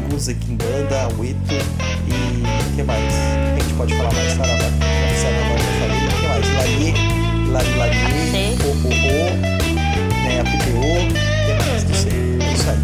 Nguza 0.07 0.33
Kimbanda, 0.33 1.07
Ueto 1.17 1.53
e. 2.07 2.73
o 2.73 2.75
que 2.75 2.83
mais? 2.83 3.38
A 3.79 3.81
pode 3.81 3.95
falar 3.95 4.13
mais? 4.13 4.33
Saravá, 4.33 4.57
Saravá 5.21 5.53
eu 5.53 5.59
já 5.63 5.71
falei. 5.79 5.99
O 6.03 6.09
que 6.09 6.27
mais? 6.27 6.47
Larie, 6.53 6.93
Lari 7.49 7.71
Ho 8.61 8.75
Ho, 8.75 9.19
né? 10.21 10.41
APTO. 10.41 10.79
O 10.79 11.07
que 11.45 11.53
mais? 11.65 11.83
Não 11.85 11.95
sei. 11.95 12.11
É 12.41 12.53
isso 12.53 12.69
aí. 12.69 12.77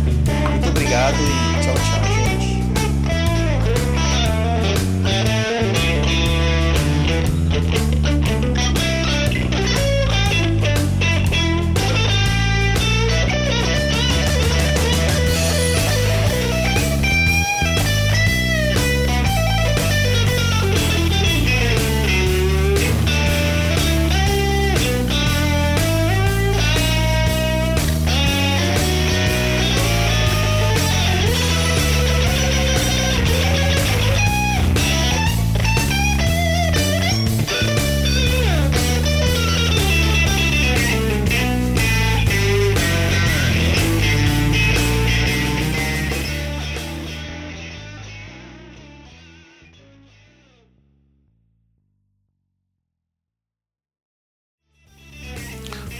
Muito 0.51 0.69
obrigado 0.69 1.17
e 1.19 1.63
tchau, 1.65 1.75
tchau, 1.75 2.14